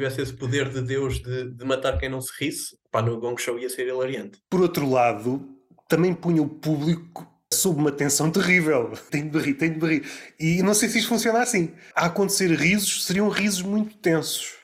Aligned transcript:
tivesse 0.00 0.22
esse 0.22 0.32
poder 0.32 0.70
de 0.70 0.80
Deus 0.80 1.20
de, 1.20 1.50
de 1.50 1.64
matar 1.64 1.98
quem 1.98 2.08
não 2.08 2.20
se 2.20 2.32
risse, 2.38 2.76
pá, 2.90 3.02
no 3.02 3.20
Gong 3.20 3.40
Show 3.40 3.58
ia 3.58 3.68
ser 3.68 3.86
hilariante. 3.86 4.40
Por 4.48 4.62
outro 4.62 4.88
lado, 4.88 5.46
também 5.88 6.14
punha 6.14 6.42
o 6.42 6.48
público 6.48 7.28
sob 7.52 7.78
uma 7.78 7.92
tensão 7.92 8.30
terrível. 8.30 8.92
Tenho 9.10 9.30
de 9.30 9.38
rir, 9.38 9.54
tenho 9.54 9.78
de 9.78 9.86
rir. 9.86 10.04
E 10.38 10.62
não 10.62 10.72
sei 10.72 10.88
se 10.88 10.98
isto 10.98 11.08
funciona 11.08 11.42
assim. 11.42 11.74
A 11.94 12.06
acontecer 12.06 12.50
risos, 12.52 13.04
seriam 13.04 13.28
risos 13.28 13.62
muito 13.62 13.96
tensos. 13.98 14.54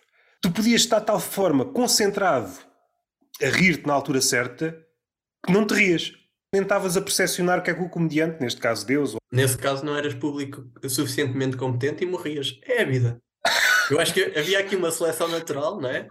Tu 0.41 0.51
podias 0.51 0.83
estar 0.83 1.01
de 1.01 1.07
tal 1.07 1.21
forma 1.21 1.65
concentrado 1.65 2.51
a 3.43 3.47
rir-te 3.47 3.87
na 3.87 3.93
altura 3.93 4.21
certa 4.21 4.77
que 5.45 5.53
não 5.53 5.67
te 5.67 5.75
rias. 5.75 6.13
Tentavas 6.53 6.97
a 6.97 7.03
percepcionar 7.03 7.59
o 7.59 7.63
que 7.63 7.71
é 7.71 7.75
que 7.75 7.83
o 7.83 7.89
comediante, 7.89 8.41
neste 8.41 8.61
caso 8.61 8.87
Deus. 8.87 9.15
Ou... 9.15 9.21
Nesse 9.33 9.59
caso, 9.59 9.85
não 9.85 9.97
eras 9.97 10.15
público 10.15 10.65
suficientemente 10.89 11.57
competente 11.57 12.05
e 12.05 12.07
morrias. 12.07 12.59
É 12.63 12.83
a 12.83 12.85
vida. 12.85 13.21
Eu 13.91 14.01
acho 14.01 14.13
que 14.13 14.39
havia 14.39 14.59
aqui 14.59 14.77
uma 14.77 14.91
seleção 14.91 15.29
natural, 15.29 15.81
não 15.81 15.89
é? 15.89 16.07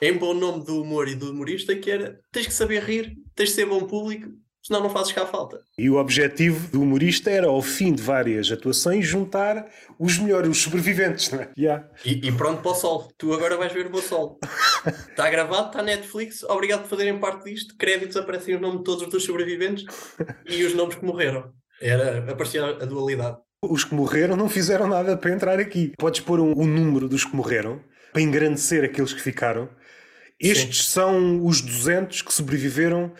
Em 0.00 0.12
bom 0.12 0.32
nome 0.32 0.64
do 0.64 0.82
humor 0.82 1.08
e 1.08 1.14
do 1.14 1.32
humorista, 1.32 1.74
que 1.74 1.90
era 1.90 2.18
tens 2.30 2.46
que 2.46 2.52
saber 2.52 2.82
rir, 2.82 3.16
tens 3.34 3.50
de 3.50 3.54
ser 3.56 3.66
bom 3.66 3.80
público, 3.84 4.28
senão 4.62 4.82
não 4.82 4.90
fazes 4.90 5.12
cá 5.12 5.26
falta. 5.26 5.60
E 5.78 5.88
o 5.88 5.96
objetivo 5.96 6.68
do 6.68 6.82
humorista 6.82 7.30
era, 7.30 7.46
ao 7.46 7.62
fim 7.62 7.92
de 7.92 8.02
várias 8.02 8.52
atuações, 8.52 9.06
juntar 9.06 9.66
os 9.98 10.18
melhores, 10.18 10.50
os 10.50 10.58
sobreviventes, 10.58 11.30
não 11.30 11.40
é? 11.40 11.50
Yeah. 11.58 11.88
E, 12.04 12.28
e, 12.28 12.32
pronto 12.32 12.62
para 12.62 12.70
o 12.70 12.74
sol. 12.74 13.10
Tu 13.16 13.32
agora 13.32 13.56
vais 13.56 13.72
ver 13.72 13.86
o 13.86 13.90
meu 13.90 14.02
sol. 14.02 14.38
Está 15.10 15.28
gravado, 15.30 15.68
está 15.68 15.82
Netflix. 15.82 16.44
Obrigado 16.44 16.82
por 16.82 16.90
fazerem 16.90 17.18
parte 17.18 17.50
disto. 17.50 17.74
Créditos 17.76 18.16
aparecem 18.16 18.54
o 18.54 18.60
nome 18.60 18.78
de 18.78 18.84
todos 18.84 19.12
os 19.12 19.24
sobreviventes 19.24 19.84
e 20.46 20.62
os 20.62 20.74
nomes 20.74 20.94
que 20.94 21.04
morreram. 21.04 21.52
Era, 21.80 22.30
aparecia 22.30 22.64
a 22.64 22.84
dualidade. 22.84 23.38
Os 23.62 23.82
que 23.84 23.94
morreram 23.94 24.36
não 24.36 24.48
fizeram 24.48 24.86
nada 24.86 25.16
para 25.16 25.32
entrar 25.32 25.58
aqui. 25.58 25.92
Podes 25.98 26.20
pôr 26.20 26.38
um, 26.38 26.52
um 26.52 26.66
número 26.66 27.08
dos 27.08 27.24
que 27.24 27.34
morreram 27.34 27.82
para 28.12 28.22
engrandecer 28.22 28.84
aqueles 28.84 29.12
que 29.12 29.20
ficaram. 29.20 29.68
Estes 30.38 30.84
Sim. 30.84 30.92
são 30.92 31.44
os 31.44 31.60
200 31.60 32.22
que 32.22 32.32
sobreviveram 32.32 33.12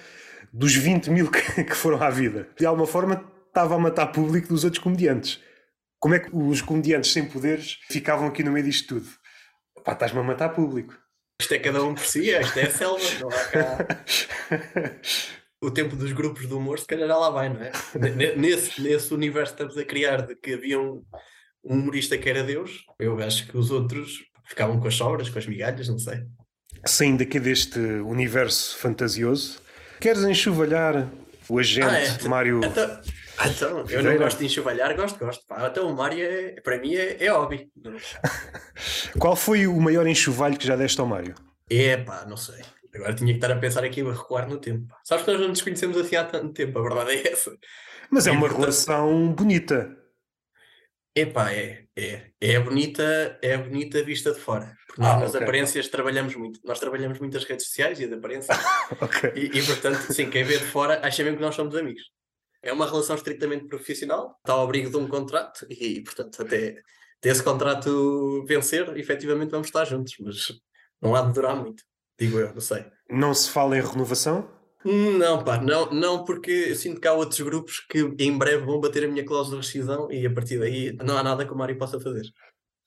dos 0.52 0.74
20 0.74 1.10
mil 1.10 1.28
que, 1.32 1.64
que 1.64 1.74
foram 1.74 2.00
à 2.00 2.08
vida. 2.08 2.48
De 2.56 2.64
alguma 2.64 2.86
forma, 2.86 3.24
estava 3.48 3.74
a 3.74 3.78
matar 3.78 4.06
público 4.08 4.48
dos 4.48 4.62
outros 4.62 4.82
comediantes. 4.82 5.40
Como 5.98 6.14
é 6.14 6.20
que 6.20 6.30
os 6.32 6.62
comediantes 6.62 7.12
sem 7.12 7.24
poderes 7.24 7.78
ficavam 7.90 8.28
aqui 8.28 8.44
no 8.44 8.52
meio 8.52 8.64
disto 8.64 8.94
tudo? 8.94 9.08
Pá, 9.84 9.92
estás-me 9.92 10.20
a 10.20 10.22
matar 10.22 10.50
público. 10.50 10.96
Isto 11.40 11.54
é 11.54 11.58
cada 11.58 11.82
um 11.82 11.94
por 11.94 12.04
si, 12.04 12.30
isto 12.30 12.58
é 12.58 12.62
a 12.62 12.70
selva, 12.70 13.04
não 13.20 13.28
há 13.28 13.44
cá. 13.44 13.86
o 15.60 15.70
tempo 15.70 15.96
dos 15.96 16.12
grupos 16.12 16.46
de 16.46 16.54
humor, 16.54 16.78
se 16.78 16.86
calhar 16.86 17.08
já 17.08 17.16
lá 17.16 17.30
vai, 17.30 17.48
não 17.48 17.60
é? 17.60 17.72
Nesse, 18.36 18.80
nesse 18.80 19.12
universo 19.12 19.54
que 19.54 19.62
estamos 19.62 19.78
a 19.78 19.84
criar 19.84 20.26
de 20.26 20.36
que 20.36 20.54
havia 20.54 20.80
um, 20.80 21.02
um 21.64 21.74
humorista 21.74 22.16
que 22.16 22.28
era 22.28 22.44
Deus, 22.44 22.84
eu 22.98 23.18
acho 23.18 23.46
que 23.48 23.56
os 23.56 23.70
outros 23.70 24.24
ficavam 24.46 24.78
com 24.78 24.88
as 24.88 24.94
sobras, 24.94 25.28
com 25.28 25.38
as 25.38 25.46
migalhas, 25.46 25.88
não 25.88 25.98
sei. 25.98 26.22
Saindo 26.86 27.22
aqui 27.22 27.40
deste 27.40 27.78
universo 27.78 28.78
fantasioso, 28.78 29.60
Queres 30.00 30.22
enxovalhar 30.22 31.08
o 31.48 31.58
agente 31.58 31.86
ah, 31.86 32.24
é. 32.24 32.28
Mário? 32.28 32.60
Então, 32.64 33.00
então 33.46 33.84
eu 33.88 34.02
não 34.02 34.16
gosto 34.16 34.38
de 34.38 34.46
enxovalhar, 34.46 34.94
gosto, 34.94 35.18
gosto. 35.18 35.44
Pá. 35.46 35.66
Então 35.66 35.90
o 35.90 35.96
Mário, 35.96 36.24
é, 36.24 36.60
para 36.60 36.78
mim, 36.78 36.94
é, 36.94 37.24
é 37.24 37.28
hobby. 37.28 37.68
Qual 39.18 39.34
foi 39.34 39.66
o 39.66 39.80
maior 39.80 40.06
enxovalho 40.06 40.56
que 40.56 40.66
já 40.66 40.76
deste 40.76 41.00
ao 41.00 41.06
Mário? 41.06 41.34
É 41.68 41.96
pá, 41.96 42.24
não 42.28 42.36
sei. 42.36 42.62
Agora 42.94 43.14
tinha 43.14 43.32
que 43.32 43.38
estar 43.38 43.50
a 43.52 43.58
pensar 43.58 43.84
aqui 43.84 44.00
a 44.00 44.12
recuar 44.12 44.48
no 44.48 44.58
tempo. 44.58 44.94
Sabes 45.04 45.24
que 45.24 45.30
nós 45.30 45.40
não 45.40 45.48
nos 45.48 45.62
conhecemos 45.62 45.96
assim 45.96 46.16
há 46.16 46.24
tanto 46.24 46.52
tempo, 46.52 46.78
a 46.78 46.82
verdade 46.82 47.10
é 47.12 47.32
essa. 47.32 47.56
Mas 48.10 48.26
é, 48.26 48.30
é 48.30 48.32
uma 48.32 48.48
relação 48.48 49.32
bonita. 49.32 49.96
Epá, 51.14 51.52
é, 51.52 51.86
é, 51.96 52.30
é 52.40 52.60
bonita, 52.60 53.38
é 53.42 53.56
bonita 53.56 54.02
vista 54.04 54.32
de 54.32 54.38
fora. 54.38 54.76
Porque 54.86 55.02
nós 55.02 55.10
ah, 55.10 55.18
nas 55.18 55.30
okay. 55.30 55.42
aparências 55.42 55.88
trabalhamos 55.88 56.34
muito. 56.36 56.60
Nós 56.64 56.78
trabalhamos 56.78 57.18
muito 57.18 57.36
as 57.36 57.44
redes 57.44 57.66
sociais 57.66 57.98
e 57.98 58.04
as 58.04 58.12
aparências. 58.12 58.56
okay. 59.02 59.32
e, 59.34 59.58
e, 59.58 59.66
portanto, 59.66 60.12
sim, 60.12 60.30
quem 60.30 60.44
vê 60.44 60.58
de 60.58 60.64
fora 60.64 61.04
acha 61.04 61.22
mesmo 61.24 61.38
que 61.38 61.42
nós 61.42 61.54
somos 61.54 61.74
amigos. 61.74 62.02
É 62.62 62.72
uma 62.72 62.86
relação 62.86 63.16
estritamente 63.16 63.66
profissional, 63.66 64.36
está 64.38 64.52
ao 64.52 64.62
abrigo 64.62 64.90
de 64.90 64.96
um 64.96 65.08
contrato 65.08 65.66
e, 65.68 66.00
portanto, 66.02 66.42
até, 66.42 66.82
até 67.18 67.28
esse 67.28 67.42
contrato 67.42 68.44
vencer, 68.46 68.96
efetivamente 68.96 69.50
vamos 69.50 69.68
estar 69.68 69.84
juntos, 69.84 70.14
mas 70.20 70.52
não 71.00 71.14
há 71.14 71.22
de 71.22 71.32
durar 71.32 71.56
muito, 71.56 71.84
digo 72.18 72.38
eu, 72.38 72.52
não 72.52 72.60
sei. 72.60 72.84
Não 73.10 73.32
se 73.32 73.50
fala 73.50 73.76
em 73.78 73.82
renovação? 73.82 74.48
Não, 74.84 75.42
pá, 75.42 75.60
não, 75.60 75.90
não, 75.90 76.24
porque 76.24 76.50
eu 76.50 76.76
sinto 76.76 77.00
que 77.00 77.08
há 77.08 77.12
outros 77.12 77.40
grupos 77.40 77.80
que 77.80 78.00
em 78.18 78.36
breve 78.36 78.64
vão 78.64 78.80
bater 78.80 79.04
a 79.04 79.08
minha 79.08 79.24
cláusula 79.24 79.60
de 79.60 79.66
rescisão 79.66 80.10
e 80.10 80.24
a 80.24 80.30
partir 80.30 80.58
daí 80.58 80.96
não 81.02 81.16
há 81.16 81.22
nada 81.22 81.44
que 81.44 81.52
o 81.52 81.56
Mário 81.56 81.76
possa 81.76 81.98
fazer. 81.98 82.22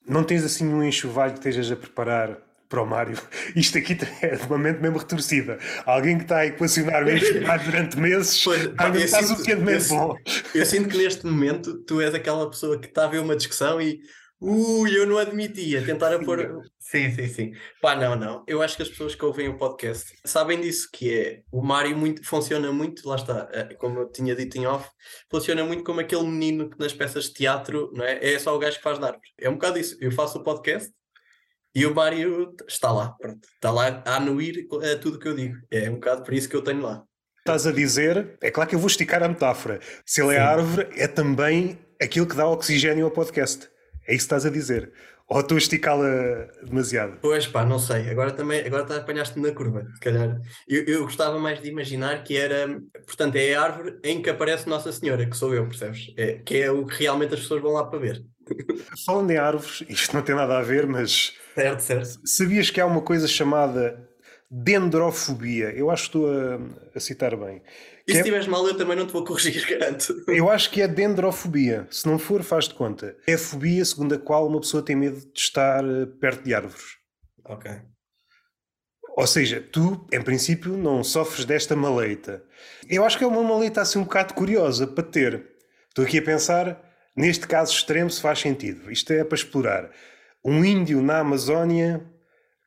Não 0.06 0.24
tens 0.24 0.42
assim 0.42 0.66
um 0.66 0.82
enxovalho 0.82 1.32
que 1.32 1.38
estejas 1.38 1.70
a 1.70 1.76
preparar 1.76 2.38
para 2.68 2.82
o 2.82 2.86
Mário? 2.86 3.18
Isto 3.54 3.78
aqui 3.78 3.96
é 4.22 4.36
de 4.36 4.48
momento 4.48 4.80
mesmo 4.80 4.98
retorcida. 4.98 5.58
Alguém 5.84 6.16
que 6.16 6.24
está 6.24 6.38
a 6.38 6.46
equacionar 6.46 7.04
o 7.04 7.10
enxovalho 7.10 7.64
durante 7.70 7.98
meses 7.98 8.42
pois, 8.42 8.66
pá, 8.68 8.88
não 8.88 8.96
está 8.96 9.22
suficientemente 9.22 9.88
bom. 9.88 10.16
Eu 10.54 10.64
sinto 10.64 10.88
que 10.88 10.96
neste 10.96 11.26
momento 11.26 11.74
tu 11.84 12.00
és 12.00 12.14
aquela 12.14 12.48
pessoa 12.48 12.78
que 12.78 12.86
está 12.86 13.04
a 13.04 13.08
ver 13.08 13.20
uma 13.20 13.36
discussão 13.36 13.80
e 13.80 14.00
Ui, 14.44 14.98
eu 14.98 15.06
não 15.06 15.18
admitia. 15.18 15.80
Tentar 15.86 16.12
a 16.12 16.18
pôr. 16.18 16.64
Sim, 16.80 17.12
sim, 17.12 17.28
sim. 17.28 17.52
Pá, 17.80 17.94
não, 17.94 18.16
não. 18.16 18.42
Eu 18.48 18.60
acho 18.60 18.76
que 18.76 18.82
as 18.82 18.88
pessoas 18.88 19.14
que 19.14 19.24
ouvem 19.24 19.48
o 19.48 19.56
podcast 19.56 20.12
sabem 20.24 20.60
disso, 20.60 20.88
que 20.92 21.14
é 21.14 21.42
o 21.52 21.62
Mário 21.62 21.96
muito, 21.96 22.26
funciona 22.26 22.72
muito, 22.72 23.08
lá 23.08 23.14
está, 23.14 23.48
eh, 23.52 23.74
como 23.74 24.00
eu 24.00 24.10
tinha 24.10 24.34
dito 24.34 24.58
em 24.58 24.66
off, 24.66 24.90
funciona 25.30 25.62
muito 25.64 25.84
como 25.84 26.00
aquele 26.00 26.24
menino 26.24 26.68
que 26.68 26.76
nas 26.76 26.92
peças 26.92 27.26
de 27.26 27.34
teatro, 27.34 27.92
não 27.94 28.04
é? 28.04 28.34
É 28.34 28.36
só 28.36 28.54
o 28.56 28.58
gajo 28.58 28.78
que 28.78 28.82
faz 28.82 29.00
árvores. 29.00 29.30
É 29.38 29.48
um 29.48 29.54
bocado 29.54 29.78
isso. 29.78 29.96
Eu 30.00 30.10
faço 30.10 30.38
o 30.38 30.42
podcast 30.42 30.90
e 31.72 31.86
o 31.86 31.94
Mário 31.94 32.52
está 32.68 32.90
lá, 32.90 33.14
pronto. 33.20 33.46
Está 33.46 33.70
lá 33.70 34.02
a 34.04 34.16
anuir 34.16 34.66
a 34.92 34.98
tudo 34.98 35.20
que 35.20 35.28
eu 35.28 35.36
digo. 35.36 35.56
É 35.70 35.88
um 35.88 35.94
bocado 35.94 36.24
por 36.24 36.34
isso 36.34 36.48
que 36.48 36.56
eu 36.56 36.62
tenho 36.62 36.82
lá. 36.82 37.04
Estás 37.38 37.64
a 37.64 37.72
dizer, 37.72 38.36
é 38.40 38.50
claro 38.50 38.68
que 38.68 38.74
eu 38.74 38.80
vou 38.80 38.88
esticar 38.88 39.22
a 39.22 39.28
metáfora. 39.28 39.78
Se 40.04 40.20
ele 40.20 40.34
é 40.34 40.38
árvore, 40.40 40.88
é 40.96 41.06
também 41.06 41.78
aquilo 42.00 42.26
que 42.26 42.34
dá 42.34 42.48
oxigênio 42.48 43.04
ao 43.04 43.10
podcast. 43.12 43.71
É 44.06 44.14
isso 44.14 44.26
que 44.28 44.34
estás 44.34 44.46
a 44.46 44.50
dizer. 44.50 44.92
Ou 45.28 45.40
estou 45.40 45.54
a 45.54 45.58
esticá-la 45.58 46.46
demasiado? 46.62 47.18
Pois 47.22 47.46
pá, 47.46 47.64
não 47.64 47.78
sei. 47.78 48.10
Agora 48.10 48.32
também 48.32 48.60
agora 48.66 48.84
tá, 48.84 48.96
apanhaste-me 48.96 49.48
na 49.48 49.54
curva, 49.54 49.86
se 49.94 50.00
calhar. 50.00 50.38
Eu, 50.68 50.84
eu 50.84 51.02
gostava 51.04 51.38
mais 51.38 51.60
de 51.62 51.68
imaginar 51.68 52.22
que 52.22 52.36
era, 52.36 52.80
portanto, 53.06 53.36
é 53.36 53.54
a 53.54 53.62
árvore 53.62 53.98
em 54.04 54.20
que 54.20 54.28
aparece 54.28 54.68
Nossa 54.68 54.92
Senhora, 54.92 55.24
que 55.24 55.36
sou 55.36 55.54
eu, 55.54 55.66
percebes? 55.66 56.12
É, 56.18 56.34
que 56.34 56.58
é 56.58 56.70
o 56.70 56.84
que 56.84 57.02
realmente 57.02 57.34
as 57.34 57.40
pessoas 57.40 57.62
vão 57.62 57.72
lá 57.72 57.84
para 57.84 57.98
ver. 57.98 58.22
Falando 59.06 59.30
em 59.30 59.38
árvores, 59.38 59.82
isto 59.88 60.14
não 60.14 60.22
tem 60.22 60.34
nada 60.34 60.58
a 60.58 60.62
ver, 60.62 60.86
mas. 60.86 61.32
Certo, 61.54 61.80
certo. 61.80 62.20
Sabias 62.26 62.70
que 62.70 62.80
há 62.80 62.86
uma 62.86 63.00
coisa 63.00 63.26
chamada 63.26 64.06
dendrofobia? 64.50 65.70
Eu 65.70 65.90
acho 65.90 66.10
que 66.10 66.18
estou 66.18 66.30
a, 66.30 66.58
a 66.94 67.00
citar 67.00 67.36
bem. 67.36 67.62
E 68.06 68.12
se 68.12 68.18
estiveres 68.18 68.46
é... 68.46 68.50
mal, 68.50 68.66
eu 68.66 68.76
também 68.76 68.96
não 68.96 69.06
te 69.06 69.12
vou 69.12 69.24
corrigir, 69.24 69.66
garanto. 69.68 70.24
Eu 70.28 70.50
acho 70.50 70.70
que 70.70 70.82
é 70.82 70.88
dendrofobia. 70.88 71.86
Se 71.90 72.06
não 72.06 72.18
for, 72.18 72.42
faz 72.42 72.68
de 72.68 72.74
conta. 72.74 73.16
É 73.26 73.34
a 73.34 73.38
fobia 73.38 73.84
segundo 73.84 74.14
a 74.14 74.18
qual 74.18 74.46
uma 74.46 74.60
pessoa 74.60 74.82
tem 74.82 74.96
medo 74.96 75.20
de 75.20 75.40
estar 75.40 75.84
eh, 75.84 76.06
perto 76.20 76.42
de 76.42 76.54
árvores. 76.54 76.96
Ok. 77.44 77.70
Ou 79.16 79.26
seja, 79.26 79.60
tu, 79.60 80.06
em 80.10 80.22
princípio, 80.22 80.76
não 80.76 81.04
sofres 81.04 81.44
desta 81.44 81.76
maleita. 81.76 82.42
Eu 82.88 83.04
acho 83.04 83.18
que 83.18 83.24
é 83.24 83.26
uma 83.26 83.42
maleita 83.42 83.82
assim 83.82 83.98
um 83.98 84.04
bocado 84.04 84.34
curiosa 84.34 84.86
para 84.86 85.04
ter. 85.04 85.44
Estou 85.88 86.04
aqui 86.04 86.18
a 86.18 86.22
pensar, 86.22 86.82
neste 87.14 87.46
caso 87.46 87.72
extremo, 87.72 88.10
se 88.10 88.20
faz 88.20 88.38
sentido. 88.38 88.90
Isto 88.90 89.12
é 89.12 89.22
para 89.22 89.36
explorar. 89.36 89.90
Um 90.42 90.64
índio 90.64 91.02
na 91.02 91.18
Amazónia 91.18 92.02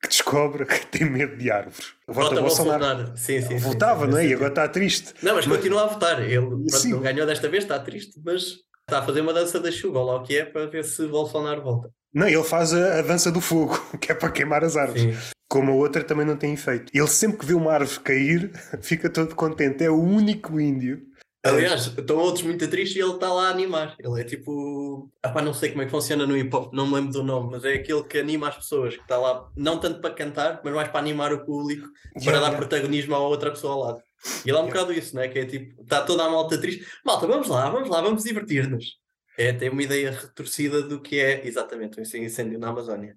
que 0.05 0.09
descobre 0.09 0.65
que 0.65 0.85
tem 0.87 1.09
medo 1.09 1.35
de 1.35 1.51
árvores. 1.51 1.93
Vota, 2.07 2.29
Vota 2.29 2.41
Bolsonaro. 2.41 2.79
Bolsonaro. 2.79 3.17
Sim, 3.17 3.41
sim, 3.41 3.57
Votava, 3.57 4.05
sim, 4.05 4.11
não 4.11 4.17
é? 4.17 4.27
E 4.27 4.33
agora 4.33 4.49
está 4.49 4.67
triste. 4.67 5.13
Não, 5.21 5.35
mas, 5.35 5.47
mas... 5.47 5.57
continua 5.57 5.83
a 5.83 5.87
votar. 5.87 6.21
Ele 6.21 6.41
pronto, 6.41 6.87
não 6.89 6.99
ganhou 7.01 7.25
desta 7.25 7.49
vez, 7.49 7.63
está 7.63 7.79
triste, 7.79 8.19
mas 8.23 8.43
está 8.81 8.99
a 8.99 9.03
fazer 9.03 9.21
uma 9.21 9.33
dança 9.33 9.59
da 9.59 9.71
chuva, 9.71 10.01
lá 10.03 10.17
o 10.17 10.23
que 10.23 10.37
é, 10.37 10.45
para 10.45 10.67
ver 10.67 10.83
se 10.83 11.07
Bolsonaro 11.07 11.63
volta. 11.63 11.89
Não, 12.13 12.27
ele 12.27 12.43
faz 12.43 12.73
a, 12.73 12.99
a 12.99 13.01
dança 13.01 13.31
do 13.31 13.41
fogo, 13.41 13.77
que 13.99 14.11
é 14.11 14.15
para 14.15 14.31
queimar 14.31 14.63
as 14.63 14.77
árvores. 14.77 15.01
Sim. 15.01 15.31
Como 15.49 15.71
a 15.71 15.75
outra 15.75 16.03
também 16.03 16.25
não 16.25 16.37
tem 16.37 16.53
efeito. 16.53 16.91
Ele 16.93 17.07
sempre 17.07 17.39
que 17.39 17.45
vê 17.45 17.53
uma 17.53 17.73
árvore 17.73 17.99
cair, 17.99 18.51
fica 18.81 19.09
todo 19.09 19.35
contente. 19.35 19.83
É 19.83 19.89
o 19.89 20.01
único 20.01 20.59
índio 20.59 21.01
Aliás, 21.45 21.85
estão 21.85 22.17
outros 22.17 22.43
muito 22.43 22.67
tristes 22.67 22.97
e 22.97 23.01
ele 23.01 23.13
está 23.13 23.31
lá 23.31 23.49
a 23.49 23.51
animar. 23.51 23.95
Ele 23.99 24.19
é 24.19 24.23
tipo. 24.23 25.11
Epá, 25.23 25.43
não 25.43 25.53
sei 25.53 25.69
como 25.69 25.83
é 25.83 25.85
que 25.85 25.91
funciona 25.91 26.25
no 26.25 26.35
hip 26.35 26.53
hop, 26.55 26.73
não 26.73 26.87
me 26.87 26.95
lembro 26.95 27.11
do 27.11 27.23
nome, 27.23 27.51
mas 27.51 27.63
é 27.63 27.73
aquele 27.73 28.03
que 28.03 28.17
anima 28.17 28.49
as 28.49 28.55
pessoas, 28.55 28.95
que 28.95 29.03
está 29.03 29.17
lá, 29.17 29.47
não 29.55 29.79
tanto 29.79 30.01
para 30.01 30.13
cantar, 30.15 30.61
mas 30.63 30.73
mais 30.73 30.89
para 30.89 30.99
animar 30.99 31.31
o 31.31 31.45
público, 31.45 31.87
yeah, 32.15 32.23
para 32.23 32.39
dar 32.39 32.47
yeah. 32.47 32.57
protagonismo 32.57 33.13
a 33.13 33.19
outra 33.19 33.51
pessoa 33.51 33.73
ao 33.73 33.79
lado. 33.79 34.03
E 34.43 34.49
ele 34.49 34.57
é 34.57 34.61
um 34.61 34.65
yeah. 34.65 34.79
bocado 34.79 34.99
isso, 34.99 35.15
né? 35.15 35.27
Que 35.27 35.39
é 35.39 35.45
tipo, 35.45 35.83
está 35.83 36.01
toda 36.01 36.23
a 36.23 36.29
malta 36.29 36.57
triste. 36.57 36.83
Malta, 37.05 37.27
vamos 37.27 37.47
lá, 37.47 37.69
vamos 37.69 37.89
lá, 37.89 38.01
vamos 38.01 38.23
divertir-nos. 38.23 38.97
É, 39.37 39.53
tem 39.53 39.69
uma 39.69 39.83
ideia 39.83 40.11
retorcida 40.11 40.81
do 40.81 40.99
que 40.99 41.19
é 41.19 41.45
exatamente 41.45 41.99
um 41.99 42.03
incêndio 42.03 42.57
na 42.57 42.69
Amazónia. 42.69 43.15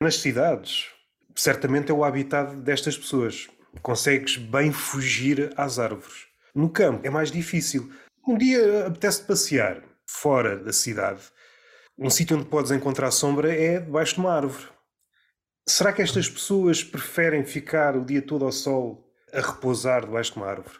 Nas 0.00 0.16
cidades, 0.16 0.86
certamente 1.34 1.90
é 1.90 1.94
o 1.94 2.04
habitat 2.04 2.54
destas 2.54 2.96
pessoas. 2.96 3.48
Consegues 3.82 4.36
bem 4.36 4.70
fugir 4.70 5.52
às 5.56 5.80
árvores 5.80 6.27
no 6.54 6.70
campo 6.70 7.06
é 7.06 7.10
mais 7.10 7.30
difícil. 7.30 7.92
Um 8.26 8.36
dia 8.36 8.86
apetece 8.86 9.22
passear 9.22 9.82
fora 10.06 10.56
da 10.56 10.72
cidade. 10.72 11.22
Um 11.98 12.10
sítio 12.10 12.36
onde 12.36 12.46
podes 12.46 12.70
encontrar 12.70 13.10
sombra 13.10 13.52
é 13.52 13.80
debaixo 13.80 14.14
de 14.14 14.20
uma 14.20 14.34
árvore. 14.34 14.68
Será 15.68 15.92
que 15.92 16.00
estas 16.00 16.28
pessoas 16.28 16.82
preferem 16.82 17.44
ficar 17.44 17.96
o 17.96 18.04
dia 18.04 18.22
todo 18.22 18.44
ao 18.44 18.52
sol 18.52 19.04
a 19.32 19.40
repousar 19.40 20.04
debaixo 20.04 20.32
de 20.32 20.38
uma 20.38 20.46
árvore? 20.46 20.78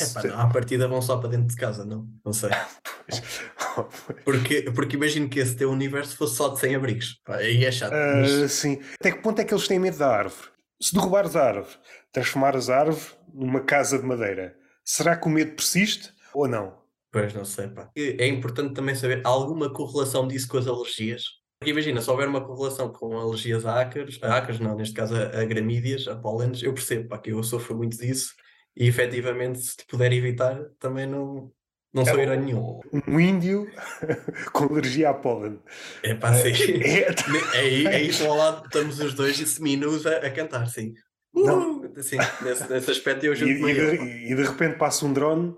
É 0.00 0.06
pá, 0.06 0.22
não, 0.22 0.40
à 0.40 0.46
partida 0.48 0.86
vão 0.86 1.02
só 1.02 1.16
para 1.16 1.30
dentro 1.30 1.48
de 1.48 1.56
casa, 1.56 1.84
não? 1.84 2.08
Não 2.24 2.32
sei. 2.32 2.50
porque, 4.24 4.70
porque 4.72 4.96
imagino 4.96 5.28
que 5.28 5.40
esse 5.40 5.56
teu 5.56 5.70
universo 5.70 6.16
fosse 6.16 6.36
só 6.36 6.48
de 6.48 6.60
sem 6.60 6.74
abrigos. 6.76 7.20
Pá, 7.24 7.36
aí 7.36 7.64
é 7.64 7.72
chato. 7.72 7.92
Uh, 7.92 8.20
mas... 8.20 8.52
Sim. 8.52 8.80
Até 9.00 9.10
que 9.10 9.18
ponto 9.20 9.40
é 9.40 9.44
que 9.44 9.52
eles 9.52 9.66
têm 9.66 9.78
medo 9.78 9.98
da 9.98 10.08
árvore? 10.08 10.48
Se 10.80 10.94
derrubares 10.94 11.34
a 11.36 11.44
árvore, 11.44 11.76
transformares 12.12 12.70
a 12.70 12.78
árvore 12.78 13.14
numa 13.34 13.60
casa 13.60 13.98
de 13.98 14.06
madeira, 14.06 14.56
será 14.84 15.16
que 15.16 15.26
o 15.26 15.30
medo 15.30 15.54
persiste 15.54 16.12
ou 16.34 16.48
não? 16.48 16.78
Pois 17.12 17.34
não 17.34 17.44
sei, 17.44 17.68
pá. 17.68 17.90
É 17.96 18.26
importante 18.26 18.74
também 18.74 18.94
saber 18.94 19.20
alguma 19.24 19.72
correlação 19.72 20.28
disso 20.28 20.48
com 20.48 20.58
as 20.58 20.66
alergias. 20.66 21.24
Porque 21.58 21.72
imagina, 21.72 22.00
se 22.00 22.10
houver 22.10 22.28
uma 22.28 22.40
correlação 22.40 22.90
com 22.90 23.18
alergias 23.18 23.66
a 23.66 23.80
ácaros, 23.80 24.18
a 24.22 24.36
ácaros 24.36 24.60
não, 24.60 24.76
neste 24.76 24.94
caso 24.94 25.14
a, 25.14 25.40
a 25.40 25.44
gramídeas, 25.44 26.08
a 26.08 26.16
pólenes, 26.16 26.62
eu 26.62 26.72
percebo, 26.72 27.08
pá, 27.08 27.18
que 27.18 27.32
eu 27.32 27.42
sofro 27.42 27.76
muito 27.76 27.98
disso 27.98 28.32
e 28.76 28.86
efetivamente 28.86 29.60
se 29.60 29.76
te 29.76 29.84
puder 29.86 30.12
evitar, 30.12 30.58
também 30.78 31.06
não, 31.06 31.52
não 31.92 32.04
sou 32.04 32.18
é 32.18 32.22
herói 32.22 32.36
nenhum. 32.38 32.80
Um 33.06 33.20
índio 33.20 33.66
com 34.54 34.64
alergia 34.64 35.10
a 35.10 35.14
pólen. 35.14 35.60
É 36.02 36.14
pá, 36.14 36.32
sim. 36.32 36.52
É, 36.82 37.00
é, 37.00 37.14
é, 37.54 37.84
é 37.84 38.02
isso 38.02 38.24
ao 38.24 38.36
lado, 38.36 38.64
estamos 38.64 39.00
os 39.00 39.12
dois 39.12 39.36
seminos 39.36 40.06
a, 40.06 40.18
a 40.18 40.30
cantar, 40.30 40.66
sim. 40.66 40.94
Não. 41.34 41.80
Uh, 41.80 42.02
sim, 42.02 42.16
nesse, 42.42 42.70
nesse 42.70 42.90
aspecto 42.90 43.24
eu 43.24 43.34
junto 43.34 43.50
e, 43.50 43.70
e, 43.70 43.74
de, 43.74 44.32
e 44.32 44.34
de 44.34 44.42
repente 44.42 44.76
passa 44.76 45.06
um 45.06 45.12
drone 45.12 45.54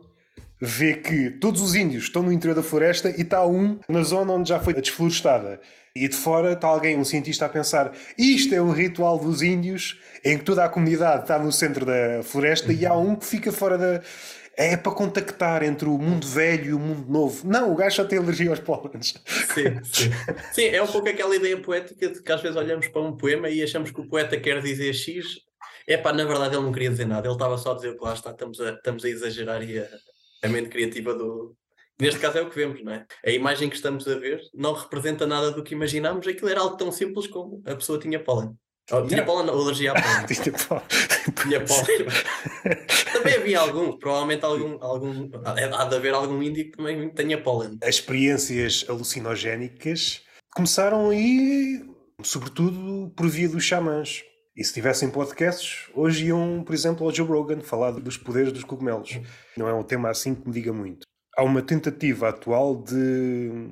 vê 0.65 0.95
que 0.95 1.29
todos 1.29 1.61
os 1.61 1.75
índios 1.75 2.05
estão 2.05 2.23
no 2.23 2.33
interior 2.33 2.55
da 2.55 2.63
floresta 2.63 3.11
e 3.11 3.23
está 3.23 3.45
um 3.45 3.81
na 3.89 4.05
zona 4.05 4.33
onde 4.33 4.49
já 4.49 4.61
foi 4.61 4.73
desflorestada. 4.73 5.61
E 5.95 6.07
de 6.07 6.15
fora 6.15 6.53
está 6.53 6.69
alguém, 6.69 6.97
um 6.97 7.05
cientista, 7.05 7.45
a 7.45 7.49
pensar: 7.49 7.93
isto 8.17 8.55
é 8.55 8.63
um 8.63 8.71
ritual 8.71 9.19
dos 9.19 9.43
índios 9.43 10.01
em 10.25 10.39
que 10.39 10.45
toda 10.45 10.65
a 10.65 10.69
comunidade 10.69 11.23
está 11.23 11.39
no 11.39 11.51
centro 11.51 11.85
da 11.85 12.23
floresta 12.23 12.69
uhum. 12.69 12.79
e 12.79 12.87
há 12.87 12.95
um 12.95 13.17
que 13.17 13.27
fica 13.27 13.51
fora 13.51 13.77
da. 13.77 14.03
É 14.55 14.77
para 14.77 14.93
contactar 14.93 15.63
entre 15.63 15.89
o 15.89 15.97
mundo 15.97 16.27
velho 16.27 16.67
e 16.67 16.75
o 16.75 16.79
mundo 16.79 17.11
novo. 17.11 17.49
Não, 17.49 17.73
o 17.73 17.75
gajo 17.75 17.97
só 17.97 18.05
tem 18.05 18.19
alergia 18.19 18.51
aos 18.51 18.61
pólenes. 18.61 19.15
Sim, 19.27 19.81
sim. 19.83 20.11
sim, 20.53 20.65
é 20.67 20.83
um 20.83 20.87
pouco 20.87 21.09
aquela 21.09 21.35
ideia 21.35 21.57
poética 21.57 22.09
de 22.09 22.23
que 22.23 22.31
às 22.33 22.43
vezes 22.43 22.57
olhamos 22.57 22.87
para 22.87 23.01
um 23.01 23.17
poema 23.17 23.49
e 23.49 23.63
achamos 23.63 23.91
que 23.91 24.01
o 24.01 24.07
poeta 24.07 24.39
quer 24.39 24.61
dizer 24.61 24.93
X. 24.93 25.41
É 25.87 25.97
pá, 25.97 26.13
na 26.13 26.25
verdade 26.25 26.55
ele 26.57 26.65
não 26.65 26.73
queria 26.73 26.91
dizer 26.91 27.07
nada, 27.07 27.27
ele 27.27 27.35
estava 27.35 27.59
só 27.59 27.73
a 27.73 27.75
dizer 27.75 27.97
que 27.97 28.05
lá 28.05 28.15
está, 28.15 28.31
estamos 28.31 28.61
a, 28.61 28.71
estamos 28.71 29.05
a 29.05 29.09
exagerar 29.09 29.63
e 29.63 29.79
a, 29.79 29.89
a 30.43 30.49
mente 30.49 30.69
criativa 30.69 31.15
do, 31.15 31.57
Neste 32.01 32.19
caso 32.19 32.39
é 32.39 32.43
o 32.43 32.51
que 32.51 32.57
vemos, 32.57 32.83
não 32.83 32.93
é? 32.93 33.07
A 33.25 33.31
imagem 33.31 33.69
que 33.69 33.77
estamos 33.77 34.09
a 34.09 34.19
ver 34.19 34.41
não 34.53 34.73
representa 34.73 35.25
nada 35.25 35.53
do 35.53 35.63
que 35.63 35.75
imaginámos, 35.75 36.27
aquilo 36.27 36.49
era 36.49 36.61
algo 36.61 36.77
tão 36.77 36.91
simples 36.91 37.29
como 37.29 37.63
a 37.65 37.77
pessoa 37.77 37.99
tinha 37.99 38.19
pólen. 38.19 38.57
Oh, 38.91 39.07
tinha 39.07 39.25
pólen 39.25 39.49
ou 39.49 39.63
alergia 39.63 39.93
a 39.93 39.95
pólen. 40.03 40.27
tinha 40.27 41.61
pólen. 41.65 42.07
também 43.13 43.35
havia 43.35 43.61
algum, 43.61 43.97
provavelmente 43.97 44.45
algum, 44.45 44.83
algum. 44.83 45.31
Há 45.45 45.85
de 45.85 45.95
haver 45.95 46.13
algum 46.13 46.43
índio 46.43 46.65
que 46.65 46.77
também 46.77 47.09
tenha 47.11 47.41
pólen. 47.41 47.79
As 47.83 47.97
experiências 47.97 48.85
alucinogénicas 48.89 50.23
começaram 50.57 51.11
aí, 51.11 51.85
sobretudo 52.25 53.13
por 53.17 53.29
via 53.29 53.49
dos 53.49 53.63
xamãs. 53.63 54.25
E 54.55 54.65
se 54.65 54.75
tivessem 54.75 55.11
podcasts, 55.11 55.91
hoje 55.95 56.27
iam, 56.27 56.63
por 56.65 56.75
exemplo, 56.75 57.07
ao 57.07 57.15
Joe 57.15 57.27
Rogan 57.27 57.61
falar 57.61 57.93
dos 57.93 58.17
poderes 58.17 58.53
dos 58.53 58.65
cogumelos. 58.65 59.19
Não 59.57 59.69
é 59.69 59.73
um 59.73 59.83
tema 59.83 60.11
assim 60.11 60.35
que 60.35 60.47
me 60.47 60.53
diga 60.53 60.73
muito 60.73 61.07
há 61.37 61.43
uma 61.43 61.63
tentativa 61.63 62.29
atual 62.29 62.77
de, 62.83 63.71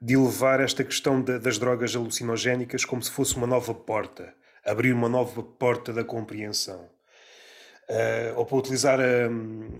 de 0.00 0.14
elevar 0.14 0.60
esta 0.60 0.82
questão 0.84 1.20
de, 1.20 1.38
das 1.38 1.58
drogas 1.58 1.94
alucinogénicas 1.94 2.84
como 2.84 3.02
se 3.02 3.10
fosse 3.10 3.36
uma 3.36 3.46
nova 3.46 3.74
porta, 3.74 4.34
abrir 4.64 4.92
uma 4.92 5.08
nova 5.08 5.42
porta 5.42 5.92
da 5.92 6.04
compreensão. 6.04 6.88
Uh, 7.88 8.36
ou 8.36 8.44
para 8.44 8.56
utilizar 8.56 8.98
a, 8.98 9.28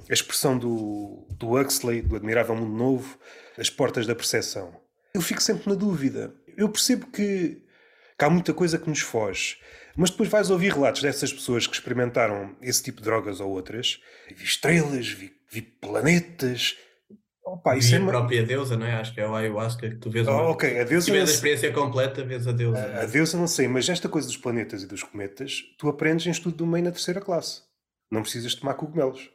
a, 0.08 0.12
expressão 0.12 0.56
do, 0.56 1.26
do 1.30 1.58
Huxley, 1.58 2.02
do 2.02 2.14
Admirável 2.14 2.54
Mundo 2.54 2.76
Novo, 2.76 3.18
as 3.58 3.68
portas 3.68 4.06
da 4.06 4.14
percepção. 4.14 4.80
Eu 5.12 5.20
fico 5.20 5.42
sempre 5.42 5.68
na 5.68 5.74
dúvida. 5.74 6.32
Eu 6.56 6.68
percebo 6.68 7.06
que, 7.08 7.64
que 8.16 8.24
há 8.24 8.30
muita 8.30 8.54
coisa 8.54 8.78
que 8.78 8.88
nos 8.88 9.00
foge, 9.00 9.58
mas 9.96 10.10
depois 10.10 10.28
vais 10.28 10.50
ouvir 10.50 10.72
relatos 10.72 11.02
dessas 11.02 11.32
pessoas 11.32 11.66
que 11.66 11.74
experimentaram 11.74 12.54
esse 12.60 12.82
tipo 12.82 12.98
de 12.98 13.04
drogas 13.04 13.40
ou 13.40 13.50
outras. 13.50 14.00
Vi 14.36 14.44
estrelas, 14.44 15.08
vi 15.08 15.36
vi 15.50 15.62
planetas. 15.62 16.76
Opa, 17.44 17.76
isso 17.76 17.90
vi 17.90 17.94
é 17.94 17.98
a 17.98 18.06
própria 18.06 18.42
deusa, 18.44 18.76
não 18.76 18.86
é? 18.86 18.96
Acho 18.96 19.14
que 19.14 19.20
é 19.20 19.26
o 19.26 19.34
ayahuasca 19.34 19.88
que 19.88 19.96
tu 19.96 20.10
vês. 20.10 20.26
Uma... 20.26 20.42
Oh, 20.42 20.50
ok, 20.50 20.80
a 20.80 20.84
deusa. 20.84 21.06
Se 21.06 21.10
vês 21.12 21.30
a 21.30 21.32
experiência 21.32 21.72
completa, 21.72 22.24
vês 22.24 22.46
a 22.46 22.52
deusa. 22.52 22.78
A, 22.78 23.02
a 23.02 23.06
deusa 23.06 23.38
não 23.38 23.46
sei, 23.46 23.68
mas 23.68 23.88
esta 23.88 24.08
coisa 24.08 24.26
dos 24.26 24.36
planetas 24.36 24.82
e 24.82 24.86
dos 24.86 25.02
cometas, 25.02 25.62
tu 25.78 25.88
aprendes 25.88 26.26
em 26.26 26.30
estudo 26.30 26.56
do 26.56 26.66
meio 26.66 26.84
na 26.84 26.90
terceira 26.90 27.20
classe. 27.20 27.62
Não 28.10 28.22
precisas 28.22 28.54
tomar 28.54 28.74
cogumelos. 28.74 29.30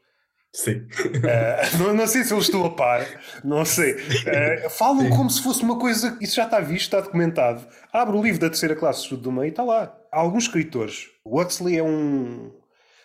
Sim. 0.54 0.80
Uh, 0.82 1.78
não, 1.80 1.94
não, 1.94 2.08
sei 2.08 2.26
se 2.26 2.34
eu 2.34 2.40
estou 2.40 2.66
a 2.66 2.72
par, 2.72 3.08
não 3.44 3.64
sei. 3.64 3.94
Uh, 3.94 4.70
falam 4.70 5.04
Sim. 5.04 5.10
como 5.10 5.30
se 5.30 5.42
fosse 5.42 5.64
uma 5.64 5.80
coisa. 5.80 6.18
Isso 6.20 6.36
já 6.36 6.44
está 6.44 6.60
visto, 6.60 6.84
está 6.84 7.00
documentado. 7.00 7.66
Abre 7.94 8.18
o 8.18 8.22
livro 8.22 8.42
da 8.42 8.50
terceira 8.50 8.76
classe 8.76 9.00
de 9.00 9.04
estudo 9.06 9.24
do 9.24 9.32
meio 9.32 9.46
e 9.46 9.50
está 9.50 9.64
lá. 9.64 9.98
Alguns 10.12 10.44
escritores. 10.44 11.08
O 11.24 11.40
Huxley 11.40 11.78
é 11.78 11.84
um, 11.84 12.52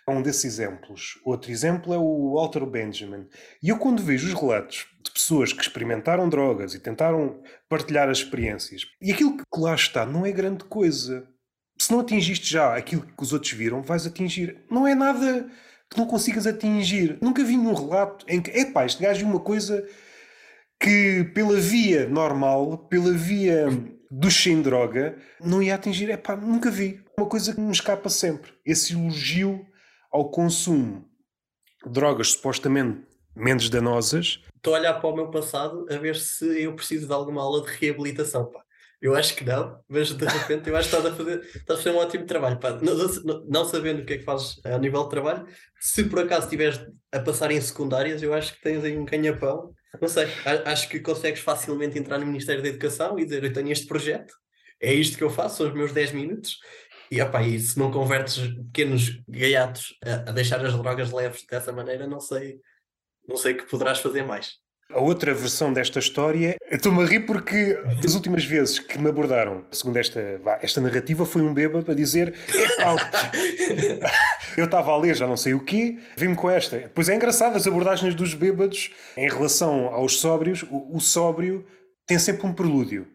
é 0.08 0.10
um 0.10 0.22
desses 0.22 0.44
exemplos. 0.44 1.20
Outro 1.24 1.50
exemplo 1.50 1.94
é 1.94 1.98
o 1.98 2.34
Walter 2.34 2.66
Benjamin. 2.66 3.28
E 3.62 3.68
eu, 3.68 3.78
quando 3.78 4.02
vejo 4.02 4.26
os 4.26 4.34
relatos 4.34 4.86
de 5.04 5.12
pessoas 5.12 5.52
que 5.52 5.62
experimentaram 5.62 6.28
drogas 6.28 6.74
e 6.74 6.80
tentaram 6.80 7.40
partilhar 7.68 8.08
as 8.08 8.18
experiências, 8.18 8.82
e 9.00 9.12
aquilo 9.12 9.36
que 9.36 9.60
lá 9.60 9.74
está 9.74 10.04
não 10.04 10.26
é 10.26 10.32
grande 10.32 10.64
coisa. 10.64 11.28
Se 11.78 11.92
não 11.92 12.00
atingiste 12.00 12.50
já 12.50 12.74
aquilo 12.76 13.02
que 13.02 13.22
os 13.22 13.32
outros 13.32 13.52
viram, 13.52 13.82
vais 13.82 14.06
atingir. 14.06 14.64
Não 14.68 14.86
é 14.86 14.94
nada 14.94 15.48
que 15.88 15.98
não 15.98 16.06
consigas 16.06 16.46
atingir. 16.46 17.18
Nunca 17.20 17.44
vi 17.44 17.56
um 17.56 17.72
relato 17.72 18.26
em 18.28 18.40
que, 18.40 18.50
epá, 18.50 18.84
este 18.84 19.02
gajo 19.02 19.20
viu 19.20 19.28
uma 19.28 19.40
coisa 19.40 19.86
que 20.80 21.24
pela 21.34 21.56
via 21.56 22.08
normal, 22.08 22.78
pela 22.88 23.12
via 23.12 23.68
do 24.10 24.30
sem 24.30 24.62
droga, 24.62 25.16
não 25.40 25.62
ia 25.62 25.74
atingir. 25.74 26.10
Epá, 26.10 26.36
nunca 26.36 26.70
vi. 26.70 27.02
Uma 27.18 27.28
coisa 27.28 27.54
que 27.54 27.60
me 27.60 27.72
escapa 27.72 28.08
sempre. 28.08 28.52
Esse 28.64 28.94
elogio 28.94 29.66
ao 30.10 30.30
consumo 30.30 31.04
de 31.84 31.92
drogas 31.92 32.32
supostamente 32.32 33.06
menos 33.34 33.68
danosas. 33.68 34.40
Estou 34.56 34.74
a 34.74 34.78
olhar 34.78 34.94
para 34.94 35.10
o 35.10 35.14
meu 35.14 35.30
passado 35.30 35.86
a 35.90 35.96
ver 35.98 36.16
se 36.16 36.62
eu 36.62 36.74
preciso 36.74 37.06
de 37.06 37.12
alguma 37.12 37.42
aula 37.42 37.62
de 37.62 37.70
reabilitação. 37.78 38.50
Pá. 38.50 38.62
Eu 39.00 39.14
acho 39.14 39.36
que 39.36 39.44
não, 39.44 39.78
mas 39.88 40.10
de 40.10 40.24
repente 40.24 40.70
eu 40.70 40.76
acho 40.76 40.88
que 40.88 40.96
estás 40.96 41.12
a 41.12 41.16
fazer, 41.16 41.40
estás 41.40 41.78
a 41.78 41.82
fazer 41.82 41.94
um 41.94 41.98
ótimo 41.98 42.24
trabalho. 42.24 42.58
Pá. 42.58 42.70
Não, 42.80 42.96
não, 42.96 43.44
não, 43.46 43.64
sabendo 43.64 44.02
o 44.02 44.06
que 44.06 44.14
é 44.14 44.18
que 44.18 44.24
fazes 44.24 44.58
a 44.64 44.78
nível 44.78 45.04
de 45.04 45.10
trabalho, 45.10 45.46
se 45.78 46.04
por 46.04 46.20
acaso 46.20 46.46
estiveres 46.46 46.80
a 47.12 47.20
passar 47.20 47.50
em 47.50 47.60
secundárias, 47.60 48.22
eu 48.22 48.32
acho 48.32 48.54
que 48.54 48.62
tens 48.62 48.82
aí 48.82 48.96
um 48.96 49.04
ganha-pão. 49.04 49.74
Não 50.00 50.08
sei, 50.08 50.26
acho 50.64 50.88
que 50.88 51.00
consegues 51.00 51.40
facilmente 51.40 51.98
entrar 51.98 52.18
no 52.18 52.26
Ministério 52.26 52.62
da 52.62 52.68
Educação 52.68 53.18
e 53.18 53.24
dizer: 53.24 53.44
Eu 53.44 53.52
tenho 53.52 53.70
este 53.70 53.86
projeto, 53.86 54.34
é 54.80 54.92
isto 54.92 55.16
que 55.16 55.24
eu 55.24 55.30
faço, 55.30 55.58
são 55.58 55.68
os 55.68 55.74
meus 55.74 55.92
10 55.92 56.12
minutos, 56.12 56.58
e, 57.10 57.20
opa, 57.20 57.42
e 57.42 57.58
se 57.58 57.78
não 57.78 57.90
convertes 57.90 58.48
pequenos 58.72 59.22
gaiatos 59.28 59.96
a, 60.04 60.30
a, 60.30 60.32
deixar 60.32 60.64
as 60.64 60.74
drogas 60.74 61.12
leves 61.12 61.44
dessa 61.48 61.72
maneira, 61.72 62.06
não 62.06 62.20
sei, 62.20 62.60
não 63.28 63.36
sei 63.36 63.52
o 63.52 63.56
que 63.58 63.70
poderás 63.70 64.00
fazer 64.00 64.22
mais. 64.24 64.54
A 64.94 65.00
outra 65.00 65.34
versão 65.34 65.72
desta 65.72 65.98
história, 65.98 66.56
estou-me 66.70 67.02
a 67.02 67.06
rir 67.06 67.20
porque 67.20 67.74
das 68.00 68.14
últimas 68.14 68.44
vezes 68.44 68.78
que 68.78 68.98
me 68.98 69.08
abordaram, 69.08 69.64
segundo 69.72 69.96
esta, 69.96 70.40
esta 70.62 70.80
narrativa, 70.80 71.26
foi 71.26 71.42
um 71.42 71.52
bêbado 71.52 71.90
a 71.90 71.94
dizer: 71.94 72.32
Eu 74.56 74.64
estava 74.64 74.92
a 74.92 74.96
ler 74.96 75.16
já 75.16 75.26
não 75.26 75.36
sei 75.36 75.54
o 75.54 75.60
quê, 75.60 75.98
vim-me 76.16 76.36
com 76.36 76.48
esta. 76.48 76.90
Pois 76.94 77.08
é 77.08 77.16
engraçado 77.16 77.56
as 77.56 77.66
abordagens 77.66 78.14
dos 78.14 78.32
bêbados 78.32 78.92
em 79.16 79.28
relação 79.28 79.86
aos 79.86 80.20
sóbrios. 80.20 80.62
O, 80.70 80.96
o 80.96 81.00
sóbrio 81.00 81.66
tem 82.06 82.18
sempre 82.18 82.46
um 82.46 82.52
prelúdio. 82.52 83.08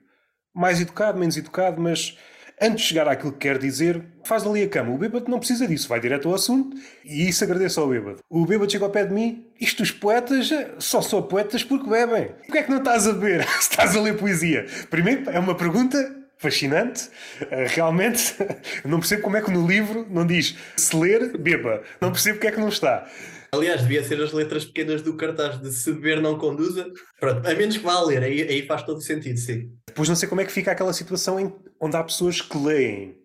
Mais 0.54 0.82
educado, 0.82 1.18
menos 1.18 1.38
educado, 1.38 1.82
mas 1.82 2.18
antes 2.62 2.84
de 2.84 2.90
chegar 2.90 3.08
àquilo 3.08 3.32
que 3.32 3.40
quer 3.40 3.58
dizer, 3.58 4.04
faz 4.24 4.46
ali 4.46 4.62
a 4.62 4.70
cama. 4.70 4.94
O 4.94 4.98
bêbado 4.98 5.30
não 5.30 5.40
precisa 5.40 5.68
disso, 5.68 5.90
vai 5.90 6.00
direto 6.00 6.30
ao 6.30 6.36
assunto 6.36 6.78
e 7.04 7.28
isso 7.28 7.44
agradeço 7.44 7.82
ao 7.82 7.88
bêbado. 7.88 8.20
O 8.30 8.46
bêbado 8.46 8.72
chega 8.72 8.86
ao 8.86 8.92
pé 8.92 9.06
de 9.06 9.14
mim, 9.14 9.48
isto 9.60 9.82
os 9.82 9.92
poetas 9.92 10.52
eh, 10.52 10.72
só 10.78 11.02
são 11.02 11.24
poetas 11.24 11.64
porque 11.64 11.90
bebem. 11.90 12.30
Porquê 12.46 12.60
é 12.60 12.64
que 12.64 12.70
não 12.70 12.78
estás 12.78 13.08
a 13.08 13.14
beber 13.14 13.44
se 13.48 13.72
estás 13.72 13.96
a 13.96 14.02
ler 14.02 14.16
poesia? 14.16 14.66
Primeiro, 14.90 15.30
é 15.30 15.40
uma 15.40 15.56
pergunta 15.56 15.98
fascinante. 16.38 17.10
Eh, 17.50 17.66
realmente, 17.70 18.36
não 18.86 19.00
percebo 19.00 19.24
como 19.24 19.38
é 19.38 19.42
que 19.42 19.52
no 19.52 19.66
livro 19.68 20.06
não 20.10 20.26
diz 20.26 20.56
se 20.78 20.96
ler, 20.96 21.38
beba. 21.38 21.82
Não 22.00 22.12
percebo 22.12 22.36
porque 22.36 22.48
é 22.48 22.52
que 22.52 22.60
não 22.60 22.70
está. 22.70 23.08
Aliás, 23.54 23.82
devia 23.82 24.02
ser 24.02 24.22
as 24.22 24.32
letras 24.32 24.64
pequenas 24.64 25.02
do 25.02 25.18
cartaz 25.18 25.60
de 25.60 25.74
se 25.74 25.92
beber 25.92 26.22
não 26.22 26.38
conduza. 26.38 26.88
Pronto, 27.20 27.46
a 27.46 27.54
menos 27.54 27.78
que 27.78 27.84
vá 27.84 27.96
a 27.96 28.06
ler, 28.06 28.24
aí, 28.24 28.42
aí 28.44 28.66
faz 28.66 28.84
todo 28.84 29.02
sentido, 29.02 29.38
sim. 29.38 29.70
Depois 29.88 30.08
não 30.08 30.16
sei 30.16 30.30
como 30.30 30.40
é 30.40 30.46
que 30.46 30.52
fica 30.54 30.72
aquela 30.72 30.94
situação 30.94 31.38
em, 31.38 31.54
onde 31.82 31.98
há 31.98 32.04
pessoas 32.04 32.40
que 32.40 32.58
leem 32.58 33.18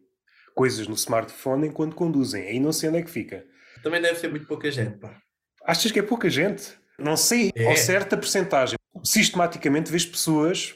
coisas 0.54 0.88
no 0.88 0.94
smartphone 0.94 1.68
enquanto 1.68 1.94
conduzem. 1.94 2.48
Aí 2.48 2.58
não 2.58 2.72
sei 2.72 2.88
onde 2.88 2.98
é 2.98 3.02
que 3.02 3.10
fica. 3.10 3.44
Também 3.82 4.00
deve 4.00 4.18
ser 4.18 4.28
muito 4.28 4.46
pouca 4.46 4.70
gente, 4.70 4.96
pá. 4.96 5.20
Achas 5.64 5.92
que 5.92 5.98
é 5.98 6.02
pouca 6.02 6.30
gente? 6.30 6.72
Não 6.98 7.16
sei 7.16 7.52
é. 7.54 7.68
ao 7.68 7.76
certa 7.76 8.16
percentagem. 8.16 8.78
Sistematicamente 9.04 9.90
vês 9.90 10.06
pessoas 10.06 10.74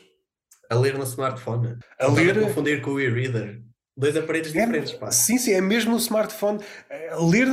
a 0.71 0.75
ler 0.77 0.97
no 0.97 1.05
smartphone. 1.05 1.77
A 1.99 2.07
ler. 2.07 2.39
A 2.39 2.43
confundir 2.43 2.81
com 2.81 2.93
o 2.93 3.01
e-reader. 3.01 3.61
dois 3.97 4.17
aparelhos 4.17 4.55
é, 4.55 4.61
diferentes. 4.61 4.93
Pá. 4.93 5.11
Sim, 5.11 5.37
sim, 5.37 5.53
é 5.53 5.61
mesmo 5.61 5.91
no 5.91 5.97
smartphone. 5.97 6.61
Eh, 6.89 7.17
ler, 7.19 7.49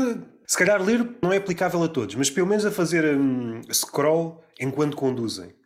se 0.46 0.58
calhar 0.58 0.82
ler 0.82 1.10
não 1.22 1.34
é 1.34 1.38
aplicável 1.38 1.82
a 1.82 1.88
todos, 1.88 2.14
mas 2.14 2.30
pelo 2.30 2.46
menos 2.46 2.64
a 2.64 2.72
fazer 2.72 3.18
um, 3.18 3.62
scroll 3.74 4.44
enquanto 4.60 4.96
conduzem. 4.96 5.57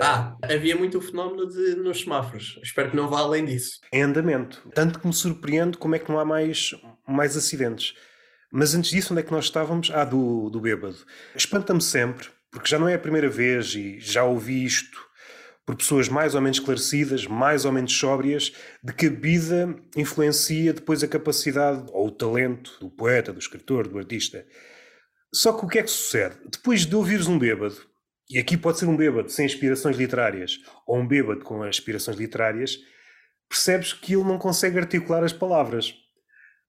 Ah, 0.00 0.36
havia 0.42 0.76
muito 0.76 0.98
o 0.98 1.00
fenómeno 1.00 1.46
de, 1.46 1.74
nos 1.76 2.00
semáforos. 2.00 2.58
Espero 2.62 2.90
que 2.90 2.96
não 2.96 3.08
vá 3.08 3.20
além 3.20 3.44
disso. 3.44 3.80
Em 3.92 4.02
andamento. 4.02 4.66
Tanto 4.74 4.98
que 4.98 5.06
me 5.06 5.12
surpreende 5.12 5.76
como 5.76 5.94
é 5.94 5.98
que 5.98 6.10
não 6.10 6.18
há 6.18 6.24
mais, 6.24 6.74
mais 7.06 7.36
acidentes. 7.36 7.94
Mas 8.50 8.74
antes 8.74 8.90
disso, 8.90 9.12
onde 9.12 9.20
é 9.20 9.24
que 9.24 9.32
nós 9.32 9.44
estávamos? 9.44 9.90
Ah, 9.92 10.04
do, 10.04 10.48
do 10.48 10.60
bêbado. 10.60 10.96
Espanta-me 11.34 11.82
sempre, 11.82 12.28
porque 12.50 12.68
já 12.68 12.78
não 12.78 12.88
é 12.88 12.94
a 12.94 12.98
primeira 12.98 13.28
vez 13.28 13.74
e 13.74 13.98
já 14.00 14.24
ouvi 14.24 14.64
isto 14.64 15.04
por 15.66 15.76
pessoas 15.76 16.08
mais 16.08 16.34
ou 16.34 16.40
menos 16.40 16.58
esclarecidas, 16.58 17.26
mais 17.26 17.64
ou 17.64 17.72
menos 17.72 17.92
sóbrias, 17.96 18.52
de 18.82 18.92
que 18.92 19.06
a 19.06 19.10
bebida 19.10 19.74
influencia 19.96 20.72
depois 20.72 21.02
a 21.02 21.08
capacidade 21.08 21.84
ou 21.92 22.08
o 22.08 22.10
talento 22.10 22.78
do 22.80 22.90
poeta, 22.90 23.32
do 23.32 23.38
escritor, 23.38 23.88
do 23.88 23.98
artista. 23.98 24.46
Só 25.34 25.52
que 25.52 25.64
o 25.64 25.68
que 25.68 25.78
é 25.78 25.82
que 25.82 25.90
sucede? 25.90 26.36
Depois 26.50 26.86
de 26.86 26.94
ouvires 26.94 27.26
um 27.26 27.38
bêbado, 27.38 27.76
e 28.28 28.38
aqui 28.38 28.56
pode 28.56 28.78
ser 28.78 28.86
um 28.86 28.96
bêbado 28.96 29.30
sem 29.30 29.44
inspirações 29.44 29.96
literárias 29.96 30.58
ou 30.86 30.98
um 30.98 31.06
bêbado 31.06 31.44
com 31.44 31.62
aspirações 31.62 32.16
literárias, 32.16 32.78
percebes 33.48 33.92
que 33.92 34.14
ele 34.14 34.24
não 34.24 34.38
consegue 34.38 34.78
articular 34.78 35.22
as 35.22 35.32
palavras. 35.32 35.94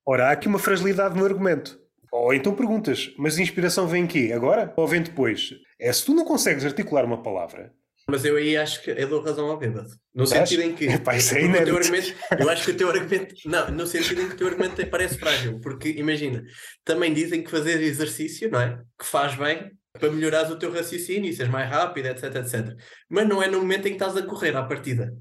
Ora, 0.05 0.27
há 0.27 0.31
aqui 0.31 0.47
uma 0.47 0.59
fragilidade 0.59 1.17
no 1.17 1.25
argumento. 1.25 1.79
Ou 2.11 2.33
então 2.33 2.55
perguntas, 2.55 3.13
mas 3.17 3.37
a 3.37 3.41
inspiração 3.41 3.87
vem 3.87 4.07
quê? 4.07 4.31
Agora 4.33 4.73
ou 4.77 4.87
vem 4.87 5.01
depois? 5.01 5.53
É 5.79 5.91
se 5.91 6.05
tu 6.05 6.13
não 6.13 6.23
consegues 6.23 6.63
articular 6.63 7.03
uma 7.03 7.21
palavra. 7.21 7.73
Mas 8.07 8.23
eu 8.23 8.35
aí 8.35 8.55
acho 8.55 8.83
que 8.83 8.91
eu 8.91 9.07
dou 9.07 9.21
razão 9.21 9.49
ao 9.49 9.57
bêbado. 9.57 9.89
No 10.13 10.27
sentido 10.27 10.61
em 10.61 10.75
que. 10.75 10.85
Epá, 10.93 11.17
isso 11.17 11.35
é 11.35 11.41
teu 11.63 11.75
argumento, 11.75 12.13
eu 12.39 12.49
acho 12.49 12.63
que 12.63 12.71
o 12.71 12.77
teu 12.77 12.89
argumento. 12.89 13.35
Não, 13.45 13.71
no 13.71 13.87
sentido 13.87 14.21
em 14.21 14.27
que 14.27 14.35
o 14.35 14.37
teu 14.37 14.47
argumento 14.47 14.85
parece 14.87 15.17
frágil. 15.17 15.59
Porque 15.59 15.89
imagina, 15.89 16.43
também 16.83 17.13
dizem 17.13 17.43
que 17.43 17.49
fazer 17.49 17.81
exercício, 17.81 18.49
não 18.51 18.61
é? 18.61 18.79
Que 18.99 19.05
faz 19.05 19.35
bem 19.35 19.71
para 19.99 20.11
melhorar 20.11 20.49
o 20.51 20.57
teu 20.57 20.71
raciocínio 20.71 21.29
e 21.29 21.33
seres 21.33 21.51
mais 21.51 21.69
rápido, 21.69 22.07
etc, 22.07 22.35
etc. 22.35 22.77
Mas 23.09 23.27
não 23.27 23.41
é 23.41 23.47
no 23.47 23.59
momento 23.59 23.87
em 23.87 23.95
que 23.95 24.03
estás 24.03 24.15
a 24.15 24.23
correr 24.23 24.55
à 24.55 24.63
partida. 24.63 25.15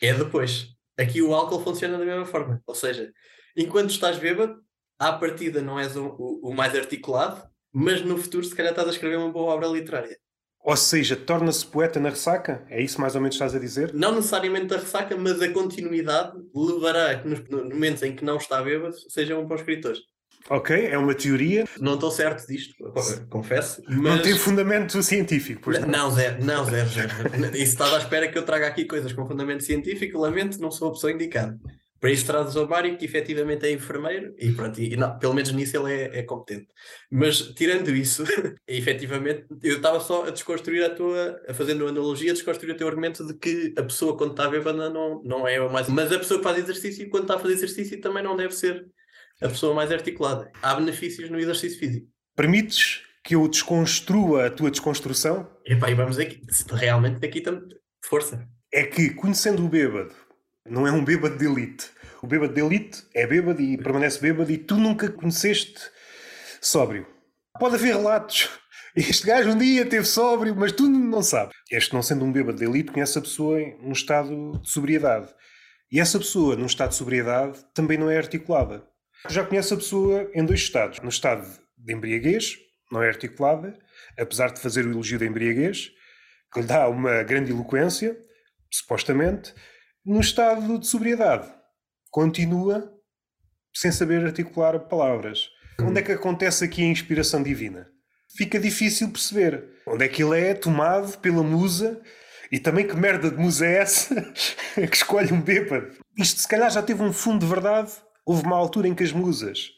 É 0.00 0.12
depois. 0.12 0.68
Aqui 0.98 1.20
o 1.22 1.34
álcool 1.34 1.62
funciona 1.62 1.98
da 1.98 2.04
mesma 2.04 2.24
forma. 2.24 2.62
Ou 2.66 2.74
seja, 2.74 3.12
enquanto 3.56 3.90
estás 3.90 4.18
bêbado, 4.18 4.60
à 4.98 5.12
partida 5.12 5.60
não 5.60 5.78
és 5.78 5.96
o, 5.96 6.06
o, 6.06 6.50
o 6.50 6.54
mais 6.54 6.74
articulado, 6.74 7.42
mas 7.72 8.02
no 8.02 8.16
futuro 8.16 8.44
se 8.44 8.54
calhar 8.54 8.72
estás 8.72 8.88
a 8.88 8.92
escrever 8.92 9.16
uma 9.16 9.32
boa 9.32 9.52
obra 9.52 9.66
literária. 9.66 10.16
Ou 10.64 10.76
seja, 10.76 11.14
torna-se 11.14 11.66
poeta 11.66 12.00
na 12.00 12.08
ressaca? 12.08 12.64
É 12.70 12.80
isso 12.82 12.98
mais 12.98 13.14
ou 13.14 13.20
menos 13.20 13.36
que 13.36 13.44
estás 13.44 13.54
a 13.54 13.62
dizer? 13.62 13.92
Não 13.92 14.14
necessariamente 14.14 14.72
a 14.72 14.78
ressaca, 14.78 15.14
mas 15.14 15.42
a 15.42 15.52
continuidade 15.52 16.32
levará 16.54 17.10
a 17.10 17.18
que 17.18 17.28
nos 17.28 17.46
momentos 17.48 18.02
em 18.02 18.16
que 18.16 18.24
não 18.24 18.38
está 18.38 18.62
bêbado 18.62 18.94
seja 19.10 19.38
um 19.38 19.46
para 19.46 19.56
os 19.56 19.60
escritores. 19.60 20.00
Ok, 20.50 20.86
é 20.86 20.98
uma 20.98 21.14
teoria. 21.14 21.64
Não 21.80 21.94
estou 21.94 22.10
certo 22.10 22.46
disto, 22.46 22.74
confesso. 23.30 23.82
Mas... 23.88 23.98
Não 23.98 24.22
tem 24.22 24.36
fundamento 24.36 25.02
científico, 25.02 25.62
pois 25.64 25.80
não? 25.80 25.88
Não, 25.88 26.10
zero, 26.10 26.44
não, 26.44 26.64
zero, 26.66 26.88
zero. 26.88 27.12
E 27.54 27.58
se 27.58 27.62
estás 27.62 27.94
à 27.94 27.98
espera 27.98 28.28
que 28.28 28.36
eu 28.36 28.44
traga 28.44 28.66
aqui 28.66 28.84
coisas 28.84 29.12
com 29.12 29.26
fundamento 29.26 29.64
científico, 29.64 30.18
lamento, 30.18 30.60
não 30.60 30.70
sou 30.70 30.88
a 30.88 30.92
pessoa 30.92 31.12
indicada. 31.12 31.58
Para 32.04 32.10
isso 32.10 32.26
trazes 32.26 32.54
o 32.56 32.68
Mário, 32.68 32.98
que 32.98 33.06
efetivamente 33.06 33.64
é 33.64 33.72
enfermeiro, 33.72 34.34
e 34.38 34.52
pronto, 34.52 34.78
e, 34.78 34.94
não, 34.94 35.18
pelo 35.18 35.32
menos 35.32 35.50
nisso 35.52 35.78
ele 35.78 35.90
é, 35.90 36.18
é 36.18 36.22
competente. 36.22 36.66
Mas 37.10 37.38
tirando 37.38 37.88
isso, 37.88 38.24
efetivamente, 38.68 39.46
eu 39.62 39.76
estava 39.76 39.98
só 40.00 40.26
a 40.26 40.30
desconstruir 40.30 40.84
a 40.84 40.90
tua, 40.90 41.40
a 41.48 41.54
fazendo 41.54 41.88
analogia, 41.88 42.32
a 42.32 42.34
desconstruir 42.34 42.74
o 42.74 42.76
teu 42.76 42.86
argumento 42.86 43.26
de 43.26 43.32
que 43.32 43.72
a 43.78 43.82
pessoa 43.82 44.18
quando 44.18 44.32
está 44.32 44.46
bêbada 44.50 44.90
não, 44.90 45.22
não 45.24 45.48
é 45.48 45.58
mais. 45.70 45.88
Mas 45.88 46.12
a 46.12 46.18
pessoa 46.18 46.38
que 46.38 46.44
faz 46.44 46.58
exercício, 46.58 47.08
quando 47.08 47.22
está 47.22 47.36
a 47.36 47.38
fazer 47.38 47.54
exercício, 47.54 47.98
também 47.98 48.22
não 48.22 48.36
deve 48.36 48.54
ser 48.54 48.84
a 49.40 49.48
pessoa 49.48 49.74
mais 49.74 49.90
articulada. 49.90 50.50
Há 50.62 50.74
benefícios 50.74 51.30
no 51.30 51.38
exercício 51.38 51.78
físico. 51.78 52.06
Permites 52.36 53.02
que 53.24 53.34
eu 53.34 53.48
desconstrua 53.48 54.46
a 54.46 54.50
tua 54.50 54.70
desconstrução? 54.70 55.50
Epá, 55.64 55.90
e 55.90 55.94
vamos 55.94 56.18
aqui, 56.18 56.40
realmente 56.70 57.24
aqui 57.24 57.38
estamos. 57.38 57.62
Força. 58.04 58.46
É 58.72 58.84
que, 58.84 59.10
conhecendo 59.10 59.64
o 59.64 59.68
bêbado, 59.68 60.14
não 60.68 60.86
é 60.86 60.92
um 60.92 61.04
bêbado 61.04 61.38
de 61.38 61.46
elite. 61.46 61.86
O 62.22 62.26
bêbado 62.26 62.52
de 62.52 62.60
elite 62.60 63.02
é 63.14 63.26
bêbado 63.26 63.60
e 63.60 63.78
permanece 63.78 64.20
bêbado 64.20 64.50
e 64.50 64.58
tu 64.58 64.76
nunca 64.76 65.10
conheceste 65.10 65.80
sóbrio. 66.60 67.06
Pode 67.58 67.76
haver 67.76 67.96
relatos. 67.96 68.50
Este 68.96 69.26
gajo 69.26 69.50
um 69.50 69.58
dia 69.58 69.84
teve 69.84 70.06
sóbrio, 70.06 70.54
mas 70.54 70.72
tu 70.72 70.88
não 70.88 71.22
sabes. 71.22 71.54
Este, 71.70 71.92
não 71.92 72.02
sendo 72.02 72.24
um 72.24 72.32
bêbado 72.32 72.58
de 72.58 72.64
elite, 72.64 72.92
conhece 72.92 73.18
a 73.18 73.22
pessoa 73.22 73.58
num 73.80 73.92
estado 73.92 74.60
de 74.60 74.70
sobriedade. 74.70 75.28
E 75.90 76.00
essa 76.00 76.18
pessoa, 76.18 76.56
num 76.56 76.66
estado 76.66 76.90
de 76.90 76.96
sobriedade, 76.96 77.58
também 77.74 77.98
não 77.98 78.10
é 78.10 78.16
articulada. 78.16 78.86
Já 79.28 79.44
conhece 79.44 79.72
a 79.72 79.76
pessoa 79.76 80.30
em 80.34 80.44
dois 80.44 80.60
estados. 80.60 81.00
No 81.00 81.08
estado 81.08 81.48
de 81.78 81.94
embriaguez, 81.94 82.56
não 82.92 83.02
é 83.02 83.08
articulada, 83.08 83.76
apesar 84.18 84.52
de 84.52 84.60
fazer 84.60 84.86
o 84.86 84.90
elogio 84.90 85.18
da 85.18 85.24
embriaguez, 85.24 85.90
que 86.52 86.60
lhe 86.60 86.66
dá 86.66 86.88
uma 86.88 87.22
grande 87.22 87.50
eloquência, 87.50 88.16
supostamente, 88.70 89.54
no 90.04 90.20
estado 90.20 90.78
de 90.78 90.86
sobriedade. 90.86 91.50
Continua 92.10 92.92
sem 93.74 93.90
saber 93.90 94.24
articular 94.24 94.78
palavras. 94.78 95.48
Hum. 95.80 95.88
Onde 95.88 96.00
é 96.00 96.02
que 96.02 96.12
acontece 96.12 96.64
aqui 96.64 96.82
a 96.82 96.86
inspiração 96.86 97.42
divina? 97.42 97.88
Fica 98.36 98.58
difícil 98.58 99.10
perceber. 99.10 99.64
Onde 99.86 100.04
é 100.04 100.08
que 100.08 100.22
ele 100.22 100.38
é 100.38 100.54
tomado 100.54 101.18
pela 101.18 101.42
musa 101.42 102.00
e 102.52 102.58
também 102.58 102.86
que 102.86 102.94
merda 102.94 103.30
de 103.30 103.36
musa 103.36 103.66
é 103.66 103.78
essa 103.78 104.32
que 104.74 104.96
escolhe 104.96 105.32
um 105.32 105.40
bêbado? 105.40 105.96
Isto 106.18 106.42
se 106.42 106.48
calhar 106.48 106.70
já 106.70 106.82
teve 106.82 107.02
um 107.02 107.12
fundo 107.12 107.44
de 107.44 107.50
verdade 107.52 107.90
Houve 108.24 108.44
uma 108.44 108.56
altura 108.56 108.88
em 108.88 108.94
que 108.94 109.02
as 109.02 109.12
musas 109.12 109.70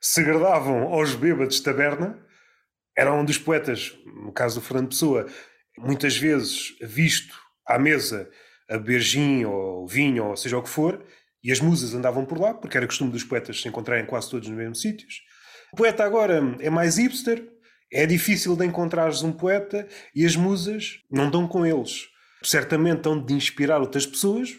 se 0.00 0.20
agradavam 0.20 0.92
aos 0.92 1.14
bêbados 1.14 1.56
de 1.56 1.62
taberna, 1.62 2.22
era 2.96 3.12
um 3.12 3.24
dos 3.24 3.38
poetas, 3.38 3.96
no 4.04 4.32
caso 4.32 4.60
do 4.60 4.66
Fernando 4.66 4.88
Pessoa, 4.88 5.26
muitas 5.78 6.16
vezes 6.16 6.76
visto 6.80 7.34
à 7.66 7.78
mesa 7.78 8.30
a 8.68 8.78
beber 8.78 9.00
gin 9.00 9.44
ou 9.44 9.86
vinho 9.86 10.26
ou 10.26 10.36
seja 10.36 10.56
o 10.58 10.62
que 10.62 10.68
for, 10.68 11.04
e 11.42 11.52
as 11.52 11.60
musas 11.60 11.94
andavam 11.94 12.24
por 12.24 12.40
lá, 12.40 12.54
porque 12.54 12.76
era 12.76 12.86
costume 12.86 13.10
dos 13.10 13.22
poetas 13.22 13.60
se 13.60 13.68
encontrarem 13.68 14.06
quase 14.06 14.30
todos 14.30 14.48
nos 14.48 14.56
mesmos 14.56 14.80
sítios. 14.80 15.22
O 15.72 15.76
poeta 15.76 16.04
agora 16.04 16.56
é 16.60 16.70
mais 16.70 16.96
hipster, 16.96 17.46
é 17.92 18.04
difícil 18.04 18.56
de 18.56 18.64
encontrares 18.64 19.22
um 19.22 19.32
poeta 19.32 19.86
e 20.14 20.24
as 20.24 20.34
musas 20.34 21.00
não 21.10 21.30
dão 21.30 21.46
com 21.46 21.64
eles. 21.64 22.08
Certamente 22.42 22.98
estão 22.98 23.24
de 23.24 23.34
inspirar 23.34 23.80
outras 23.80 24.06
pessoas, 24.06 24.56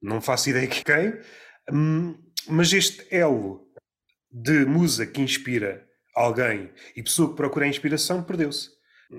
não 0.00 0.20
faço 0.20 0.50
ideia 0.50 0.68
de 0.68 0.84
quem, 0.84 1.18
hum, 1.72 2.16
mas 2.48 2.72
este 2.72 3.06
elo 3.10 3.66
de 4.30 4.64
musa 4.64 5.06
que 5.06 5.20
inspira 5.20 5.86
alguém 6.14 6.70
e 6.96 7.02
pessoa 7.02 7.30
que 7.30 7.36
procura 7.36 7.64
a 7.64 7.68
inspiração 7.68 8.22
perdeu-se. 8.22 8.70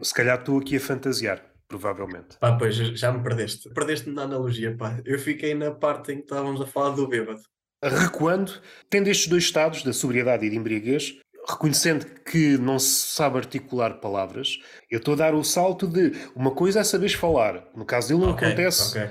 Se 0.01 0.13
calhar 0.13 0.39
estou 0.39 0.59
aqui 0.59 0.75
a 0.75 0.79
fantasiar, 0.79 1.43
provavelmente. 1.67 2.37
Pá, 2.39 2.55
pois 2.57 2.75
já 2.75 3.11
me 3.11 3.23
perdeste. 3.23 3.69
Perdeste-me 3.69 4.15
na 4.15 4.23
analogia, 4.23 4.75
pá. 4.77 4.99
Eu 5.05 5.17
fiquei 5.17 5.55
na 5.55 5.71
parte 5.71 6.11
em 6.11 6.17
que 6.17 6.23
estávamos 6.23 6.61
a 6.61 6.67
falar 6.67 6.95
do 6.95 7.07
bêbado. 7.07 7.41
Recuando, 7.81 8.51
tendo 8.89 9.07
estes 9.07 9.27
dois 9.27 9.43
estados, 9.43 9.83
da 9.83 9.93
sobriedade 9.93 10.45
e 10.45 10.49
de 10.49 10.57
embriaguez, 10.57 11.15
reconhecendo 11.47 12.05
que 12.23 12.57
não 12.57 12.77
se 12.77 13.07
sabe 13.15 13.37
articular 13.37 13.99
palavras, 13.99 14.59
eu 14.91 14.99
estou 14.99 15.13
a 15.13 15.17
dar 15.17 15.33
o 15.33 15.43
salto 15.43 15.87
de 15.87 16.11
uma 16.35 16.51
coisa 16.51 16.81
é 16.81 16.83
saberes 16.83 17.13
falar. 17.13 17.65
No 17.75 17.85
caso 17.85 18.09
dele 18.09 18.19
não 18.21 18.31
okay, 18.31 18.49
acontece 18.49 18.89
okay. 18.89 19.09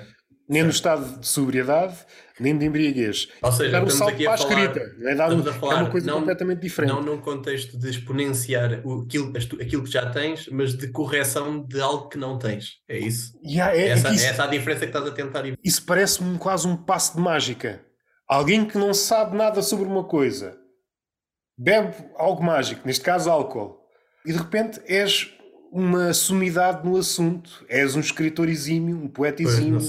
nem 0.49 0.61
certo. 0.61 0.65
no 0.65 0.71
estado 0.71 1.21
de 1.21 1.27
sobriedade, 1.27 1.97
nem 2.41 2.57
de 2.57 2.67
embriaguez. 2.67 3.29
Ou 3.43 3.53
seja, 3.53 3.71
dar 3.71 3.85
um 3.85 3.91
salto 3.91 4.15
aqui 4.15 4.27
a, 4.27 4.37
falar, 4.37 4.51
escrita. 4.51 4.97
É, 5.03 5.15
dar 5.15 5.33
um, 5.33 5.43
falar, 5.45 5.75
é 5.75 5.83
uma 5.83 5.91
coisa 5.91 6.07
não, 6.07 6.21
completamente 6.21 6.61
diferente. 6.61 6.93
Não 6.93 7.03
num 7.03 7.19
contexto 7.19 7.79
de 7.79 7.91
exponenciar 7.91 8.81
o, 8.85 9.03
aquilo, 9.03 9.33
aquilo 9.61 9.85
que 9.85 9.91
já 9.91 10.11
tens, 10.11 10.49
mas 10.51 10.75
de 10.75 10.89
correção 10.89 11.65
de 11.65 11.81
algo 11.81 12.09
que 12.09 12.19
não 12.19 12.39
tens. 12.39 12.79
É 12.89 12.99
isso? 12.99 13.39
Yeah, 13.45 13.77
é, 13.77 13.89
essa, 13.89 14.09
é, 14.09 14.13
isso, 14.13 14.25
é 14.25 14.29
essa 14.29 14.45
a 14.45 14.47
diferença 14.47 14.81
que 14.81 14.87
estás 14.87 15.07
a 15.07 15.11
tentar. 15.11 15.45
Isso 15.65 15.85
parece-me 15.85 16.39
quase 16.39 16.67
um 16.67 16.77
passo 16.77 17.17
de 17.17 17.21
mágica. 17.21 17.85
Alguém 18.29 18.65
que 18.65 18.77
não 18.77 18.93
sabe 18.93 19.37
nada 19.37 19.63
sobre 19.63 19.87
uma 19.87 20.05
coisa 20.05 20.57
bebe 21.59 21.97
algo 22.15 22.43
mágico, 22.43 22.83
neste 22.87 23.03
caso 23.05 23.29
álcool, 23.29 23.77
e 24.25 24.33
de 24.33 24.39
repente 24.39 24.81
és 24.87 25.35
uma 25.73 26.15
sumidade 26.15 26.87
no 26.89 26.97
assunto. 26.97 27.65
És 27.69 27.95
um 27.95 28.01
escritor 28.01 28.49
exímio, 28.49 28.97
um 28.97 29.09
poeta 29.09 29.43
exímio. 29.43 29.81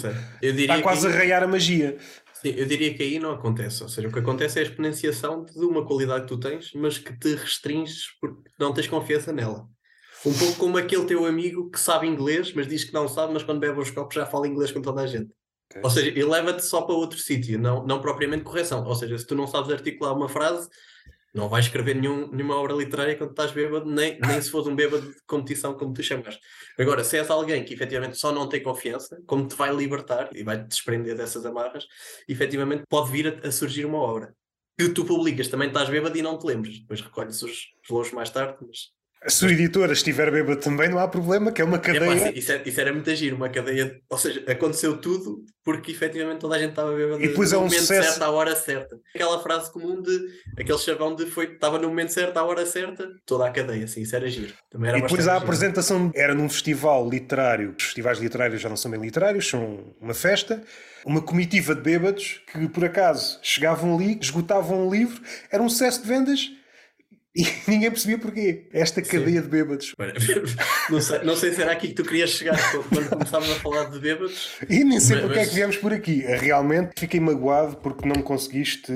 Está 0.41 0.81
quase 0.81 1.07
que... 1.07 1.13
a 1.13 1.17
raiar 1.17 1.43
a 1.43 1.47
magia. 1.47 1.97
Sim, 2.41 2.53
eu 2.55 2.65
diria 2.65 2.93
que 2.93 3.03
aí 3.03 3.19
não 3.19 3.31
acontece. 3.31 3.83
Ou 3.83 3.89
seja, 3.89 4.07
o 4.07 4.11
que 4.11 4.19
acontece 4.19 4.59
é 4.59 4.61
a 4.61 4.65
exponenciação 4.65 5.43
de 5.43 5.65
uma 5.65 5.85
qualidade 5.85 6.21
que 6.21 6.29
tu 6.29 6.39
tens, 6.39 6.71
mas 6.73 6.97
que 6.97 7.17
te 7.17 7.35
restringes 7.35 8.05
porque 8.21 8.49
não 8.57 8.73
tens 8.73 8.87
confiança 8.87 9.33
nela. 9.33 9.67
Um 10.25 10.33
pouco 10.33 10.57
como 10.57 10.77
aquele 10.77 11.05
teu 11.05 11.25
amigo 11.25 11.69
que 11.69 11.79
sabe 11.79 12.07
inglês, 12.07 12.53
mas 12.53 12.67
diz 12.67 12.83
que 12.83 12.93
não 12.93 13.07
sabe, 13.07 13.33
mas 13.33 13.43
quando 13.43 13.59
bebe 13.59 13.79
os 13.79 13.91
copos 13.91 14.15
já 14.15 14.25
fala 14.25 14.47
inglês 14.47 14.71
com 14.71 14.81
toda 14.81 15.01
a 15.01 15.07
gente. 15.07 15.31
Okay. 15.69 15.81
Ou 15.83 15.89
seja, 15.89 16.07
ele 16.07 16.23
leva-te 16.23 16.65
só 16.65 16.81
para 16.81 16.95
outro 16.95 17.19
sítio, 17.19 17.59
não, 17.59 17.85
não 17.85 18.01
propriamente 18.01 18.43
correção. 18.43 18.85
Ou 18.85 18.95
seja, 18.95 19.17
se 19.17 19.25
tu 19.25 19.35
não 19.35 19.45
sabes 19.45 19.71
articular 19.71 20.13
uma 20.13 20.27
frase, 20.29 20.69
Não 21.33 21.47
vais 21.47 21.65
escrever 21.65 21.95
nenhum, 21.95 22.27
nenhuma 22.31 22.55
obra 22.55 22.73
literária 22.73 23.15
quando 23.15 23.31
estás 23.31 23.51
bêbado, 23.51 23.89
nem, 23.89 24.19
nem 24.19 24.41
se 24.41 24.49
for 24.49 24.67
um 24.67 24.75
bêbado 24.75 25.11
de 25.11 25.21
competição, 25.27 25.75
como 25.75 25.93
tu 25.93 26.01
chamas. 26.01 26.39
Agora, 26.77 27.03
se 27.03 27.17
és 27.17 27.29
alguém 27.29 27.63
que 27.63 27.73
efetivamente 27.73 28.17
só 28.17 28.31
não 28.31 28.49
tem 28.49 28.63
confiança, 28.63 29.21
como 29.27 29.47
te 29.47 29.55
vai 29.55 29.73
libertar 29.73 30.29
e 30.33 30.43
vai 30.43 30.57
te 30.57 30.67
desprender 30.67 31.15
dessas 31.15 31.45
amarras, 31.45 31.85
efetivamente 32.27 32.83
pode 32.89 33.11
vir 33.11 33.41
a, 33.43 33.47
a 33.47 33.51
surgir 33.51 33.85
uma 33.85 33.99
obra. 33.99 34.33
Que 34.77 34.89
tu 34.89 35.05
publicas, 35.05 35.49
também 35.49 35.67
estás 35.67 35.89
bêbado 35.89 36.17
e 36.17 36.21
não 36.21 36.37
te 36.39 36.45
lembres. 36.47 36.79
Depois 36.79 37.01
recolhes 37.01 37.41
os, 37.43 37.51
os 37.83 37.89
louros 37.89 38.11
mais 38.11 38.29
tarde, 38.29 38.57
mas 38.65 38.91
se 39.27 39.45
o 39.45 39.49
editora 39.49 39.91
estiver 39.91 40.31
bêbado 40.31 40.61
também, 40.61 40.87
não 40.87 40.97
há 40.97 41.07
problema, 41.07 41.51
que 41.51 41.61
é 41.61 41.65
uma 41.65 41.77
cadeia. 41.77 42.31
isso, 42.37 42.51
é, 42.53 42.61
isso, 42.65 42.79
era 42.79 42.93
muito 42.93 43.09
agir, 43.09 43.33
uma 43.33 43.49
cadeia. 43.49 43.99
Ou 44.09 44.17
seja, 44.17 44.43
aconteceu 44.47 44.97
tudo 44.97 45.43
porque 45.63 45.91
efetivamente 45.91 46.39
toda 46.39 46.55
a 46.55 46.59
gente 46.59 46.69
estava 46.69 46.95
bêbada 46.95 47.21
e 47.21 47.27
depois 47.27 47.51
no 47.51 47.57
é 47.57 47.59
um 47.59 47.63
momento 47.65 47.81
sucesso. 47.81 48.09
certo, 48.11 48.23
à 48.23 48.31
hora 48.31 48.55
certa. 48.55 48.97
Aquela 49.13 49.43
frase 49.43 49.71
comum 49.71 50.01
de 50.01 50.19
aquele 50.57 50.77
chavão 50.77 51.15
de 51.15 51.25
foi, 51.25 51.53
estava 51.53 51.77
no 51.77 51.89
momento 51.89 52.13
certo, 52.13 52.37
à 52.37 52.43
hora 52.43 52.65
certa, 52.65 53.09
toda 53.25 53.45
a 53.45 53.51
cadeia, 53.51 53.83
assim, 53.83 54.01
isso 54.01 54.15
era 54.15 54.29
giro. 54.29 54.53
Também 54.71 54.89
era 54.89 54.99
e 54.99 55.01
depois 55.01 55.27
a 55.27 55.33
giro. 55.33 55.43
apresentação 55.43 56.11
era 56.15 56.33
num 56.33 56.47
festival 56.47 57.09
literário. 57.09 57.75
Os 57.77 57.83
festivais 57.83 58.19
literários 58.19 58.61
já 58.61 58.69
não 58.69 58.77
são 58.77 58.89
bem 58.89 59.01
literários, 59.01 59.49
são 59.49 59.93
uma 59.99 60.13
festa. 60.13 60.63
Uma 61.05 61.21
comitiva 61.21 61.73
de 61.73 61.81
bêbados 61.81 62.41
que 62.51 62.67
por 62.67 62.83
acaso 62.83 63.39
chegavam 63.41 63.95
ali, 63.95 64.17
esgotavam 64.21 64.85
um 64.85 64.91
livro, 64.91 65.21
era 65.49 65.63
um 65.63 65.69
sucesso 65.69 66.01
de 66.01 66.07
vendas 66.07 66.51
e 67.35 67.43
ninguém 67.69 67.89
percebia 67.91 68.17
porquê. 68.17 68.69
Esta 68.71 69.01
cadeia 69.01 69.41
Sim. 69.41 69.41
de 69.41 69.47
bêbados. 69.47 69.95
Não 70.89 70.99
sei, 70.99 71.23
não 71.23 71.35
sei 71.35 71.53
se 71.53 71.61
era 71.61 71.71
aqui 71.71 71.89
que 71.89 71.93
tu 71.93 72.03
querias 72.03 72.31
chegar 72.31 72.57
quando 72.89 73.09
começávamos 73.09 73.51
a 73.51 73.59
falar 73.59 73.91
de 73.91 73.99
bêbados. 73.99 74.57
E 74.67 74.83
nem 74.83 74.99
sei 74.99 75.17
mas... 75.17 75.25
porque 75.25 75.39
é 75.39 75.45
que 75.45 75.53
viemos 75.53 75.77
por 75.77 75.93
aqui. 75.93 76.21
Realmente 76.21 76.99
fiquei 76.99 77.19
magoado 77.19 77.77
porque 77.77 78.07
não 78.07 78.23
conseguiste 78.23 78.91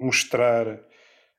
mostrar 0.00 0.80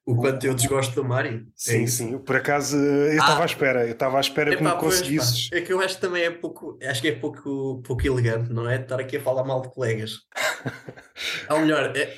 o 0.07 0.15
quanto 0.15 0.45
eu 0.45 0.53
desgosto 0.53 0.95
do 0.95 1.03
Mário. 1.03 1.39
É 1.39 1.51
sim, 1.53 1.83
é 1.83 1.87
sim. 1.87 2.17
Por 2.19 2.37
acaso 2.37 2.77
eu 2.77 3.17
estava 3.17 3.41
ah, 3.41 3.43
à 3.43 3.45
espera. 3.45 3.85
Eu 3.85 3.91
estava 3.91 4.17
à 4.17 4.21
espera 4.21 4.55
que 4.55 4.63
me 4.63 4.71
conseguisses. 4.77 5.49
Pois, 5.49 5.61
é 5.61 5.65
que 5.65 5.73
eu 5.73 5.81
acho 5.81 5.95
que 5.95 6.01
também 6.01 6.23
é 6.23 6.31
pouco. 6.31 6.79
Acho 6.81 7.01
que 7.01 7.09
é 7.09 7.11
pouco, 7.11 7.81
pouco 7.83 8.07
elegante, 8.07 8.53
não 8.53 8.69
é? 8.69 8.79
Estar 8.79 9.01
aqui 9.01 9.17
a 9.17 9.21
falar 9.21 9.43
mal 9.43 9.61
de 9.61 9.69
colegas. 9.69 10.19
Ou 11.49 11.59
melhor, 11.59 11.91
é, 11.97 12.15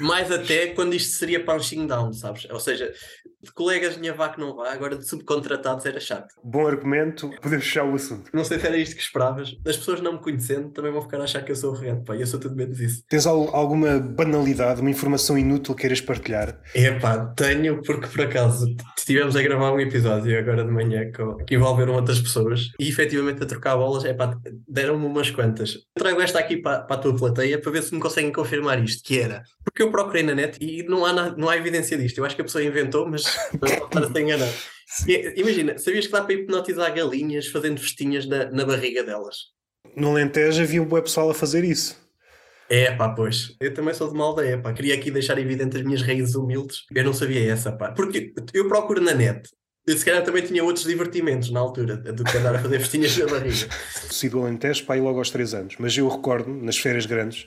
mais 0.00 0.30
até 0.30 0.68
quando 0.74 0.92
isto 0.92 1.16
seria 1.16 1.42
punching 1.42 1.86
down, 1.86 2.12
sabes? 2.12 2.46
Ou 2.50 2.60
seja, 2.60 2.92
de 3.42 3.52
colegas 3.52 3.96
minha 3.96 4.12
vá 4.12 4.28
que 4.28 4.40
não 4.40 4.54
vá, 4.54 4.72
agora 4.72 4.96
de 4.96 5.06
subcontratados 5.06 5.86
era 5.86 5.98
chato. 5.98 6.34
Bom 6.44 6.66
argumento, 6.66 7.30
podemos 7.40 7.64
fechar 7.64 7.84
o 7.84 7.94
assunto. 7.94 8.30
Não 8.32 8.44
sei 8.44 8.58
se 8.58 8.66
era 8.66 8.76
isto 8.76 8.94
que 8.94 9.02
esperavas. 9.02 9.56
As 9.66 9.76
pessoas 9.76 10.00
não 10.00 10.14
me 10.14 10.18
conhecendo 10.18 10.70
também 10.70 10.92
vão 10.92 11.02
ficar 11.02 11.20
a 11.20 11.24
achar 11.24 11.42
que 11.42 11.52
eu 11.52 11.56
sou 11.56 11.74
arrogante, 11.74 12.04
pá, 12.04 12.16
e 12.16 12.20
eu 12.20 12.26
sou 12.26 12.38
tudo 12.38 12.54
menos 12.54 12.78
isso. 12.80 13.02
Tens 13.08 13.26
alguma 13.26 13.98
banalidade, 13.98 14.80
uma 14.80 14.90
informação 14.90 15.38
inútil 15.38 15.74
que 15.74 15.82
queiras 15.82 16.00
partilhar? 16.00 16.60
É 16.74 16.98
pá, 16.98 17.26
tenho, 17.36 17.82
porque 17.82 18.06
por 18.06 18.20
acaso 18.22 18.66
estivemos 18.96 19.34
a 19.36 19.42
gravar 19.42 19.72
um 19.72 19.80
episódio 19.80 20.38
agora 20.38 20.64
de 20.64 20.70
manhã 20.70 21.10
que 21.46 21.54
envolveram 21.54 21.94
outras 21.94 22.20
pessoas 22.20 22.70
e 22.78 22.88
efetivamente 22.88 23.42
a 23.42 23.46
trocar 23.46 23.76
bolas, 23.76 24.04
é 24.04 24.12
pá, 24.12 24.36
deram-me 24.68 25.06
umas 25.06 25.30
quantas. 25.30 25.74
Eu 25.96 26.02
trago 26.02 26.20
esta 26.20 26.38
aqui 26.38 26.58
para, 26.58 26.82
para 26.82 26.96
a 26.96 26.98
tua 26.98 27.16
plateia 27.16 27.58
para 27.58 27.72
ver 27.72 27.82
se 27.82 27.94
me 27.94 28.00
conseguem 28.00 28.32
confirmar 28.32 28.82
isto, 28.82 29.02
que 29.02 29.18
era. 29.18 29.42
Porque 29.64 29.82
eu 29.82 29.90
procurei 29.90 30.22
na 30.22 30.34
net 30.34 30.58
e 30.60 30.82
não 30.82 31.04
há, 31.04 31.30
não 31.36 31.48
há 31.48 31.56
evidência 31.56 31.96
disto. 31.96 32.18
Eu 32.18 32.24
acho 32.24 32.34
que 32.34 32.42
a 32.42 32.44
pessoa 32.44 32.62
inventou, 32.62 33.08
mas 33.08 33.29
para 33.90 34.12
se 34.12 34.20
enganar. 34.20 34.52
Imagina, 35.36 35.78
sabias 35.78 36.06
que 36.06 36.12
dá 36.12 36.22
para 36.22 36.34
hipnotizar 36.34 36.94
galinhas 36.94 37.46
fazendo 37.46 37.80
festinhas 37.80 38.26
na, 38.26 38.50
na 38.50 38.64
barriga 38.64 39.04
delas? 39.04 39.36
No 39.96 40.10
Alentejo 40.10 40.62
havia 40.62 40.82
um 40.82 40.86
bom 40.86 41.00
pessoal 41.00 41.30
a 41.30 41.34
fazer 41.34 41.64
isso. 41.64 41.96
É, 42.68 42.92
pá, 42.92 43.08
pois. 43.08 43.56
Eu 43.60 43.74
também 43.74 43.92
sou 43.92 44.08
de 44.08 44.14
uma 44.14 44.24
aldeia, 44.24 44.58
pá. 44.58 44.72
Queria 44.72 44.94
aqui 44.94 45.10
deixar 45.10 45.38
evidente 45.38 45.76
as 45.76 45.82
minhas 45.82 46.02
raízes 46.02 46.36
humildes. 46.36 46.84
Eu 46.94 47.04
não 47.04 47.12
sabia 47.12 47.52
essa, 47.52 47.72
pá. 47.72 47.90
Porque 47.90 48.32
eu 48.54 48.68
procuro 48.68 49.00
na 49.00 49.12
net. 49.12 49.48
Eu 49.86 49.96
se 49.96 50.04
calhar 50.04 50.22
também 50.22 50.44
tinha 50.44 50.62
outros 50.62 50.84
divertimentos 50.84 51.50
na 51.50 51.58
altura 51.58 51.96
do 51.96 52.22
que 52.22 52.36
andar 52.36 52.54
a 52.54 52.58
fazer 52.60 52.78
festinhas 52.78 53.16
na 53.16 53.26
barriga. 53.26 53.68
Saí 54.10 54.28
do 54.28 54.40
Alentejo, 54.40 54.84
pá, 54.84 54.96
e 54.96 55.00
logo 55.00 55.18
aos 55.18 55.30
3 55.30 55.54
anos. 55.54 55.74
Mas 55.80 55.96
eu 55.96 56.06
recordo, 56.06 56.48
nas 56.48 56.78
férias 56.78 57.06
grandes, 57.06 57.46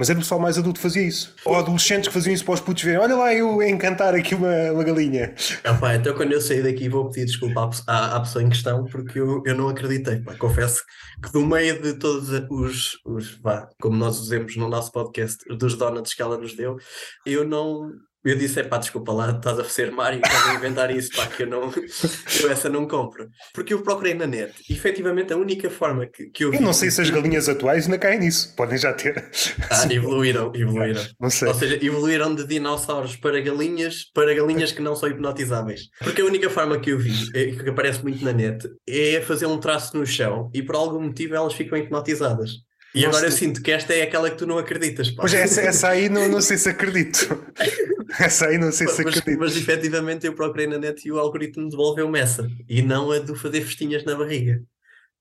mas 0.00 0.08
era 0.08 0.18
o 0.18 0.22
pessoal 0.22 0.40
mais 0.40 0.56
adulto 0.56 0.78
que 0.78 0.82
fazia 0.82 1.02
isso. 1.02 1.34
Ou 1.44 1.54
adolescentes 1.54 2.08
que 2.08 2.14
faziam 2.14 2.32
isso 2.32 2.42
para 2.42 2.54
os 2.54 2.60
putos 2.60 2.82
verem. 2.82 2.98
Olha 2.98 3.14
lá, 3.14 3.34
eu 3.34 3.62
encantar 3.62 4.14
aqui 4.14 4.34
uma, 4.34 4.72
uma 4.72 4.82
galinha. 4.82 5.34
Ah, 5.62 5.74
pá, 5.74 5.94
então 5.94 6.14
quando 6.14 6.32
eu 6.32 6.40
sair 6.40 6.62
daqui 6.62 6.88
vou 6.88 7.10
pedir 7.10 7.26
desculpa 7.26 7.68
à, 7.86 8.16
à, 8.16 8.20
pessoa 8.20 8.42
em 8.42 8.48
questão 8.48 8.86
porque 8.86 9.20
eu, 9.20 9.42
eu 9.44 9.54
não 9.54 9.68
acreditei. 9.68 10.20
Pá. 10.20 10.34
Confesso 10.36 10.82
que 11.22 11.30
do 11.30 11.44
meio 11.44 11.82
de 11.82 11.92
todos 11.98 12.30
os, 12.48 12.98
os 13.04 13.38
como 13.78 13.94
nós 13.98 14.22
dizemos 14.22 14.56
no 14.56 14.70
nosso 14.70 14.90
podcast, 14.90 15.44
dos 15.54 15.74
donuts 15.74 16.14
que 16.14 16.22
ela 16.22 16.38
nos 16.38 16.56
deu, 16.56 16.78
eu 17.26 17.46
não, 17.46 17.90
eu 18.22 18.36
disse, 18.36 18.60
é 18.60 18.62
pá, 18.62 18.76
desculpa 18.76 19.12
lá, 19.12 19.30
estás 19.30 19.58
a 19.58 19.64
ser 19.64 19.90
Mário, 19.90 20.20
estás 20.22 20.48
a 20.48 20.54
inventar 20.54 20.94
isso, 20.94 21.10
pá, 21.16 21.26
que 21.26 21.44
eu 21.44 21.46
não, 21.46 21.72
eu 22.42 22.50
essa 22.50 22.68
não 22.68 22.86
compro. 22.86 23.28
Porque 23.54 23.72
eu 23.72 23.82
procurei 23.82 24.14
na 24.14 24.26
net 24.26 24.52
e 24.68 24.74
efetivamente 24.74 25.32
a 25.32 25.36
única 25.36 25.70
forma 25.70 26.06
que, 26.06 26.26
que 26.26 26.44
eu 26.44 26.52
Eu 26.52 26.60
não 26.60 26.72
sei 26.72 26.90
se 26.90 27.00
as 27.00 27.08
galinhas 27.08 27.48
atuais 27.48 27.84
ainda 27.84 27.98
caem 27.98 28.20
nisso, 28.20 28.54
podem 28.56 28.76
já 28.76 28.92
ter. 28.92 29.30
Ah, 29.70 29.86
evoluíram, 29.90 30.52
evoluíram. 30.54 31.02
Não 31.18 31.30
sei. 31.30 31.48
Ou 31.48 31.54
seja, 31.54 31.84
evoluíram 31.84 32.34
de 32.34 32.46
dinossauros 32.46 33.16
para 33.16 33.40
galinhas, 33.40 34.04
para 34.12 34.34
galinhas 34.34 34.72
que 34.72 34.82
não 34.82 34.94
são 34.94 35.08
hipnotizáveis. 35.08 35.88
Porque 35.98 36.20
a 36.20 36.24
única 36.24 36.50
forma 36.50 36.78
que 36.78 36.90
eu 36.90 36.98
vi, 36.98 37.30
é, 37.34 37.46
que 37.52 37.68
aparece 37.70 38.02
muito 38.02 38.24
na 38.24 38.32
net, 38.32 38.68
é 38.86 39.20
fazer 39.22 39.46
um 39.46 39.58
traço 39.58 39.96
no 39.96 40.04
chão 40.04 40.50
e 40.52 40.62
por 40.62 40.74
algum 40.74 41.00
motivo 41.00 41.34
elas 41.34 41.54
ficam 41.54 41.78
hipnotizadas. 41.78 42.50
E 42.94 43.06
agora 43.06 43.26
eu 43.26 43.30
sinto 43.30 43.62
que 43.62 43.70
esta 43.70 43.94
é 43.94 44.02
aquela 44.02 44.30
que 44.30 44.36
tu 44.36 44.46
não 44.46 44.58
acreditas. 44.58 45.10
Pá. 45.10 45.22
Pois 45.22 45.34
é, 45.34 45.42
essa, 45.42 45.60
essa 45.60 45.88
aí 45.88 46.08
não, 46.08 46.28
não 46.28 46.40
sei 46.40 46.56
se 46.56 46.68
acredito. 46.68 47.44
Essa 48.18 48.46
aí 48.46 48.58
não 48.58 48.72
sei 48.72 48.88
se 48.88 49.04
mas, 49.04 49.16
acredito. 49.16 49.38
Mas 49.38 49.56
efetivamente 49.56 50.26
eu 50.26 50.32
procurei 50.32 50.66
na 50.66 50.78
net 50.78 51.06
e 51.06 51.12
o 51.12 51.18
algoritmo 51.20 51.68
devolveu-me 51.68 52.18
essa. 52.18 52.50
E 52.68 52.82
não 52.82 53.12
a 53.12 53.20
de 53.20 53.36
fazer 53.36 53.60
festinhas 53.60 54.04
na 54.04 54.16
barriga. 54.16 54.60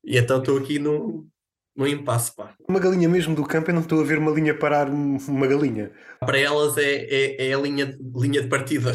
E 0.03 0.17
então 0.17 0.39
estou 0.39 0.57
aqui 0.57 0.79
num, 0.79 1.27
num 1.75 1.85
impasse, 1.85 2.35
pá. 2.35 2.55
Uma 2.67 2.79
galinha 2.79 3.07
mesmo 3.07 3.35
do 3.35 3.45
campo, 3.45 3.69
eu 3.69 3.75
não 3.75 3.83
estou 3.83 4.01
a 4.01 4.03
ver 4.03 4.17
uma 4.17 4.31
linha 4.31 4.57
parar 4.57 4.89
uma 4.89 5.45
galinha. 5.45 5.91
Para 6.19 6.39
elas 6.39 6.77
é, 6.79 7.05
é, 7.05 7.49
é 7.49 7.53
a 7.53 7.59
linha, 7.59 7.95
linha 8.15 8.41
de 8.41 8.47
partida. 8.47 8.91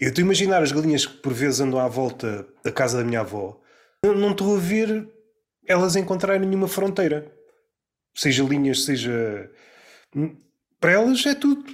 eu 0.00 0.08
estou 0.08 0.22
a 0.22 0.24
imaginar 0.24 0.62
as 0.62 0.72
galinhas 0.72 1.04
que 1.04 1.18
por 1.18 1.34
vezes 1.34 1.60
andam 1.60 1.78
à 1.78 1.86
volta 1.86 2.46
da 2.64 2.72
casa 2.72 2.96
da 2.96 3.04
minha 3.04 3.20
avó. 3.20 3.60
Eu 4.02 4.14
não 4.16 4.30
estou 4.30 4.56
a 4.56 4.58
ver 4.58 5.06
elas 5.66 5.96
encontrarem 5.96 6.48
nenhuma 6.48 6.66
fronteira 6.66 7.30
seja 8.18 8.42
linhas, 8.42 8.84
seja. 8.84 9.50
Hum, 10.14 10.36
para 10.80 10.92
elas 10.92 11.24
é 11.24 11.34
tudo 11.34 11.64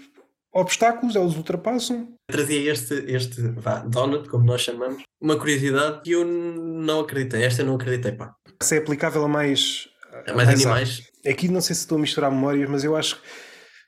obstáculos, 0.52 1.16
elas 1.16 1.36
ultrapassam. 1.36 2.14
Trazia 2.30 2.70
este, 2.70 2.94
este 3.08 3.42
vá, 3.48 3.80
donut, 3.80 4.28
como 4.28 4.44
nós 4.44 4.60
chamamos, 4.60 5.02
uma 5.20 5.38
curiosidade 5.38 6.02
que 6.02 6.12
eu 6.12 6.24
não 6.24 7.00
acreditei. 7.00 7.42
Esta 7.42 7.62
eu 7.62 7.66
não 7.66 7.74
acreditei, 7.76 8.12
pá. 8.12 8.34
Se 8.62 8.76
é 8.76 8.78
aplicável 8.78 9.24
a 9.24 9.28
mais. 9.28 9.88
A 10.26 10.34
mais, 10.34 10.48
mais 10.48 10.48
animais? 10.48 11.02
Aqui 11.26 11.48
não 11.48 11.60
sei 11.60 11.74
se 11.74 11.82
estou 11.82 11.98
a 11.98 12.00
misturar 12.00 12.30
memórias, 12.30 12.68
mas 12.68 12.84
eu 12.84 12.94
acho, 12.94 13.20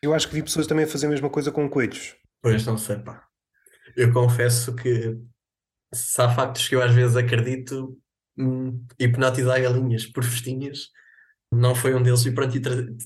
eu 0.03 0.13
acho 0.15 0.29
que 0.29 0.35
vi 0.35 0.43
pessoas 0.43 0.67
também 0.67 0.85
a 0.85 0.89
fazer 0.89 1.07
a 1.07 1.11
mesma 1.11 1.31
coisa 1.31 1.53
com 1.53 1.69
coelhos. 1.69 2.17
Pois 2.43 2.65
não 2.67 2.79
sei, 2.79 2.97
pá. 2.97 3.23
Eu 3.97 4.13
confesso 4.13 4.75
que 4.75 5.17
se 5.95 6.21
há 6.21 6.29
factos 6.29 6.69
que 6.69 6.75
eu 6.75 6.83
às 6.83 6.93
vezes 6.93 7.17
acredito, 7.17 7.97
hum, 8.37 8.85
hipnotizar 8.99 9.63
galinhas 9.63 10.07
por 10.07 10.25
festinhas 10.25 10.89
não 11.57 11.75
foi 11.75 11.95
um 11.95 12.03
deles 12.03 12.25
e 12.27 12.31
pronto, 12.31 12.53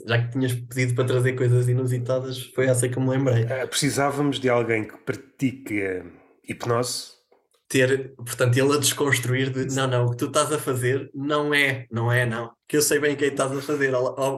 já 0.07 0.23
que 0.23 0.31
tinhas 0.33 0.53
pedido 0.53 0.95
para 0.95 1.05
trazer 1.05 1.33
coisas 1.35 1.69
inusitadas, 1.69 2.51
foi 2.55 2.67
essa 2.67 2.89
que 2.89 2.99
me 2.99 3.09
lembrei. 3.09 3.45
Uh, 3.45 3.69
precisávamos 3.69 4.39
de 4.39 4.49
alguém 4.49 4.85
que 4.85 4.97
pratique 4.99 6.03
hipnose. 6.49 7.21
Ter, 7.69 8.15
portanto, 8.17 8.59
ele 8.59 8.75
a 8.75 8.79
desconstruir 8.79 9.51
de 9.51 9.73
não, 9.77 9.87
não, 9.87 10.07
o 10.07 10.11
que 10.11 10.17
tu 10.17 10.27
estás 10.27 10.53
a 10.53 10.59
fazer 10.59 11.09
não 11.15 11.55
é, 11.55 11.87
não 11.91 12.11
é, 12.11 12.27
não. 12.27 12.51
Que 12.69 12.77
eu 12.77 12.83
sei 12.83 12.99
bem 12.99 13.15
quem 13.15 13.29
estás 13.29 13.53
a 13.53 13.63
fazer, 13.63 13.93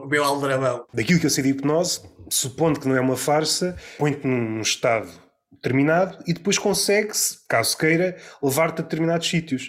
meu 0.07 0.23
aldrabão. 0.23 0.85
Daquilo 0.93 1.19
que 1.19 1.25
eu 1.25 1.31
sei 1.31 1.43
de 1.43 1.49
hipnose, 1.49 2.01
supondo 2.29 2.79
que 2.79 2.87
não 2.87 2.95
é 2.95 3.01
uma 3.01 3.17
farsa, 3.17 3.75
põe-te 3.97 4.27
num 4.27 4.61
estado 4.61 5.09
determinado 5.51 6.19
e 6.27 6.33
depois 6.33 6.59
consegue-se, 6.59 7.39
caso 7.47 7.75
queira, 7.75 8.15
levar-te 8.41 8.81
a 8.81 8.83
determinados 8.83 9.27
sítios. 9.27 9.67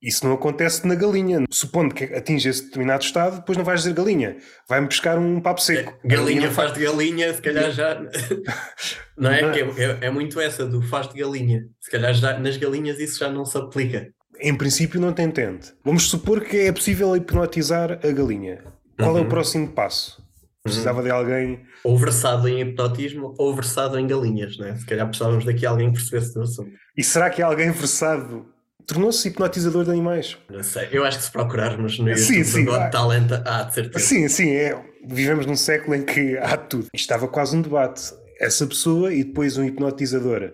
Isso 0.00 0.24
não 0.24 0.34
acontece 0.34 0.86
na 0.86 0.94
galinha. 0.94 1.44
Supondo 1.50 1.94
que 1.94 2.04
atinge 2.04 2.48
esse 2.48 2.64
determinado 2.64 3.02
estado, 3.02 3.36
depois 3.36 3.58
não 3.58 3.64
vais 3.64 3.80
dizer 3.80 3.94
galinha. 3.94 4.36
Vai-me 4.68 4.86
pescar 4.86 5.18
um 5.18 5.40
papo 5.40 5.60
seco. 5.60 5.98
É, 6.04 6.08
galinha, 6.08 6.34
galinha 6.34 6.50
faz 6.52 6.72
de 6.72 6.84
galinha, 6.84 7.34
se 7.34 7.42
calhar 7.42 7.70
já. 7.72 8.00
não 9.18 9.30
é? 9.30 9.40
é? 9.40 9.60
é? 9.60 9.98
é? 10.02 10.10
muito 10.10 10.40
essa 10.40 10.64
do 10.64 10.80
faz 10.82 11.08
de 11.08 11.18
galinha. 11.18 11.64
Se 11.80 11.90
calhar 11.90 12.14
já, 12.14 12.38
nas 12.38 12.56
galinhas 12.56 13.00
isso 13.00 13.18
já 13.18 13.28
não 13.28 13.44
se 13.44 13.58
aplica. 13.58 14.08
Em 14.40 14.56
princípio 14.56 15.00
não 15.00 15.12
te 15.12 15.22
entende. 15.22 15.72
Vamos 15.84 16.08
supor 16.08 16.42
que 16.42 16.58
é 16.58 16.72
possível 16.72 17.16
hipnotizar 17.16 17.92
a 17.92 18.12
galinha. 18.12 18.62
Qual 18.96 19.10
uhum. 19.10 19.18
é 19.18 19.20
o 19.20 19.24
uhum. 19.24 19.28
próximo 19.28 19.68
passo? 19.72 20.22
Precisava 20.62 20.98
uhum. 20.98 21.04
de 21.04 21.10
alguém. 21.10 21.60
Ou 21.82 21.98
versado 21.98 22.48
em 22.48 22.60
hipnotismo 22.60 23.34
ou 23.36 23.52
versado 23.52 23.98
em 23.98 24.06
galinhas, 24.06 24.56
né? 24.58 24.76
Se 24.76 24.86
calhar 24.86 25.08
precisávamos 25.08 25.44
daqui 25.44 25.66
alguém 25.66 25.88
que 25.88 25.98
percebesse 25.98 26.34
do 26.34 26.42
assunto. 26.42 26.70
E 26.96 27.02
será 27.02 27.30
que 27.30 27.42
é 27.42 27.44
alguém 27.44 27.70
versado 27.72 28.46
tornou-se 28.88 29.28
hipnotizador 29.28 29.84
de 29.84 29.90
animais. 29.90 30.36
Não 30.50 30.62
sei, 30.62 30.88
eu 30.90 31.04
acho 31.04 31.18
que 31.18 31.24
se 31.24 31.30
procurarmos 31.30 31.98
no 31.98 32.08
YouTube 32.08 32.24
sim, 32.24 32.42
sim, 32.42 32.64
Got 32.64 32.90
Talent, 32.90 33.30
há 33.44 33.62
de 33.64 33.74
certeza. 33.74 34.04
Sim, 34.04 34.26
sim, 34.28 34.50
é. 34.50 34.82
vivemos 35.06 35.46
num 35.46 35.54
século 35.54 35.94
em 35.94 36.04
que 36.04 36.36
há 36.38 36.56
tudo. 36.56 36.88
Estava 36.92 37.28
quase 37.28 37.54
um 37.54 37.62
debate. 37.62 38.02
Essa 38.40 38.66
pessoa 38.66 39.12
e 39.12 39.24
depois 39.24 39.58
um 39.58 39.64
hipnotizador 39.64 40.52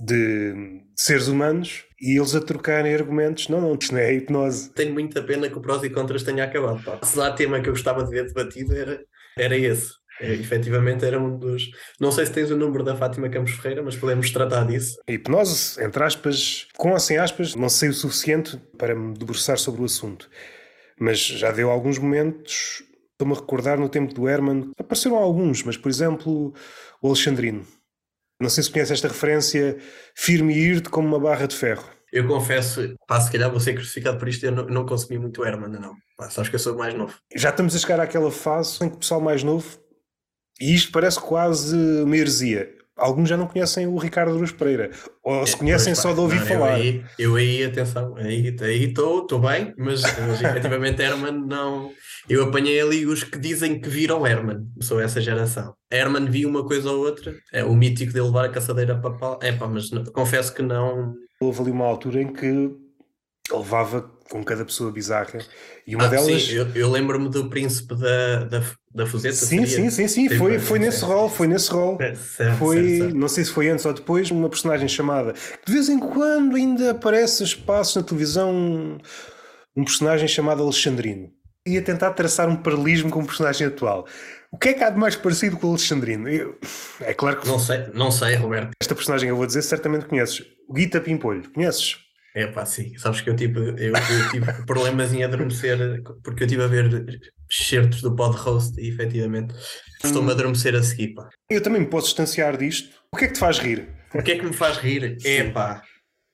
de 0.00 0.80
seres 0.96 1.28
humanos 1.28 1.84
e 2.00 2.18
eles 2.18 2.34
a 2.34 2.40
trocarem 2.40 2.94
argumentos. 2.94 3.48
Não, 3.48 3.60
não, 3.60 3.76
isto 3.78 3.92
não 3.92 4.00
é 4.00 4.14
hipnose. 4.14 4.72
Tenho 4.72 4.92
muita 4.92 5.22
pena 5.22 5.48
que 5.48 5.58
o 5.58 5.60
prós 5.60 5.82
e 5.82 5.90
contras 5.90 6.22
tenha 6.22 6.44
acabado. 6.44 6.82
Pá. 6.82 6.98
Se 7.02 7.18
lá 7.18 7.32
tema 7.32 7.60
que 7.60 7.68
eu 7.68 7.74
gostava 7.74 8.02
de 8.04 8.10
ver 8.10 8.26
debatido 8.26 8.74
era, 8.74 9.00
era 9.36 9.56
esse. 9.56 9.90
É, 10.20 10.34
efetivamente 10.34 11.04
era 11.04 11.18
um 11.18 11.38
dos. 11.38 11.70
Não 11.98 12.12
sei 12.12 12.26
se 12.26 12.32
tens 12.32 12.50
o 12.50 12.56
número 12.56 12.84
da 12.84 12.94
Fátima 12.94 13.28
Campos 13.28 13.52
Ferreira, 13.52 13.82
mas 13.82 13.96
podemos 13.96 14.30
tratar 14.30 14.64
disso. 14.64 14.98
A 15.08 15.12
hipnose, 15.12 15.82
entre 15.82 16.04
aspas, 16.04 16.66
com 16.76 16.92
ou 16.92 17.00
sem 17.00 17.16
aspas, 17.16 17.54
não 17.54 17.68
sei 17.68 17.88
o 17.88 17.94
suficiente 17.94 18.58
para 18.76 18.94
me 18.94 19.14
debruçar 19.14 19.58
sobre 19.58 19.80
o 19.80 19.84
assunto. 19.86 20.28
Mas 20.98 21.18
já 21.18 21.50
deu 21.50 21.70
alguns 21.70 21.98
momentos. 21.98 22.82
Estou-me 23.12 23.34
a 23.34 23.36
recordar 23.36 23.78
no 23.78 23.88
tempo 23.88 24.12
do 24.12 24.28
Herman. 24.28 24.70
Apareceram 24.78 25.16
alguns, 25.16 25.62
mas 25.62 25.76
por 25.76 25.88
exemplo, 25.88 26.52
o 27.00 27.08
Alexandrino. 27.08 27.66
Não 28.40 28.48
sei 28.48 28.64
se 28.64 28.70
conhece 28.70 28.92
esta 28.92 29.08
referência, 29.08 29.76
firme 30.14 30.54
e 30.54 30.58
irte 30.58 30.88
como 30.88 31.06
uma 31.08 31.20
barra 31.20 31.46
de 31.46 31.54
ferro. 31.54 31.84
Eu 32.12 32.26
confesso, 32.26 32.94
pá, 33.06 33.20
se 33.20 33.30
calhar 33.30 33.50
vou 33.50 33.60
ser 33.60 33.74
crucificado 33.74 34.18
por 34.18 34.28
isto, 34.28 34.44
eu 34.44 34.50
não, 34.50 34.66
não 34.66 34.86
consumi 34.86 35.18
muito 35.18 35.44
Herman, 35.44 35.70
não. 35.70 35.94
Pá, 36.16 36.28
sabes 36.28 36.48
que 36.48 36.56
eu 36.56 36.60
sou 36.60 36.76
mais 36.76 36.92
novo. 36.94 37.14
Já 37.36 37.50
estamos 37.50 37.74
a 37.76 37.78
chegar 37.78 38.00
àquela 38.00 38.30
fase 38.30 38.84
em 38.84 38.88
que 38.88 38.96
o 38.96 38.98
pessoal 38.98 39.20
mais 39.20 39.44
novo, 39.44 39.78
e 40.60 40.74
isto 40.74 40.92
parece 40.92 41.18
quase 41.18 41.76
uma 41.76 42.16
heresia, 42.16 42.70
alguns 43.00 43.28
já 43.28 43.36
não 43.36 43.46
conhecem 43.46 43.86
o 43.86 43.96
Ricardo 43.96 44.36
Luz 44.36 44.52
Pereira, 44.52 44.90
ou 45.24 45.46
se 45.46 45.54
é, 45.54 45.58
conhecem 45.58 45.92
pois, 45.94 45.98
só 45.98 46.12
de 46.12 46.20
ouvir 46.20 46.40
não, 46.40 46.46
falar. 46.46 46.78
Eu 46.78 46.82
aí, 46.82 47.04
eu 47.18 47.36
aí, 47.36 47.64
atenção, 47.64 48.14
aí 48.16 48.46
estou 48.48 49.38
bem, 49.40 49.74
mas, 49.76 50.02
mas 50.02 50.40
efetivamente 50.42 51.02
Herman 51.02 51.46
não. 51.46 51.90
Eu 52.28 52.44
apanhei 52.44 52.80
ali 52.80 53.06
os 53.06 53.24
que 53.24 53.38
dizem 53.38 53.80
que 53.80 53.88
viram 53.88 54.26
Herman, 54.26 54.66
sou 54.80 55.00
essa 55.00 55.20
geração. 55.20 55.74
Herman 55.90 56.26
viu 56.26 56.48
uma 56.48 56.64
coisa 56.64 56.90
ou 56.90 56.98
outra, 56.98 57.34
é 57.52 57.64
o 57.64 57.74
mítico 57.74 58.12
de 58.12 58.20
levar 58.20 58.44
a 58.44 58.50
caçadeira 58.50 58.96
para 58.96 59.14
pau. 59.14 59.38
É 59.42 59.52
pá, 59.52 59.66
mas 59.66 59.90
não, 59.90 60.04
confesso 60.04 60.54
que 60.54 60.62
não. 60.62 61.14
Houve 61.40 61.62
ali 61.62 61.70
uma 61.70 61.86
altura 61.86 62.20
em 62.20 62.32
que 62.32 62.70
levava 63.50 64.10
com 64.30 64.44
cada 64.44 64.64
pessoa 64.64 64.90
bizarra. 64.92 65.40
E 65.86 65.94
uma 65.94 66.06
ah, 66.06 66.08
delas. 66.08 66.44
Sim, 66.44 66.54
eu, 66.54 66.68
eu 66.74 66.90
lembro-me 66.90 67.28
do 67.28 67.50
príncipe 67.50 67.94
da, 67.96 68.44
da, 68.44 68.62
da 68.94 69.06
Fuseta. 69.06 69.34
Sim, 69.34 69.66
sim, 69.66 69.90
sim, 69.90 70.08
sim. 70.08 70.28
Foi, 70.30 70.58
foi 70.58 70.78
nesse 70.78 71.04
rol, 71.04 71.28
foi 71.28 71.48
nesse 71.48 71.70
rol. 71.70 71.98
Certo, 71.98 72.56
foi, 72.56 73.12
não 73.12 73.28
sei 73.28 73.44
se 73.44 73.50
foi 73.50 73.68
antes 73.68 73.84
ou 73.84 73.92
depois, 73.92 74.30
uma 74.30 74.48
personagem 74.48 74.88
chamada. 74.88 75.34
De 75.66 75.72
vez 75.72 75.88
em 75.88 75.98
quando 75.98 76.56
ainda 76.56 76.92
aparece 76.92 77.42
espaços 77.42 77.96
na 77.96 78.02
televisão 78.02 78.54
um, 78.54 78.98
um 79.76 79.84
personagem 79.84 80.28
chamado 80.28 80.62
Alexandrino. 80.62 81.28
Ia 81.66 81.82
tentar 81.82 82.12
traçar 82.12 82.48
um 82.48 82.56
paralelismo 82.56 83.10
com 83.10 83.20
o 83.20 83.26
personagem 83.26 83.66
atual. 83.66 84.06
O 84.52 84.56
que 84.56 84.70
é 84.70 84.72
que 84.72 84.82
há 84.82 84.90
de 84.90 84.98
mais 84.98 85.14
parecido 85.14 85.56
com 85.56 85.66
o 85.66 85.70
Alexandrino? 85.70 86.28
Eu, 86.28 86.58
é 87.00 87.12
claro 87.12 87.40
que. 87.40 87.46
Não 87.46 87.58
sei, 87.58 87.86
não 87.92 88.10
sei, 88.10 88.34
Roberto. 88.36 88.70
Esta 88.80 88.94
personagem 88.94 89.28
eu 89.28 89.36
vou 89.36 89.46
dizer, 89.46 89.62
certamente 89.62 90.06
conheces. 90.06 90.42
O 90.68 90.72
Guita 90.72 91.00
Pimpolho, 91.00 91.50
conheces? 91.52 91.98
É 92.34 92.46
pá, 92.46 92.64
sim. 92.64 92.96
Sabes 92.96 93.20
que 93.20 93.30
eu 93.30 93.36
tive, 93.36 93.58
eu, 93.58 93.92
eu 93.92 94.30
tive 94.30 94.52
problemas 94.66 95.12
em 95.12 95.24
adormecer 95.24 96.02
porque 96.22 96.44
eu 96.44 96.46
estive 96.46 96.62
a 96.62 96.66
ver 96.66 97.20
excertos 97.50 98.02
do 98.02 98.14
pod 98.14 98.36
host 98.36 98.80
e 98.80 98.88
efetivamente 98.88 99.54
estou-me 100.04 100.30
a 100.30 100.32
adormecer 100.32 100.74
a 100.74 100.82
seguir, 100.82 101.14
pá. 101.14 101.28
Eu 101.48 101.62
também 101.62 101.80
me 101.80 101.88
posso 101.88 102.06
distanciar 102.06 102.56
disto. 102.56 103.00
O 103.12 103.16
que 103.16 103.24
é 103.24 103.28
que 103.28 103.34
te 103.34 103.40
faz 103.40 103.58
rir? 103.58 103.88
O 104.14 104.22
que 104.22 104.32
é 104.32 104.38
que 104.38 104.46
me 104.46 104.52
faz 104.52 104.78
rir? 104.78 105.16
É 105.24 105.50
pá. 105.50 105.82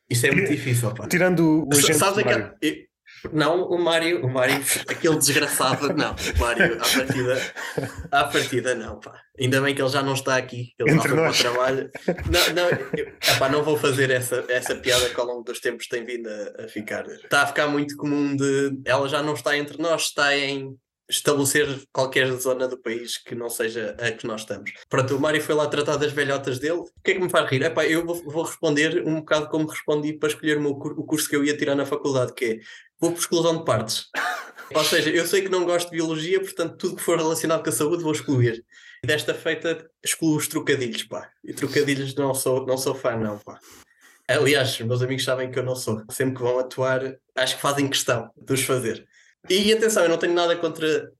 Isso 0.08 0.26
é 0.26 0.30
muito 0.30 0.50
difícil, 0.50 0.94
pá. 0.94 1.08
Tirando 1.08 1.66
o 1.66 1.68
agente 1.72 1.94
Sabes 1.94 2.18
aquele, 2.18 2.85
não, 3.32 3.68
o 3.68 3.78
Mário, 3.78 4.24
o 4.24 4.28
Mário, 4.28 4.56
aquele 4.88 5.16
desgraçado, 5.16 5.92
não. 5.94 6.14
O 6.14 6.38
Mário, 6.38 6.74
à 6.74 6.78
partida, 6.78 7.54
à 8.10 8.24
partida 8.24 8.74
não, 8.74 9.00
pá. 9.00 9.20
Ainda 9.38 9.60
bem 9.60 9.74
que 9.74 9.82
ele 9.82 9.90
já 9.90 10.02
não 10.02 10.14
está 10.14 10.36
aqui, 10.36 10.72
ele 10.78 10.92
Entre 10.92 11.08
já 11.08 11.14
foi 11.14 11.24
para 11.24 11.30
o 11.30 11.34
trabalho. 11.34 11.90
Não, 12.30 12.54
não, 12.54 12.70
eu, 12.96 13.06
epá, 13.06 13.48
não 13.48 13.62
vou 13.62 13.76
fazer 13.76 14.10
essa, 14.10 14.44
essa 14.48 14.74
piada 14.74 15.08
que 15.08 15.20
ao 15.20 15.26
longo 15.26 15.42
dos 15.42 15.60
tempos 15.60 15.86
tem 15.88 16.04
vindo 16.04 16.28
a, 16.28 16.64
a 16.64 16.68
ficar. 16.68 17.06
Está 17.06 17.42
a 17.42 17.46
ficar 17.46 17.68
muito 17.68 17.96
comum 17.96 18.34
de. 18.34 18.80
Ela 18.84 19.08
já 19.08 19.22
não 19.22 19.34
está 19.34 19.56
entre 19.56 19.80
nós, 19.80 20.02
está 20.02 20.36
em 20.36 20.76
estabelecer 21.08 21.68
qualquer 21.92 22.30
zona 22.32 22.66
do 22.66 22.78
país 22.78 23.16
que 23.16 23.34
não 23.34 23.48
seja 23.48 23.96
a 23.98 24.10
que 24.10 24.26
nós 24.26 24.40
estamos. 24.40 24.72
Pronto, 24.88 25.16
o 25.16 25.20
Mário 25.20 25.40
foi 25.40 25.54
lá 25.54 25.66
tratar 25.68 25.96
das 25.96 26.12
velhotas 26.12 26.58
dele. 26.58 26.78
O 26.78 27.02
que 27.02 27.12
é 27.12 27.14
que 27.14 27.20
me 27.20 27.30
faz 27.30 27.48
rir? 27.48 27.62
Epá, 27.62 27.86
eu 27.86 28.04
vou, 28.04 28.16
vou 28.24 28.42
responder 28.42 29.06
um 29.06 29.16
bocado 29.16 29.48
como 29.48 29.68
respondi 29.68 30.14
para 30.14 30.28
escolher 30.28 30.58
o, 30.58 30.60
meu, 30.60 30.72
o 30.72 31.04
curso 31.04 31.28
que 31.28 31.36
eu 31.36 31.44
ia 31.44 31.56
tirar 31.56 31.74
na 31.74 31.86
faculdade, 31.86 32.34
que 32.34 32.44
é 32.44 32.58
vou 33.00 33.12
por 33.12 33.18
exclusão 33.18 33.58
de 33.58 33.64
partes. 33.64 34.06
Ou 34.74 34.84
seja, 34.84 35.10
eu 35.10 35.26
sei 35.26 35.42
que 35.42 35.48
não 35.48 35.64
gosto 35.64 35.90
de 35.90 35.96
biologia, 35.96 36.40
portanto, 36.40 36.76
tudo 36.76 36.96
que 36.96 37.02
for 37.02 37.16
relacionado 37.16 37.62
com 37.62 37.68
a 37.68 37.72
saúde 37.72 38.02
vou 38.02 38.12
excluir. 38.12 38.64
E 39.02 39.06
desta 39.06 39.32
feita, 39.32 39.88
excluo 40.04 40.36
os 40.36 40.48
trocadilhos, 40.48 41.04
pá. 41.04 41.30
E 41.44 41.52
trocadilhos 41.52 42.14
não 42.14 42.34
sou, 42.34 42.66
não 42.66 42.76
sou 42.76 42.94
fã, 42.94 43.16
não, 43.16 43.38
pá. 43.38 43.58
Aliás, 44.28 44.80
meus 44.80 45.02
amigos 45.02 45.24
sabem 45.24 45.50
que 45.50 45.58
eu 45.58 45.62
não 45.62 45.76
sou. 45.76 46.02
Sempre 46.10 46.36
que 46.36 46.42
vão 46.42 46.58
atuar, 46.58 47.00
acho 47.36 47.56
que 47.56 47.62
fazem 47.62 47.88
questão 47.88 48.30
de 48.36 48.52
os 48.52 48.62
fazer. 48.62 49.06
E 49.48 49.72
atenção, 49.72 50.02
eu 50.02 50.08
não 50.08 50.18
tenho 50.18 50.34
nada 50.34 50.56
contra. 50.56 51.12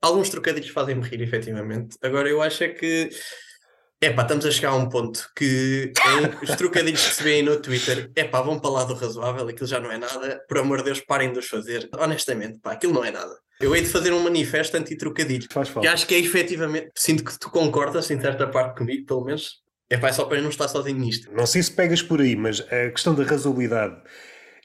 Alguns 0.00 0.30
trocadilhos 0.30 0.70
fazem-me 0.70 1.06
rir, 1.06 1.20
efetivamente. 1.20 1.96
Agora, 2.00 2.28
eu 2.28 2.40
acho 2.40 2.64
é 2.64 2.68
que. 2.68 3.10
É 4.00 4.10
pá, 4.10 4.22
estamos 4.22 4.44
a 4.44 4.50
chegar 4.50 4.70
a 4.70 4.74
um 4.74 4.88
ponto 4.88 5.30
que 5.34 5.92
os 6.42 6.54
trocadilhos 6.56 7.06
que 7.06 7.14
se 7.14 7.22
veem 7.22 7.42
no 7.42 7.56
Twitter, 7.60 8.10
é 8.14 8.24
pá, 8.24 8.42
vão 8.42 8.58
para 8.58 8.70
lá 8.70 8.84
do 8.84 8.94
razoável, 8.94 9.48
aquilo 9.48 9.66
já 9.66 9.80
não 9.80 9.90
é 9.90 9.96
nada. 9.96 10.44
Por 10.48 10.58
amor 10.58 10.78
de 10.78 10.84
Deus, 10.84 11.00
parem 11.00 11.32
de 11.32 11.38
os 11.38 11.46
fazer. 11.46 11.88
Honestamente, 11.98 12.58
pá, 12.58 12.72
aquilo 12.72 12.92
não 12.92 13.04
é 13.04 13.10
nada. 13.10 13.34
Eu 13.58 13.74
hei 13.74 13.82
de 13.82 13.88
fazer 13.88 14.12
um 14.12 14.20
manifesto 14.20 14.76
anti-trocadilhos. 14.76 15.48
Faz 15.50 15.68
falta. 15.68 15.88
Que 15.88 15.94
acho 15.94 16.06
que 16.06 16.14
é 16.14 16.18
efetivamente. 16.18 16.90
Sinto 16.94 17.24
que 17.24 17.38
tu 17.38 17.50
concordas 17.50 18.10
em 18.10 18.20
certa 18.20 18.46
parte 18.46 18.76
comigo, 18.76 19.06
pelo 19.06 19.24
menos. 19.24 19.62
É 19.88 19.96
pá, 19.96 20.08
é 20.08 20.12
só 20.12 20.24
para 20.24 20.38
eu 20.38 20.42
não 20.42 20.50
estar 20.50 20.68
sozinho 20.68 20.98
nisto. 20.98 21.32
Não 21.32 21.46
sei 21.46 21.62
se 21.62 21.72
pegas 21.72 22.02
por 22.02 22.20
aí, 22.20 22.36
mas 22.36 22.60
a 22.60 22.90
questão 22.90 23.14
da 23.14 23.22
razoabilidade 23.22 23.96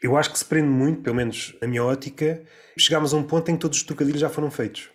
eu 0.01 0.17
acho 0.17 0.31
que 0.31 0.39
se 0.39 0.45
prende 0.45 0.67
muito, 0.67 1.03
pelo 1.03 1.15
menos 1.15 1.55
na 1.61 1.67
minha 1.67 1.83
ótica, 1.83 2.43
chegámos 2.77 3.13
a 3.13 3.17
um 3.17 3.23
ponto 3.23 3.49
em 3.51 3.53
que 3.53 3.61
todos 3.61 3.77
os 3.77 3.83
trocadilhos 3.83 4.19
já 4.19 4.29
foram 4.29 4.49
feitos. 4.49 4.89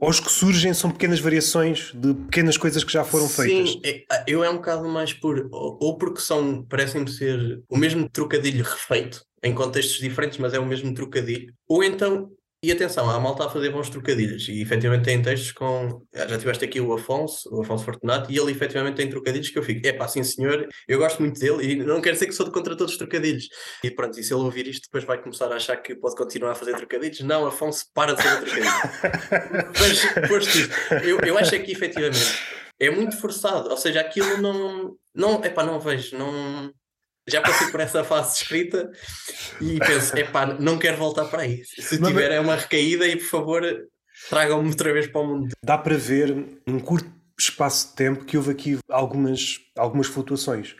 Ou 0.00 0.08
os 0.08 0.18
que 0.18 0.32
surgem 0.32 0.72
são 0.72 0.90
pequenas 0.90 1.20
variações 1.20 1.92
de 1.94 2.14
pequenas 2.14 2.56
coisas 2.56 2.82
que 2.82 2.92
já 2.92 3.04
foram 3.04 3.28
Sim, 3.28 3.34
feitas. 3.34 3.70
Sim, 3.72 3.80
é, 3.84 4.24
eu 4.26 4.42
é 4.42 4.48
um 4.48 4.56
bocado 4.56 4.88
mais 4.88 5.12
por. 5.12 5.48
Ou 5.52 5.98
porque 5.98 6.20
são, 6.20 6.64
parecem 6.64 7.06
ser 7.06 7.62
o 7.68 7.76
mesmo 7.76 8.08
trocadilho 8.08 8.64
refeito, 8.64 9.22
em 9.42 9.54
contextos 9.54 9.98
diferentes, 9.98 10.38
mas 10.38 10.54
é 10.54 10.58
o 10.58 10.66
mesmo 10.66 10.94
trocadilho. 10.94 11.52
Ou 11.68 11.84
então 11.84 12.30
e 12.62 12.70
atenção, 12.70 13.08
a 13.08 13.18
malta 13.18 13.46
a 13.46 13.48
fazer 13.48 13.70
bons 13.70 13.88
trocadilhos 13.88 14.46
e 14.48 14.60
efetivamente 14.60 15.04
tem 15.04 15.22
textos 15.22 15.50
com. 15.52 16.02
Já 16.14 16.38
tiveste 16.38 16.62
aqui 16.62 16.78
o 16.78 16.92
Afonso, 16.92 17.48
o 17.50 17.62
Afonso 17.62 17.84
Fortunato, 17.86 18.30
e 18.30 18.38
ele 18.38 18.52
efetivamente 18.52 18.96
tem 18.96 19.08
trocadilhos 19.08 19.48
que 19.48 19.58
eu 19.58 19.62
fico, 19.62 19.86
é 19.86 19.94
pá, 19.94 20.06
sim 20.06 20.22
senhor, 20.22 20.68
eu 20.86 20.98
gosto 20.98 21.20
muito 21.20 21.40
dele 21.40 21.72
e 21.72 21.76
não 21.76 22.02
quero 22.02 22.14
dizer 22.14 22.26
que 22.26 22.32
sou 22.32 22.50
contra 22.50 22.76
todos 22.76 22.92
os 22.92 22.98
trocadilhos. 22.98 23.48
E 23.82 23.90
pronto, 23.90 24.20
e 24.20 24.22
se 24.22 24.34
ele 24.34 24.42
ouvir 24.42 24.66
isto, 24.66 24.84
depois 24.84 25.04
vai 25.04 25.22
começar 25.22 25.50
a 25.50 25.56
achar 25.56 25.76
que 25.78 25.96
pode 25.96 26.14
continuar 26.16 26.52
a 26.52 26.54
fazer 26.54 26.74
trocadilhos. 26.76 27.20
Não, 27.20 27.46
Afonso, 27.46 27.86
para 27.94 28.14
de 28.14 28.22
fazer 28.22 28.40
trocadilhos. 28.44 28.74
Mas, 30.20 30.28
posto 30.28 30.58
isto, 30.58 30.74
eu, 31.02 31.18
eu 31.20 31.38
acho 31.38 31.54
é 31.54 31.58
que 31.60 31.72
efetivamente 31.72 32.38
é 32.78 32.90
muito 32.90 33.16
forçado, 33.16 33.70
ou 33.70 33.76
seja, 33.76 34.00
aquilo 34.00 34.36
não. 34.36 34.96
não 35.14 35.42
epá, 35.44 35.64
não 35.64 35.80
vejo, 35.80 36.16
não 36.16 36.72
já 37.28 37.40
passei 37.40 37.68
por 37.68 37.80
essa 37.80 38.02
fase 38.04 38.36
escrita 38.36 38.90
e 39.60 39.78
penso, 39.78 40.16
epá, 40.16 40.46
não 40.46 40.78
quero 40.78 40.96
voltar 40.96 41.26
para 41.26 41.42
aí. 41.42 41.62
Se 41.64 42.00
tiver 42.00 42.30
é 42.30 42.40
uma 42.40 42.56
recaída 42.56 43.06
e 43.06 43.16
por 43.16 43.28
favor 43.28 43.62
tragam-me 44.28 44.68
outra 44.68 44.92
vez 44.92 45.06
para 45.06 45.20
o 45.20 45.26
mundo. 45.26 45.48
Dá 45.64 45.78
para 45.78 45.96
ver 45.96 46.34
num 46.66 46.80
curto 46.80 47.10
espaço 47.38 47.88
de 47.88 47.94
tempo 47.94 48.24
que 48.24 48.36
houve 48.36 48.50
aqui 48.50 48.78
algumas, 48.88 49.58
algumas 49.76 50.06
flutuações. 50.06 50.76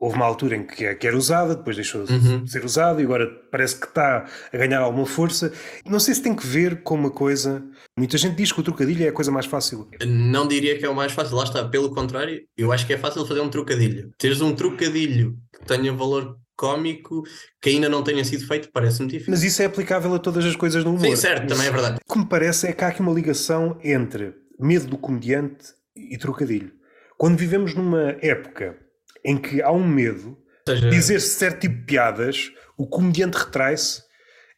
Houve 0.00 0.16
uma 0.16 0.24
altura 0.24 0.56
em 0.56 0.66
que, 0.66 0.94
que 0.94 1.06
era 1.06 1.14
usada, 1.14 1.54
depois 1.54 1.76
deixou 1.76 2.04
de 2.04 2.12
uhum. 2.14 2.46
ser 2.46 2.64
usada 2.64 3.02
e 3.02 3.04
agora 3.04 3.26
parece 3.50 3.78
que 3.78 3.86
está 3.86 4.26
a 4.50 4.56
ganhar 4.56 4.80
alguma 4.80 5.04
força. 5.04 5.52
Não 5.84 6.00
sei 6.00 6.14
se 6.14 6.22
tem 6.22 6.34
que 6.34 6.46
ver 6.46 6.82
com 6.82 6.94
uma 6.94 7.10
coisa. 7.10 7.62
Muita 7.98 8.16
gente 8.16 8.34
diz 8.34 8.50
que 8.50 8.60
o 8.60 8.62
trocadilho 8.62 9.04
é 9.04 9.08
a 9.08 9.12
coisa 9.12 9.30
mais 9.30 9.44
fácil. 9.44 9.86
Não 10.06 10.48
diria 10.48 10.78
que 10.78 10.86
é 10.86 10.88
o 10.88 10.94
mais 10.94 11.12
fácil, 11.12 11.36
lá 11.36 11.44
está. 11.44 11.68
Pelo 11.68 11.94
contrário, 11.94 12.40
eu 12.56 12.72
acho 12.72 12.86
que 12.86 12.94
é 12.94 12.98
fácil 12.98 13.26
fazer 13.26 13.40
um 13.40 13.50
trocadilho. 13.50 14.10
Teres 14.16 14.40
um 14.40 14.54
trocadilho 14.54 15.36
que 15.52 15.66
tenha 15.66 15.92
valor 15.92 16.38
cómico 16.56 17.22
que 17.60 17.68
ainda 17.68 17.88
não 17.88 18.02
tenha 18.02 18.24
sido 18.24 18.46
feito, 18.46 18.70
parece-me 18.72 19.08
difícil. 19.08 19.30
Mas 19.30 19.42
isso 19.42 19.60
é 19.60 19.66
aplicável 19.66 20.14
a 20.14 20.18
todas 20.18 20.46
as 20.46 20.56
coisas 20.56 20.82
no 20.82 20.90
humor. 20.90 21.06
Sim, 21.06 21.16
certo, 21.16 21.46
também 21.46 21.66
é 21.66 21.70
verdade. 21.70 21.98
O 22.06 22.12
que 22.12 22.18
me 22.18 22.26
parece 22.26 22.66
é 22.66 22.72
que 22.72 22.84
há 22.84 22.88
aqui 22.88 23.00
uma 23.00 23.12
ligação 23.12 23.78
entre 23.84 24.34
medo 24.58 24.86
do 24.86 24.96
comediante 24.96 25.74
e 25.94 26.16
trocadilho. 26.16 26.72
Quando 27.18 27.36
vivemos 27.36 27.74
numa 27.74 28.16
época 28.22 28.76
em 29.24 29.36
que 29.36 29.62
há 29.62 29.70
um 29.70 29.86
medo 29.86 30.38
de 30.66 30.90
dizer 30.90 31.20
certo 31.20 31.60
tipo 31.60 31.76
de 31.76 31.84
piadas, 31.84 32.50
o 32.76 32.86
comediante 32.86 33.36
retrai-se 33.36 34.02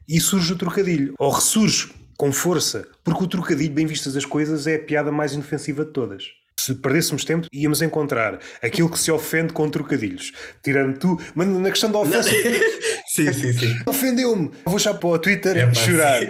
e 0.09 0.21
surge 0.21 0.53
o 0.53 0.57
trocadilho. 0.57 1.15
Ou 1.19 1.31
ressurge 1.31 1.93
com 2.17 2.33
força, 2.33 2.87
porque 3.03 3.25
o 3.25 3.27
trocadilho, 3.27 3.73
bem 3.73 3.87
vistas 3.87 4.17
as 4.17 4.25
coisas, 4.25 4.67
é 4.67 4.77
a 4.77 4.83
piada 4.83 5.11
mais 5.11 5.33
inofensiva 5.33 5.85
de 5.85 5.93
todas. 5.93 6.25
Se 6.59 6.75
perdêssemos 6.77 7.25
tempo, 7.25 7.49
íamos 7.53 7.83
encontrar 7.83 8.39
aquilo 8.63 8.89
que 8.89 8.99
se 8.99 9.11
ofende 9.11 9.53
com 9.53 9.69
trocadilhos. 9.69 10.33
Tirando 10.63 10.99
tu, 10.99 11.21
mas 11.35 11.49
na 11.49 11.71
questão 11.71 11.91
da 11.91 11.99
ofensa. 11.99 12.31
sim, 13.09 13.33
sim, 13.33 13.53
sim. 13.53 13.77
Ofendeu-me. 13.85 14.53
Vou 14.65 14.79
já 14.79 14.95
para 14.95 15.09
o 15.09 15.19
Twitter 15.19 15.57
é, 15.57 15.75
chorar. 15.75 16.23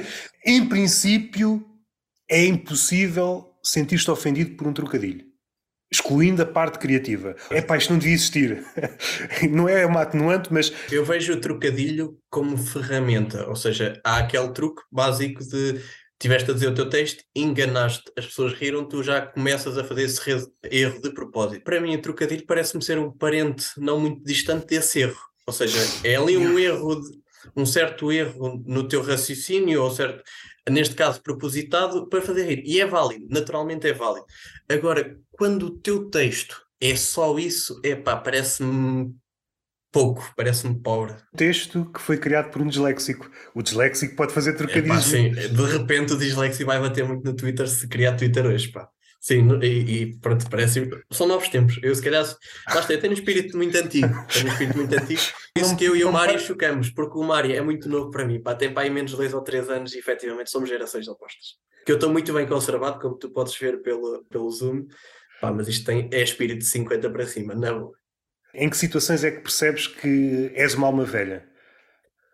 Em 0.46 0.66
princípio, 0.66 1.62
é 2.30 2.46
impossível 2.46 3.52
sentir-te 3.62 4.10
ofendido 4.10 4.56
por 4.56 4.66
um 4.66 4.72
trocadilho. 4.72 5.31
Excluindo 5.92 6.42
a 6.42 6.46
parte 6.46 6.78
criativa. 6.78 7.36
É 7.50 7.60
pá, 7.60 7.76
isto 7.76 7.90
não 7.90 7.98
devia 7.98 8.14
existir. 8.14 8.64
não 9.50 9.68
é 9.68 9.84
uma 9.84 10.02
atenuante, 10.02 10.52
mas. 10.52 10.72
Eu 10.90 11.04
vejo 11.04 11.34
o 11.34 11.40
trocadilho 11.40 12.16
como 12.30 12.56
ferramenta, 12.56 13.46
ou 13.48 13.56
seja, 13.56 14.00
há 14.04 14.18
aquele 14.18 14.52
truque 14.52 14.82
básico 14.90 15.42
de 15.44 15.80
tiveste 16.22 16.52
a 16.52 16.54
dizer 16.54 16.68
o 16.68 16.74
teu 16.74 16.88
texto, 16.88 17.24
enganaste, 17.34 18.04
as 18.16 18.26
pessoas 18.26 18.52
riram, 18.52 18.86
tu 18.86 19.02
já 19.02 19.20
começas 19.22 19.76
a 19.76 19.82
fazer 19.82 20.04
esse 20.04 20.20
erro 20.70 21.02
de 21.02 21.12
propósito. 21.12 21.64
Para 21.64 21.80
mim, 21.80 21.96
o 21.96 22.00
trocadilho 22.00 22.46
parece-me 22.46 22.80
ser 22.80 22.96
um 22.96 23.10
parente 23.10 23.66
não 23.76 23.98
muito 23.98 24.22
distante 24.22 24.66
desse 24.66 25.00
erro. 25.00 25.18
Ou 25.44 25.52
seja, 25.52 25.78
é 26.04 26.14
ali 26.14 26.36
um 26.36 26.56
erro, 26.56 26.94
de, 26.94 27.08
um 27.56 27.66
certo 27.66 28.12
erro 28.12 28.62
no 28.64 28.86
teu 28.86 29.02
raciocínio, 29.02 29.82
ou 29.82 29.90
certo, 29.90 30.22
neste 30.70 30.94
caso 30.94 31.20
propositado, 31.20 32.08
para 32.08 32.22
fazer 32.22 32.44
rir. 32.44 32.62
E 32.64 32.80
é 32.80 32.86
válido, 32.86 33.26
naturalmente 33.28 33.88
é 33.88 33.92
válido. 33.92 34.26
Agora, 34.68 35.16
quando 35.42 35.66
o 35.66 35.70
teu 35.70 36.08
texto 36.08 36.62
é 36.80 36.94
só 36.94 37.36
isso, 37.36 37.80
é 37.82 37.96
pá, 37.96 38.14
parece-me 38.14 39.12
pouco, 39.90 40.32
parece-me 40.36 40.80
pobre. 40.80 41.16
Texto 41.36 41.90
que 41.92 42.00
foi 42.00 42.16
criado 42.16 42.52
por 42.52 42.62
um 42.62 42.68
disléxico. 42.68 43.28
O 43.52 43.60
disléxico 43.60 44.14
pode 44.14 44.32
fazer 44.32 44.52
trocadilhos. 44.52 45.04
sim, 45.04 45.32
de 45.32 45.64
repente 45.64 46.12
o 46.12 46.16
disléxico 46.16 46.64
vai 46.66 46.78
bater 46.78 47.04
muito 47.04 47.24
no 47.24 47.34
Twitter 47.34 47.66
se 47.66 47.88
criar 47.88 48.14
Twitter 48.14 48.46
hoje, 48.46 48.68
pá. 48.68 48.88
Sim, 49.20 49.48
e, 49.60 49.66
e, 49.66 50.16
pronto, 50.20 50.48
parece. 50.48 50.88
São 51.10 51.26
novos 51.26 51.48
tempos. 51.48 51.76
Eu, 51.82 51.92
se 51.92 52.00
calhar, 52.00 52.24
basta, 52.72 52.92
eu 52.92 53.00
tenho 53.00 53.12
um 53.12 53.16
espírito 53.16 53.56
muito 53.56 53.76
antigo. 53.76 54.14
Tenho 54.32 54.46
um 54.46 54.52
espírito 54.52 54.76
muito 54.76 54.94
antigo. 54.94 55.20
Isso 55.58 55.76
que 55.76 55.84
eu 55.84 55.96
e 55.96 56.04
o 56.04 56.12
Mário 56.12 56.38
chocamos, 56.38 56.88
porque 56.90 57.18
o 57.18 57.24
Mário 57.24 57.52
é 57.52 57.60
muito 57.60 57.88
novo 57.88 58.12
para 58.12 58.24
mim. 58.24 58.40
Pá, 58.40 58.54
tem 58.54 58.72
para 58.72 58.84
aí 58.84 58.90
menos 58.90 59.10
de 59.10 59.16
dois 59.16 59.34
ou 59.34 59.40
três 59.40 59.68
anos 59.68 59.92
e 59.92 59.98
efetivamente 59.98 60.52
somos 60.52 60.68
gerações 60.68 61.08
opostas. 61.08 61.56
Que 61.84 61.90
eu 61.90 61.96
estou 61.96 62.12
muito 62.12 62.32
bem 62.32 62.46
conservado, 62.46 63.00
como 63.00 63.16
tu 63.16 63.28
podes 63.28 63.58
ver 63.58 63.82
pelo, 63.82 64.24
pelo 64.30 64.48
Zoom. 64.48 64.86
Pá, 65.42 65.50
mas 65.50 65.66
isto 65.66 65.86
tem, 65.86 66.08
é 66.12 66.22
espírito 66.22 66.60
de 66.60 66.66
50 66.66 67.10
para 67.10 67.26
cima, 67.26 67.52
não. 67.52 67.90
Em 68.54 68.70
que 68.70 68.76
situações 68.76 69.24
é 69.24 69.30
que 69.32 69.40
percebes 69.40 69.88
que 69.88 70.52
és 70.54 70.72
uma 70.74 70.86
alma 70.86 71.04
velha? 71.04 71.44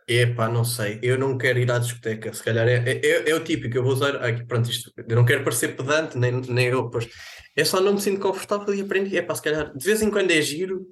Epá, 0.07 0.47
não 0.47 0.63
sei, 0.63 0.99
eu 1.03 1.19
não 1.19 1.39
quero 1.39 1.59
ir 1.59 1.73
à 1.73 1.79
discoteca, 1.79 2.31
se 2.35 2.43
calhar 2.43 2.69
é, 2.69 2.77
é, 2.77 3.01
é, 3.07 3.31
é 3.31 3.35
o 3.35 3.43
típico, 3.43 3.75
eu 3.75 3.83
vou 3.83 3.93
usar 3.93 4.17
aqui, 4.17 4.45
pronto, 4.45 4.71
isto, 4.71 4.93
eu 4.97 5.17
não 5.17 5.25
quero 5.25 5.43
parecer 5.43 5.75
pedante, 5.75 6.19
nem, 6.19 6.33
nem 6.33 6.67
eu, 6.67 6.91
pois, 6.91 7.09
é 7.57 7.65
só 7.65 7.81
não 7.81 7.95
me 7.95 8.01
sinto 8.01 8.21
confortável 8.21 8.75
e 8.75 8.83
aprendi, 8.83 9.17
epá, 9.17 9.35
se 9.35 9.43
calhar, 9.43 9.75
de 9.75 9.85
vez 9.85 10.03
em 10.03 10.11
quando 10.11 10.31
é 10.31 10.43
giro, 10.43 10.87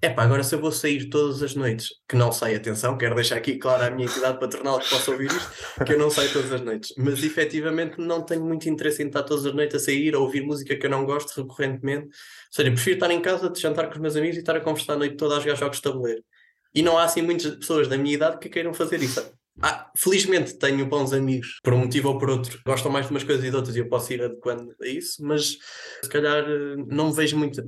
epá, 0.00 0.22
agora 0.22 0.44
se 0.44 0.54
eu 0.54 0.60
vou 0.60 0.70
sair 0.70 1.08
todas 1.08 1.42
as 1.42 1.54
noites, 1.54 1.88
que 2.08 2.16
não 2.16 2.30
sai, 2.30 2.54
atenção, 2.54 2.96
quero 2.96 3.14
deixar 3.14 3.36
aqui 3.36 3.56
claro 3.58 3.84
a 3.84 3.90
minha 3.90 4.06
entidade 4.06 4.38
patronal 4.38 4.78
que 4.78 4.88
possa 4.88 5.10
ouvir 5.10 5.26
isto, 5.26 5.84
que 5.84 5.92
eu 5.92 5.98
não 5.98 6.10
saio 6.10 6.32
todas 6.32 6.52
as 6.52 6.60
noites, 6.60 6.94
mas 6.96 7.22
efetivamente 7.22 7.98
não 7.98 8.22
tenho 8.22 8.44
muito 8.44 8.68
interesse 8.68 9.02
em 9.02 9.06
estar 9.06 9.22
todas 9.22 9.46
as 9.46 9.54
noites 9.54 9.76
a 9.76 9.84
sair, 9.84 10.14
a 10.14 10.18
ouvir 10.18 10.42
música 10.42 10.76
que 10.76 10.86
eu 10.86 10.90
não 10.90 11.04
gosto 11.04 11.40
recorrentemente, 11.40 12.06
ou 12.06 12.12
seja, 12.50 12.70
prefiro 12.70 12.96
estar 12.96 13.10
em 13.10 13.20
casa, 13.20 13.50
de 13.50 13.60
jantar 13.60 13.86
com 13.88 13.94
os 13.94 14.00
meus 14.00 14.16
amigos 14.16 14.36
e 14.36 14.40
estar 14.40 14.56
a 14.56 14.60
conversar 14.60 14.94
a 14.94 14.96
noite 14.96 15.16
toda 15.16 15.36
a 15.36 15.40
jogar 15.40 15.56
jogos 15.56 15.78
de 15.78 15.82
tabuleiro. 15.82 16.22
E 16.74 16.82
não 16.82 16.98
há 16.98 17.04
assim 17.04 17.22
muitas 17.22 17.56
pessoas 17.56 17.88
da 17.88 17.96
minha 17.96 18.14
idade 18.14 18.38
que 18.38 18.48
queiram 18.48 18.72
fazer 18.72 19.02
isso. 19.02 19.32
Ah, 19.60 19.90
felizmente 19.96 20.56
tenho 20.56 20.86
bons 20.86 21.12
amigos, 21.12 21.58
por 21.62 21.72
um 21.72 21.78
motivo 21.78 22.10
ou 22.10 22.18
por 22.18 22.30
outro, 22.30 22.60
gostam 22.64 22.92
mais 22.92 23.06
de 23.06 23.12
umas 23.12 23.24
coisas 23.24 23.44
e 23.44 23.50
de 23.50 23.56
outras 23.56 23.74
e 23.74 23.80
eu 23.80 23.88
posso 23.88 24.12
ir 24.12 24.22
adequando 24.22 24.72
a 24.80 24.86
isso, 24.86 25.24
mas 25.24 25.58
se 26.02 26.08
calhar 26.08 26.44
eh, 26.48 26.76
não 26.86 27.08
me 27.08 27.14
vejo 27.14 27.36
muito. 27.36 27.60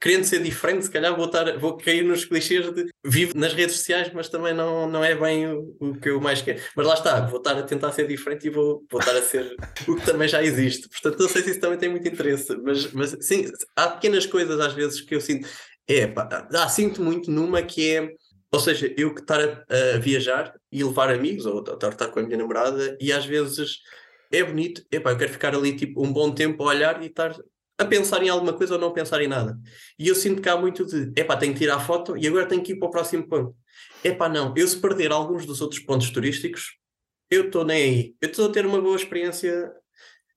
Querendo 0.00 0.24
ser 0.24 0.42
diferente, 0.42 0.84
se 0.84 0.90
calhar 0.90 1.16
vou, 1.16 1.26
estar, 1.26 1.58
vou 1.58 1.76
cair 1.76 2.04
nos 2.04 2.24
clichês 2.24 2.70
de 2.74 2.86
vivo 3.04 3.32
nas 3.36 3.54
redes 3.54 3.76
sociais, 3.76 4.10
mas 4.12 4.28
também 4.28 4.52
não, 4.52 4.88
não 4.88 5.02
é 5.02 5.14
bem 5.14 5.46
o, 5.46 5.76
o 5.80 5.94
que 5.94 6.10
eu 6.10 6.20
mais 6.20 6.42
quero. 6.42 6.60
Mas 6.76 6.86
lá 6.86 6.94
está, 6.94 7.20
vou 7.26 7.38
estar 7.38 7.56
a 7.56 7.62
tentar 7.62 7.92
ser 7.92 8.06
diferente 8.06 8.46
e 8.46 8.50
vou, 8.50 8.84
vou 8.90 9.00
estar 9.00 9.16
a 9.16 9.22
ser 9.22 9.54
o 9.88 9.96
que 9.96 10.04
também 10.04 10.28
já 10.28 10.42
existe. 10.42 10.88
Portanto, 10.88 11.20
não 11.20 11.28
sei 11.28 11.42
se 11.42 11.50
isso 11.50 11.60
também 11.60 11.78
tem 11.78 11.88
muito 11.88 12.06
interesse, 12.06 12.54
mas, 12.62 12.92
mas 12.92 13.16
sim, 13.20 13.46
há 13.76 13.88
pequenas 13.88 14.26
coisas 14.26 14.60
às 14.60 14.74
vezes 14.74 15.00
que 15.00 15.14
eu 15.14 15.20
sinto. 15.20 15.48
É, 15.88 16.06
pá, 16.06 16.48
ah, 16.52 16.68
sinto 16.68 17.02
muito 17.02 17.30
numa 17.30 17.62
que 17.62 17.90
é 17.90 18.10
ou 18.52 18.60
seja, 18.60 18.92
eu 18.96 19.14
que 19.14 19.20
estar 19.20 19.40
a, 19.40 19.94
a, 19.94 19.98
viajar 19.98 20.54
e 20.72 20.82
levar 20.82 21.10
amigos, 21.10 21.46
ou 21.46 21.60
estar, 21.60 21.88
estar 21.88 22.08
com 22.08 22.20
a 22.20 22.22
minha 22.22 22.36
namorada, 22.36 22.96
e 23.00 23.12
às 23.12 23.24
vezes 23.24 23.78
é 24.32 24.42
bonito, 24.42 24.82
epá, 24.90 25.10
eu 25.10 25.18
quero 25.18 25.32
ficar 25.32 25.54
ali 25.54 25.76
tipo 25.76 26.04
um 26.04 26.12
bom 26.12 26.32
tempo 26.32 26.62
a 26.62 26.66
olhar 26.66 27.02
e 27.02 27.06
estar 27.06 27.34
a 27.78 27.84
pensar 27.84 28.22
em 28.22 28.28
alguma 28.28 28.52
coisa 28.52 28.74
ou 28.74 28.80
não 28.80 28.92
pensar 28.92 29.22
em 29.22 29.28
nada. 29.28 29.58
E 29.98 30.06
eu 30.06 30.14
sinto 30.14 30.42
que 30.42 30.48
há 30.48 30.56
muito 30.56 30.84
de, 30.84 31.12
epá, 31.18 31.36
tenho 31.36 31.52
que 31.52 31.60
tirar 31.60 31.76
a 31.76 31.80
foto 31.80 32.16
e 32.16 32.26
agora 32.26 32.46
tenho 32.46 32.62
que 32.62 32.72
ir 32.72 32.78
para 32.78 32.88
o 32.88 32.90
próximo 32.90 33.26
ponto. 33.26 33.56
Epá, 34.04 34.28
não, 34.28 34.52
eu 34.56 34.68
se 34.68 34.78
perder 34.78 35.12
alguns 35.12 35.46
dos 35.46 35.60
outros 35.60 35.80
pontos 35.80 36.10
turísticos, 36.10 36.76
eu 37.30 37.46
estou 37.46 37.64
nem 37.64 37.82
aí. 37.82 38.14
Eu 38.20 38.28
estou 38.28 38.48
a 38.48 38.52
ter 38.52 38.66
uma 38.66 38.80
boa 38.80 38.96
experiência 38.96 39.72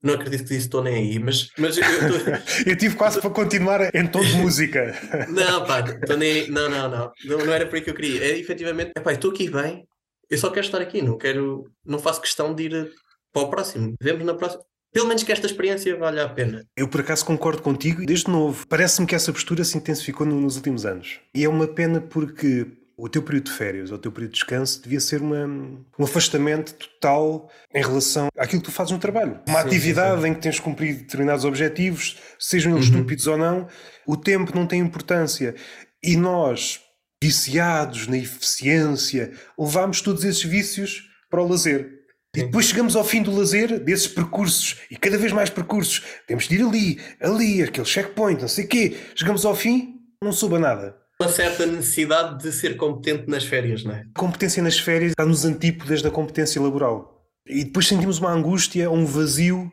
não 0.04 0.14
acredito 0.14 0.46
que 0.46 0.54
estou 0.54 0.82
nem 0.82 0.94
aí, 0.94 1.18
mas, 1.18 1.48
mas 1.58 1.78
eu, 1.78 1.84
tô... 1.84 2.30
eu 2.70 2.76
tive 2.76 2.94
quase 2.94 3.20
para 3.20 3.30
continuar 3.30 3.94
em 3.94 4.06
tom 4.06 4.20
de 4.20 4.34
música. 4.36 4.94
não, 5.30 5.64
pá, 5.64 5.80
estou 5.80 6.16
nem 6.16 6.42
aí. 6.42 6.50
Não, 6.50 6.68
não, 6.68 6.88
não, 6.88 7.12
não. 7.24 7.46
Não 7.46 7.52
era 7.52 7.66
por 7.66 7.76
aí 7.76 7.82
que 7.82 7.90
eu 7.90 7.94
queria. 7.94 8.22
É 8.22 8.38
efetivamente, 8.38 8.92
epá, 8.96 9.12
estou 9.12 9.30
aqui 9.30 9.48
bem, 9.50 9.86
eu 10.30 10.38
só 10.38 10.50
quero 10.50 10.66
estar 10.66 10.80
aqui, 10.80 11.00
não 11.00 11.16
quero, 11.16 11.70
não 11.84 11.98
faço 11.98 12.20
questão 12.20 12.54
de 12.54 12.64
ir 12.64 12.92
para 13.32 13.42
o 13.42 13.50
próximo. 13.50 13.94
Vemos 14.00 14.24
na 14.24 14.34
próxima. 14.34 14.62
Pelo 14.92 15.08
menos 15.08 15.24
que 15.24 15.32
esta 15.32 15.46
experiência 15.46 15.96
valha 15.96 16.24
a 16.24 16.28
pena. 16.28 16.64
Eu 16.76 16.86
por 16.86 17.00
acaso 17.00 17.24
concordo 17.24 17.60
contigo 17.62 18.00
e 18.00 18.06
desde 18.06 18.30
novo. 18.30 18.64
Parece-me 18.68 19.08
que 19.08 19.14
essa 19.14 19.32
postura 19.32 19.64
se 19.64 19.76
intensificou 19.76 20.24
nos 20.24 20.54
últimos 20.54 20.86
anos. 20.86 21.18
E 21.34 21.44
é 21.44 21.48
uma 21.48 21.66
pena 21.66 22.00
porque 22.00 22.66
o 22.96 23.08
teu 23.08 23.22
período 23.22 23.46
de 23.46 23.52
férias 23.52 23.90
ou 23.90 23.96
o 23.96 24.00
teu 24.00 24.12
período 24.12 24.32
de 24.32 24.38
descanso 24.38 24.80
devia 24.82 25.00
ser 25.00 25.20
uma, 25.20 25.44
um 25.46 26.04
afastamento 26.04 26.74
total 26.74 27.50
em 27.74 27.82
relação 27.82 28.28
àquilo 28.38 28.62
que 28.62 28.68
tu 28.68 28.72
fazes 28.72 28.92
no 28.92 28.98
trabalho. 28.98 29.40
Uma 29.48 29.62
sim, 29.62 29.66
atividade 29.66 30.16
sim, 30.16 30.22
sim. 30.22 30.28
em 30.28 30.34
que 30.34 30.40
tens 30.40 30.60
cumprido 30.60 31.00
determinados 31.00 31.44
objetivos, 31.44 32.18
sejam 32.38 32.72
eles 32.72 32.88
uhum. 32.88 32.94
estúpidos 32.94 33.26
ou 33.26 33.36
não, 33.36 33.66
o 34.06 34.16
tempo 34.16 34.54
não 34.54 34.66
tem 34.66 34.80
importância. 34.80 35.54
E 36.02 36.16
nós, 36.16 36.80
viciados 37.22 38.06
na 38.06 38.18
eficiência, 38.18 39.32
levamos 39.58 40.00
todos 40.00 40.24
esses 40.24 40.44
vícios 40.44 41.02
para 41.28 41.42
o 41.42 41.48
lazer. 41.48 41.90
E 42.36 42.42
depois 42.42 42.66
chegamos 42.66 42.96
ao 42.96 43.04
fim 43.04 43.22
do 43.22 43.34
lazer, 43.34 43.78
desses 43.78 44.08
percursos, 44.08 44.80
e 44.90 44.96
cada 44.96 45.16
vez 45.16 45.32
mais 45.32 45.50
percursos. 45.50 46.02
Temos 46.26 46.48
de 46.48 46.56
ir 46.56 46.62
ali, 46.62 47.00
ali, 47.20 47.62
aquele 47.62 47.86
checkpoint, 47.86 48.40
não 48.40 48.48
sei 48.48 48.64
o 48.64 48.68
quê. 48.68 48.96
Chegamos 49.14 49.44
ao 49.44 49.54
fim, 49.54 50.00
não 50.20 50.32
suba 50.32 50.58
nada 50.58 51.03
uma 51.20 51.28
certa 51.28 51.64
necessidade 51.66 52.42
de 52.42 52.52
ser 52.52 52.76
competente 52.76 53.28
nas 53.28 53.44
férias, 53.44 53.84
não 53.84 53.94
é? 53.94 54.04
competência 54.16 54.62
nas 54.62 54.78
férias 54.78 55.10
está 55.10 55.24
nos 55.24 55.44
antípodas 55.44 56.02
da 56.02 56.10
competência 56.10 56.60
laboral. 56.60 57.14
E 57.46 57.64
depois 57.64 57.86
sentimos 57.86 58.18
uma 58.18 58.32
angústia, 58.32 58.90
um 58.90 59.04
vazio 59.04 59.70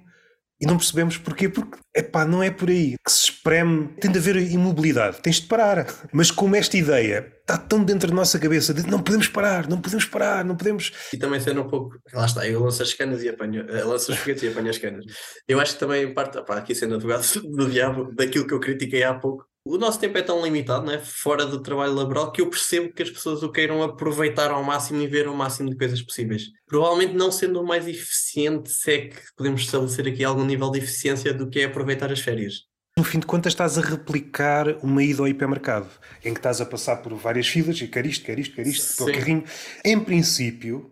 e 0.62 0.66
não 0.66 0.78
percebemos 0.78 1.18
porquê. 1.18 1.50
Porque, 1.50 1.80
epá, 1.96 2.24
não 2.24 2.44
é 2.44 2.52
por 2.52 2.70
aí 2.70 2.96
que 3.04 3.12
se 3.12 3.32
espreme. 3.32 3.88
Tem 4.00 4.12
de 4.12 4.20
haver 4.20 4.36
imobilidade, 4.38 5.20
tens 5.22 5.38
de 5.38 5.48
parar. 5.48 5.88
Mas 6.14 6.30
como 6.30 6.56
esta 6.56 6.78
ideia 6.78 7.34
está 7.40 7.58
tão 7.58 7.84
dentro 7.84 8.10
da 8.10 8.16
nossa 8.16 8.38
cabeça 8.38 8.74
de 8.74 8.86
não 8.88 9.02
podemos 9.02 9.28
parar, 9.28 9.68
não 9.68 9.82
podemos 9.82 10.06
parar, 10.06 10.46
não 10.46 10.56
podemos. 10.56 10.92
E 11.12 11.18
também 11.18 11.40
sendo 11.40 11.62
um 11.62 11.68
pouco. 11.68 11.98
Lá 12.14 12.26
está, 12.26 12.48
eu 12.48 12.62
lanço 12.62 12.84
as 12.84 12.94
canas 12.94 13.24
e 13.24 13.30
apanho. 13.30 13.66
Eh, 13.68 13.84
lanço 13.84 14.12
os 14.12 14.18
foguetes 14.20 14.44
e 14.44 14.50
apanho 14.50 14.70
as 14.70 14.78
canas. 14.78 15.06
Eu 15.48 15.60
acho 15.60 15.74
que 15.74 15.80
também 15.80 16.14
parte, 16.14 16.38
opá, 16.38 16.58
aqui 16.58 16.76
sendo 16.76 16.96
advogado 16.96 17.26
do 17.56 17.70
diabo, 17.70 18.14
daquilo 18.14 18.46
que 18.46 18.54
eu 18.54 18.60
critiquei 18.60 19.02
há 19.04 19.16
pouco, 19.16 19.46
o 19.64 19.78
nosso 19.78 20.00
tempo 20.00 20.18
é 20.18 20.22
tão 20.24 20.44
limitado, 20.44 20.86
né? 20.86 20.98
fora 21.00 21.46
do 21.46 21.62
trabalho 21.62 21.94
laboral, 21.94 22.32
que 22.32 22.42
eu 22.42 22.50
percebo 22.50 22.92
que 22.92 23.04
as 23.04 23.12
pessoas 23.12 23.44
o 23.44 23.52
queiram 23.52 23.84
aproveitar 23.84 24.50
ao 24.50 24.64
máximo 24.64 25.02
e 25.02 25.08
ver 25.08 25.28
o 25.28 25.36
máximo 25.36 25.70
de 25.70 25.78
coisas 25.78 26.02
possíveis. 26.02 26.44
Provavelmente 26.66 27.14
não 27.14 27.32
sendo 27.32 27.62
o 27.62 27.66
mais 27.66 27.88
eficiente, 27.88 28.72
se 28.72 28.92
é 28.92 29.08
que 29.08 29.20
podemos 29.38 29.62
estabelecer 29.62 30.08
aqui 30.08 30.24
algum 30.24 30.44
nível 30.44 30.72
de 30.72 30.80
eficiência 30.80 31.34
do 31.34 31.48
que 31.48 31.60
é 31.60 31.66
aproveitar 31.66 32.12
as 32.12 32.20
férias. 32.20 32.66
No 32.98 33.04
fim 33.04 33.20
de 33.20 33.26
contas, 33.26 33.54
estás 33.54 33.78
a 33.78 33.82
replicar 33.82 34.78
uma 34.84 35.02
ida 35.04 35.22
ao 35.22 35.28
hipermercado, 35.28 35.90
em 36.26 36.34
que 36.34 36.40
estás 36.40 36.60
a 36.60 36.66
passar 36.66 36.98
por 36.98 37.14
várias 37.16 37.48
filas 37.48 37.80
e 37.80 37.88
quer 37.88 38.06
isto, 38.06 38.26
quer 38.26 38.38
isto, 38.38 38.56
quer 38.56 38.68
isto, 38.68 38.98
pelo 38.98 39.18
carrinho. 39.18 39.44
Em 39.86 40.00
princípio, 40.00 40.92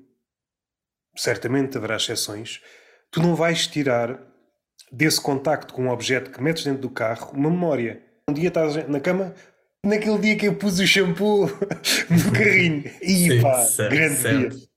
certamente 1.16 1.78
haverá 1.78 1.98
exceções, 1.98 2.62
tu 3.12 3.22
não 3.22 3.36
vais 3.36 3.68
tirar 3.68 4.20
desse 4.92 5.20
contacto 5.20 5.74
com 5.74 5.86
um 5.86 5.90
objeto 5.90 6.32
que 6.32 6.42
metes 6.42 6.64
dentro 6.64 6.82
do 6.82 6.90
carro 6.90 7.32
uma 7.34 7.50
memória 7.50 8.09
um 8.30 8.34
dia 8.34 8.50
estás 8.50 8.88
na 8.88 9.00
cama, 9.00 9.34
naquele 9.86 10.18
dia 10.20 10.38
que 10.38 10.48
eu 10.48 10.56
pus 10.56 10.80
o 10.80 10.88
shampoo 10.88 11.48
no 12.10 12.32
carrinho. 12.32 12.84
E 13.02 13.30
Sim, 13.30 13.42
pá, 13.42 13.64
certo, 13.64 13.92
grande 13.92 14.16
certo. 14.16 14.58
dia. 14.58 14.68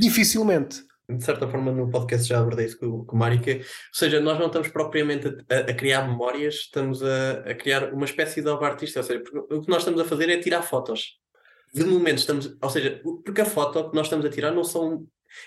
Dificilmente. 0.00 0.84
De 1.08 1.24
certa 1.24 1.46
forma, 1.46 1.70
no 1.70 1.88
podcast 1.88 2.28
já 2.28 2.40
abordei 2.40 2.66
isso 2.66 2.78
com, 2.80 3.04
com 3.04 3.14
o 3.14 3.18
Mário, 3.18 3.40
que, 3.40 3.58
ou 3.58 3.64
seja, 3.92 4.20
nós 4.20 4.40
não 4.40 4.46
estamos 4.46 4.66
propriamente 4.68 5.28
a, 5.48 5.58
a 5.70 5.74
criar 5.74 6.08
memórias, 6.08 6.54
estamos 6.54 7.00
a, 7.00 7.32
a, 7.46 7.54
criar 7.54 7.94
uma 7.94 8.04
espécie 8.04 8.42
de 8.42 8.48
obra 8.48 8.66
artista, 8.66 8.98
ou 8.98 9.04
seja, 9.04 9.22
o 9.50 9.62
que 9.62 9.68
nós 9.68 9.78
estamos 9.78 10.00
a 10.00 10.04
fazer 10.04 10.28
é 10.28 10.40
tirar 10.40 10.62
fotos. 10.62 11.20
De 11.72 11.84
momento 11.84 12.18
estamos, 12.18 12.56
ou 12.60 12.70
seja, 12.70 13.00
porque 13.24 13.40
a 13.40 13.44
foto 13.44 13.90
que 13.90 13.94
nós 13.94 14.06
estamos 14.06 14.26
a 14.26 14.30
tirar 14.30 14.50
não 14.50 14.64
são, 14.64 15.06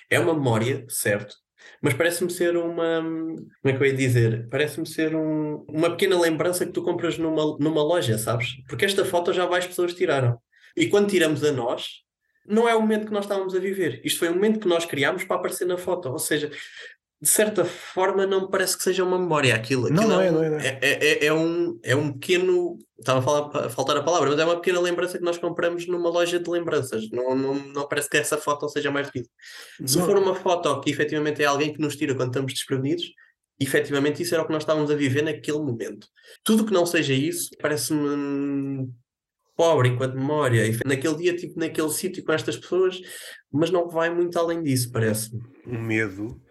é 0.09 0.17
uma 0.17 0.33
memória, 0.33 0.85
certo, 0.87 1.35
mas 1.81 1.93
parece-me 1.93 2.29
ser 2.29 2.57
uma. 2.57 3.01
Como 3.01 3.49
é 3.65 3.73
que 3.73 3.83
eu 3.83 3.87
ia 3.87 3.93
dizer? 3.93 4.47
Parece-me 4.49 4.87
ser 4.87 5.15
um, 5.15 5.65
uma 5.67 5.89
pequena 5.91 6.19
lembrança 6.19 6.65
que 6.65 6.71
tu 6.71 6.83
compras 6.83 7.17
numa, 7.17 7.57
numa 7.57 7.83
loja, 7.83 8.17
sabes? 8.17 8.55
Porque 8.67 8.85
esta 8.85 9.05
foto 9.05 9.33
já 9.33 9.45
várias 9.45 9.67
pessoas 9.67 9.93
tiraram. 9.93 10.39
E 10.75 10.87
quando 10.87 11.09
tiramos 11.09 11.43
a 11.43 11.51
nós, 11.51 12.03
não 12.45 12.67
é 12.67 12.75
o 12.75 12.81
momento 12.81 13.05
que 13.05 13.13
nós 13.13 13.25
estávamos 13.25 13.55
a 13.55 13.59
viver. 13.59 14.01
Isto 14.03 14.19
foi 14.19 14.29
o 14.29 14.33
momento 14.33 14.59
que 14.59 14.67
nós 14.67 14.85
criámos 14.85 15.23
para 15.23 15.37
aparecer 15.37 15.65
na 15.65 15.77
foto. 15.77 16.09
Ou 16.09 16.19
seja, 16.19 16.51
de 17.21 17.27
certa 17.27 17.65
forma 17.65 18.25
não 18.25 18.43
me 18.43 18.49
parece 18.49 18.77
que 18.77 18.83
seja 18.83 19.03
uma 19.03 19.19
memória 19.19 19.53
aquilo. 19.53 19.87
aquilo 19.87 20.01
não, 20.01 20.07
não, 20.07 20.21
é, 20.21 20.27
é, 20.27 20.31
não, 20.31 20.43
é, 20.43 20.49
não 20.49 20.57
é. 20.57 20.67
É, 20.67 20.79
é, 20.81 21.25
é, 21.25 21.33
um, 21.33 21.77
é 21.83 21.95
um 21.95 22.13
pequeno. 22.13 22.77
Estava 22.97 23.19
a, 23.19 23.21
falar, 23.21 23.65
a 23.65 23.69
faltar 23.69 23.97
a 23.97 24.03
palavra, 24.03 24.29
mas 24.29 24.39
é 24.39 24.45
uma 24.45 24.55
pequena 24.55 24.79
lembrança 24.79 25.17
que 25.17 25.23
nós 25.23 25.37
compramos 25.37 25.85
numa 25.87 26.09
loja 26.09 26.39
de 26.39 26.49
lembranças. 26.49 27.09
Não, 27.11 27.35
não, 27.35 27.55
não 27.55 27.87
parece 27.87 28.09
que 28.09 28.17
essa 28.17 28.37
foto 28.37 28.69
seja 28.69 28.89
mais 28.89 29.07
do 29.07 29.13
que 29.13 29.19
isso. 29.19 29.29
Se 29.85 29.99
for 29.99 30.17
uma 30.17 30.35
foto 30.35 30.79
que 30.81 30.89
efetivamente 30.89 31.43
é 31.43 31.45
alguém 31.45 31.73
que 31.73 31.81
nos 31.81 31.95
tira 31.97 32.15
quando 32.15 32.29
estamos 32.29 32.53
desprevenidos, 32.53 33.05
efetivamente 33.59 34.23
isso 34.23 34.33
era 34.33 34.43
o 34.43 34.45
que 34.45 34.53
nós 34.53 34.63
estávamos 34.63 34.89
a 34.89 34.95
viver 34.95 35.21
naquele 35.21 35.59
momento. 35.59 36.07
Tudo 36.43 36.65
que 36.65 36.73
não 36.73 36.85
seja 36.85 37.13
isso 37.13 37.49
parece-me 37.61 38.89
pobre 39.57 39.89
enquanto 39.89 40.15
memória. 40.15 40.65
E 40.65 40.77
naquele 40.85 41.15
dia, 41.15 41.35
tipo, 41.35 41.59
naquele 41.59 41.89
sítio 41.89 42.23
com 42.23 42.31
estas 42.31 42.55
pessoas, 42.55 43.01
mas 43.51 43.69
não 43.69 43.89
vai 43.89 44.09
muito 44.09 44.39
além 44.39 44.63
disso, 44.63 44.89
parece-me. 44.89 45.41
Um 45.67 45.81
medo 45.81 46.41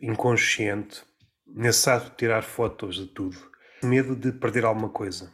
inconsciente, 0.00 1.02
necessário 1.46 2.10
de 2.10 2.16
tirar 2.16 2.42
fotos 2.42 2.96
de 2.96 3.06
tudo. 3.06 3.36
Medo 3.82 4.16
de 4.16 4.32
perder 4.32 4.64
alguma 4.64 4.88
coisa. 4.88 5.30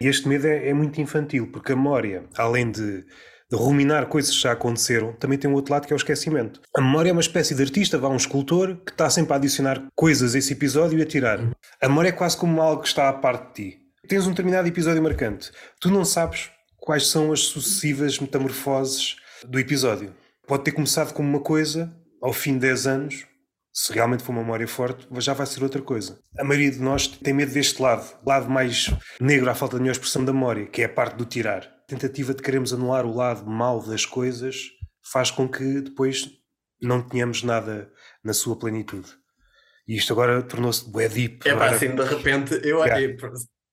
E 0.00 0.06
este 0.06 0.28
medo 0.28 0.46
é, 0.46 0.68
é 0.68 0.74
muito 0.74 1.00
infantil, 1.00 1.50
porque 1.50 1.72
a 1.72 1.76
memória, 1.76 2.24
além 2.36 2.70
de, 2.70 3.02
de, 3.02 3.56
ruminar 3.56 4.06
coisas 4.06 4.34
que 4.34 4.42
já 4.42 4.52
aconteceram, 4.52 5.12
também 5.14 5.38
tem 5.38 5.50
um 5.50 5.54
outro 5.54 5.72
lado 5.72 5.86
que 5.86 5.92
é 5.92 5.96
o 5.96 5.96
esquecimento. 5.96 6.60
A 6.76 6.80
memória 6.82 7.10
é 7.10 7.12
uma 7.12 7.20
espécie 7.20 7.54
de 7.54 7.62
artista, 7.62 7.96
vá 7.96 8.08
um 8.08 8.16
escultor, 8.16 8.76
que 8.84 8.92
está 8.92 9.08
sempre 9.08 9.32
a 9.32 9.36
adicionar 9.36 9.86
coisas 9.94 10.34
a 10.34 10.38
esse 10.38 10.52
episódio 10.52 10.98
e 10.98 11.02
a 11.02 11.06
tirar. 11.06 11.40
A 11.80 11.88
memória 11.88 12.10
é 12.10 12.12
quase 12.12 12.36
como 12.36 12.60
algo 12.60 12.82
que 12.82 12.88
está 12.88 13.08
à 13.08 13.12
parte 13.12 13.62
de 13.62 13.70
ti. 13.70 13.78
Tens 14.06 14.26
um 14.26 14.30
determinado 14.30 14.68
episódio 14.68 15.02
marcante. 15.02 15.50
Tu 15.80 15.90
não 15.90 16.04
sabes 16.04 16.50
quais 16.76 17.08
são 17.08 17.32
as 17.32 17.40
sucessivas 17.40 18.18
metamorfoses 18.18 19.16
do 19.44 19.58
episódio. 19.58 20.14
Pode 20.46 20.64
ter 20.64 20.72
começado 20.72 21.12
como 21.12 21.28
uma 21.28 21.40
coisa, 21.40 21.92
ao 22.22 22.32
fim 22.32 22.54
de 22.54 22.60
10 22.60 22.86
anos, 22.86 23.26
se 23.78 23.92
realmente 23.92 24.22
for 24.22 24.32
uma 24.32 24.40
memória 24.40 24.66
forte, 24.66 25.06
já 25.18 25.34
vai 25.34 25.46
ser 25.46 25.62
outra 25.62 25.82
coisa. 25.82 26.18
A 26.38 26.42
maioria 26.42 26.70
de 26.70 26.80
nós 26.80 27.06
tem 27.06 27.34
medo 27.34 27.52
deste 27.52 27.80
lado, 27.82 28.10
lado 28.26 28.48
mais 28.48 28.90
negro 29.20 29.50
à 29.50 29.54
falta 29.54 29.76
de 29.76 29.82
melhor 29.82 29.92
expressão 29.92 30.24
da 30.24 30.32
memória, 30.32 30.64
que 30.64 30.80
é 30.80 30.86
a 30.86 30.88
parte 30.88 31.14
do 31.16 31.26
tirar. 31.26 31.62
A 31.84 31.86
tentativa 31.86 32.32
de 32.32 32.42
queremos 32.42 32.72
anular 32.72 33.04
o 33.04 33.14
lado 33.14 33.44
mau 33.44 33.86
das 33.86 34.06
coisas 34.06 34.62
faz 35.12 35.30
com 35.30 35.46
que 35.46 35.82
depois 35.82 36.26
não 36.80 37.02
tenhamos 37.02 37.42
nada 37.42 37.90
na 38.24 38.32
sua 38.32 38.58
plenitude. 38.58 39.10
E 39.86 39.94
isto 39.94 40.10
agora 40.10 40.42
tornou-se 40.42 40.90
bué 40.90 41.06
deep. 41.06 41.46
É 41.46 41.54
pá, 41.54 41.68
assim, 41.68 41.94
de 41.94 42.02
repente, 42.02 42.58
eu 42.64 42.78
olhei, 42.78 43.14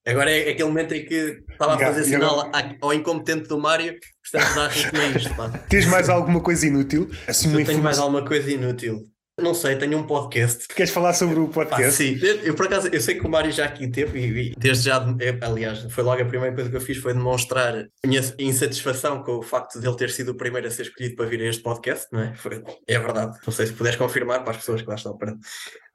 Agora 0.06 0.30
é 0.30 0.50
aquele 0.50 0.68
momento 0.68 0.94
em 0.94 1.06
que 1.06 1.46
estava 1.50 1.76
a 1.76 1.78
fazer 1.78 2.04
sinal 2.04 2.42
agora... 2.42 2.78
ao 2.82 2.94
incompetente 2.94 3.48
do 3.48 3.58
Mário, 3.58 3.98
dar 4.34 4.68
ritmo 4.68 5.00
a 5.00 5.06
isto. 5.08 5.34
Pá. 5.34 5.50
Tens 5.70 5.86
mais 5.86 6.10
alguma 6.10 6.42
coisa 6.42 6.68
inútil? 6.68 7.10
Assim, 7.26 7.58
eu 7.58 7.66
tenho 7.66 7.82
mais 7.82 7.98
alguma 7.98 8.26
coisa 8.26 8.52
inútil. 8.52 9.13
Não 9.42 9.56
sei, 9.56 9.76
tenho 9.76 9.98
um 9.98 10.06
podcast. 10.06 10.68
Queres 10.68 10.92
falar 10.92 11.12
sobre 11.14 11.40
o 11.40 11.48
podcast? 11.48 11.86
Ah, 11.86 11.92
sim, 11.92 12.20
eu 12.44 12.54
por 12.54 12.68
acaso, 12.68 12.88
eu 12.90 13.02
sei 13.02 13.16
que 13.16 13.26
o 13.26 13.30
Mário 13.30 13.52
já 13.52 13.66
aqui 13.66 13.88
teve 13.88 14.20
e, 14.20 14.54
desde 14.56 14.86
já, 14.86 15.04
aliás, 15.42 15.92
foi 15.92 16.04
logo 16.04 16.22
a 16.22 16.26
primeira 16.26 16.54
coisa 16.54 16.70
que 16.70 16.76
eu 16.76 16.82
fiz 16.82 16.98
foi 16.98 17.16
demonstrar 17.16 17.76
a 17.76 18.08
minha 18.08 18.22
insatisfação 18.38 19.24
com 19.24 19.40
o 19.40 19.42
facto 19.42 19.80
de 19.80 19.88
ele 19.88 19.98
ter 19.98 20.12
sido 20.12 20.34
o 20.34 20.36
primeiro 20.36 20.68
a 20.68 20.72
ser 20.72 20.84
escolhido 20.84 21.16
para 21.16 21.26
vir 21.26 21.42
a 21.42 21.46
este 21.46 21.64
podcast, 21.64 22.06
não 22.12 22.22
é? 22.22 22.36
Foi, 22.36 22.64
é 22.88 23.00
verdade. 23.00 23.36
Não 23.44 23.52
sei 23.52 23.66
se 23.66 23.74
puderes 23.74 23.98
confirmar 23.98 24.44
para 24.44 24.52
as 24.52 24.58
pessoas 24.58 24.84
que 24.84 24.88
lá 24.88 24.96
estão. 24.96 25.18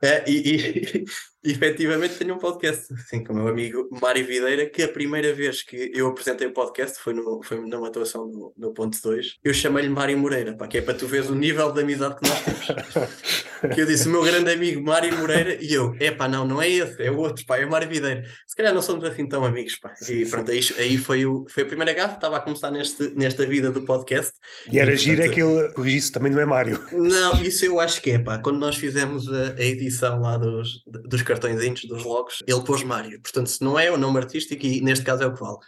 É, 0.03 0.24
e, 0.29 0.57
e, 0.57 1.05
e 1.44 1.51
efetivamente 1.53 2.16
tenho 2.16 2.35
um 2.35 2.38
podcast, 2.38 2.92
assim, 2.94 3.22
com 3.22 3.33
o 3.33 3.37
meu 3.37 3.48
amigo 3.48 3.88
Mário 4.01 4.27
Videira, 4.27 4.66
que 4.66 4.83
a 4.83 4.88
primeira 4.88 5.33
vez 5.33 5.62
que 5.62 5.90
eu 5.94 6.09
apresentei 6.09 6.46
o 6.46 6.53
podcast 6.53 6.98
foi, 7.01 7.12
no, 7.12 7.42
foi 7.42 7.61
numa 7.61 7.88
atuação 7.88 8.27
no, 8.27 8.53
no 8.57 8.72
Ponto 8.72 8.98
2. 9.01 9.37
Eu 9.44 9.53
chamei-lhe 9.53 9.88
Mário 9.88 10.16
Moreira, 10.18 10.57
pá, 10.57 10.66
que 10.66 10.79
é 10.79 10.83
para 10.83 10.94
tu 10.94 11.07
veres 11.07 11.29
o 11.29 11.35
nível 11.35 11.72
de 11.72 11.81
amizade 11.81 12.16
que 12.16 12.29
nós 12.29 12.40
temos. 12.40 13.46
que 13.74 13.81
eu 13.81 13.87
disse, 13.87 14.09
o 14.09 14.12
meu 14.12 14.22
grande 14.22 14.51
amigo 14.51 14.83
Mário 14.83 15.16
Moreira, 15.16 15.57
e 15.61 15.72
eu, 15.72 15.94
é 16.01 16.11
pá, 16.11 16.29
não, 16.29 16.46
não 16.46 16.62
é 16.62 16.68
esse, 16.68 17.03
é 17.03 17.11
o 17.11 17.18
outro, 17.18 17.44
pá, 17.46 17.59
é 17.59 17.66
o 17.66 17.70
Mário 17.70 17.88
Videira. 17.88 18.24
Se 18.46 18.57
calhar 18.57 18.72
não 18.72 18.83
somos 18.83 19.05
assim 19.05 19.27
tão 19.29 19.44
amigos, 19.44 19.77
pá. 19.77 19.92
E 20.09 20.24
pronto, 20.27 20.51
aí, 20.51 20.61
aí 20.79 20.96
foi, 20.96 21.27
o, 21.27 21.46
foi 21.48 21.62
a 21.62 21.66
primeira 21.66 21.92
gafa, 21.92 22.14
estava 22.14 22.37
a 22.37 22.40
começar 22.40 22.70
neste, 22.70 23.11
nesta 23.16 23.46
vida 23.46 23.70
do 23.70 23.83
podcast. 23.83 24.33
E 24.72 24.79
era 24.79 24.96
giro 24.96 25.22
é 25.22 25.29
que 25.29 25.42
ele 25.42 25.68
corrigisse 25.72 26.12
também 26.12 26.33
não 26.33 26.40
é 26.40 26.46
Mário. 26.46 26.83
Não, 26.92 27.42
isso 27.42 27.64
eu 27.64 27.79
acho 27.79 28.01
que 28.01 28.11
é, 28.11 28.18
pá, 28.18 28.38
quando 28.38 28.59
nós 28.59 28.77
fizemos 28.77 29.29
a, 29.33 29.55
a 29.55 29.62
edição 29.62 29.88
edição 29.88 30.20
lá 30.20 30.37
dos, 30.37 30.83
dos 30.87 31.22
cartõezinhos, 31.28 31.84
dos 31.84 32.04
logos, 32.04 32.42
ele 32.46 32.62
pôs 32.62 32.82
Mário. 32.82 33.20
Portanto, 33.20 33.48
se 33.48 33.62
não 33.62 33.78
é 33.78 33.90
o 33.90 33.96
nome 33.96 34.18
artístico, 34.18 34.64
e 34.64 34.80
neste 34.80 35.04
caso 35.04 35.22
é 35.22 35.26
o 35.26 35.34
que 35.34 35.40
vale. 35.40 35.58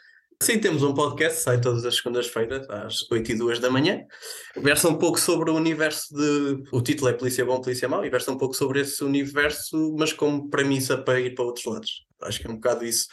Sim, 0.42 0.58
temos 0.58 0.82
um 0.82 0.94
podcast, 0.94 1.42
sai 1.42 1.60
todas 1.60 1.84
as 1.84 1.96
segundas-feiras, 1.96 2.66
às 2.70 3.10
8 3.12 3.32
e 3.32 3.34
2 3.34 3.58
da 3.58 3.70
manhã. 3.70 4.00
Versa 4.56 4.88
um 4.88 4.96
pouco 4.96 5.20
sobre 5.20 5.50
o 5.50 5.54
universo 5.54 6.14
de. 6.14 6.62
O 6.72 6.80
título 6.80 7.10
é 7.10 7.12
Polícia 7.12 7.44
Bom, 7.44 7.60
Polícia 7.60 7.86
Mau, 7.86 8.06
e 8.06 8.08
versa 8.08 8.32
um 8.32 8.38
pouco 8.38 8.54
sobre 8.54 8.80
esse 8.80 9.04
universo, 9.04 9.94
mas 9.98 10.14
como 10.14 10.48
premissa 10.48 10.96
para 10.96 11.20
ir 11.20 11.34
para 11.34 11.44
outros 11.44 11.66
lados. 11.66 12.06
Acho 12.22 12.40
que 12.40 12.46
é 12.46 12.50
um 12.50 12.54
bocado 12.54 12.86
isso. 12.86 13.06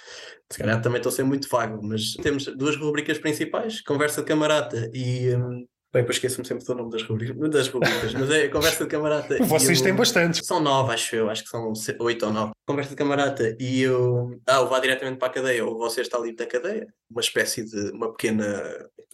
Se 0.49 0.57
calhar 0.57 0.81
também 0.81 0.99
estou 0.99 1.09
a 1.09 1.13
ser 1.13 1.23
muito 1.23 1.49
vago, 1.49 1.85
mas 1.85 2.13
temos 2.13 2.45
duas 2.45 2.77
rubricas 2.77 3.17
principais: 3.17 3.81
Conversa 3.81 4.21
de 4.21 4.27
Camarata 4.27 4.89
e. 4.93 5.35
Um, 5.35 5.67
Bem, 5.97 6.03
depois 6.03 6.17
esqueço-me 6.17 6.45
sempre 6.45 6.63
do 6.63 6.75
nome 6.75 6.91
das 6.91 7.01
rubricas, 7.01 7.49
das 7.49 7.67
rubricas 7.69 8.13
mas 8.13 8.29
é 8.29 8.47
Conversa 8.49 8.83
de 8.83 8.89
Camarata. 8.89 9.43
Vocês 9.43 9.81
têm 9.81 9.95
bastantes. 9.95 10.45
São 10.45 10.59
nove, 10.59 10.93
acho 10.93 11.15
eu, 11.15 11.27
acho 11.27 11.43
que 11.43 11.49
são 11.49 11.73
oito 12.01 12.25
ou 12.27 12.31
nove. 12.31 12.51
Conversa 12.67 12.91
de 12.91 12.95
Camarata 12.95 13.55
e 13.59 13.81
eu. 13.81 14.39
Ah, 14.45 14.61
o 14.61 14.67
Vá 14.67 14.79
Diretamente 14.79 15.17
para 15.17 15.29
a 15.29 15.31
Cadeia, 15.31 15.65
ou 15.65 15.75
Você 15.79 16.01
Está 16.01 16.19
Livre 16.19 16.35
da 16.35 16.45
Cadeia, 16.45 16.87
uma 17.09 17.21
espécie 17.21 17.63
de. 17.65 17.89
uma 17.91 18.11
pequena 18.11 18.63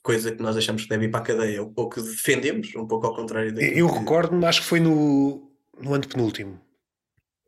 coisa 0.01 0.35
que 0.35 0.43
nós 0.43 0.57
achamos 0.57 0.83
que 0.83 0.89
deve 0.89 1.05
ir 1.05 1.09
para 1.09 1.21
a 1.21 1.23
cadeia, 1.23 1.63
ou 1.63 1.89
que 1.89 2.01
defendemos, 2.01 2.75
um 2.75 2.85
pouco 2.85 3.07
ao 3.07 3.15
contrário 3.15 3.53
daquilo. 3.53 3.77
Eu 3.77 3.87
recordo-me, 3.87 4.45
acho 4.45 4.61
que 4.61 4.67
foi 4.67 4.81
no, 4.81 5.49
no 5.79 5.93
ano 5.93 6.05
penúltimo 6.05 6.59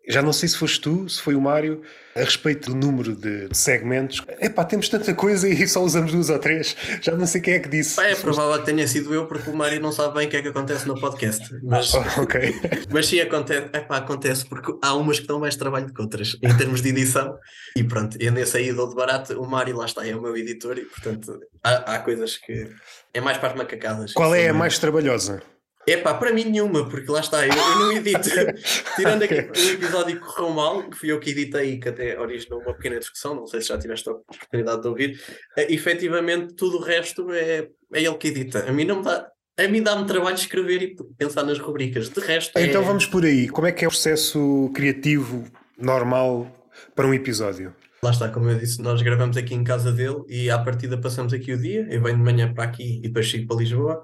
já 0.07 0.21
não 0.21 0.33
sei 0.33 0.49
se 0.49 0.57
foste 0.57 0.81
tu, 0.81 1.07
se 1.09 1.21
foi 1.21 1.35
o 1.35 1.41
Mário, 1.41 1.81
a 2.15 2.21
respeito 2.21 2.69
do 2.69 2.75
número 2.75 3.15
de 3.15 3.49
segmentos. 3.51 4.21
Epá, 4.39 4.63
temos 4.63 4.87
tanta 4.87 5.13
coisa 5.13 5.49
e 5.49 5.67
só 5.67 5.83
usamos 5.83 6.11
duas 6.11 6.29
ou 6.29 6.39
três. 6.39 6.75
Já 7.01 7.13
não 7.15 7.27
sei 7.27 7.41
quem 7.41 7.55
é 7.55 7.59
que 7.59 7.67
disse. 7.67 7.99
é 7.99 8.15
provável 8.15 8.57
que 8.59 8.65
tenha 8.65 8.87
sido 8.87 9.13
eu, 9.13 9.27
porque 9.27 9.49
o 9.49 9.55
Mário 9.55 9.81
não 9.81 9.91
sabe 9.91 10.15
bem 10.15 10.27
o 10.27 10.29
que 10.29 10.37
é 10.37 10.41
que 10.41 10.47
acontece 10.47 10.87
no 10.87 10.99
podcast. 10.99 11.53
Mas, 11.63 11.93
oh, 11.93 12.21
okay. 12.21 12.53
mas 12.89 13.07
sim, 13.07 13.19
acontece, 13.19 13.67
epá, 13.73 13.97
acontece 13.97 14.45
porque 14.45 14.73
há 14.81 14.93
umas 14.93 15.19
que 15.19 15.27
dão 15.27 15.39
mais 15.39 15.55
trabalho 15.55 15.87
do 15.87 15.93
que 15.93 16.01
outras, 16.01 16.37
em 16.41 16.55
termos 16.55 16.81
de 16.81 16.89
edição. 16.89 17.37
E 17.75 17.83
pronto, 17.83 18.17
eu 18.19 18.31
nesse 18.31 18.57
aí 18.57 18.71
dou 18.71 18.87
de 18.87 18.95
barato, 18.95 19.39
o 19.41 19.45
Mário 19.45 19.75
lá 19.75 19.85
está, 19.85 20.07
é 20.07 20.15
o 20.15 20.21
meu 20.21 20.37
editor, 20.37 20.77
e 20.77 20.85
portanto 20.85 21.39
há, 21.63 21.95
há 21.95 21.99
coisas 21.99 22.37
que. 22.37 22.69
É 23.13 23.21
mais 23.21 23.37
para 23.37 23.49
as 23.49 23.55
macacadas. 23.55 24.13
Qual 24.13 24.35
é 24.35 24.49
a 24.49 24.53
mais 24.53 24.77
trabalhosa? 24.77 25.41
É 25.87 25.97
pá, 25.97 26.13
para 26.15 26.33
mim 26.33 26.45
nenhuma, 26.45 26.89
porque 26.89 27.11
lá 27.11 27.19
está, 27.19 27.45
eu, 27.45 27.53
eu 27.53 27.79
não 27.79 27.91
edito. 27.91 28.29
Tirando 28.95 29.21
um 29.21 29.25
episódio 29.25 30.19
que 30.19 30.25
correu 30.25 30.49
mal, 30.49 30.89
que 30.89 30.97
fui 30.97 31.11
eu 31.11 31.19
que 31.19 31.29
editei, 31.29 31.79
que 31.79 31.89
até 31.89 32.19
originou 32.19 32.59
uma 32.59 32.73
pequena 32.73 32.97
discussão, 32.97 33.35
não 33.35 33.45
sei 33.45 33.61
se 33.61 33.67
já 33.67 33.77
tiveste 33.77 34.09
a 34.09 34.13
oportunidade 34.13 34.81
de 34.81 34.87
ouvir. 34.87 35.19
Uh, 35.57 35.65
efetivamente, 35.69 36.55
tudo 36.55 36.77
o 36.77 36.81
resto 36.81 37.31
é, 37.31 37.67
é 37.93 38.01
ele 38.01 38.15
que 38.15 38.29
edita. 38.29 38.65
A 38.67 38.71
mim 38.71 38.85
não 38.85 38.97
me 38.97 39.03
dá. 39.03 39.29
A 39.57 39.67
mim 39.69 39.81
dá-me 39.81 40.05
trabalho 40.05 40.35
escrever 40.35 40.81
e 40.81 40.95
pensar 41.17 41.43
nas 41.43 41.59
rubricas. 41.59 42.09
De 42.09 42.19
resto. 42.19 42.57
Então 42.59 42.81
é... 42.81 42.85
vamos 42.85 43.05
por 43.05 43.23
aí. 43.23 43.47
Como 43.47 43.65
é 43.65 43.71
que 43.71 43.85
é 43.85 43.87
o 43.87 43.91
processo 43.91 44.69
criativo 44.73 45.45
normal 45.77 46.51
para 46.93 47.07
um 47.07 47.13
episódio? 47.13 47.73
Lá 48.05 48.11
está, 48.11 48.29
como 48.29 48.47
eu 48.47 48.59
disse, 48.59 48.79
nós 48.83 49.01
gravamos 49.01 49.35
aqui 49.35 49.55
em 49.55 49.63
casa 49.63 49.91
dele 49.91 50.17
e 50.27 50.47
à 50.51 50.59
partida 50.59 50.95
passamos 50.95 51.33
aqui 51.33 51.51
o 51.51 51.57
dia. 51.57 51.87
Eu 51.89 52.03
venho 52.03 52.17
de 52.17 52.23
manhã 52.23 52.53
para 52.53 52.63
aqui 52.63 52.97
e 52.97 53.07
depois 53.07 53.25
chego 53.25 53.47
para 53.47 53.57
Lisboa. 53.57 54.03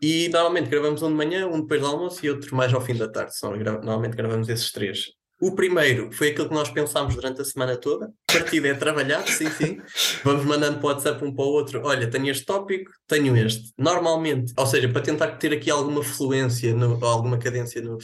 E 0.00 0.30
normalmente 0.30 0.70
gravamos 0.70 1.02
um 1.02 1.08
de 1.08 1.14
manhã, 1.14 1.46
um 1.46 1.60
depois 1.60 1.78
do 1.78 1.86
almoço 1.86 2.24
e 2.24 2.30
outro 2.30 2.56
mais 2.56 2.72
ao 2.72 2.80
fim 2.80 2.94
da 2.94 3.06
tarde. 3.06 3.36
São, 3.36 3.54
normalmente 3.54 4.16
gravamos 4.16 4.48
esses 4.48 4.72
três. 4.72 5.08
O 5.38 5.54
primeiro 5.54 6.10
foi 6.10 6.28
aquilo 6.28 6.48
que 6.48 6.54
nós 6.54 6.70
pensámos 6.70 7.14
durante 7.14 7.42
a 7.42 7.44
semana 7.44 7.76
toda. 7.76 8.06
A 8.30 8.32
partida 8.32 8.68
é 8.68 8.72
trabalhar, 8.72 9.22
sim, 9.28 9.50
sim. 9.50 9.78
Vamos 10.24 10.46
mandando 10.46 10.78
para 10.78 10.86
o 10.86 10.88
WhatsApp 10.88 11.22
um 11.22 11.34
para 11.34 11.44
o 11.44 11.48
outro. 11.48 11.82
Olha, 11.84 12.08
tenho 12.08 12.30
este 12.30 12.46
tópico, 12.46 12.90
tenho 13.06 13.36
este. 13.36 13.74
Normalmente, 13.76 14.54
ou 14.56 14.66
seja, 14.66 14.88
para 14.88 15.02
tentar 15.02 15.32
ter 15.32 15.52
aqui 15.52 15.70
alguma 15.70 16.02
fluência, 16.02 16.72
no, 16.72 16.94
ou 16.94 17.04
alguma 17.06 17.36
cadência 17.36 17.82
no, 17.82 17.98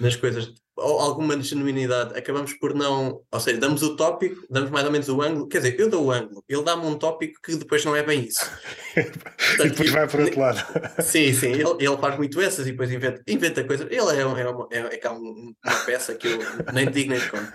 nas 0.00 0.16
coisas, 0.16 0.54
alguma 0.78 1.40
genuinidade, 1.40 2.16
acabamos 2.18 2.52
por 2.54 2.74
não. 2.74 3.22
Ou 3.30 3.40
seja, 3.40 3.58
damos 3.58 3.82
o 3.82 3.96
tópico, 3.96 4.46
damos 4.50 4.70
mais 4.70 4.84
ou 4.84 4.92
menos 4.92 5.08
o 5.08 5.22
ângulo. 5.22 5.48
Quer 5.48 5.58
dizer, 5.58 5.80
eu 5.80 5.88
dou 5.88 6.06
o 6.06 6.10
ângulo, 6.10 6.44
ele 6.48 6.62
dá-me 6.62 6.86
um 6.86 6.94
tópico 6.94 7.40
que 7.42 7.56
depois 7.56 7.84
não 7.84 7.96
é 7.96 8.02
bem 8.02 8.24
isso. 8.24 8.50
Portanto, 8.94 9.66
e 9.66 9.70
depois 9.70 9.90
vai 9.90 10.08
para 10.08 10.22
outro 10.22 10.40
lado. 10.40 10.58
Sim, 11.02 11.32
sim, 11.32 11.52
ele, 11.52 11.76
ele 11.80 11.96
faz 11.98 12.16
muito 12.16 12.40
essas 12.40 12.66
e 12.66 12.72
depois 12.72 12.90
inventa, 12.90 13.22
inventa 13.26 13.64
coisas. 13.64 13.86
Ele 13.90 14.16
é, 14.16 14.20
é, 14.20 14.26
uma, 14.26 14.68
é, 14.70 15.00
é, 15.02 15.08
uma 15.08 15.54
peça 15.84 16.14
que 16.14 16.28
eu 16.28 16.38
nem 16.72 16.90
digo 16.90 17.10
nem 17.10 17.20
conto. 17.20 17.52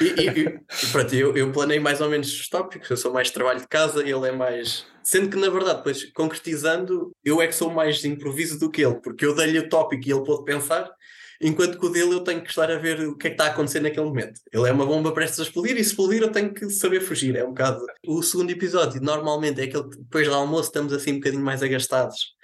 E, 0.00 0.04
e, 0.04 0.28
e 0.28 0.86
pronto, 0.90 1.14
eu, 1.14 1.36
eu 1.36 1.52
planei 1.52 1.78
mais 1.78 2.00
ou 2.00 2.08
menos 2.08 2.32
os 2.32 2.48
tópicos, 2.48 2.90
eu 2.90 2.96
sou 2.96 3.12
mais 3.12 3.30
trabalho 3.30 3.60
de 3.60 3.68
casa, 3.68 4.02
ele 4.02 4.28
é 4.28 4.32
mais. 4.32 4.84
Sendo 5.02 5.28
que, 5.28 5.36
na 5.36 5.48
verdade, 5.48 5.78
depois 5.78 6.04
concretizando, 6.12 7.12
eu 7.24 7.40
é 7.40 7.46
que 7.46 7.54
sou 7.54 7.70
mais 7.70 8.04
improviso 8.04 8.58
do 8.58 8.68
que 8.68 8.84
ele, 8.84 9.00
porque 9.00 9.24
eu 9.24 9.36
dei-lhe 9.36 9.60
o 9.60 9.68
tópico 9.68 10.02
e 10.04 10.12
ele 10.12 10.24
pôde 10.24 10.44
pensar 10.44 10.90
enquanto 11.40 11.78
que 11.78 11.86
o 11.86 11.88
dele 11.88 12.14
eu 12.14 12.20
tenho 12.20 12.42
que 12.42 12.50
estar 12.50 12.70
a 12.70 12.76
ver 12.76 13.00
o 13.00 13.16
que 13.16 13.26
é 13.26 13.30
que 13.30 13.34
está 13.34 13.46
a 13.46 13.48
acontecer 13.48 13.80
naquele 13.80 14.06
momento. 14.06 14.40
Ele 14.52 14.68
é 14.68 14.72
uma 14.72 14.86
bomba 14.86 15.12
prestes 15.12 15.40
a 15.40 15.42
explodir 15.42 15.76
e 15.76 15.84
se 15.84 15.90
explodir 15.90 16.22
eu 16.22 16.30
tenho 16.30 16.52
que 16.52 16.68
saber 16.70 17.00
fugir. 17.00 17.36
É 17.36 17.44
um 17.44 17.48
bocado. 17.48 17.84
O 18.06 18.22
segundo 18.22 18.50
episódio, 18.50 19.00
normalmente, 19.00 19.60
é 19.60 19.64
aquele 19.64 19.84
que 19.84 19.96
depois 19.98 20.26
do 20.26 20.34
almoço 20.34 20.68
estamos 20.68 20.92
assim 20.92 21.12
um 21.12 21.16
bocadinho 21.16 21.42
mais 21.42 21.62
agastados 21.62 22.35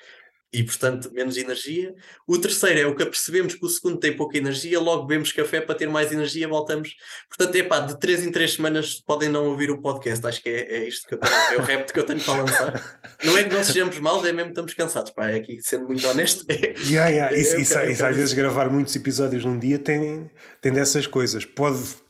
e, 0.53 0.62
portanto, 0.62 1.11
menos 1.12 1.36
energia. 1.36 1.94
O 2.26 2.36
terceiro 2.36 2.78
é 2.78 2.86
o 2.86 2.94
que 2.94 3.03
apercebemos 3.03 3.55
que 3.55 3.64
o 3.64 3.68
segundo 3.68 3.98
tem 3.98 4.14
pouca 4.14 4.36
energia, 4.36 4.78
logo 4.78 5.07
bebemos 5.07 5.32
café 5.32 5.61
para 5.61 5.74
ter 5.74 5.88
mais 5.88 6.12
energia, 6.12 6.46
voltamos. 6.46 6.94
Portanto, 7.28 7.57
é 7.57 7.62
pá, 7.62 7.80
de 7.80 7.98
três 7.98 8.22
em 8.24 8.30
três 8.30 8.55
semanas 8.55 9.00
podem 9.00 9.30
não 9.30 9.46
ouvir 9.46 9.70
o 9.70 9.80
podcast. 9.80 10.26
Acho 10.26 10.42
que 10.42 10.50
é, 10.50 10.76
é 10.76 10.88
isto 10.88 11.09
que 11.09 11.14
eu 11.14 11.18
tenho, 11.18 11.34
é 11.34 11.57
o 11.57 11.62
repto 11.62 11.92
que 11.92 11.98
eu 11.98 12.05
tenho 12.05 12.20
para 12.20 12.42
lançar. 12.42 13.00
Não 13.24 13.38
é 13.38 13.44
que 13.44 13.55
não 13.55 13.64
sejamos 13.64 13.98
mal, 13.98 14.18
é 14.26 14.32
mesmo 14.32 14.46
que 14.46 14.50
estamos 14.50 14.74
cansados. 14.74 15.11
Pá, 15.12 15.30
é 15.30 15.36
aqui, 15.36 15.59
sendo 15.62 15.86
muito 15.86 16.07
honesto. 16.07 16.44
É, 16.48 16.74
yeah, 16.86 17.09
yeah. 17.09 17.36
Isso, 17.36 17.57
é, 17.57 17.61
isso, 17.61 17.80
isso, 17.80 18.05
às 18.05 18.14
vezes 18.14 18.34
gravar 18.34 18.68
muitos 18.68 18.94
episódios 18.94 19.44
num 19.44 19.59
dia 19.59 19.78
tem, 19.78 20.30
tem 20.61 20.72
dessas 20.72 21.07
coisas. 21.07 21.44
Pode 21.44 22.01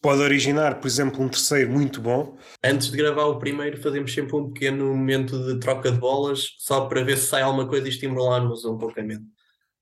pode 0.00 0.20
originar, 0.20 0.80
por 0.80 0.86
exemplo, 0.86 1.22
um 1.22 1.28
terceiro 1.28 1.70
muito 1.70 2.00
bom. 2.00 2.36
Antes 2.64 2.90
de 2.90 2.96
gravar 2.96 3.24
o 3.24 3.38
primeiro, 3.38 3.80
fazemos 3.80 4.12
sempre 4.12 4.36
um 4.36 4.50
pequeno 4.52 4.86
momento 4.86 5.38
de 5.46 5.58
troca 5.58 5.90
de 5.90 5.98
bolas, 5.98 6.54
só 6.58 6.86
para 6.86 7.02
ver 7.02 7.16
se 7.18 7.26
sai 7.26 7.42
alguma 7.42 7.66
coisa 7.68 7.86
e 7.86 7.90
estimularmos 7.90 8.64
um 8.64 8.78
pouco 8.78 8.98
a 9.00 9.02
mente. 9.02 9.24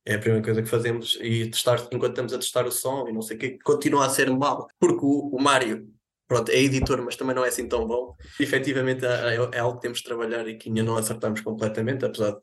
É 0.04 0.14
a 0.14 0.18
primeira 0.18 0.44
coisa 0.44 0.62
que 0.62 0.68
fazemos 0.68 1.18
e 1.20 1.50
testar, 1.50 1.86
enquanto 1.92 2.10
estamos 2.10 2.32
a 2.32 2.38
testar 2.38 2.66
o 2.66 2.70
som 2.70 3.08
e 3.08 3.12
não 3.12 3.22
sei 3.22 3.36
o 3.36 3.40
que, 3.40 3.58
continua 3.58 4.06
a 4.06 4.10
ser 4.10 4.30
mal, 4.30 4.68
porque 4.78 5.04
o, 5.04 5.30
o 5.34 5.42
Mário 5.42 5.86
pronto, 6.28 6.50
é 6.50 6.58
editor, 6.58 7.02
mas 7.02 7.16
também 7.16 7.34
não 7.34 7.44
é 7.44 7.48
assim 7.48 7.68
tão 7.68 7.86
bom. 7.86 8.14
Efetivamente 8.38 9.04
é, 9.04 9.36
é, 9.52 9.58
algo 9.58 9.76
que 9.76 9.82
temos 9.82 9.98
de 9.98 10.04
trabalhar 10.04 10.46
e 10.48 10.56
que 10.56 10.68
ainda 10.68 10.82
não 10.82 10.96
acertamos 10.96 11.40
completamente, 11.40 12.04
apesar 12.04 12.32
de 12.32 12.40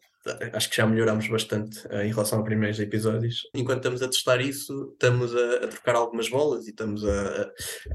acho 0.53 0.69
que 0.69 0.75
já 0.75 0.85
melhorámos 0.85 1.27
bastante 1.27 1.85
uh, 1.87 2.01
em 2.01 2.09
relação 2.09 2.39
a 2.39 2.43
primeiros 2.43 2.79
episódios. 2.79 3.47
Enquanto 3.53 3.77
estamos 3.77 4.01
a 4.01 4.07
testar 4.07 4.41
isso, 4.41 4.91
estamos 4.93 5.35
a, 5.35 5.65
a 5.65 5.67
trocar 5.67 5.95
algumas 5.95 6.29
bolas 6.29 6.65
e 6.67 6.69
estamos 6.69 7.05
a, 7.05 7.51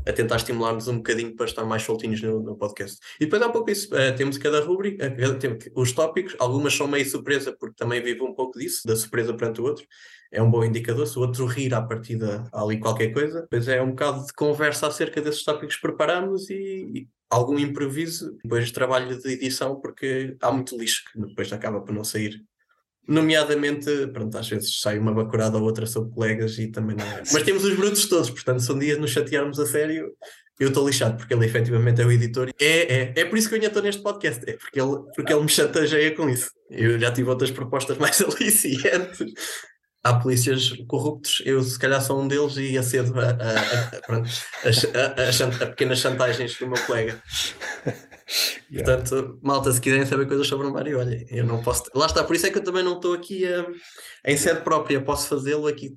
a, 0.07 0.13
tentar 0.13 0.37
estimular-nos 0.37 0.89
um 0.89 0.97
bocadinho 0.97 1.35
para 1.35 1.47
estar 1.47 1.65
mais 1.65 1.83
soltinhos 1.83 2.21
no, 2.23 2.43
no 2.43 2.57
podcast. 2.57 2.99
E 3.21 3.25
depois 3.25 3.41
há 3.43 3.47
um 3.47 3.53
pouco 3.53 3.71
isso, 3.71 3.95
uh, 3.95 4.15
temos 4.17 4.37
cada 4.39 4.61
rubrica, 4.61 5.07
uh, 5.07 5.39
temos 5.39 5.65
os 5.75 5.93
tópicos, 5.93 6.37
algumas 6.39 6.75
são 6.75 6.87
meio 6.87 7.09
surpresa, 7.09 7.57
porque 7.59 7.77
também 7.77 8.03
vivo 8.03 8.25
um 8.25 8.35
pouco 8.35 8.59
disso, 8.59 8.87
da 8.87 8.97
surpresa 8.97 9.35
perante 9.35 9.61
o 9.61 9.65
outro. 9.65 9.87
É 10.31 10.43
um 10.43 10.51
bom 10.51 10.63
indicador, 10.63 11.07
se 11.07 11.19
o 11.19 11.23
outro 11.23 11.47
rir 11.47 11.73
à 11.73 11.81
partida 11.81 12.45
ali 12.53 12.79
qualquer 12.79 13.13
coisa, 13.13 13.41
depois 13.41 13.67
é 13.67 13.81
um 13.81 13.91
bocado 13.91 14.27
de 14.27 14.33
conversa 14.35 14.87
acerca 14.87 15.23
desses 15.23 15.43
tópicos 15.43 15.77
que 15.77 15.83
preparamos 15.83 16.51
e, 16.51 17.09
algum 17.31 17.59
improviso, 17.59 18.37
depois 18.43 18.71
trabalho 18.71 19.19
de 19.19 19.33
edição, 19.33 19.81
porque 19.81 20.37
há 20.41 20.51
muito 20.51 20.77
lixo 20.77 21.05
que 21.13 21.21
depois 21.21 21.53
acaba 21.53 21.81
por 21.81 21.95
não 21.95 22.05
sair. 22.05 22.43
Nomeadamente, 23.07 24.07
pronto, 24.09 24.37
às 24.37 24.49
vezes 24.49 24.81
sai 24.81 24.99
uma 24.99 25.15
bacurada 25.15 25.57
ou 25.57 25.65
outra 25.65 25.87
sobre 25.87 26.13
colegas 26.13 26.59
e 26.59 26.69
também 26.69 26.95
não 26.95 27.07
é. 27.07 27.23
Mas 27.33 27.43
temos 27.43 27.65
os 27.65 27.75
brutos 27.75 28.07
todos, 28.07 28.29
portanto, 28.29 28.61
se 28.61 28.71
um 28.71 28.79
dia 28.79 28.99
nos 28.99 29.11
chatearmos 29.11 29.59
a 29.59 29.67
sério, 29.67 30.13
eu 30.61 30.69
estou 30.69 30.87
lixado, 30.87 31.17
porque 31.17 31.33
ele 31.33 31.47
efetivamente 31.47 32.03
é 32.03 32.05
o 32.05 32.13
editor. 32.13 32.51
É, 32.61 32.95
é, 32.95 33.13
é 33.17 33.25
por 33.25 33.39
isso 33.39 33.49
que 33.49 33.55
eu 33.55 33.57
ainda 33.57 33.69
estou 33.69 33.83
neste 33.83 34.03
podcast, 34.03 34.43
é 34.49 34.57
porque 34.57 34.81
ele, 34.81 34.97
porque 35.15 35.33
ele 35.33 35.43
me 35.43 35.49
chateia 35.49 36.15
com 36.15 36.29
isso. 36.29 36.51
Eu 36.71 36.99
já 36.99 37.11
tive 37.11 37.31
outras 37.31 37.51
propostas 37.51 37.97
mais 37.99 38.21
aliciantes 38.21 39.33
há 40.09 40.19
polícias 40.19 40.73
corruptos, 40.87 41.43
eu 41.45 41.63
se 41.63 41.79
calhar 41.79 42.03
sou 42.03 42.21
um 42.21 42.29
deles 42.29 42.57
e 42.57 42.77
acedo 42.79 43.15
a, 43.21 43.31
a, 43.31 44.19
a, 44.99 45.65
a, 45.65 45.67
pequenas 45.67 45.99
chantagens 45.99 46.59
do 46.59 46.69
meu 46.69 46.83
colega. 46.85 47.23
Portanto, 48.71 49.39
malta, 49.43 49.73
se 49.73 49.81
quiserem 49.81 50.05
saber 50.05 50.27
coisas 50.27 50.47
sobre 50.47 50.67
o 50.67 50.73
Mário, 50.73 50.99
olha, 50.99 51.25
eu 51.31 51.47
não 51.47 51.63
posso. 51.63 51.85
Lá 51.95 52.05
está, 52.05 52.23
por 52.23 52.37
isso 52.37 52.47
é 52.47 52.51
que 52.51 52.59
eu 52.59 52.65
também 52.65 52.83
não 52.83 52.97
estou 52.97 53.15
aqui 53.15 53.45
em 54.27 54.37
sede 54.37 54.61
própria, 54.61 55.01
posso 55.01 55.29
fazê-lo 55.29 55.67
aqui, 55.67 55.95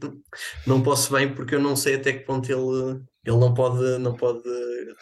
não 0.66 0.82
posso 0.82 1.12
bem, 1.12 1.34
porque 1.34 1.56
eu 1.56 1.60
não 1.60 1.76
sei 1.76 1.96
até 1.96 2.14
que 2.14 2.26
ponto 2.26 2.50
ele, 2.50 3.02
ele 3.26 3.38
não, 3.38 3.54
pode, 3.54 3.98
não 3.98 4.16
pode 4.16 4.44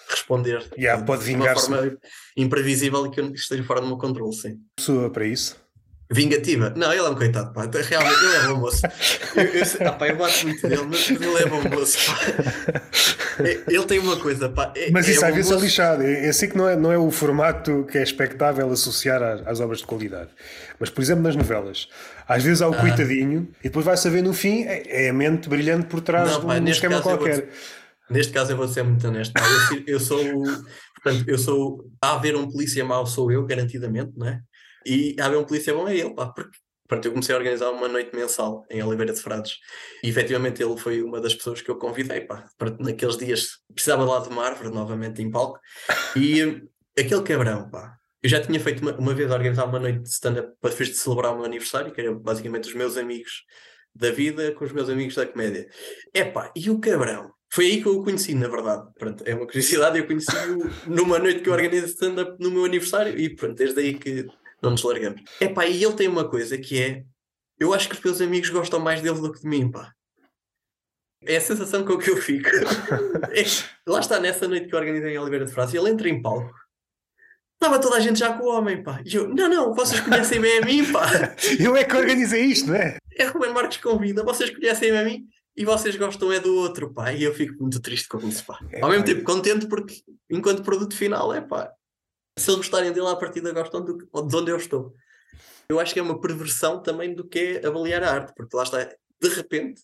responder 0.10 0.68
yeah, 0.76 1.04
pode 1.04 1.24
de 1.24 1.36
uma 1.36 1.54
forma 1.54 1.96
imprevisível 2.36 3.10
que 3.12 3.22
esteja 3.22 3.64
fora 3.64 3.82
do 3.82 3.88
meu 3.88 3.98
controle, 3.98 4.34
sim. 4.34 4.58
Pessoa 4.76 5.12
para 5.12 5.28
isso? 5.28 5.56
Vingativa? 6.12 6.74
Não, 6.76 6.92
ele 6.92 7.02
é 7.02 7.10
um 7.10 7.14
coitado, 7.14 7.54
pá. 7.54 7.70
Realmente, 7.72 8.24
ele 8.24 8.36
é 8.36 8.48
bom 8.48 8.56
moço. 8.56 8.82
Eu, 9.36 9.44
eu, 9.44 9.88
ah, 9.88 9.92
pá, 9.92 10.08
eu 10.08 10.18
bato 10.18 10.48
muito 10.48 10.68
dele, 10.68 10.82
mas 10.90 11.08
ele 11.08 11.38
é 11.38 11.46
bom 11.46 11.62
moço, 11.70 11.98
pá. 12.08 12.82
É, 13.44 13.62
ele 13.68 13.86
tem 13.86 14.00
uma 14.00 14.18
coisa, 14.18 14.50
pá. 14.50 14.74
É, 14.76 14.90
mas 14.90 15.08
isso 15.08 15.24
é 15.24 15.28
às 15.28 15.36
vezes 15.36 15.52
é 15.52 15.54
moço... 15.54 15.66
é 15.66 15.68
lixado. 15.68 16.04
Eu 16.04 16.34
sei 16.34 16.50
que 16.50 16.58
não 16.58 16.68
é, 16.68 16.76
não 16.76 16.92
é 16.92 16.98
o 16.98 17.12
formato 17.12 17.86
que 17.92 17.98
é 18.00 18.04
expectável 18.04 18.72
associar 18.72 19.22
às, 19.22 19.46
às, 19.46 19.60
obras 19.60 19.80
de 19.80 19.86
qualidade. 19.86 20.32
Mas, 20.80 20.90
por 20.90 21.02
exemplo, 21.02 21.24
nas 21.24 21.36
novelas, 21.36 21.88
às 22.28 22.42
vezes 22.42 22.64
há 22.64 22.68
o 22.68 22.74
ah. 22.74 22.78
coitadinho 22.78 23.48
e 23.60 23.70
depois 23.70 23.86
vai 23.86 23.96
saber 23.96 24.24
no 24.24 24.34
fim, 24.34 24.64
é, 24.64 25.06
é 25.06 25.10
a 25.10 25.14
mente 25.14 25.48
brilhante 25.48 25.86
por 25.86 26.02
trás 26.02 26.32
não, 26.32 26.40
de 26.40 26.46
um 26.48 26.68
esquema 26.68 27.02
qualquer. 27.02 27.50
Neste 28.10 28.34
caso 28.34 28.52
eu 28.52 28.58
vou 28.58 28.68
ser 28.68 28.82
muito 28.82 29.08
honesto. 29.08 29.32
Pá. 29.34 29.42
Eu, 29.72 29.84
eu 29.94 30.00
sou, 30.00 30.24
portanto, 31.04 31.24
eu 31.28 31.38
sou, 31.38 31.86
a 32.02 32.14
haver 32.14 32.36
um 32.36 32.50
polícia 32.50 32.84
mau 32.84 33.06
sou 33.06 33.32
eu, 33.32 33.46
garantidamente, 33.46 34.12
não 34.18 34.28
é? 34.28 34.42
E 34.86 35.16
a 35.20 35.26
haver 35.26 35.38
um 35.38 35.46
polícia 35.46 35.74
bom 35.74 35.88
é 35.88 35.98
ele, 35.98 36.14
pá, 36.14 36.28
porque 36.28 36.58
pronto, 36.88 37.06
eu 37.06 37.12
comecei 37.12 37.36
a 37.36 37.38
organizar 37.38 37.70
uma 37.70 37.88
noite 37.88 38.16
mensal 38.16 38.66
em 38.70 38.82
Oliveira 38.82 39.14
de 39.14 39.22
Frades 39.22 39.58
e 40.04 40.10
efetivamente 40.10 40.62
ele 40.62 40.76
foi 40.76 41.04
uma 41.04 41.22
das 41.22 41.36
pessoas 41.36 41.62
que 41.62 41.70
eu 41.70 41.78
convidei, 41.78 42.22
pá, 42.22 42.46
naqueles 42.80 43.16
dias 43.16 43.60
precisava 43.74 44.04
lá 44.04 44.20
de 44.20 44.30
uma 44.30 44.46
árvore 44.46 44.74
novamente 44.74 45.22
em 45.22 45.30
palco 45.30 45.60
e 46.16 46.64
aquele 46.98 47.22
cabrão, 47.22 47.70
pá, 47.70 48.00
eu 48.22 48.30
já 48.30 48.42
tinha 48.42 48.60
feito 48.60 48.82
uma, 48.82 48.98
uma 48.98 49.14
vez 49.14 49.32
organizar 49.32 49.66
uma 49.66 49.80
noite 49.80 50.00
de 50.00 50.10
stand-up 50.10 50.52
para 50.60 50.72
de 50.72 50.94
celebrar 50.94 51.34
o 51.34 51.38
meu 51.38 51.46
aniversário, 51.46 51.92
que 51.92 52.02
era 52.02 52.14
basicamente 52.14 52.68
os 52.68 52.74
meus 52.74 52.98
amigos 52.98 53.44
da 53.96 54.12
vida 54.12 54.52
com 54.54 54.66
os 54.66 54.72
meus 54.72 54.90
amigos 54.90 55.16
da 55.16 55.26
comédia. 55.26 55.68
É 56.14 56.26
pá, 56.26 56.52
e 56.56 56.70
o 56.70 56.80
cabrão? 56.80 57.32
Foi 57.52 57.66
aí 57.66 57.82
que 57.82 57.88
eu 57.88 58.00
o 58.00 58.04
conheci, 58.04 58.36
na 58.36 58.48
verdade. 58.48 58.88
Pronto, 58.98 59.24
é 59.26 59.34
uma 59.34 59.46
curiosidade, 59.48 59.98
eu 59.98 60.06
conheci-o 60.06 60.70
numa 60.88 61.18
noite 61.18 61.42
que 61.42 61.50
eu 61.50 61.54
organizei 61.54 61.90
stand-up 61.90 62.36
no 62.40 62.52
meu 62.52 62.66
aniversário 62.66 63.18
e 63.18 63.36
pronto, 63.36 63.56
desde 63.56 63.80
aí 63.80 63.94
que 63.98 64.28
não 64.62 64.72
nos 64.72 64.84
largamos. 64.84 65.22
É 65.40 65.48
pá, 65.48 65.66
e 65.66 65.84
ele 65.84 65.94
tem 65.94 66.08
uma 66.08 66.28
coisa 66.28 66.58
que 66.58 66.82
é: 66.82 67.04
eu 67.60 67.74
acho 67.74 67.90
que 67.90 67.96
os 67.96 68.02
meus 68.02 68.22
amigos 68.22 68.50
gostam 68.50 68.80
mais 68.80 69.02
dele 69.02 69.20
do 69.20 69.32
que 69.32 69.42
de 69.42 69.48
mim, 69.48 69.70
pá. 69.70 69.94
É 71.26 71.36
a 71.36 71.42
sensação 71.42 71.84
com 71.84 71.98
que 71.98 72.10
eu 72.10 72.18
fico. 72.18 72.50
é, 73.32 73.44
lá 73.86 74.00
está, 74.00 74.20
nessa 74.20 74.48
noite 74.48 74.68
que 74.68 74.76
eu 74.76 74.80
organizei 74.80 75.14
em 75.14 75.18
Oliveira 75.18 75.46
de 75.46 75.52
França, 75.52 75.78
ele 75.78 75.90
entra 75.90 76.08
em 76.08 76.22
palco. 76.22 76.54
Estava 77.62 77.78
toda 77.78 77.98
a 77.98 78.00
gente 78.00 78.18
já 78.18 78.32
com 78.38 78.46
o 78.46 78.58
homem, 78.58 78.82
pá. 78.82 79.02
E 79.06 79.16
eu, 79.16 79.28
não, 79.28 79.50
não, 79.50 79.74
vocês 79.74 80.00
conhecem 80.00 80.40
bem 80.40 80.60
a 80.60 80.66
mim, 80.66 80.90
pá. 80.94 81.36
eu 81.60 81.76
é 81.76 81.84
que 81.84 81.96
organizei 81.96 82.46
isto, 82.46 82.68
não 82.68 82.76
é? 82.76 82.98
É 83.18 83.26
Ruben 83.26 83.52
Marques 83.52 83.80
convida, 83.80 84.24
vocês 84.24 84.50
conhecem 84.50 84.98
a 84.98 85.04
mim 85.04 85.28
e 85.58 85.66
vocês 85.66 85.94
gostam 85.98 86.32
é 86.32 86.40
do 86.40 86.56
outro, 86.56 86.94
pá. 86.94 87.12
E 87.12 87.22
eu 87.22 87.34
fico 87.34 87.62
muito 87.62 87.82
triste 87.82 88.08
com 88.08 88.18
isso, 88.20 88.46
pá. 88.46 88.58
É, 88.72 88.82
Ao 88.82 88.90
mesmo 88.90 89.04
tempo, 89.04 89.24
contente 89.24 89.68
porque, 89.68 90.02
enquanto 90.30 90.64
produto 90.64 90.96
final, 90.96 91.34
é 91.34 91.42
pá, 91.42 91.70
se 92.40 92.50
eles 92.50 92.58
gostarem 92.58 92.92
dele, 92.92 93.08
à 93.08 93.16
partida 93.16 93.52
gostam 93.52 93.84
do, 93.84 93.98
de 93.98 94.36
onde 94.36 94.52
eu 94.52 94.58
estou. 94.58 94.94
Eu 95.68 95.80
acho 95.80 95.94
que 95.94 96.00
é 96.00 96.04
uma 96.04 96.20
perversão 96.20 96.82
também 96.82 97.14
do 97.14 97.24
que 97.24 97.60
é 97.64 97.68
avaliar 97.68 98.04
a 98.04 98.12
arte, 98.12 98.34
porque 98.36 98.56
lá 98.56 98.64
está, 98.64 98.84
de 99.22 99.30
repente, 99.30 99.82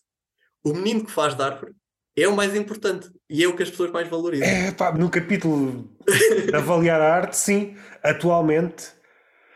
o 0.64 0.72
menino 0.72 1.04
que 1.04 1.12
faz 1.12 1.34
de 1.34 1.42
árvore 1.42 1.72
é 2.16 2.26
o 2.26 2.34
mais 2.34 2.56
importante 2.56 3.10
e 3.28 3.44
é 3.44 3.46
o 3.46 3.54
que 3.54 3.62
as 3.62 3.70
pessoas 3.70 3.90
mais 3.92 4.08
valorizam. 4.08 4.48
É, 4.48 4.72
pá, 4.72 4.90
no 4.92 5.08
capítulo 5.08 5.88
avaliar 6.52 7.00
a 7.00 7.14
arte, 7.14 7.36
sim, 7.36 7.76
atualmente, 8.02 8.88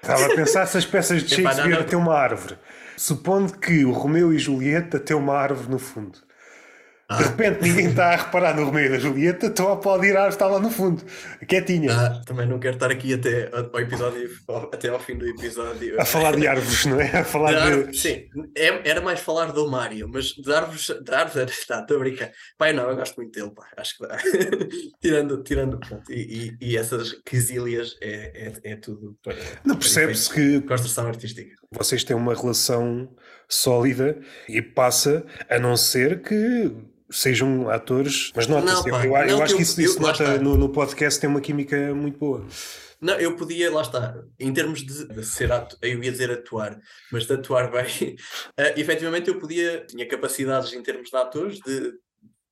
estava 0.01 0.27
a 0.27 0.37
pensar 0.37 0.67
se 0.67 0.79
as 0.79 0.87
peças 0.87 1.23
de 1.23 1.35
Shakespeare 1.35 1.85
têm 1.87 1.99
uma 1.99 2.15
árvore. 2.15 2.57
Supondo 2.97 3.59
que 3.59 3.85
o 3.85 3.93
Romeu 3.93 4.33
e 4.33 4.39
Julieta 4.39 5.01
têm 5.01 5.17
uma 5.17 5.35
árvore 5.35 5.71
no 5.71 5.79
fundo. 5.79 6.19
De 7.17 7.25
repente 7.25 7.63
ninguém 7.63 7.89
está 7.89 8.13
a 8.13 8.17
reparar 8.17 8.55
no 8.55 8.65
Romeu 8.65 8.89
da 8.89 8.99
Julieta, 8.99 9.47
estão 9.47 9.69
a 9.69 9.73
aplaudir 9.73 10.17
a 10.17 10.29
está 10.29 10.47
lá 10.47 10.61
no 10.61 10.71
fundo, 10.71 11.03
quietinha. 11.49 11.93
Ah, 11.93 12.23
também 12.25 12.47
não 12.47 12.61
quero 12.61 12.75
estar 12.75 12.89
aqui 12.89 13.15
até 13.15 13.51
ao 13.53 13.81
episódio, 13.81 14.31
até 14.73 14.89
ao 14.91 15.01
fim 15.01 15.17
do 15.17 15.27
episódio. 15.27 16.01
A 16.01 16.05
falar 16.05 16.37
de 16.37 16.47
árvores, 16.47 16.87
não 16.87 17.01
é? 17.01 17.19
A 17.19 17.25
falar 17.25 17.51
de. 17.51 17.59
Árvores, 17.59 18.01
sim, 18.01 18.29
é, 18.57 18.89
era 18.89 19.01
mais 19.01 19.19
falar 19.19 19.53
do 19.53 19.69
Mário, 19.69 20.09
mas 20.09 20.27
de 20.27 20.53
árvores, 20.53 20.87
de 20.87 21.13
árvores 21.13 21.59
está, 21.59 21.81
estou 21.81 21.97
a 21.97 22.01
brincar. 22.01 22.31
Pai, 22.57 22.73
não, 22.73 22.89
eu 22.89 22.95
gosto 22.95 23.17
muito 23.17 23.33
dele, 23.33 23.51
pá, 23.55 23.67
acho 23.77 23.99
que 23.99 24.07
dá. 24.07 24.17
tirando, 25.03 25.43
tirando, 25.43 25.81
pronto, 25.81 26.13
e, 26.13 26.57
e, 26.61 26.71
e, 26.71 26.77
essas 26.77 27.13
quesílias 27.25 27.97
é, 28.01 28.53
é, 28.65 28.73
é 28.73 28.77
tudo 28.77 29.19
para. 29.21 29.37
Não 29.65 29.75
percebe-se 29.75 30.33
que. 30.33 30.61
Construção 30.61 31.09
artística. 31.09 31.51
Vocês 31.73 32.05
têm 32.05 32.17
uma 32.17 32.35
relação 32.35 33.09
sólida 33.51 34.17
e 34.49 34.63
passa 34.63 35.27
a 35.49 35.59
não 35.59 35.77
ser 35.77 36.23
que 36.23 36.73
sejam 37.11 37.69
atores, 37.69 38.31
mas 38.37 38.47
nota-se, 38.47 38.89
eu, 38.89 38.95
eu, 38.95 39.17
eu 39.17 39.43
acho 39.43 39.57
que 39.57 39.63
isso, 39.63 39.81
isso 39.81 40.01
nota 40.01 40.39
no, 40.39 40.57
no, 40.57 40.69
podcast 40.69 41.21
tem 41.21 41.29
uma 41.29 41.41
química 41.41 41.93
muito 41.93 42.17
boa. 42.17 42.47
Não, 43.01 43.15
eu 43.15 43.35
podia, 43.35 43.73
lá 43.73 43.83
está, 43.83 44.15
em 44.39 44.53
termos 44.53 44.83
de, 44.83 45.09
de 45.09 45.25
ser 45.25 45.51
ator, 45.51 45.77
eu 45.83 46.05
ia 46.05 46.13
dizer 46.13 46.31
atuar, 46.31 46.79
mas 47.11 47.27
de 47.27 47.33
atuar 47.33 47.71
bem, 47.71 48.15
uh, 48.15 48.73
efetivamente 48.79 49.29
eu 49.29 49.39
podia, 49.39 49.85
tinha 49.87 50.07
capacidades 50.07 50.73
em 50.73 50.83
termos 50.83 51.11
de 51.11 51.17
atores 51.17 51.59
de, 51.59 51.95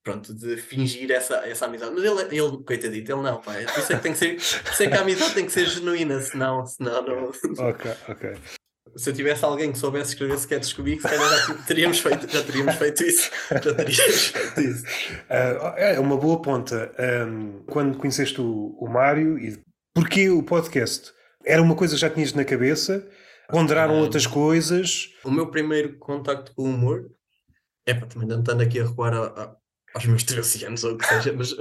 pronto, 0.03 0.35
de 0.35 0.57
fingir 0.57 1.13
essa, 1.13 1.37
essa 1.47 1.67
amizade, 1.67 1.93
mas 1.95 2.03
ele, 2.03 2.37
ele 2.37 2.65
coitadito, 2.65 3.13
ele 3.13 3.23
não, 3.23 3.41
pá, 3.41 3.53
por 3.53 3.79
isso 3.79 3.93
é 3.93 3.97
que 3.97 4.03
tem 4.03 4.13
que 4.13 4.19
ser, 4.19 4.35
isso 4.37 4.83
é 4.83 4.89
que 4.89 4.95
a 4.95 5.03
amizade 5.03 5.35
tem 5.35 5.47
que 5.47 5.53
ser 5.53 5.67
genuína, 5.67 6.21
senão, 6.21 6.67
senão 6.67 7.03
não... 7.03 7.31
Ok, 7.69 7.91
ok 8.09 8.58
se 8.99 9.11
eu 9.11 9.15
tivesse 9.15 9.45
alguém 9.45 9.71
que 9.71 9.79
soubesse 9.79 10.11
escrever 10.11 10.35
sketches 10.35 10.73
comigo, 10.73 11.01
se 11.01 11.09
calhar 11.09 11.47
já 11.47 11.55
teríamos 11.67 12.01
feito, 12.01 12.29
já 12.31 12.43
teríamos 12.43 12.75
feito 12.75 13.05
isso. 13.05 13.31
Já 13.49 13.75
teríamos 13.75 14.27
feito 14.27 14.61
isso. 14.61 14.85
Uh, 14.85 15.77
é 15.77 16.01
uma 16.01 16.17
boa 16.17 16.43
ponta. 16.43 16.93
Um, 16.99 17.63
quando 17.67 17.97
conheceste 17.97 18.41
o, 18.41 18.77
o 18.79 18.89
Mário, 18.89 19.39
e 19.39 19.59
porquê 19.95 20.29
o 20.29 20.43
podcast? 20.43 21.13
Era 21.47 21.63
uma 21.63 21.77
coisa 21.77 21.95
que 21.95 22.01
já 22.01 22.11
tinhas 22.11 22.33
na 22.33 22.45
cabeça? 22.45 23.09
Ponderaram 23.49 23.95
ah, 23.95 24.01
outras 24.01 24.27
coisas. 24.27 25.09
O 25.25 25.31
meu 25.31 25.51
primeiro 25.51 25.97
contacto 25.99 26.53
com 26.55 26.63
o 26.63 26.67
humor 26.67 27.09
é 27.87 27.95
para 27.95 28.07
também 28.07 28.29
não 28.29 28.41
estando 28.41 28.61
aqui 28.61 28.81
a 28.81 28.85
recuar 28.85 29.15
a, 29.15 29.27
a, 29.27 29.57
aos 29.99 30.07
meus 30.07 30.23
13 30.23 30.65
anos 30.67 30.85
ou 30.85 30.93
o 30.93 30.99
que 30.99 31.07
seja, 31.07 31.33
mas 31.33 31.55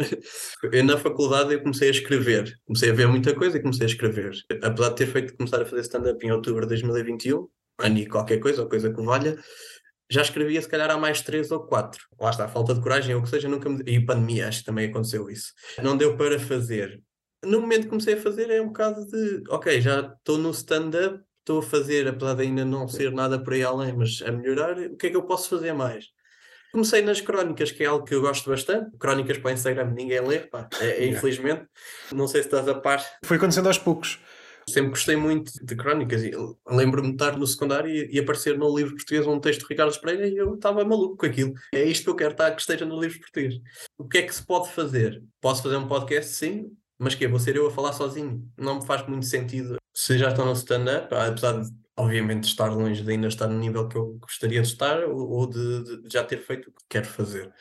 eu 0.72 0.84
na 0.84 0.98
faculdade 0.98 1.54
eu 1.54 1.62
comecei 1.62 1.88
a 1.88 1.92
escrever. 1.92 2.54
Comecei 2.66 2.92
a 2.92 2.94
ver 2.94 3.08
muita 3.08 3.34
coisa 3.34 3.58
e 3.58 3.62
comecei 3.62 3.86
a 3.86 3.90
escrever. 3.90 4.34
Apesar 4.64 4.90
de 4.90 4.96
ter 4.96 5.08
feito 5.08 5.36
começar 5.36 5.62
a 5.62 5.66
fazer 5.66 5.82
stand-up 5.82 6.26
em 6.26 6.32
outubro 6.32 6.62
de 6.62 6.70
2021, 6.70 7.48
ano 7.80 7.98
e 7.98 8.06
qualquer 8.06 8.38
coisa, 8.40 8.62
ou 8.62 8.70
coisa 8.70 8.94
que 8.94 9.02
valha, 9.02 9.38
já 10.10 10.22
escrevia 10.22 10.62
se 10.62 10.70
calhar 10.70 10.90
há 10.90 10.98
mais 10.98 11.22
três 11.22 11.52
ou 11.52 11.66
quatro. 11.66 12.06
Lá 12.20 12.30
está, 12.30 12.48
falta 12.48 12.74
de 12.74 12.82
coragem 12.82 13.16
ou 13.16 13.22
o 13.22 13.24
que 13.24 13.30
seja, 13.30 13.50
nunca 13.50 13.70
me... 13.70 13.84
E 13.86 14.00
pandemia, 14.06 14.48
acho 14.48 14.60
que 14.60 14.66
também 14.66 14.90
aconteceu 14.90 15.30
isso. 15.30 15.52
Não 15.82 15.98
deu 15.98 16.16
para 16.16 16.40
fazer. 16.40 17.02
No 17.44 17.62
momento 17.62 17.84
que 17.84 17.90
comecei 17.90 18.14
a 18.14 18.22
fazer 18.22 18.50
é 18.50 18.62
um 18.62 18.68
bocado 18.68 19.06
de, 19.06 19.44
ok, 19.50 19.82
já 19.82 20.14
estou 20.18 20.38
no 20.38 20.52
stand-up, 20.52 21.20
estou 21.40 21.60
a 21.60 21.64
fazer, 21.64 22.08
apesar 22.08 22.36
de 22.36 22.44
ainda 22.44 22.66
não 22.66 22.88
ser 22.88 23.12
nada 23.12 23.42
por 23.42 23.54
aí 23.54 23.64
além, 23.64 23.94
mas 23.94 24.22
a 24.26 24.32
melhorar, 24.32 24.78
o 24.78 24.96
que 24.96 25.08
é 25.08 25.10
que 25.10 25.16
eu 25.16 25.24
posso 25.24 25.50
fazer 25.50 25.74
mais? 25.74 26.06
Comecei 26.72 27.02
nas 27.02 27.22
crónicas, 27.22 27.72
que 27.72 27.84
é 27.84 27.88
algo 27.88 28.06
que 28.06 28.14
eu 28.14 28.22
gosto 28.22 28.50
bastante. 28.50 28.96
Crónicas 28.98 29.38
para 29.38 29.52
o 29.52 29.54
Instagram 29.54 29.92
ninguém 29.92 30.22
lê, 30.22 30.40
pá, 30.40 30.68
é, 30.80 31.04
é, 31.04 31.08
infelizmente. 31.08 31.66
Não 32.12 32.28
sei 32.28 32.42
se 32.42 32.48
estás 32.48 32.68
a 32.68 32.76
par. 32.76 33.04
Foi 33.24 33.38
acontecendo 33.38 33.68
aos 33.68 33.78
poucos. 33.78 34.20
Sempre 34.70 34.90
gostei 34.90 35.16
muito 35.16 35.52
de 35.66 35.76
crónicas. 35.78 36.22
Lembro-me 36.68 37.08
de 37.08 37.14
estar 37.14 37.38
no 37.38 37.48
secundário 37.48 37.90
e, 37.90 38.16
e, 38.16 38.20
aparecer 38.20 38.58
no 38.58 38.76
livro 38.76 38.96
português 38.96 39.26
um 39.26 39.40
texto 39.40 39.62
de 39.62 39.68
Ricardo 39.68 39.98
Pereira 40.02 40.28
e 40.28 40.36
eu 40.36 40.56
estava 40.56 40.84
maluco 40.84 41.16
com 41.16 41.26
aquilo. 41.26 41.54
É 41.74 41.84
isto 41.84 42.04
que 42.04 42.10
eu 42.10 42.16
quero 42.16 42.32
estar 42.32 42.52
que 42.52 42.60
esteja 42.60 42.86
no 42.86 43.00
livro 43.00 43.18
português. 43.20 43.56
O 43.98 44.06
que 44.06 44.18
é 44.18 44.24
que 44.24 44.36
se 44.36 44.46
pode 44.46 44.70
fazer? 44.72 45.24
Posso 45.40 45.64
fazer 45.64 45.78
um 45.78 45.88
podcast? 45.88 46.32
Sim. 46.34 46.72
Mas 47.00 47.16
que 47.16 47.28
Vou 47.28 47.40
ser 47.40 47.56
eu 47.56 47.68
a 47.68 47.72
falar 47.72 47.94
sozinho? 47.94 48.44
Não 48.58 48.80
me 48.80 48.86
faz 48.86 49.08
muito 49.08 49.26
sentido. 49.26 49.78
Se 49.94 50.18
já 50.18 50.30
estão 50.30 50.46
no 50.46 50.54
stand-up, 50.54 51.14
apesar 51.16 51.62
de 51.62 51.70
obviamente 51.98 52.46
estar 52.46 52.68
longe 52.68 53.04
de 53.04 53.12
ainda 53.12 53.28
estar 53.28 53.48
no 53.48 53.58
nível 53.58 53.88
que 53.88 53.98
eu 53.98 54.18
gostaria 54.20 54.62
de 54.62 54.68
estar 54.68 55.04
ou, 55.04 55.30
ou 55.30 55.48
de, 55.48 56.02
de, 56.04 56.14
já 56.14 56.24
ter 56.24 56.38
feito 56.38 56.70
o 56.70 56.72
que 56.72 56.84
quero 56.88 57.08
fazer. 57.08 57.52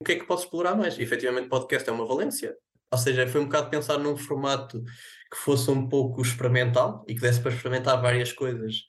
O 0.00 0.04
que 0.04 0.12
é 0.12 0.16
que 0.16 0.26
posso 0.26 0.44
explorar 0.44 0.74
mais? 0.74 0.98
Efetivamente, 0.98 1.48
podcast 1.48 1.88
é 1.88 1.92
uma 1.92 2.06
valência. 2.06 2.56
Ou 2.90 2.98
seja, 2.98 3.26
foi 3.26 3.40
um 3.40 3.44
bocado 3.44 3.70
pensar 3.70 3.98
num 3.98 4.16
formato 4.16 4.82
que 5.30 5.36
fosse 5.36 5.70
um 5.70 5.88
pouco 5.88 6.20
experimental 6.22 7.04
e 7.08 7.14
que 7.14 7.20
desse 7.20 7.40
para 7.40 7.52
experimentar 7.52 8.00
várias 8.00 8.32
coisas 8.32 8.82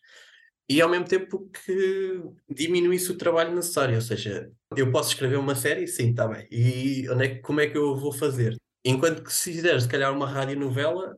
e 0.68 0.82
ao 0.82 0.90
mesmo 0.90 1.06
tempo 1.06 1.50
que 1.50 2.24
diminuísse 2.50 3.12
o 3.12 3.18
trabalho 3.18 3.54
necessário. 3.54 3.96
Ou 3.96 4.02
seja, 4.02 4.52
eu 4.76 4.92
posso 4.92 5.10
escrever 5.10 5.38
uma 5.38 5.56
série, 5.56 5.88
sim, 5.88 6.10
está 6.10 6.28
bem. 6.28 6.48
E 6.52 7.08
onde 7.10 7.26
é, 7.26 7.36
como 7.40 7.62
é 7.62 7.68
que 7.68 7.78
eu 7.78 7.96
vou 7.96 8.12
fazer? 8.12 8.56
Enquanto 8.84 9.24
que 9.24 9.32
se 9.32 9.54
fizer, 9.54 9.80
se 9.80 9.88
calhar, 9.88 10.12
uma 10.12 10.28
radionovela, 10.28 11.16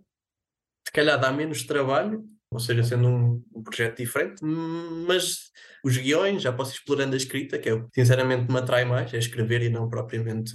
se 0.85 0.91
calhar 0.91 1.19
dá 1.19 1.31
menos 1.31 1.63
trabalho 1.63 2.25
ou 2.51 2.59
seja, 2.59 2.83
sendo 2.83 3.07
um, 3.07 3.43
um, 3.53 3.63
projeto 3.63 3.97
diferente, 3.97 4.43
mas 4.43 5.51
os 5.83 5.97
guiões, 5.97 6.41
já 6.41 6.51
posso 6.51 6.71
ir 6.71 6.75
explorando 6.75 7.13
a 7.13 7.17
escrita, 7.17 7.59
que 7.59 7.69
é 7.69 7.73
o 7.73 7.83
que 7.87 8.01
sinceramente 8.01 8.51
me 8.51 8.57
atrai 8.57 8.85
mais, 8.85 9.13
é 9.13 9.17
escrever 9.17 9.61
e 9.63 9.69
não 9.69 9.89
propriamente. 9.89 10.53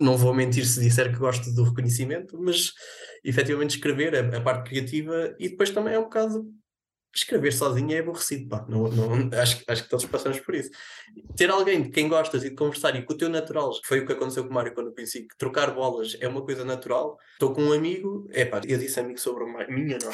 Não 0.00 0.16
vou 0.16 0.32
mentir 0.32 0.64
se 0.64 0.80
disser 0.80 1.12
que 1.12 1.18
gosto 1.18 1.52
do 1.52 1.64
reconhecimento, 1.64 2.40
mas 2.40 2.72
efetivamente 3.24 3.76
escrever, 3.76 4.14
a, 4.14 4.36
a 4.36 4.40
parte 4.40 4.70
criativa, 4.70 5.34
e 5.40 5.48
depois 5.48 5.70
também 5.70 5.94
é 5.94 5.98
um 5.98 6.04
bocado 6.04 6.46
escrever 7.14 7.52
sozinho 7.52 7.92
é 7.92 7.98
aborrecido, 7.98 8.48
pá. 8.48 8.64
Não, 8.68 8.88
não, 8.88 9.38
acho, 9.38 9.62
acho 9.66 9.82
que 9.82 9.88
todos 9.88 10.04
passamos 10.06 10.40
por 10.40 10.54
isso. 10.54 10.70
Ter 11.36 11.50
alguém 11.50 11.82
de 11.82 11.90
quem 11.90 12.08
gostas 12.08 12.44
e 12.44 12.50
de 12.50 12.54
conversar 12.54 12.94
e 12.96 13.02
com 13.02 13.12
o 13.12 13.16
teu 13.16 13.28
natural, 13.28 13.72
foi 13.84 14.00
o 14.00 14.06
que 14.06 14.12
aconteceu 14.12 14.44
com 14.44 14.50
o 14.50 14.54
Mário 14.54 14.74
quando 14.74 14.88
eu 14.88 14.92
pensei 14.92 15.22
que 15.22 15.36
trocar 15.36 15.74
bolas 15.74 16.16
é 16.20 16.28
uma 16.28 16.42
coisa 16.42 16.64
natural. 16.64 17.18
Estou 17.32 17.52
com 17.52 17.62
um 17.62 17.72
amigo, 17.72 18.28
é 18.30 18.44
pá, 18.44 18.60
eu 18.66 18.78
disse 18.78 19.00
amigo 19.00 19.18
sobre 19.18 19.44
o 19.44 19.48
Mário, 19.52 19.72
minha 19.72 19.98
não. 19.98 20.12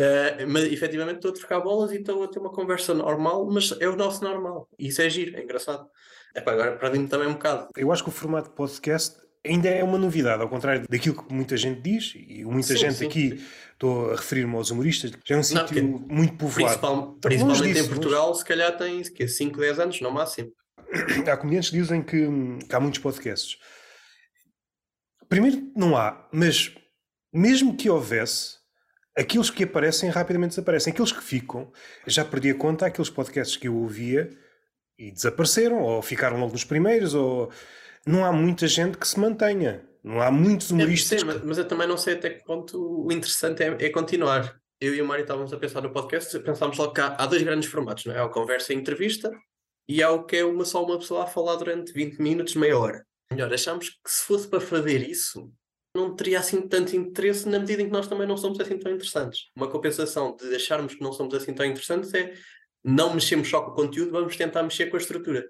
Uh, 0.00 0.48
mas 0.48 0.64
efetivamente 0.64 1.16
estou 1.16 1.30
a 1.30 1.34
trocar 1.34 1.60
bolas 1.60 1.92
e 1.92 1.96
estou 1.96 2.22
a 2.22 2.28
ter 2.28 2.38
uma 2.38 2.50
conversa 2.50 2.94
normal, 2.94 3.46
mas 3.50 3.74
é 3.80 3.88
o 3.88 3.96
nosso 3.96 4.24
normal. 4.24 4.66
E 4.78 4.88
isso 4.88 5.02
é 5.02 5.10
giro, 5.10 5.36
é 5.36 5.42
engraçado. 5.42 5.86
Epá, 6.34 6.52
agora 6.52 6.76
para 6.76 6.90
mim 6.90 7.06
também 7.06 7.28
um 7.28 7.34
bocado. 7.34 7.68
Eu 7.76 7.92
acho 7.92 8.02
que 8.02 8.08
o 8.08 8.12
formato 8.12 8.50
podcast 8.50 9.16
ainda 9.44 9.68
é 9.68 9.84
uma 9.84 9.98
novidade, 9.98 10.42
ao 10.42 10.48
contrário 10.48 10.86
daquilo 10.88 11.22
que 11.22 11.34
muita 11.34 11.56
gente 11.56 11.80
diz, 11.80 12.14
e 12.14 12.44
muita 12.44 12.68
sim, 12.68 12.76
gente 12.76 12.94
sim, 12.94 13.06
aqui, 13.06 13.38
sim. 13.38 13.46
estou 13.72 14.10
a 14.10 14.16
referir-me 14.16 14.54
aos 14.54 14.70
humoristas, 14.70 15.12
já 15.24 15.34
é 15.34 15.38
um 15.38 15.42
sítio 15.42 15.84
muito 16.08 16.34
povoado. 16.34 16.66
Principal, 16.66 17.12
principalmente 17.20 17.62
disso, 17.62 17.84
em 17.84 17.88
Portugal, 17.88 18.28
mas... 18.28 18.38
se 18.38 18.44
calhar 18.44 18.76
tem 18.78 19.02
5, 19.04 19.58
10 19.58 19.78
anos, 19.80 20.00
no 20.00 20.10
máximo. 20.10 20.52
Há 21.26 21.36
comediantes 21.36 21.70
que 21.70 21.76
dizem 21.76 22.02
que, 22.02 22.26
que 22.68 22.74
há 22.74 22.80
muitos 22.80 23.00
podcasts. 23.00 23.58
Primeiro, 25.28 25.70
não 25.76 25.96
há, 25.96 26.28
mas 26.32 26.74
mesmo 27.32 27.76
que 27.76 27.88
houvesse, 27.88 28.59
Aqueles 29.16 29.50
que 29.50 29.64
aparecem 29.64 30.08
rapidamente 30.08 30.50
desaparecem. 30.50 30.92
Aqueles 30.92 31.12
que 31.12 31.22
ficam, 31.22 31.72
já 32.06 32.24
perdi 32.24 32.50
a 32.50 32.54
conta, 32.54 32.86
aqueles 32.86 33.10
podcasts 33.10 33.56
que 33.56 33.68
eu 33.68 33.76
ouvia 33.76 34.30
e 34.98 35.10
desapareceram, 35.10 35.82
ou 35.82 36.00
ficaram 36.02 36.38
logo 36.38 36.52
nos 36.52 36.64
primeiros, 36.64 37.14
ou 37.14 37.50
não 38.06 38.24
há 38.24 38.32
muita 38.32 38.66
gente 38.66 38.98
que 38.98 39.06
se 39.06 39.18
mantenha. 39.18 39.84
Não 40.02 40.20
há 40.20 40.30
muitos 40.30 40.70
humoristas. 40.70 41.22
É, 41.22 41.32
sim, 41.32 41.40
mas 41.44 41.58
eu 41.58 41.66
também 41.66 41.86
não 41.86 41.96
sei 41.96 42.14
até 42.14 42.30
que 42.30 42.44
ponto 42.44 43.04
o 43.06 43.12
interessante 43.12 43.62
é, 43.62 43.76
é 43.78 43.90
continuar. 43.90 44.58
Eu 44.80 44.94
e 44.94 45.02
o 45.02 45.04
Mário 45.04 45.22
estávamos 45.22 45.52
a 45.52 45.58
pensar 45.58 45.82
no 45.82 45.92
podcast, 45.92 46.38
pensámos 46.40 46.78
logo 46.78 46.94
que 46.94 47.00
há, 47.02 47.08
há 47.18 47.26
dois 47.26 47.42
grandes 47.42 47.68
formatos, 47.68 48.06
não 48.06 48.14
é? 48.14 48.18
Há 48.18 48.24
a 48.24 48.28
conversa 48.28 48.72
e 48.72 48.76
a 48.76 48.78
entrevista 48.78 49.30
e 49.90 50.04
há 50.04 50.10
o 50.12 50.24
que 50.24 50.36
é 50.36 50.44
uma 50.44 50.64
só 50.64 50.84
uma 50.84 50.98
pessoa 50.98 51.24
a 51.24 51.26
falar 51.26 51.56
durante 51.56 51.92
20 51.92 52.22
minutos, 52.22 52.54
meia 52.54 52.78
hora. 52.78 53.04
Melhor, 53.28 53.52
achamos 53.52 53.88
que 53.88 54.08
se 54.10 54.24
fosse 54.24 54.46
para 54.46 54.60
fazer 54.60 55.02
isso, 55.02 55.52
não 55.94 56.14
teria 56.14 56.38
assim 56.38 56.60
tanto 56.68 56.94
interesse 56.94 57.48
na 57.48 57.58
medida 57.58 57.82
em 57.82 57.86
que 57.86 57.92
nós 57.92 58.06
também 58.06 58.26
não 58.26 58.36
somos 58.36 58.60
assim 58.60 58.78
tão 58.78 58.92
interessantes. 58.92 59.50
Uma 59.56 59.68
compensação 59.68 60.36
de 60.36 60.54
acharmos 60.54 60.94
que 60.94 61.02
não 61.02 61.12
somos 61.12 61.34
assim 61.34 61.52
tão 61.52 61.66
interessantes 61.66 62.12
é 62.14 62.34
não 62.82 63.12
mexemos 63.12 63.48
só 63.48 63.60
com 63.62 63.72
o 63.72 63.74
conteúdo, 63.74 64.12
vamos 64.12 64.36
tentar 64.36 64.62
mexer 64.62 64.86
com 64.86 64.96
a 64.96 65.00
estrutura. 65.00 65.48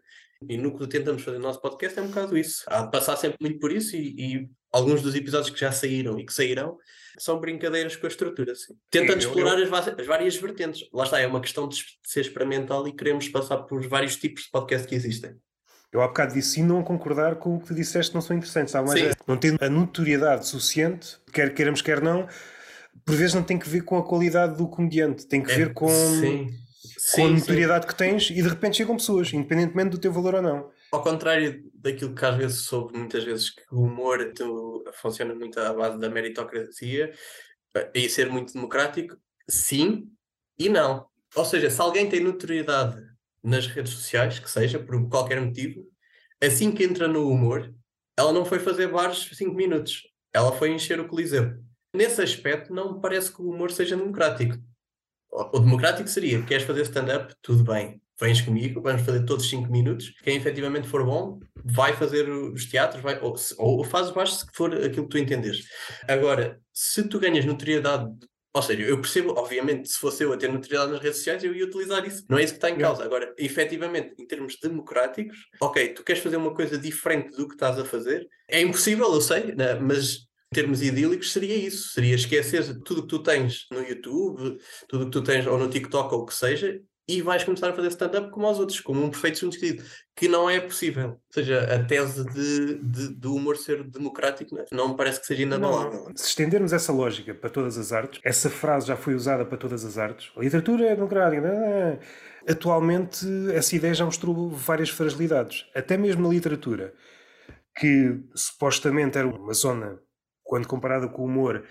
E 0.49 0.57
no 0.57 0.77
que 0.77 0.87
tentamos 0.87 1.23
fazer 1.23 1.37
no 1.37 1.45
nosso 1.45 1.61
podcast 1.61 1.99
é 1.99 2.03
um 2.03 2.09
bocado 2.09 2.37
isso. 2.37 2.65
Há 2.67 2.83
de 2.83 2.91
passar 2.91 3.17
sempre 3.17 3.37
muito 3.41 3.59
por 3.59 3.71
isso 3.71 3.95
e, 3.95 4.15
e 4.19 4.51
alguns 4.73 5.03
dos 5.03 5.15
episódios 5.15 5.51
que 5.51 5.61
já 5.61 5.71
saíram 5.71 6.19
e 6.19 6.25
que 6.25 6.33
sairão 6.33 6.79
são 7.19 7.39
brincadeiras 7.39 7.95
com 7.95 8.07
a 8.07 8.09
estrutura. 8.09 8.55
Sim. 8.55 8.75
Tentando 8.91 9.19
explorar 9.19 9.59
eu... 9.59 9.75
As, 9.75 9.89
as, 9.89 10.07
várias 10.07 10.37
vertentes. 10.37 10.89
Lá 10.95 11.05
está, 11.05 11.21
é 11.21 11.27
uma 11.27 11.43
questão 11.43 11.69
de 11.69 11.85
ser 12.03 12.23
experimental 12.23 12.89
e 12.89 12.97
queremos 12.97 13.29
passar 13.29 13.59
por 13.59 13.87
vários 13.87 14.17
tipos 14.17 14.45
de 14.45 14.51
podcast 14.51 14.89
que 14.89 14.95
existem. 14.95 15.37
Eu 15.93 16.03
há 16.03 16.09
bocado 16.09 16.35
disse 16.35 16.55
sim, 16.55 16.63
não 16.63 16.83
concordar 16.85 17.37
com 17.37 17.57
o 17.57 17.61
que 17.61 17.69
tu 17.69 17.75
disseste, 17.75 18.15
não 18.15 18.21
são 18.21 18.37
interessantes. 18.37 18.73
Sabe? 18.73 18.89
Mas 18.89 19.01
é, 19.01 19.13
não 19.27 19.37
tendo 19.37 19.63
a 19.63 19.69
notoriedade 19.69 20.47
suficiente, 20.47 21.19
quer 21.33 21.53
queiramos, 21.53 21.83
quer 21.83 22.01
não, 22.01 22.29
por 23.05 23.17
vezes 23.17 23.35
não 23.35 23.43
tem 23.43 23.59
que 23.59 23.69
ver 23.69 23.83
com 23.83 23.99
a 23.99 24.07
qualidade 24.07 24.57
do 24.57 24.69
comediante, 24.69 25.27
tem 25.27 25.43
que 25.43 25.51
é, 25.51 25.57
ver 25.57 25.75
com, 25.75 25.89
sim. 25.89 26.49
com 27.15 27.27
a 27.27 27.31
notoriedade 27.31 27.87
que 27.87 27.95
tens 27.95 28.31
e 28.31 28.35
de 28.35 28.49
repente 28.49 28.77
chegam 28.77 28.97
pessoas, 28.97 29.33
independentemente 29.33 29.91
do 29.91 29.99
teu 29.99 30.13
valor 30.13 30.37
ou 30.37 30.43
não. 30.43 30.71
Ao 30.93 31.03
contrário 31.03 31.63
daquilo 31.75 32.15
que 32.15 32.25
às 32.25 32.37
vezes 32.37 32.61
soube, 32.61 32.97
muitas 32.97 33.25
vezes 33.25 33.51
que 33.51 33.63
o 33.73 33.83
humor 33.83 34.19
funciona 34.95 35.35
muito 35.35 35.59
à 35.59 35.73
base 35.73 35.99
da 35.99 36.09
meritocracia 36.09 37.13
e 37.95 38.09
ser 38.09 38.31
muito 38.31 38.53
democrático, 38.53 39.17
sim 39.49 40.09
e 40.59 40.69
não. 40.69 41.07
Ou 41.35 41.45
seja, 41.45 41.71
se 41.71 41.81
alguém 41.81 42.09
tem 42.09 42.21
notoriedade 42.21 43.10
nas 43.43 43.67
redes 43.67 43.93
sociais, 43.93 44.39
que 44.39 44.51
seja, 44.51 44.79
por 44.79 45.09
qualquer 45.09 45.41
motivo, 45.41 45.85
assim 46.43 46.73
que 46.73 46.85
entra 46.85 47.09
no 47.09 47.29
humor, 47.29 47.75
ela 48.17 48.33
não 48.33 48.45
foi 48.45 48.59
fazer 48.59 48.89
bares 48.89 49.29
5 49.33 49.55
minutos, 49.55 50.03
ela 50.33 50.53
foi 50.53 50.71
encher 50.73 51.01
o 51.01 51.09
Coliseu. 51.09 51.59
Nesse 51.95 52.23
aspecto, 52.23 52.73
não 52.73 52.95
me 52.95 53.01
parece 53.01 53.33
que 53.35 53.43
o 53.43 53.49
humor 53.49 53.71
seja 53.71 53.97
democrático. 53.97 54.57
O, 55.31 55.59
democrático 55.59 56.09
seria: 56.09 56.43
queres 56.43 56.65
fazer 56.65 56.83
stand-up? 56.83 57.35
Tudo 57.43 57.65
bem, 57.65 58.01
vens 58.19 58.41
comigo, 58.41 58.81
vamos 58.81 59.03
fazer 59.03 59.25
todos 59.25 59.49
5 59.49 59.71
minutos. 59.71 60.13
Quem 60.23 60.37
efetivamente 60.37 60.89
for 60.89 61.05
bom, 61.05 61.41
vai 61.65 61.95
fazer 61.95 62.29
os 62.29 62.67
teatros, 62.67 63.03
vai, 63.03 63.19
ou, 63.21 63.35
ou 63.59 63.85
faz 63.85 64.11
o 64.11 64.15
baixo 64.15 64.35
se 64.35 64.47
for 64.53 64.73
aquilo 64.75 65.05
que 65.05 65.11
tu 65.11 65.19
entenderes. 65.19 65.67
Agora, 66.09 66.61
se 66.73 67.03
tu 67.09 67.19
ganhas 67.19 67.45
notoriedade 67.45 68.11
ou 68.53 68.63
seja, 68.63 68.83
eu 68.83 69.01
percebo, 69.01 69.31
obviamente, 69.39 69.89
se 69.89 69.99
fosse 69.99 70.25
eu 70.25 70.33
a 70.33 70.37
ter 70.37 70.53
notoriedade 70.53 70.91
nas 70.91 71.01
redes 71.01 71.19
sociais, 71.19 71.45
eu 71.45 71.55
ia 71.55 71.65
utilizar 71.65 72.05
isso. 72.05 72.25
Não 72.29 72.37
é 72.37 72.43
isso 72.43 72.55
que 72.55 72.59
está 72.59 72.69
em 72.69 72.79
causa. 72.79 73.05
Agora, 73.05 73.33
efetivamente, 73.39 74.15
em 74.19 74.27
termos 74.27 74.57
democráticos, 74.61 75.39
ok, 75.61 75.91
tu 75.95 76.03
queres 76.03 76.23
fazer 76.23 76.37
uma 76.37 76.53
coisa 76.53 76.77
diferente 76.77 77.37
do 77.37 77.47
que 77.47 77.55
estás 77.55 77.79
a 77.79 77.85
fazer, 77.85 78.29
é 78.49 78.61
impossível, 78.61 79.13
eu 79.13 79.21
sei, 79.21 79.55
né? 79.55 79.75
mas 79.75 80.27
em 80.53 80.55
termos 80.55 80.83
idílicos 80.83 81.33
seria 81.33 81.55
isso. 81.55 81.91
Seria 81.91 82.17
esquecer 82.17 82.65
tudo 82.83 82.99
o 82.99 83.03
que 83.03 83.09
tu 83.09 83.23
tens 83.23 83.67
no 83.71 83.83
YouTube, 83.83 84.59
tudo 84.89 85.03
o 85.03 85.05
que 85.07 85.13
tu 85.13 85.23
tens 85.23 85.47
ou 85.47 85.57
no 85.57 85.71
TikTok 85.71 86.13
ou 86.13 86.23
o 86.23 86.27
que 86.27 86.35
seja, 86.35 86.81
e 87.11 87.23
vais 87.23 87.43
começar 87.43 87.71
a 87.71 87.73
fazer 87.73 87.89
stand-up 87.89 88.31
como 88.31 88.49
os 88.49 88.59
outros, 88.59 88.81
como 88.81 89.03
um 89.03 89.11
perfeito 89.11 89.39
sentido, 89.39 89.83
que 90.15 90.29
não 90.29 90.49
é 90.49 90.61
possível. 90.61 91.09
Ou 91.09 91.21
seja, 91.33 91.63
a 91.75 91.85
tese 91.85 92.25
de, 92.25 92.75
de, 92.77 93.09
do 93.15 93.35
humor 93.35 93.57
ser 93.57 93.83
democrático 93.83 94.55
não, 94.55 94.63
é? 94.63 94.67
não 94.71 94.89
me 94.91 94.97
parece 94.97 95.21
que 95.21 95.27
seja 95.27 95.43
inabalável. 95.43 96.11
Se 96.15 96.29
estendermos 96.29 96.73
essa 96.73 96.93
lógica 96.93 97.35
para 97.35 97.51
todas 97.51 97.77
as 97.77 97.93
artes, 97.93 98.21
essa 98.23 98.49
frase 98.49 98.87
já 98.87 98.97
foi 98.97 99.15
usada 99.15 99.45
para 99.45 99.59
todas 99.59 99.85
as 99.85 99.99
artes. 99.99 100.31
A 100.37 100.41
literatura 100.41 100.87
é 100.87 100.95
democrática. 100.95 101.47
É? 101.47 101.99
Atualmente, 102.49 103.27
essa 103.53 103.75
ideia 103.75 103.93
já 103.93 104.05
mostrou 104.05 104.49
várias 104.51 104.91
fragilidades. 104.91 105.67
Até 105.75 105.97
mesmo 105.97 106.23
na 106.23 106.33
literatura, 106.33 106.95
que 107.77 108.21
supostamente 108.35 109.19
era 109.19 109.27
uma 109.27 109.53
zona, 109.53 109.99
quando 110.45 110.69
comparada 110.69 111.09
com 111.09 111.23
o 111.23 111.27
humor, 111.27 111.65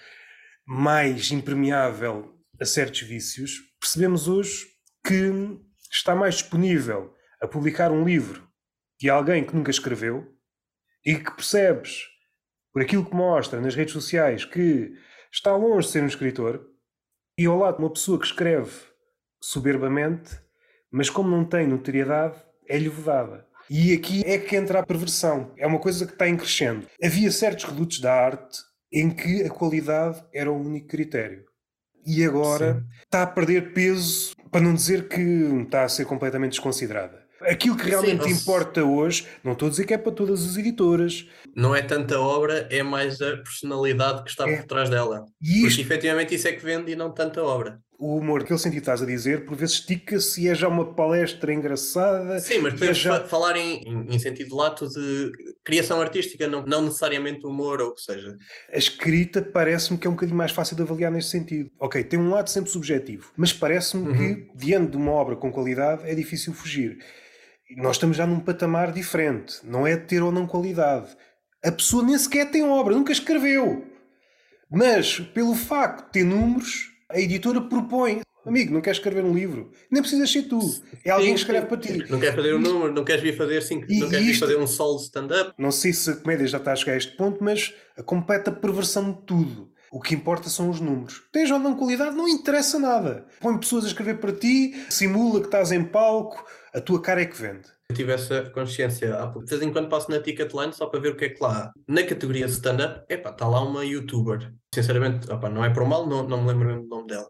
mais 0.65 1.31
impermeável 1.31 2.35
a 2.59 2.65
certos 2.65 3.01
vícios, 3.01 3.53
percebemos 3.79 4.27
hoje 4.27 4.78
que 5.09 5.59
está 5.91 6.13
mais 6.13 6.35
disponível 6.35 7.15
a 7.41 7.47
publicar 7.47 7.91
um 7.91 8.05
livro 8.05 8.47
de 8.99 9.09
alguém 9.09 9.43
que 9.43 9.55
nunca 9.55 9.71
escreveu 9.71 10.31
e 11.03 11.15
que 11.15 11.31
percebes, 11.31 12.03
por 12.71 12.83
aquilo 12.83 13.03
que 13.03 13.15
mostra 13.15 13.59
nas 13.59 13.73
redes 13.73 13.93
sociais, 13.93 14.45
que 14.45 14.93
está 15.33 15.55
longe 15.55 15.87
de 15.87 15.93
ser 15.93 16.03
um 16.03 16.07
escritor, 16.07 16.63
e 17.35 17.47
ao 17.47 17.57
lado 17.57 17.77
de 17.77 17.83
uma 17.83 17.91
pessoa 17.91 18.19
que 18.19 18.27
escreve 18.27 18.71
soberbamente, 19.41 20.39
mas 20.91 21.09
como 21.09 21.35
não 21.35 21.43
tem 21.43 21.65
notoriedade, 21.65 22.39
é-lhe 22.67 22.89
vedada. 22.89 23.47
E 23.67 23.93
aqui 23.93 24.21
é 24.27 24.37
que 24.37 24.55
entra 24.55 24.79
a 24.79 24.85
perversão. 24.85 25.55
É 25.57 25.65
uma 25.65 25.79
coisa 25.79 26.05
que 26.05 26.13
está 26.13 26.27
em 26.27 26.37
crescendo. 26.37 26.85
Havia 27.03 27.31
certos 27.31 27.65
redutos 27.65 27.99
da 27.99 28.13
arte 28.13 28.59
em 28.93 29.09
que 29.09 29.41
a 29.41 29.49
qualidade 29.49 30.23
era 30.31 30.51
o 30.51 30.59
único 30.59 30.87
critério. 30.87 31.45
E 32.05 32.23
agora 32.23 32.75
Sim. 32.75 32.87
está 33.03 33.23
a 33.23 33.27
perder 33.27 33.73
peso, 33.73 34.35
para 34.51 34.61
não 34.61 34.73
dizer 34.73 35.07
que 35.07 35.21
está 35.63 35.83
a 35.83 35.89
ser 35.89 36.05
completamente 36.05 36.51
desconsiderada. 36.51 37.27
Aquilo 37.41 37.77
que 37.77 37.89
realmente 37.89 38.25
Sim, 38.25 38.31
importa 38.31 38.83
hoje, 38.83 39.25
não 39.43 39.53
estou 39.53 39.67
a 39.67 39.69
dizer 39.69 39.85
que 39.85 39.93
é 39.93 39.97
para 39.97 40.11
todas 40.11 40.45
as 40.45 40.57
editoras. 40.57 41.25
Não 41.55 41.73
é 41.73 41.81
tanta 41.81 42.19
obra, 42.19 42.67
é 42.69 42.83
mais 42.83 43.21
a 43.21 43.37
personalidade 43.37 44.23
que 44.23 44.29
está 44.29 44.49
é. 44.49 44.57
por 44.57 44.65
trás 44.65 44.89
dela. 44.89 45.25
E 45.41 45.65
isto... 45.65 45.77
Porque 45.77 45.81
efetivamente 45.81 46.35
isso 46.35 46.47
é 46.47 46.51
que 46.51 46.63
vende 46.63 46.91
e 46.91 46.95
não 46.95 47.11
tanta 47.11 47.41
obra 47.41 47.79
o 47.99 48.15
humor, 48.15 48.41
aquele 48.41 48.57
sentido 48.57 48.75
que 48.75 48.79
estás 48.79 49.01
a 49.01 49.05
dizer, 49.05 49.45
por 49.45 49.57
vezes 49.57 49.75
estica-se 49.75 50.41
e 50.41 50.47
é 50.47 50.55
já 50.55 50.69
uma 50.69 50.93
palestra 50.93 51.53
engraçada. 51.53 52.39
Sim, 52.39 52.59
mas 52.59 52.73
podemos 52.73 52.97
é 52.97 53.01
já... 53.01 53.27
falar 53.27 53.57
em, 53.57 53.83
em, 53.83 54.15
em, 54.15 54.17
sentido 54.17 54.55
lato 54.55 54.87
de 54.87 55.31
criação 55.65 55.99
artística, 55.99 56.47
não, 56.47 56.65
não 56.65 56.83
necessariamente 56.83 57.45
humor 57.45 57.81
ou 57.81 57.93
que 57.93 58.01
seja. 58.01 58.37
A 58.71 58.77
escrita 58.77 59.41
parece-me 59.41 59.99
que 59.99 60.07
é 60.07 60.09
um 60.09 60.13
bocadinho 60.13 60.37
mais 60.37 60.53
fácil 60.53 60.77
de 60.77 60.81
avaliar 60.81 61.11
neste 61.11 61.31
sentido. 61.31 61.69
Ok, 61.77 62.01
tem 62.05 62.17
um 62.17 62.29
lado 62.29 62.49
sempre 62.49 62.71
subjetivo, 62.71 63.33
mas 63.35 63.51
parece-me 63.51 64.07
uhum. 64.07 64.17
que, 64.17 64.47
diante 64.55 64.91
de 64.91 64.97
uma 64.97 65.11
obra 65.11 65.35
com 65.35 65.51
qualidade, 65.51 66.09
é 66.09 66.15
difícil 66.15 66.53
fugir. 66.53 66.99
Nós 67.75 67.97
estamos 67.97 68.15
já 68.15 68.25
num 68.25 68.39
patamar 68.39 68.93
diferente, 68.93 69.57
não 69.65 69.85
é 69.85 69.97
ter 69.97 70.23
ou 70.23 70.31
não 70.31 70.47
qualidade. 70.47 71.09
A 71.61 71.71
pessoa 71.71 72.01
nem 72.01 72.17
sequer 72.17 72.49
tem 72.49 72.63
obra, 72.63 72.95
nunca 72.95 73.11
escreveu. 73.11 73.85
Mas, 74.71 75.19
pelo 75.19 75.53
facto 75.53 76.05
de 76.05 76.11
ter 76.13 76.23
números, 76.23 76.97
a 77.09 77.19
editora 77.19 77.61
propõe. 77.61 78.21
Amigo, 78.45 78.73
não 78.73 78.81
queres 78.81 78.97
escrever 78.97 79.23
um 79.23 79.33
livro? 79.33 79.71
Nem 79.91 80.01
precisas 80.01 80.31
ser 80.31 80.43
tu. 80.43 80.59
É 81.03 81.09
alguém 81.09 81.33
que 81.33 81.39
escreve 81.39 81.65
para 81.65 81.77
ti. 81.77 82.05
Não 82.09 82.19
queres 82.19 82.35
fazer 82.35 82.53
um 82.53 82.59
número, 82.59 82.93
não 82.93 83.03
queres 83.03 83.21
vir 83.21 83.35
fazer 83.35 83.61
cinco, 83.61 83.85
e, 83.89 83.99
não 83.99 84.09
queres 84.09 84.25
vir 84.25 84.39
fazer 84.39 84.57
um 84.57 84.67
solo 84.67 84.97
stand-up. 84.99 85.53
Não 85.57 85.71
sei 85.71 85.91
se 85.91 86.11
a 86.11 86.15
comédia 86.15 86.47
já 86.47 86.57
está 86.57 86.71
a 86.71 86.75
chegar 86.75 86.93
a 86.93 86.97
este 86.97 87.17
ponto, 87.17 87.43
mas 87.43 87.73
a 87.97 88.03
completa 88.03 88.51
perversão 88.51 89.11
de 89.11 89.21
tudo. 89.25 89.71
O 89.91 89.99
que 89.99 90.13
importa 90.13 90.49
são 90.49 90.69
os 90.69 90.79
números. 90.79 91.23
Tens 91.31 91.49
ou 91.49 91.59
não 91.59 91.75
qualidade, 91.75 92.15
não 92.15 92.27
interessa 92.27 92.79
nada. 92.79 93.25
Põe 93.39 93.57
pessoas 93.57 93.85
a 93.85 93.87
escrever 93.87 94.19
para 94.19 94.31
ti, 94.31 94.73
simula 94.89 95.39
que 95.39 95.47
estás 95.47 95.71
em 95.71 95.83
palco, 95.83 96.45
a 96.73 96.79
tua 96.79 97.01
cara 97.01 97.21
é 97.21 97.25
que 97.25 97.39
vende. 97.39 97.67
Eu 97.89 97.95
tive 97.95 98.11
essa 98.13 98.49
consciência 98.51 99.17
pouco. 99.33 99.45
De 99.45 99.49
vez 99.49 99.61
em 99.63 99.73
quando 99.73 99.89
passo 99.89 100.11
na 100.11 100.21
Ticketline 100.21 100.71
só 100.71 100.85
para 100.85 100.99
ver 100.99 101.13
o 101.13 101.15
que 101.15 101.25
é 101.25 101.29
que 101.29 101.41
lá 101.41 101.57
há. 101.57 101.73
Na 101.87 102.03
categoria 102.03 102.45
stand-up, 102.45 103.03
epá, 103.11 103.31
está 103.31 103.47
lá 103.47 103.63
uma 103.63 103.83
youtuber. 103.83 104.53
Sinceramente, 104.73 105.29
opa, 105.31 105.49
não 105.49 105.65
é 105.65 105.71
por 105.71 105.83
mal, 105.85 106.05
não, 106.05 106.27
não 106.27 106.41
me 106.43 106.47
lembro 106.49 106.83
o 106.83 106.87
nome 106.87 107.07
dela. 107.07 107.27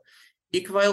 E 0.51 0.59
que 0.59 0.69
vai, 0.69 0.87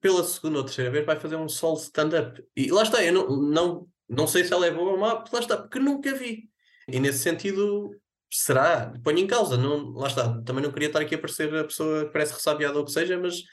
pela 0.00 0.24
segunda 0.24 0.58
ou 0.58 0.64
terceira 0.64 0.90
vez, 0.90 1.06
vai 1.06 1.18
fazer 1.18 1.36
um 1.36 1.48
solo 1.48 1.76
stand-up. 1.76 2.42
E 2.56 2.72
lá 2.72 2.82
está, 2.82 3.04
eu 3.04 3.12
não, 3.12 3.28
não, 3.28 3.88
não 4.08 4.26
sei 4.26 4.42
se 4.42 4.52
ela 4.52 4.66
é 4.66 4.72
boa 4.72 4.92
ou 4.92 4.98
má, 4.98 5.24
lá 5.32 5.38
está, 5.38 5.58
porque 5.58 5.78
nunca 5.78 6.12
vi. 6.12 6.48
E 6.88 6.98
nesse 6.98 7.20
sentido, 7.20 7.90
será? 8.28 8.92
Ponho 9.04 9.20
em 9.20 9.28
causa, 9.28 9.56
não, 9.56 9.92
lá 9.92 10.08
está. 10.08 10.42
Também 10.42 10.64
não 10.64 10.72
queria 10.72 10.88
estar 10.88 11.00
aqui 11.00 11.14
a 11.14 11.18
parecer 11.18 11.54
a 11.54 11.64
pessoa 11.64 12.06
que 12.06 12.12
parece 12.12 12.34
ressabiada 12.34 12.74
ou 12.76 12.82
o 12.82 12.84
que 12.84 12.90
seja, 12.90 13.16
mas 13.16 13.44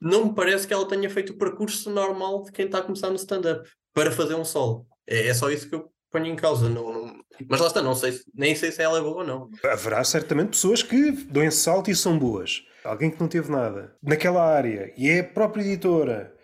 não 0.00 0.26
me 0.26 0.34
parece 0.34 0.66
que 0.66 0.72
ela 0.72 0.86
tenha 0.86 1.08
feito 1.10 1.30
o 1.30 1.38
percurso 1.38 1.90
normal 1.90 2.42
de 2.42 2.52
quem 2.52 2.66
está 2.66 2.78
a 2.78 2.82
começar 2.82 3.10
no 3.10 3.16
stand-up 3.16 3.68
para 3.92 4.12
fazer 4.12 4.34
um 4.34 4.44
solo. 4.44 4.86
É, 5.06 5.28
é 5.28 5.34
só 5.34 5.50
isso 5.50 5.68
que 5.68 5.74
eu 5.74 5.90
ponho 6.10 6.26
em 6.26 6.36
causa. 6.36 6.68
Não, 6.68 6.92
não... 6.92 7.20
Mas 7.48 7.60
lá 7.60 7.66
está, 7.66 7.82
não 7.82 7.94
sei, 7.94 8.18
nem 8.34 8.54
sei 8.54 8.70
se 8.72 8.82
ela 8.82 8.98
é 8.98 9.02
boa 9.02 9.18
ou 9.18 9.26
não. 9.26 9.50
Haverá 9.64 10.02
certamente 10.04 10.50
pessoas 10.50 10.82
que 10.82 11.10
dão 11.10 11.42
esse 11.42 11.58
salto 11.58 11.90
e 11.90 11.96
são 11.96 12.18
boas. 12.18 12.62
Alguém 12.84 13.10
que 13.10 13.20
não 13.20 13.28
teve 13.28 13.50
nada 13.50 13.96
naquela 14.02 14.42
área 14.42 14.92
e 14.96 15.08
é 15.08 15.20
a 15.20 15.24
própria 15.24 15.62
editora 15.62 16.34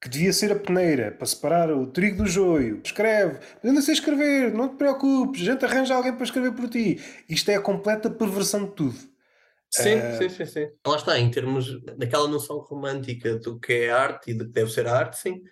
que 0.00 0.08
devia 0.10 0.34
ser 0.34 0.52
a 0.52 0.56
peneira 0.56 1.12
para 1.12 1.26
separar 1.26 1.72
o 1.72 1.86
trigo 1.86 2.24
do 2.24 2.26
joio. 2.28 2.80
Escreve, 2.84 3.38
eu 3.62 3.72
não 3.72 3.80
sei 3.80 3.94
escrever, 3.94 4.52
não 4.52 4.68
te 4.68 4.76
preocupes, 4.76 5.40
a 5.40 5.52
gente 5.52 5.64
arranja 5.64 5.94
alguém 5.94 6.12
para 6.12 6.24
escrever 6.24 6.52
por 6.52 6.68
ti. 6.68 7.00
Isto 7.26 7.50
é 7.50 7.54
a 7.54 7.60
completa 7.60 8.10
perversão 8.10 8.66
de 8.66 8.72
tudo. 8.72 9.13
Sim, 9.82 9.96
uh... 9.96 10.18
sim, 10.18 10.28
sim, 10.28 10.46
sim. 10.46 10.68
Lá 10.86 10.96
está, 10.96 11.18
em 11.18 11.30
termos 11.30 11.82
daquela 11.96 12.28
noção 12.28 12.58
romântica 12.58 13.36
do 13.36 13.58
que 13.58 13.72
é 13.72 13.90
arte 13.90 14.30
e 14.30 14.34
do 14.34 14.44
que 14.44 14.52
deve 14.52 14.70
ser 14.70 14.86
arte, 14.86 15.18
sim. 15.18 15.42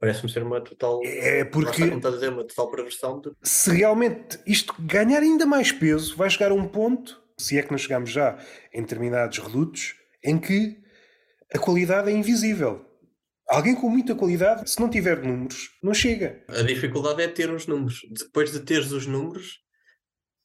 Parece-me 0.00 0.30
ser 0.30 0.42
uma 0.42 0.60
total. 0.60 1.00
É 1.04 1.44
porque. 1.44 1.82
Está, 1.84 2.08
a 2.08 2.12
dizer, 2.12 2.28
uma 2.30 2.44
total 2.44 2.70
perversão. 2.70 3.20
De... 3.20 3.30
Se 3.42 3.70
realmente 3.70 4.38
isto 4.46 4.74
ganhar 4.78 5.20
ainda 5.20 5.44
mais 5.44 5.72
peso, 5.72 6.16
vai 6.16 6.30
chegar 6.30 6.50
a 6.50 6.54
um 6.54 6.66
ponto, 6.66 7.20
se 7.36 7.58
é 7.58 7.62
que 7.62 7.72
nós 7.72 7.80
chegamos 7.80 8.10
já 8.10 8.38
em 8.72 8.82
determinados 8.82 9.38
redutos, 9.38 9.94
em 10.24 10.38
que 10.38 10.78
a 11.52 11.58
qualidade 11.58 12.10
é 12.10 12.12
invisível. 12.12 12.84
Alguém 13.48 13.74
com 13.74 13.88
muita 13.88 14.14
qualidade, 14.14 14.70
se 14.70 14.78
não 14.78 14.90
tiver 14.90 15.22
números, 15.22 15.70
não 15.82 15.94
chega. 15.94 16.44
A 16.48 16.62
dificuldade 16.62 17.22
é 17.22 17.28
ter 17.28 17.50
os 17.50 17.66
números. 17.66 18.02
Depois 18.10 18.52
de 18.52 18.60
teres 18.60 18.92
os 18.92 19.06
números, 19.06 19.60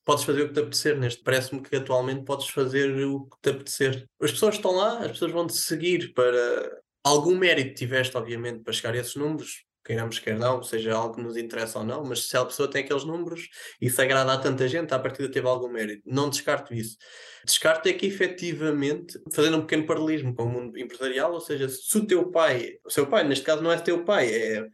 podes 0.04 0.24
fazer 0.24 0.44
o 0.44 0.48
que 0.48 0.54
te 0.54 0.60
apetecer. 0.60 0.98
Neste 0.98 1.24
parece-me 1.24 1.62
que 1.62 1.76
atualmente 1.76 2.24
podes 2.24 2.50
fazer 2.50 3.06
o 3.06 3.26
que 3.26 3.38
te 3.42 3.50
apetecer. 3.50 4.06
As 4.22 4.32
pessoas 4.32 4.56
estão 4.56 4.72
lá, 4.72 5.00
as 5.00 5.12
pessoas 5.12 5.32
vão 5.32 5.48
te 5.48 5.54
seguir 5.54 6.14
para 6.14 6.82
algum 7.04 7.36
mérito 7.38 7.76
tiveste, 7.76 8.16
obviamente, 8.16 8.64
para 8.64 8.74
chegar 8.74 8.94
a 8.94 8.98
esses 8.98 9.16
números, 9.16 9.66
queiramos 9.84 10.20
quer 10.20 10.38
não, 10.38 10.64
seja 10.64 10.94
algo 10.96 11.16
que 11.16 11.22
nos 11.22 11.36
interessa 11.36 11.80
ou 11.80 11.86
não, 11.86 12.04
mas 12.04 12.28
se 12.28 12.38
a 12.38 12.46
pessoa 12.46 12.70
tem 12.70 12.84
aqueles 12.84 13.04
números 13.04 13.50
e 13.82 13.90
se 13.90 14.02
agrada 14.02 14.34
a 14.34 14.38
tanta 14.38 14.68
gente, 14.68 14.94
a 14.94 15.00
partida 15.00 15.30
teve 15.30 15.48
algum 15.48 15.70
mérito. 15.70 16.02
Não 16.06 16.30
descarto 16.30 16.74
isso. 16.74 16.98
Descarto 17.46 17.90
é 17.90 17.94
que 17.94 18.06
efetivamente, 18.06 19.20
fazendo 19.34 19.58
um 19.58 19.62
pequeno 19.62 19.86
paralelismo 19.86 20.34
com 20.34 20.44
o 20.44 20.50
mundo 20.50 20.80
empresarial, 20.80 21.34
ou 21.34 21.42
seja, 21.42 21.68
se 21.68 21.98
o 21.98 22.08
teu 22.08 22.32
pai, 22.32 22.78
o 22.86 22.90
seu 22.90 23.06
pai, 23.06 23.28
neste 23.28 23.44
caso 23.44 23.62
não 23.62 23.72
é 23.72 23.78
teu 23.78 24.06
pai, 24.06 24.34
é, 24.34 24.62
ou 24.62 24.70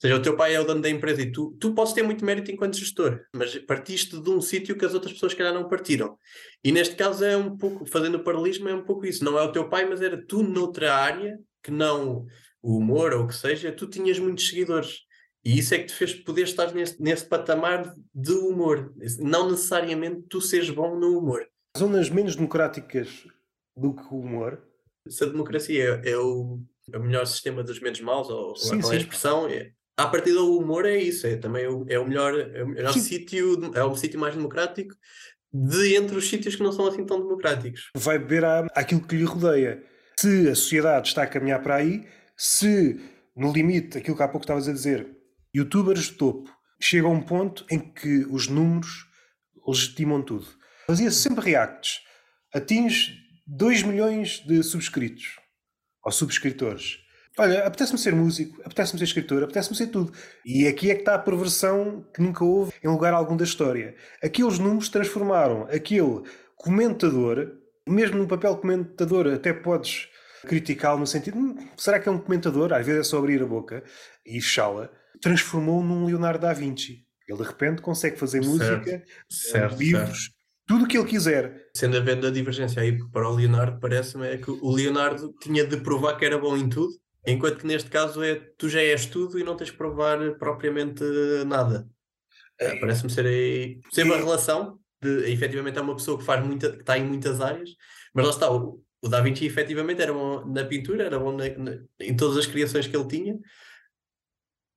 seja, 0.00 0.16
o 0.16 0.22
teu 0.22 0.34
pai 0.34 0.54
é 0.54 0.60
o 0.60 0.64
dono 0.64 0.80
da 0.80 0.88
empresa 0.88 1.20
e 1.20 1.30
tu, 1.30 1.54
tu 1.60 1.74
podes 1.74 1.92
ter 1.92 2.02
muito 2.02 2.24
mérito 2.24 2.50
enquanto 2.50 2.78
gestor, 2.78 3.20
mas 3.34 3.54
partiste 3.58 4.18
de 4.18 4.30
um 4.30 4.40
sítio 4.40 4.76
que 4.76 4.86
as 4.86 4.94
outras 4.94 5.12
pessoas, 5.12 5.34
calhar, 5.34 5.52
não 5.52 5.68
partiram. 5.68 6.18
E 6.64 6.72
neste 6.72 6.96
caso 6.96 7.22
é 7.24 7.36
um 7.36 7.56
pouco, 7.58 7.84
fazendo 7.84 8.16
o 8.16 8.24
paralelismo, 8.24 8.70
é 8.70 8.74
um 8.74 8.84
pouco 8.84 9.04
isso. 9.04 9.22
Não 9.22 9.38
é 9.38 9.42
o 9.42 9.52
teu 9.52 9.68
pai, 9.68 9.84
mas 9.84 10.00
era 10.00 10.16
tu 10.26 10.42
noutra 10.42 10.94
área 10.94 11.38
que 11.62 11.70
não 11.70 12.26
o 12.64 12.78
humor 12.78 13.12
ou 13.12 13.24
o 13.24 13.28
que 13.28 13.36
seja, 13.36 13.70
tu 13.70 13.86
tinhas 13.86 14.18
muitos 14.18 14.48
seguidores. 14.48 15.00
E 15.44 15.58
isso 15.58 15.74
é 15.74 15.78
que 15.78 15.84
te 15.84 15.94
fez 15.94 16.14
poder 16.14 16.44
estar 16.44 16.72
nesse, 16.72 17.00
nesse 17.00 17.26
patamar 17.26 17.94
de 18.14 18.32
humor. 18.32 18.94
Não 19.18 19.50
necessariamente 19.50 20.22
tu 20.30 20.40
seres 20.40 20.70
bom 20.70 20.98
no 20.98 21.18
humor. 21.18 21.46
Zonas 21.76 22.08
menos 22.08 22.34
democráticas 22.34 23.26
do 23.76 23.92
que 23.92 24.02
o 24.10 24.20
humor. 24.20 24.62
Se 25.06 25.24
a 25.24 25.26
democracia 25.26 26.00
é, 26.02 26.12
é 26.12 26.16
o, 26.16 26.62
é 26.90 26.96
o 26.96 27.02
melhor 27.02 27.26
sistema 27.26 27.62
dos 27.62 27.78
menos 27.80 28.00
maus, 28.00 28.30
ou, 28.30 28.56
sim, 28.56 28.82
ou 28.82 28.90
a 28.90 28.96
expressão, 28.96 29.46
é, 29.46 29.72
a 29.98 30.06
partir 30.06 30.32
do 30.32 30.56
humor 30.58 30.86
é 30.86 30.96
isso, 30.96 31.26
é 31.26 31.36
também 31.36 31.66
o, 31.66 31.84
é 31.86 31.98
o 31.98 32.08
melhor, 32.08 32.34
é 32.34 32.64
o 32.64 32.68
melhor 32.68 32.94
sítio, 32.94 33.60
é 33.74 33.84
o 33.84 33.94
sítio 33.94 34.18
mais 34.18 34.34
democrático 34.34 34.94
de 35.52 35.94
entre 35.94 36.16
os 36.16 36.26
sítios 36.26 36.56
que 36.56 36.62
não 36.62 36.72
são 36.72 36.86
assim 36.86 37.04
tão 37.04 37.20
democráticos. 37.20 37.90
Vai 37.94 38.18
beber 38.18 38.46
à, 38.46 38.66
àquilo 38.74 39.06
que 39.06 39.16
lhe 39.16 39.24
rodeia 39.24 39.84
se 40.18 40.48
a 40.48 40.54
sociedade 40.54 41.08
está 41.08 41.24
a 41.24 41.26
caminhar 41.26 41.62
para 41.62 41.76
aí, 41.76 42.06
se 42.36 43.00
no 43.36 43.52
limite, 43.52 43.98
aquilo 43.98 44.16
que 44.16 44.22
há 44.22 44.28
pouco 44.28 44.44
estavas 44.44 44.68
a 44.68 44.72
dizer, 44.72 45.08
youtubers 45.54 46.04
de 46.04 46.12
topo, 46.12 46.50
chega 46.80 47.06
a 47.06 47.10
um 47.10 47.20
ponto 47.20 47.64
em 47.70 47.78
que 47.78 48.24
os 48.30 48.48
números 48.48 49.06
legitimam 49.66 50.22
tudo. 50.22 50.46
Fazia 50.86 51.10
sempre 51.10 51.44
reacts. 51.44 52.00
Atinge 52.52 53.16
2 53.46 53.82
milhões 53.82 54.40
de 54.46 54.62
subscritos 54.62 55.36
ou 56.04 56.12
subscritores. 56.12 56.98
Olha, 57.36 57.66
apetece-me 57.66 57.98
ser 57.98 58.14
músico, 58.14 58.60
apetece-me 58.62 58.98
ser 58.98 59.04
escritor, 59.06 59.42
apetece-me 59.42 59.76
ser 59.76 59.88
tudo. 59.88 60.12
E 60.44 60.68
aqui 60.68 60.90
é 60.90 60.94
que 60.94 61.00
está 61.00 61.16
a 61.16 61.18
perversão 61.18 62.06
que 62.14 62.22
nunca 62.22 62.44
houve 62.44 62.72
em 62.82 62.88
lugar 62.88 63.12
algum 63.12 63.36
da 63.36 63.42
história. 63.42 63.96
Aqueles 64.22 64.58
números 64.58 64.88
transformaram 64.88 65.64
aquele 65.64 66.22
comentador 66.56 67.58
mesmo 67.86 68.18
no 68.18 68.26
papel 68.26 68.56
comentador, 68.56 69.26
até 69.28 69.52
podes 69.52 70.08
criticá-lo 70.44 71.00
no 71.00 71.06
sentido, 71.06 71.38
será 71.76 71.98
que 71.98 72.08
é 72.08 72.12
um 72.12 72.18
comentador? 72.18 72.72
Às 72.72 72.86
vezes 72.86 73.00
é 73.00 73.04
só 73.04 73.18
abrir 73.18 73.42
a 73.42 73.46
boca 73.46 73.82
e 74.24 74.40
fechá-la. 74.40 74.90
Transformou 75.20 75.82
num 75.82 76.06
Leonardo 76.06 76.42
da 76.42 76.52
Vinci. 76.52 77.04
Ele 77.28 77.38
de 77.38 77.44
repente 77.44 77.80
consegue 77.80 78.18
fazer 78.18 78.42
certo, 78.42 78.50
música, 78.50 79.04
certo, 79.28 79.78
livros, 79.78 80.18
certo. 80.24 80.34
tudo 80.66 80.84
o 80.84 80.88
que 80.88 80.98
ele 80.98 81.08
quiser. 81.08 81.68
Sendo 81.74 81.96
a 81.96 82.00
venda 82.00 82.28
a 82.28 82.30
divergência 82.30 82.82
aí 82.82 82.98
para 83.10 83.28
o 83.28 83.34
Leonardo, 83.34 83.80
parece-me 83.80 84.26
é 84.26 84.36
que 84.36 84.50
o 84.50 84.70
Leonardo 84.70 85.34
tinha 85.40 85.66
de 85.66 85.78
provar 85.78 86.16
que 86.16 86.24
era 86.24 86.38
bom 86.38 86.56
em 86.56 86.68
tudo, 86.68 86.92
enquanto 87.26 87.58
que 87.58 87.66
neste 87.66 87.88
caso 87.88 88.22
é 88.22 88.34
tu 88.58 88.68
já 88.68 88.80
és 88.82 89.06
tudo 89.06 89.38
e 89.38 89.44
não 89.44 89.56
tens 89.56 89.70
de 89.70 89.76
provar 89.76 90.18
propriamente 90.38 91.02
nada. 91.46 91.88
É, 92.58 92.78
parece-me 92.78 93.10
ser 93.10 93.26
aí. 93.26 93.80
Sempre 93.90 94.14
a 94.14 94.18
relação 94.18 94.78
de, 95.02 95.32
efetivamente 95.32 95.78
é 95.78 95.80
uma 95.80 95.96
pessoa 95.96 96.18
que 96.18 96.24
faz 96.24 96.44
muita, 96.44 96.70
que 96.70 96.80
está 96.80 96.98
em 96.98 97.04
muitas 97.04 97.40
áreas, 97.40 97.70
mas 98.14 98.24
lá 98.24 98.30
está, 98.30 98.50
o, 98.50 98.80
O 99.04 99.08
Da 99.08 99.20
Vinci 99.20 99.44
efetivamente 99.44 100.00
era 100.00 100.14
bom 100.14 100.46
na 100.46 100.64
pintura, 100.64 101.04
era 101.04 101.18
bom 101.18 101.36
na, 101.36 101.44
na, 101.58 101.78
em 102.00 102.16
todas 102.16 102.38
as 102.38 102.46
criações 102.46 102.86
que 102.86 102.96
ele 102.96 103.06
tinha, 103.06 103.38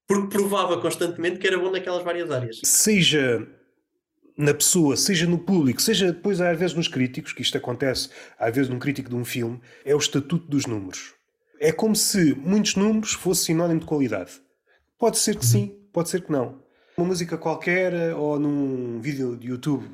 porque 0.06 0.38
provava 0.38 0.82
constantemente 0.82 1.40
que 1.40 1.48
era 1.48 1.58
bom 1.58 1.72
naquelas 1.72 2.04
várias 2.04 2.30
áreas. 2.30 2.60
Seja 2.62 3.48
na 4.38 4.54
pessoa, 4.54 4.98
seja 4.98 5.26
no 5.26 5.40
público, 5.40 5.82
seja 5.82 6.12
depois 6.12 6.42
às 6.42 6.60
vezes 6.60 6.76
nos 6.76 6.90
críticos, 6.90 7.32
que 7.32 7.42
isto 7.42 7.58
acontece 7.58 8.10
às 8.38 8.54
vezes 8.54 8.70
num 8.70 8.78
crítico 8.78 9.10
de 9.10 9.16
um 9.16 9.24
filme, 9.24 9.62
é 9.86 9.96
o 9.96 9.98
estatuto 9.98 10.46
dos 10.46 10.66
números. 10.66 11.14
É 11.58 11.72
como 11.72 11.96
se 11.96 12.36
muitos 12.36 12.76
números 12.76 13.14
fosse 13.14 13.46
sinónimo 13.46 13.80
de 13.80 13.86
qualidade. 13.86 14.42
Pode 15.00 15.18
ser 15.20 15.38
que 15.38 15.46
uhum. 15.46 15.52
sim, 15.52 15.80
pode 15.94 16.10
ser 16.10 16.22
que 16.22 16.32
não. 16.32 16.62
Uma 16.98 17.08
música 17.08 17.38
qualquer 17.38 18.14
ou 18.14 18.38
num 18.38 19.00
vídeo 19.00 19.38
de 19.38 19.48
YouTube 19.48 19.88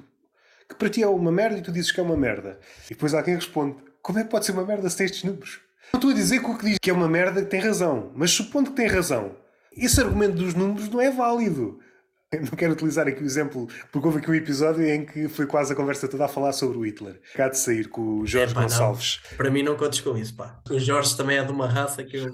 que 0.67 0.75
para 0.75 0.89
ti 0.89 1.03
é 1.03 1.07
uma 1.07 1.31
merda 1.31 1.59
e 1.59 1.61
tu 1.61 1.71
dizes 1.71 1.91
que 1.91 1.99
é 1.99 2.03
uma 2.03 2.17
merda. 2.17 2.59
E 2.85 2.89
depois 2.89 3.13
alguém 3.13 3.35
responde: 3.35 3.77
Como 4.03 4.19
é 4.19 4.23
que 4.25 4.29
pode 4.29 4.45
ser 4.45 4.51
uma 4.51 4.65
merda 4.65 4.89
se 4.89 4.97
tem 4.97 5.05
estes 5.05 5.23
números? 5.23 5.61
Não 5.93 5.97
estou 5.97 6.11
a 6.11 6.13
dizer 6.13 6.41
que 6.41 6.45
o 6.45 6.57
que 6.57 6.65
diz 6.65 6.77
que 6.77 6.89
é 6.89 6.93
uma 6.93 7.07
merda 7.07 7.41
tem 7.45 7.61
razão, 7.61 8.11
mas 8.13 8.31
supondo 8.31 8.71
que 8.71 8.75
tem 8.75 8.87
razão, 8.87 9.33
esse 9.71 9.99
argumento 10.01 10.35
dos 10.35 10.53
números 10.53 10.89
não 10.89 10.99
é 10.99 11.09
válido. 11.09 11.79
Não 12.33 12.57
quero 12.57 12.73
utilizar 12.73 13.07
aqui 13.07 13.23
o 13.23 13.25
exemplo, 13.25 13.69
porque 13.91 14.05
houve 14.05 14.19
aqui 14.19 14.29
um 14.29 14.33
episódio 14.33 14.83
em 14.85 15.05
que 15.05 15.29
foi 15.29 15.45
quase 15.45 15.71
a 15.71 15.75
conversa 15.75 16.07
toda 16.07 16.25
a 16.25 16.27
falar 16.27 16.51
sobre 16.51 16.77
o 16.79 16.85
Hitler. 16.85 17.21
Cá 17.35 17.47
de 17.47 17.57
sair 17.57 17.87
com 17.87 18.19
o 18.19 18.25
Jorge 18.25 18.51
é, 18.51 18.55
pá, 18.55 18.63
Gonçalves. 18.63 19.21
Não. 19.29 19.37
Para 19.37 19.51
mim 19.51 19.63
não 19.63 19.77
contes 19.77 20.01
com 20.01 20.17
isso, 20.17 20.35
pá. 20.35 20.59
O 20.69 20.79
Jorge 20.79 21.15
também 21.15 21.37
é 21.37 21.43
de 21.45 21.51
uma 21.51 21.67
raça 21.67 22.03
que 22.03 22.17
eu. 22.17 22.33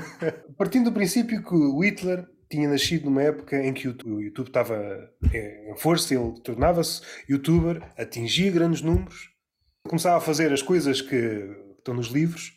Partindo 0.56 0.84
do 0.84 0.92
princípio 0.92 1.42
que 1.42 1.54
o 1.54 1.80
Hitler 1.80 2.26
tinha 2.48 2.68
nascido 2.68 3.04
numa 3.04 3.22
época 3.22 3.56
em 3.56 3.74
que 3.74 3.88
o 3.88 4.20
YouTube 4.20 4.46
estava 4.46 5.10
em 5.34 5.76
força, 5.76 6.14
ele 6.14 6.40
tornava-se 6.42 7.02
youtuber, 7.28 7.82
atingia 7.98 8.50
grandes 8.50 8.82
números, 8.82 9.29
começava 9.90 10.18
a 10.18 10.20
fazer 10.20 10.52
as 10.52 10.62
coisas 10.62 11.02
que 11.02 11.50
estão 11.76 11.94
nos 11.94 12.06
livros, 12.06 12.52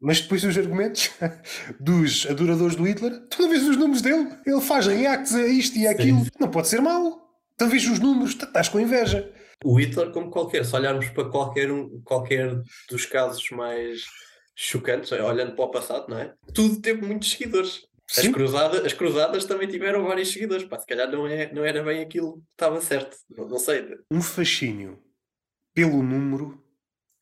mas 0.00 0.20
depois 0.20 0.42
dos 0.42 0.56
argumentos 0.56 1.10
dos 1.80 2.24
adoradores 2.30 2.76
do 2.76 2.84
Hitler, 2.84 3.20
tu 3.28 3.42
não 3.42 3.50
vês 3.50 3.64
os 3.64 3.76
números 3.76 4.00
dele, 4.00 4.28
ele 4.46 4.60
faz 4.60 4.86
reacts 4.86 5.34
a 5.34 5.44
isto 5.44 5.76
e 5.76 5.88
aquilo, 5.88 6.20
Sim. 6.20 6.30
não 6.38 6.48
pode 6.48 6.68
ser 6.68 6.80
mau. 6.80 7.20
Tu 7.58 7.66
vês 7.66 7.84
os 7.88 7.98
números, 7.98 8.30
estás 8.30 8.68
com 8.68 8.78
inveja. 8.78 9.28
O 9.64 9.78
Hitler, 9.78 10.10
como 10.12 10.30
qualquer, 10.30 10.64
se 10.64 10.74
olharmos 10.74 11.08
para 11.08 11.28
qualquer, 11.28 11.70
um, 11.70 12.00
qualquer 12.04 12.62
dos 12.88 13.06
casos 13.06 13.50
mais 13.50 14.02
chocantes, 14.54 15.10
olhando 15.10 15.56
para 15.56 15.64
o 15.64 15.70
passado, 15.70 16.08
não 16.08 16.18
é? 16.18 16.32
Tudo 16.54 16.80
teve 16.80 17.04
muitos 17.04 17.30
seguidores. 17.30 17.82
As 18.16 18.28
cruzadas, 18.28 18.84
as 18.84 18.92
cruzadas 18.92 19.44
também 19.46 19.66
tiveram 19.66 20.04
vários 20.04 20.32
seguidores, 20.32 20.64
pá, 20.64 20.78
se 20.78 20.86
calhar 20.86 21.10
não, 21.10 21.26
é, 21.26 21.52
não 21.52 21.64
era 21.64 21.82
bem 21.82 22.02
aquilo 22.02 22.34
que 22.34 22.52
estava 22.52 22.80
certo, 22.80 23.16
não, 23.30 23.48
não 23.48 23.58
sei. 23.58 23.96
Um 24.10 24.20
fascínio 24.20 24.98
pelo 25.74 26.02
número, 26.02 26.62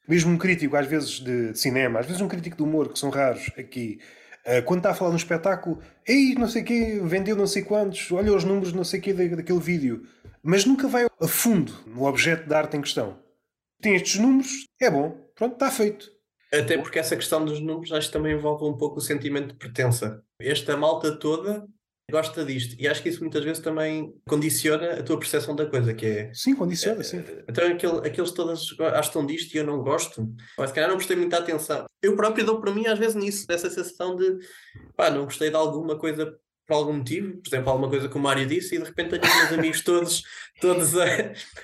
mesmo 0.09 0.33
um 0.33 0.39
crítico 0.39 0.77
às 0.77 0.87
vezes 0.87 1.21
de, 1.21 1.53
de, 1.53 1.59
cinema, 1.59 2.01
às 2.01 2.07
vezes 2.07 2.21
um 2.21 2.29
crítico 2.29 2.57
de 2.57 2.63
humor, 2.63 2.93
que 2.93 2.99
são 2.99 3.11
raros 3.11 3.51
aqui, 3.57 3.99
uh, 4.47 4.63
quando 4.65 4.81
está 4.81 4.91
a 4.91 4.95
falar 4.95 5.11
num 5.11 5.17
espetáculo, 5.17 5.81
ei, 6.07 6.35
não 6.35 6.49
sei 6.49 6.63
o 6.63 6.65
quê, 6.65 7.01
vendeu 7.05 7.37
não 7.37 7.47
sei 7.47 7.63
quantos, 7.63 8.11
olha 8.13 8.33
os 8.33 8.45
números 8.45 8.73
não 8.73 8.85
sei 8.85 9.01
o 9.01 9.03
quê 9.03 9.13
daquele 9.13 9.61
vídeo, 9.61 10.07
mas 10.43 10.65
nunca 10.65 10.89
vai 10.89 11.05
a 11.05 11.29
fundo 11.29 11.73
no 11.87 12.05
objeto 12.05 12.49
de 12.49 12.55
arte 12.55 12.77
em 12.77 12.81
questão. 12.81 13.19
Tem 13.81 13.95
estes 13.95 14.19
números, 14.19 14.67
é 14.81 14.91
bom, 14.91 15.17
pronto, 15.35 15.55
está 15.55 15.71
feito. 15.71 16.11
Até 16.53 16.77
porque 16.77 16.99
essa 16.99 17.15
questão 17.15 17.45
dos 17.45 17.61
números 17.61 17.93
acho 17.93 18.09
que 18.09 18.13
também 18.13 18.35
envolve 18.35 18.65
um 18.65 18.77
pouco 18.77 18.99
o 18.99 19.01
sentimento 19.01 19.49
de 19.49 19.55
pertença. 19.55 20.23
Esta 20.41 20.77
malta 20.77 21.17
toda 21.17 21.65
gosta 22.11 22.45
disto. 22.45 22.77
E 22.79 22.87
acho 22.87 23.03
que 23.03 23.09
isso 23.09 23.21
muitas 23.21 23.43
vezes 23.45 23.63
também 23.63 24.13
condiciona 24.29 24.95
a 24.95 25.03
tua 25.03 25.19
percepção 25.19 25.55
da 25.55 25.67
coisa, 25.67 25.95
que 25.95 26.07
é... 26.07 26.35
Sim, 26.35 26.55
condiciona, 26.55 27.01
é, 27.01 27.05
sim. 27.05 27.25
Então 27.49 27.67
aquele, 27.67 28.07
aqueles 28.07 28.31
todos 28.33 28.73
gostam 28.73 29.25
disto 29.25 29.55
e 29.55 29.59
eu 29.59 29.65
não 29.65 29.83
gosto. 29.83 30.29
Pá, 30.57 30.67
se 30.67 30.75
calhar 30.75 30.91
não 30.91 30.97
prestei 30.97 31.17
muita 31.17 31.39
atenção. 31.39 31.87
Eu 32.03 32.17
próprio 32.17 32.45
dou 32.45 32.61
para 32.61 32.73
mim 32.73 32.87
às 32.87 32.99
vezes 32.99 33.15
nisso, 33.15 33.47
nessa 33.49 33.71
sensação 33.71 34.17
de 34.17 34.39
pá, 34.97 35.11
não 35.11 35.25
gostei 35.25 35.51
de 35.51 35.57
alguma 35.57 35.99
coisa 35.99 36.37
por 36.71 36.77
algum 36.77 36.93
motivo, 36.93 37.37
por 37.39 37.49
exemplo, 37.49 37.68
alguma 37.68 37.89
coisa 37.89 38.09
que 38.09 38.16
o 38.16 38.21
Mário 38.21 38.47
disse, 38.47 38.77
e 38.77 38.79
de 38.79 38.85
repente 38.85 39.18
tenho 39.18 39.25
os 39.25 39.39
meus 39.41 39.53
amigos 39.53 39.81
todos, 39.81 40.23
todos 40.61 40.97
a, 40.97 41.05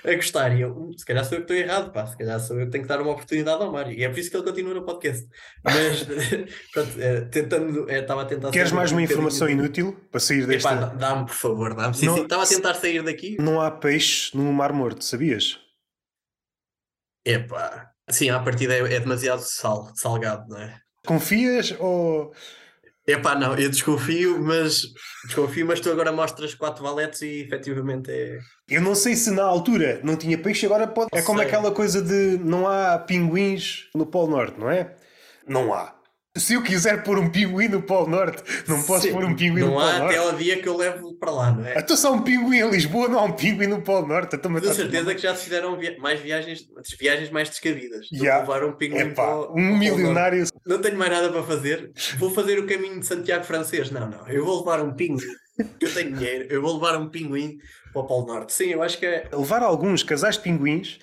a 0.03 0.15
gostar. 0.15 0.53
E 0.57 0.63
eu, 0.63 0.77
hum, 0.77 0.91
se 0.97 1.05
calhar 1.05 1.23
sou 1.23 1.37
eu 1.37 1.45
que 1.45 1.53
estou 1.53 1.55
errado, 1.55 1.93
pá, 1.93 2.05
se 2.05 2.17
calhar 2.17 2.37
sou 2.41 2.59
eu 2.59 2.65
que 2.65 2.73
tenho 2.73 2.83
que 2.83 2.89
dar 2.89 3.01
uma 3.01 3.13
oportunidade 3.13 3.63
ao 3.63 3.71
Mário. 3.71 3.93
E 3.93 4.03
é 4.03 4.09
por 4.09 4.19
isso 4.19 4.29
que 4.29 4.35
ele 4.35 4.43
continua 4.43 4.73
no 4.73 4.83
podcast. 4.83 5.25
Mas, 5.63 6.03
pronto, 6.73 6.99
é, 6.99 7.21
tentando, 7.21 7.89
é, 7.89 7.99
estava 8.01 8.23
a 8.23 8.25
tentar. 8.25 8.51
Queres 8.51 8.73
mais 8.73 8.91
uma 8.91 9.01
informação 9.01 9.49
inútil 9.49 9.97
para 10.11 10.19
sair 10.19 10.45
deste? 10.45 10.67
Dá-me, 10.67 11.25
por 11.25 11.35
favor, 11.35 11.73
dá-me. 11.73 11.93
Sim, 11.93 12.13
sim, 12.13 12.23
estava 12.23 12.43
a 12.43 12.47
tentar 12.47 12.73
sair 12.73 13.01
daqui. 13.01 13.37
Não 13.39 13.61
há 13.61 13.71
peixe 13.71 14.35
no 14.35 14.51
Mar 14.51 14.73
Morto, 14.73 15.05
sabias? 15.05 15.57
Epá, 17.25 17.91
sim, 18.09 18.29
à 18.29 18.39
partida 18.41 18.73
é, 18.73 18.79
é 18.79 18.99
demasiado 18.99 19.39
sal, 19.39 19.89
salgado, 19.95 20.49
não 20.49 20.59
é? 20.59 20.77
Confias 21.05 21.73
ou 21.79 22.33
Epá, 23.07 23.35
não, 23.35 23.55
eu 23.55 23.69
desconfio, 23.69 24.37
mas 24.37 24.81
desconfio, 25.25 25.65
mas 25.65 25.79
tu 25.79 25.89
agora 25.89 26.11
mostras 26.11 26.53
quatro 26.53 26.83
valetes 26.83 27.21
e 27.21 27.41
efetivamente 27.41 28.11
é. 28.11 28.39
Eu 28.67 28.81
não 28.81 28.93
sei 28.93 29.15
se 29.15 29.31
na 29.31 29.43
altura 29.43 30.01
não 30.03 30.17
tinha 30.17 30.37
peixe, 30.37 30.65
agora 30.65 30.85
pode. 30.85 31.07
É 31.13 31.21
como 31.21 31.39
aquela 31.39 31.71
coisa 31.71 32.01
de 32.01 32.37
não 32.43 32.67
há 32.67 32.99
pinguins 32.99 33.87
no 33.95 34.05
Polo 34.05 34.31
Norte, 34.31 34.59
não 34.59 34.69
é? 34.69 34.93
Não 35.47 35.73
há. 35.73 35.96
Se 36.39 36.53
eu 36.53 36.63
quiser 36.63 37.03
pôr 37.03 37.19
um 37.19 37.29
pinguim 37.29 37.67
no 37.67 37.81
Polo 37.81 38.07
Norte, 38.07 38.43
não 38.67 38.81
posso 38.83 39.07
Sim, 39.07 39.13
pôr 39.13 39.25
um 39.25 39.35
pinguim 39.35 39.61
no 39.61 39.71
Polo 39.71 39.79
Norte. 39.79 39.99
Não 39.99 40.05
há 40.05 40.09
até 40.09 40.17
ao 40.17 40.33
dia 40.33 40.61
que 40.61 40.67
eu 40.67 40.77
levo 40.77 41.13
para 41.15 41.31
lá, 41.31 41.51
não 41.51 41.65
é? 41.65 41.77
Então 41.77 41.95
só 41.95 42.13
um 42.13 42.21
pinguim 42.21 42.57
em 42.57 42.69
Lisboa, 42.69 43.07
não 43.07 43.19
há 43.19 43.23
um 43.23 43.31
pinguim 43.31 43.67
no 43.67 43.81
Polo 43.81 44.07
Norte. 44.07 44.37
Tenho 44.37 44.73
certeza 44.73 45.15
que 45.15 45.21
já 45.21 45.35
se 45.35 45.43
fizeram 45.45 45.77
via 45.77 45.97
mais 45.99 46.19
viagens, 46.19 46.67
viagens 46.99 47.29
mais 47.29 47.49
descabidas. 47.49 48.07
Yeah. 48.11 48.41
Levar 48.41 48.63
um 48.63 48.73
pinguim 48.73 48.97
Epá, 48.97 49.25
para, 49.25 49.39
um 49.51 49.53
para 49.53 49.77
milionário. 49.77 50.45
Não 50.65 50.79
tenho 50.81 50.97
mais 50.97 51.11
nada 51.11 51.29
para 51.29 51.43
fazer. 51.43 51.91
Vou 52.17 52.29
fazer 52.29 52.59
o 52.59 52.67
caminho 52.67 52.99
de 52.99 53.05
Santiago 53.05 53.43
francês. 53.43 53.91
Não, 53.91 54.09
não. 54.09 54.27
Eu 54.27 54.45
vou 54.45 54.59
levar 54.59 54.81
um 54.81 54.93
pinguim. 54.93 55.25
Eu 55.79 55.93
tenho 55.93 56.13
dinheiro. 56.13 56.47
Eu 56.49 56.61
vou 56.61 56.75
levar 56.75 56.97
um 56.97 57.09
pinguim 57.09 57.57
para 57.91 58.01
o 58.01 58.05
Polo 58.05 58.27
Norte. 58.27 58.53
Sim, 58.53 58.71
eu 58.71 58.83
acho 58.83 58.97
que 58.97 59.05
é. 59.05 59.27
Levar 59.31 59.63
alguns 59.63 60.03
casais 60.03 60.35
de 60.35 60.41
pinguins 60.41 60.99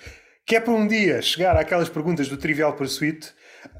que 0.46 0.56
é 0.56 0.60
para 0.60 0.74
um 0.74 0.86
dia 0.86 1.22
chegar 1.22 1.56
àquelas 1.56 1.88
perguntas 1.88 2.28
do 2.28 2.36
Trivial 2.36 2.74
Pursuit 2.74 3.32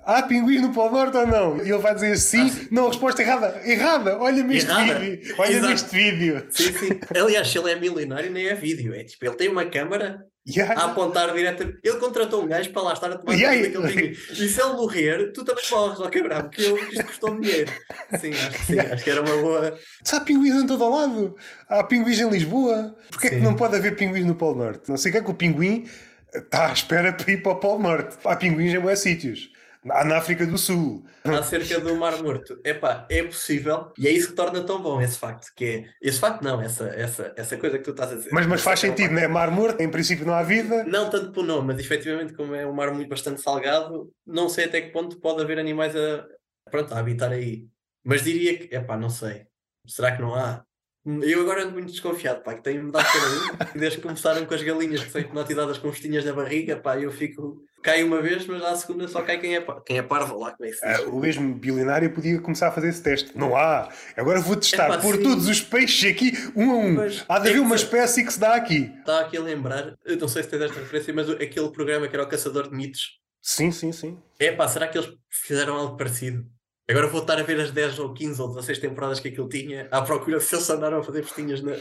Há 0.06 0.22
pinguim 0.22 0.58
no 0.60 0.72
Polo 0.72 0.90
Norte 0.90 1.16
ou 1.16 1.26
não? 1.26 1.56
E 1.58 1.70
ele 1.70 1.78
vai 1.78 1.94
dizer 1.94 2.16
sim. 2.18 2.50
Ah, 2.50 2.66
não, 2.70 2.88
resposta 2.88 3.22
errada. 3.22 3.60
Errada. 3.64 4.18
Olha-me 4.18 4.56
este 4.56 4.70
errada. 4.70 4.98
vídeo. 4.98 5.34
Olha-me 5.38 5.72
este 5.72 5.90
vídeo. 5.90 6.46
Sim, 6.50 6.72
sim. 6.72 7.00
Aliás, 7.18 7.48
se 7.48 7.58
ele 7.58 7.70
é 7.70 7.76
milionário, 7.76 8.30
nem 8.30 8.46
é 8.46 8.54
vídeo. 8.54 8.94
É 8.94 9.02
tipo, 9.04 9.24
ele 9.24 9.34
tem 9.34 9.48
uma 9.48 9.64
câmara 9.64 10.26
yeah. 10.46 10.78
a 10.78 10.86
apontar 10.86 11.32
direto. 11.32 11.74
Ele 11.82 11.96
contratou 11.96 12.42
um 12.42 12.46
gajo 12.46 12.70
para 12.70 12.82
lá 12.82 12.92
estar 12.92 13.10
a 13.12 13.16
tomar 13.16 13.34
yeah. 13.34 13.62
daquele 13.62 13.88
pinguim. 13.88 14.10
E 14.30 14.48
se 14.48 14.60
ele 14.60 14.72
morrer, 14.74 15.32
tu 15.32 15.42
também 15.42 15.64
morres, 15.70 16.00
ó 16.00 16.08
quebrar, 16.08 16.42
porque 16.44 16.62
isto 16.62 17.04
custou 17.06 17.40
dinheiro. 17.40 17.72
Sim, 18.20 18.30
acho 18.30 18.50
que 18.50 18.64
sim. 18.64 18.72
Yeah. 18.74 18.94
Acho 18.94 19.04
que 19.04 19.10
era 19.10 19.22
uma 19.22 19.36
boa. 19.38 19.78
Se 20.02 20.14
há 20.14 20.20
pinguins 20.20 20.54
em 20.54 20.66
todo 20.66 20.84
o 20.84 20.90
lado. 20.90 21.34
Há 21.66 21.82
pinguins 21.82 22.20
em 22.20 22.28
Lisboa. 22.28 22.94
Porquê 23.10 23.28
é 23.28 23.30
que 23.30 23.36
não 23.36 23.56
pode 23.56 23.76
haver 23.76 23.96
pinguins 23.96 24.26
no 24.26 24.34
Polo 24.34 24.56
Norte? 24.56 24.90
Não 24.90 24.98
sei 24.98 25.08
o 25.08 25.12
que 25.12 25.18
é 25.18 25.22
que 25.22 25.30
o 25.30 25.34
pinguim 25.34 25.88
está 26.34 26.68
à 26.68 26.72
espera 26.72 27.12
para 27.12 27.32
ir 27.32 27.42
para 27.42 27.52
o 27.52 27.56
Polo 27.56 27.82
Norte. 27.82 28.18
Há 28.22 28.36
pinguins 28.36 28.74
em 28.74 28.80
boas 28.80 28.98
sítios. 28.98 29.53
Há 29.90 30.04
na 30.04 30.18
África 30.18 30.46
do 30.46 30.56
Sul. 30.56 31.04
Acerca 31.24 31.80
do 31.80 31.94
Mar 31.96 32.22
Morto. 32.22 32.58
Epá, 32.64 33.06
é 33.10 33.22
possível 33.22 33.92
e 33.98 34.08
é 34.08 34.10
isso 34.10 34.28
que 34.28 34.34
torna 34.34 34.62
tão 34.62 34.80
bom 34.80 35.00
esse 35.00 35.18
facto. 35.18 35.52
Que 35.54 35.64
é, 35.64 35.84
esse 36.00 36.18
facto 36.18 36.42
não, 36.42 36.60
essa, 36.60 36.86
essa, 36.88 37.32
essa 37.36 37.56
coisa 37.56 37.78
que 37.78 37.84
tu 37.84 37.90
estás 37.90 38.12
a 38.12 38.16
dizer. 38.16 38.30
Mas, 38.32 38.46
mas 38.46 38.62
faz 38.62 38.80
sentido, 38.80 39.12
não 39.12 39.20
é? 39.20 39.28
Mar 39.28 39.50
Morto, 39.50 39.80
em 39.80 39.90
princípio 39.90 40.26
não 40.26 40.34
há 40.34 40.42
vida. 40.42 40.84
Não 40.84 41.10
tanto 41.10 41.32
por 41.32 41.44
nome, 41.44 41.68
mas 41.68 41.80
efetivamente 41.80 42.32
como 42.32 42.54
é 42.54 42.66
um 42.66 42.72
mar 42.72 42.92
muito 42.92 43.08
bastante 43.08 43.40
salgado, 43.40 44.10
não 44.26 44.48
sei 44.48 44.64
até 44.64 44.80
que 44.80 44.90
ponto 44.90 45.20
pode 45.20 45.42
haver 45.42 45.58
animais 45.58 45.94
a, 45.94 46.26
pronto, 46.70 46.94
a 46.94 46.98
habitar 46.98 47.32
aí. 47.32 47.66
Mas 48.02 48.22
diria 48.22 48.58
que, 48.58 48.74
epá, 48.74 48.96
não 48.96 49.10
sei. 49.10 49.46
Será 49.86 50.12
que 50.12 50.22
não 50.22 50.34
há? 50.34 50.64
Eu 51.06 51.42
agora 51.42 51.64
ando 51.64 51.72
muito 51.72 51.90
desconfiado, 51.90 52.42
pá, 52.42 52.54
que 52.54 52.62
tenho 52.62 52.82
mudado 52.82 53.04
cada 53.04 53.26
um. 53.26 53.78
Desde 53.78 53.98
que 53.98 54.02
começaram 54.02 54.46
com 54.46 54.54
as 54.54 54.62
galinhas 54.62 55.04
que 55.04 55.10
são 55.10 55.20
hipnotizadas 55.20 55.76
com 55.76 55.90
vestinhas 55.90 56.24
na 56.24 56.32
barriga, 56.32 56.76
pá, 56.76 56.98
eu 56.98 57.12
fico. 57.12 57.62
Cai 57.82 58.02
uma 58.02 58.22
vez, 58.22 58.46
mas 58.46 58.64
à 58.64 58.74
segunda 58.74 59.06
só 59.06 59.20
cai 59.20 59.38
quem 59.38 59.54
é, 59.56 59.66
quem 59.84 59.98
é 59.98 60.02
parvo 60.02 60.38
lá. 60.38 60.52
Como 60.52 60.66
é 60.66 60.72
ah, 60.82 61.02
o 61.02 61.20
mesmo 61.20 61.54
bilionário 61.54 62.10
podia 62.14 62.40
começar 62.40 62.68
a 62.68 62.72
fazer 62.72 62.88
esse 62.88 63.02
teste. 63.02 63.36
Não 63.36 63.54
há. 63.54 63.90
Agora 64.16 64.40
vou 64.40 64.56
testar 64.56 64.86
é, 64.86 64.88
pá, 64.88 64.98
por 64.98 65.16
sim. 65.16 65.22
todos 65.22 65.46
os 65.46 65.60
peixes 65.60 66.10
aqui, 66.10 66.32
um 66.56 66.70
a 66.70 66.74
um. 66.76 66.94
Mas, 66.94 67.22
há 67.28 67.38
de 67.38 67.50
haver 67.50 67.58
é 67.58 67.60
uma 67.60 67.76
espécie 67.76 68.24
que 68.24 68.32
se 68.32 68.40
dá 68.40 68.54
aqui. 68.54 68.90
Está 69.00 69.20
aqui 69.20 69.36
a 69.36 69.42
lembrar, 69.42 69.94
eu 70.06 70.16
não 70.16 70.28
sei 70.28 70.42
se 70.42 70.48
tens 70.48 70.62
esta 70.62 70.80
referência, 70.80 71.12
mas 71.12 71.28
aquele 71.28 71.70
programa 71.70 72.08
que 72.08 72.16
era 72.16 72.24
o 72.24 72.28
Caçador 72.28 72.70
de 72.70 72.74
Mitos. 72.74 73.20
Sim, 73.42 73.70
sim, 73.70 73.92
sim. 73.92 74.18
É 74.38 74.50
pá, 74.52 74.66
será 74.66 74.88
que 74.88 74.96
eles 74.96 75.12
fizeram 75.28 75.74
algo 75.74 75.98
parecido? 75.98 76.46
Agora 76.86 77.06
vou 77.06 77.22
estar 77.22 77.38
a 77.38 77.42
ver 77.42 77.58
as 77.60 77.70
10 77.70 77.98
ou 77.98 78.12
15 78.12 78.42
ou 78.42 78.48
16 78.48 78.78
temporadas 78.78 79.18
que 79.18 79.28
aquilo 79.28 79.48
tinha 79.48 79.88
à 79.90 80.02
procura 80.02 80.38
se 80.38 80.54
eles 80.54 80.68
andaram 80.68 80.98
a 80.98 81.02
fazer 81.02 81.22
festinhas 81.22 81.62
na, 81.62 81.72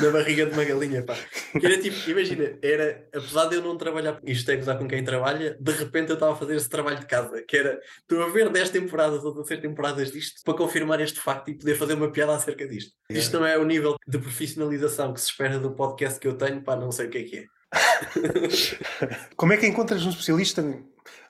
na 0.00 0.10
barriga 0.10 0.46
de 0.46 0.52
uma 0.52 0.62
galinha. 0.62 1.02
Pá. 1.02 1.16
Que 1.58 1.66
era 1.66 1.80
tipo, 1.80 1.96
imagina, 2.08 2.56
era, 2.62 3.08
apesar 3.12 3.46
de 3.46 3.56
eu 3.56 3.62
não 3.62 3.76
trabalhar, 3.76 4.20
isto 4.22 4.48
é 4.52 4.56
gozar 4.56 4.78
com 4.78 4.86
quem 4.86 5.02
trabalha, 5.02 5.56
de 5.58 5.72
repente 5.72 6.10
eu 6.10 6.14
estava 6.14 6.34
a 6.34 6.36
fazer 6.36 6.54
esse 6.54 6.68
trabalho 6.68 7.00
de 7.00 7.06
casa, 7.06 7.42
que 7.42 7.56
era, 7.56 7.80
estou 8.00 8.22
a 8.22 8.28
ver 8.28 8.50
10 8.50 8.70
temporadas 8.70 9.24
ou 9.24 9.32
16 9.32 9.60
temporadas 9.60 10.12
disto 10.12 10.40
para 10.44 10.54
confirmar 10.54 11.00
este 11.00 11.18
facto 11.18 11.50
e 11.50 11.58
poder 11.58 11.74
fazer 11.74 11.94
uma 11.94 12.12
piada 12.12 12.32
acerca 12.32 12.66
disto. 12.68 12.92
É. 13.10 13.14
Isto 13.14 13.40
não 13.40 13.46
é 13.46 13.58
o 13.58 13.64
nível 13.64 13.96
de 14.06 14.18
profissionalização 14.18 15.12
que 15.12 15.20
se 15.20 15.26
espera 15.26 15.58
do 15.58 15.72
podcast 15.72 16.20
que 16.20 16.28
eu 16.28 16.34
tenho, 16.38 16.62
para 16.62 16.80
não 16.80 16.92
sei 16.92 17.06
o 17.06 17.10
que 17.10 17.18
é 17.18 17.22
que 17.24 17.38
é. 17.38 17.44
Como 19.34 19.52
é 19.52 19.56
que 19.56 19.66
encontras 19.66 20.06
um 20.06 20.10
especialista 20.10 20.62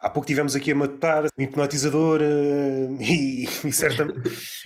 Há 0.02 0.10
pouco 0.10 0.26
tivemos 0.26 0.56
aqui 0.56 0.72
a 0.72 0.74
matar 0.74 1.26
o 1.26 1.28
hipnotizador 1.40 2.20
uh, 2.20 2.96
e, 3.00 3.44
e 3.44 3.72
certamente. 3.72 4.20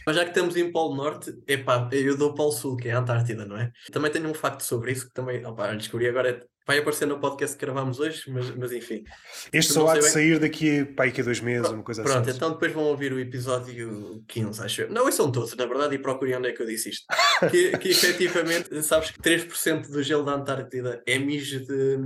Mas 0.06 0.16
já 0.16 0.22
que 0.24 0.30
estamos 0.30 0.56
em 0.56 0.72
Polo 0.72 0.96
Norte, 0.96 1.30
epá, 1.46 1.90
eu 1.92 2.16
dou 2.16 2.32
Polo 2.32 2.52
Sul, 2.52 2.74
que 2.74 2.88
é 2.88 2.92
a 2.92 3.00
Antártida, 3.00 3.44
não 3.44 3.58
é? 3.58 3.70
Também 3.92 4.10
tenho 4.10 4.30
um 4.30 4.34
facto 4.34 4.62
sobre 4.62 4.92
isso 4.92 5.06
que 5.06 5.12
também 5.12 5.44
opa, 5.44 5.74
descobri 5.74 6.08
agora. 6.08 6.42
Vai 6.66 6.78
aparecer 6.78 7.06
no 7.06 7.20
podcast 7.20 7.54
que 7.54 7.64
gravamos 7.64 8.00
hoje, 8.00 8.24
mas, 8.28 8.50
mas 8.56 8.72
enfim. 8.72 9.04
Este 9.52 9.74
só 9.74 9.86
há 9.86 9.94
de 9.94 10.00
bem... 10.00 10.10
sair 10.10 10.40
daqui 10.40 10.84
para 10.84 11.08
a 11.08 11.22
dois 11.22 11.40
meses, 11.40 11.60
pronto, 11.60 11.74
uma 11.76 11.84
coisa 11.84 12.02
pronto, 12.02 12.16
assim. 12.16 12.24
Pronto, 12.24 12.36
então 12.36 12.50
depois 12.52 12.72
vão 12.72 12.84
ouvir 12.84 13.12
o 13.12 13.20
episódio 13.20 14.24
15, 14.26 14.62
acho 14.62 14.80
eu. 14.82 14.90
Não, 14.90 15.12
são 15.12 15.30
todos, 15.30 15.54
na 15.54 15.66
verdade, 15.66 15.94
e 15.94 15.98
procurem 15.98 16.34
onde 16.34 16.48
é 16.48 16.52
que 16.52 16.62
eu 16.62 16.66
disse 16.66 16.90
isto. 16.90 17.04
que, 17.52 17.76
que 17.78 17.90
efetivamente, 17.90 18.82
sabes 18.82 19.10
que 19.10 19.20
3% 19.20 19.90
do 19.90 20.02
gelo 20.02 20.24
da 20.24 20.32
Antártida 20.32 21.02
é 21.06 21.18
mijo 21.18 21.60
de, 21.60 21.98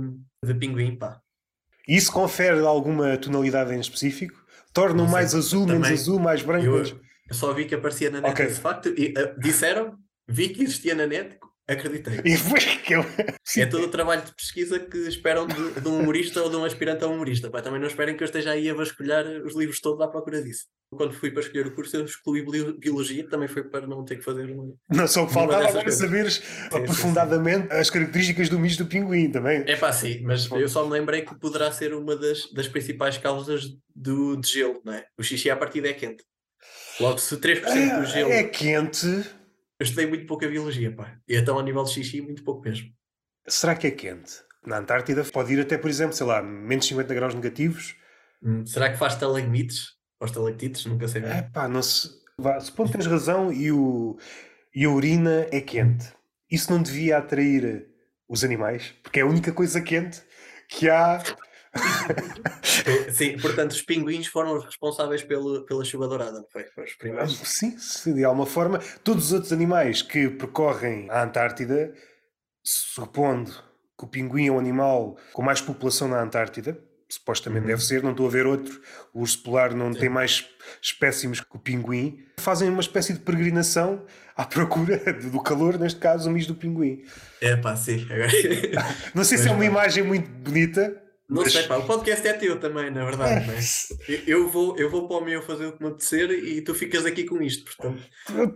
de 0.45 0.53
pinguim, 0.53 0.95
pá. 0.95 1.19
Isso 1.87 2.11
confere 2.11 2.59
alguma 2.59 3.17
tonalidade 3.17 3.73
em 3.73 3.79
específico? 3.79 4.41
Torna-o 4.73 5.09
mais 5.09 5.35
azul, 5.35 5.65
também, 5.65 5.81
menos 5.81 6.01
azul, 6.01 6.19
mais 6.19 6.41
branco? 6.41 6.65
Eu, 6.65 6.83
eu, 6.85 7.33
só 7.33 7.53
vi 7.53 7.65
que 7.65 7.75
aparecia 7.75 8.09
na 8.09 8.21
net 8.21 8.31
okay. 8.31 8.45
esse 8.45 8.59
facto 8.59 8.89
e 8.89 9.13
uh, 9.17 9.39
disseram, 9.39 9.97
vi 10.27 10.49
que 10.49 10.63
existia 10.63 10.95
na 10.95 11.05
net, 11.05 11.37
acreditei. 11.73 12.19
É 13.57 13.65
todo 13.65 13.85
o 13.85 13.89
trabalho 13.89 14.21
de 14.23 14.33
pesquisa 14.33 14.79
que 14.79 14.97
esperam 15.07 15.47
de, 15.47 15.81
de 15.81 15.87
um 15.87 15.99
humorista 15.99 16.41
ou 16.41 16.49
de 16.49 16.55
um 16.55 16.65
aspirante 16.65 17.03
a 17.03 17.07
um 17.07 17.15
humorista. 17.15 17.49
Pá, 17.49 17.61
também 17.61 17.79
não 17.79 17.87
esperem 17.87 18.15
que 18.15 18.23
eu 18.23 18.25
esteja 18.25 18.51
aí 18.51 18.69
a 18.69 18.73
vasculhar 18.73 19.25
os 19.25 19.55
livros 19.55 19.79
todos 19.79 20.01
à 20.01 20.07
procura 20.07 20.41
disso. 20.41 20.65
Quando 20.93 21.13
fui 21.13 21.31
para 21.31 21.41
escolher 21.41 21.67
o 21.67 21.73
curso, 21.73 21.95
eu 21.95 22.05
excluí 22.05 22.45
biologia, 22.77 23.27
também 23.29 23.47
foi 23.47 23.63
para 23.63 23.87
não 23.87 24.03
ter 24.03 24.17
que 24.17 24.23
fazer 24.23 24.51
uma. 24.51 24.73
Não, 24.89 25.07
só 25.07 25.25
que 25.25 25.33
faltava 25.33 25.67
agora 25.67 25.91
saberes 25.91 26.35
sim, 26.35 26.75
aprofundadamente 26.75 27.73
sim, 27.73 27.79
as 27.79 27.89
características 27.89 28.49
do 28.49 28.59
misto 28.59 28.83
do 28.83 28.89
pinguim 28.89 29.31
também. 29.31 29.63
É 29.67 29.77
pá, 29.77 29.93
sim, 29.93 30.21
mas 30.23 30.49
eu 30.51 30.67
só 30.67 30.85
me 30.85 30.91
lembrei 30.91 31.21
que 31.21 31.33
poderá 31.39 31.71
ser 31.71 31.93
uma 31.93 32.15
das, 32.15 32.51
das 32.51 32.67
principais 32.67 33.17
causas 33.17 33.63
do, 33.95 34.35
de 34.35 34.49
gelo, 34.49 34.81
não 34.83 34.93
é? 34.93 35.05
O 35.17 35.23
xixi 35.23 35.49
à 35.49 35.55
partida 35.55 35.87
é 35.87 35.93
quente. 35.93 36.23
Logo, 36.99 37.17
se 37.17 37.37
3% 37.37 37.61
do 37.63 37.71
ah, 37.71 38.03
gelo. 38.03 38.31
É 38.31 38.43
quente. 38.43 39.25
Eu 39.81 39.83
estudei 39.83 40.05
muito 40.05 40.27
pouca 40.27 40.47
biologia, 40.47 40.95
pá. 40.95 41.17
E 41.27 41.35
então, 41.35 41.57
a 41.57 41.63
nível 41.63 41.83
de 41.83 41.89
xixi, 41.89 42.21
muito 42.21 42.43
pouco 42.43 42.61
mesmo. 42.61 42.91
Será 43.47 43.73
que 43.73 43.87
é 43.87 43.89
quente? 43.89 44.33
Na 44.63 44.77
Antártida 44.77 45.23
pode 45.23 45.51
ir 45.51 45.59
até, 45.59 45.75
por 45.75 45.89
exemplo, 45.89 46.15
sei 46.15 46.27
lá, 46.27 46.39
menos 46.39 46.85
50 46.85 47.11
graus 47.15 47.33
negativos. 47.33 47.95
Hum, 48.43 48.63
será 48.63 48.91
que 48.91 48.97
faz 48.99 49.15
talagmites? 49.15 49.93
Ou 50.19 50.27
estalactites? 50.27 50.85
Nunca 50.85 51.07
sei 51.07 51.21
bem. 51.21 51.31
É 51.31 51.41
pá, 51.41 51.67
não 51.67 51.81
se. 51.81 52.11
Vá, 52.37 52.59
supondo 52.59 52.91
que 52.91 52.97
tens 52.99 53.07
razão 53.07 53.51
e, 53.51 53.71
o... 53.71 54.19
e 54.75 54.85
a 54.85 54.89
urina 54.91 55.47
é 55.51 55.59
quente. 55.59 56.13
Isso 56.47 56.71
não 56.71 56.79
devia 56.79 57.17
atrair 57.17 57.87
os 58.29 58.43
animais? 58.43 58.93
Porque 59.01 59.19
é 59.19 59.23
a 59.23 59.27
única 59.27 59.51
coisa 59.51 59.81
quente 59.81 60.21
que 60.69 60.91
há 60.91 61.23
Sim, 63.11 63.37
portanto, 63.37 63.71
os 63.71 63.81
pinguins 63.81 64.27
foram 64.27 64.57
os 64.57 64.65
responsáveis 64.65 65.23
pelo, 65.23 65.65
pela 65.65 65.83
chuva 65.85 66.07
dourada, 66.07 66.45
foi? 66.51 66.65
foi 66.65 66.83
os 66.83 66.93
primeiros. 66.93 67.37
Sim, 67.37 68.13
de 68.13 68.23
alguma 68.23 68.45
forma. 68.45 68.79
Todos 69.03 69.27
os 69.27 69.33
outros 69.33 69.53
animais 69.53 70.01
que 70.01 70.29
percorrem 70.29 71.09
a 71.09 71.23
Antártida, 71.23 71.93
supondo 72.63 73.51
que 73.97 74.05
o 74.05 74.07
pinguim 74.07 74.47
é 74.47 74.51
um 74.51 74.59
animal 74.59 75.17
com 75.33 75.41
mais 75.41 75.61
população 75.61 76.07
na 76.07 76.21
Antártida, 76.21 76.77
supostamente 77.07 77.63
uhum. 77.63 77.67
deve 77.67 77.83
ser, 77.83 78.01
não 78.03 78.11
estou 78.11 78.25
a 78.25 78.29
ver 78.29 78.45
outro. 78.45 78.81
O 79.13 79.21
urso 79.21 79.41
polar 79.43 79.75
não 79.75 79.93
Sim. 79.93 79.99
tem 79.99 80.09
mais 80.09 80.45
espécimes 80.81 81.41
que 81.41 81.55
o 81.55 81.59
pinguim. 81.59 82.25
Fazem 82.37 82.69
uma 82.69 82.81
espécie 82.81 83.13
de 83.13 83.19
peregrinação 83.19 84.03
à 84.35 84.45
procura 84.45 84.97
do 85.31 85.41
calor, 85.41 85.77
neste 85.77 85.99
caso, 85.99 86.29
o 86.29 86.31
mis 86.31 86.47
do 86.47 86.55
pinguim. 86.55 87.03
É 87.41 87.55
pá, 87.55 87.75
sim. 87.75 88.07
não 89.13 89.23
sei 89.23 89.37
se 89.37 89.47
é 89.47 89.51
uma 89.51 89.65
imagem 89.65 90.03
muito 90.03 90.29
bonita, 90.29 91.00
não 91.31 91.45
sei, 91.45 91.63
pá, 91.63 91.77
o 91.77 91.85
podcast 91.85 92.27
é 92.27 92.33
teu 92.33 92.59
também, 92.59 92.91
na 92.91 93.05
verdade, 93.05 93.47
não 93.47 93.53
é? 93.53 93.59
Eu 94.27 94.49
vou, 94.49 94.77
eu 94.77 94.89
vou 94.89 95.07
para 95.07 95.17
o 95.17 95.21
meu 95.23 95.41
fazer 95.41 95.67
o 95.67 95.71
que 95.71 95.81
me 95.81 95.89
apetecer 95.89 96.29
e 96.29 96.61
tu 96.61 96.75
ficas 96.75 97.05
aqui 97.05 97.23
com 97.23 97.41
isto, 97.41 97.63
portanto. 97.63 98.03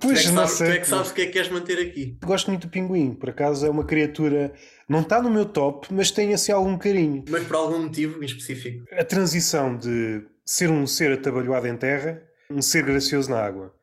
Pois, 0.01 0.23
tu 0.23 0.29
é 0.29 0.31
não 0.31 0.47
sabes, 0.47 0.51
sei. 0.51 0.67
Tu 0.67 0.73
é 0.73 0.79
que 0.79 0.87
sabes 0.87 1.11
o 1.11 1.13
que 1.13 1.21
é 1.21 1.25
que 1.27 1.31
queres 1.31 1.49
manter 1.49 1.79
aqui. 1.79 2.17
Gosto 2.21 2.47
muito 2.51 2.67
do 2.67 2.69
pinguim, 2.69 3.13
por 3.13 3.29
acaso 3.29 3.65
é 3.65 3.69
uma 3.69 3.85
criatura. 3.85 4.53
Não 4.89 4.99
está 4.99 5.21
no 5.21 5.31
meu 5.31 5.45
top, 5.45 5.87
mas 5.89 6.11
tem 6.11 6.33
assim 6.33 6.51
algum 6.51 6.77
carinho. 6.77 7.23
Mas 7.29 7.47
por 7.47 7.55
algum 7.55 7.79
motivo 7.79 8.21
em 8.21 8.25
específico. 8.25 8.85
A 8.91 9.05
transição 9.05 9.77
de 9.77 10.23
ser 10.45 10.69
um 10.69 10.85
ser 10.85 11.13
atabalhoado 11.13 11.67
em 11.67 11.77
terra, 11.77 12.21
um 12.51 12.61
ser 12.61 12.83
gracioso 12.83 13.31
na 13.31 13.39
água. 13.39 13.73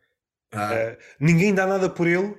Ah. 0.53 0.71
Uh, 0.71 0.97
ninguém 1.19 1.55
dá 1.55 1.67
nada 1.67 1.89
por 1.89 2.07
ele 2.07 2.37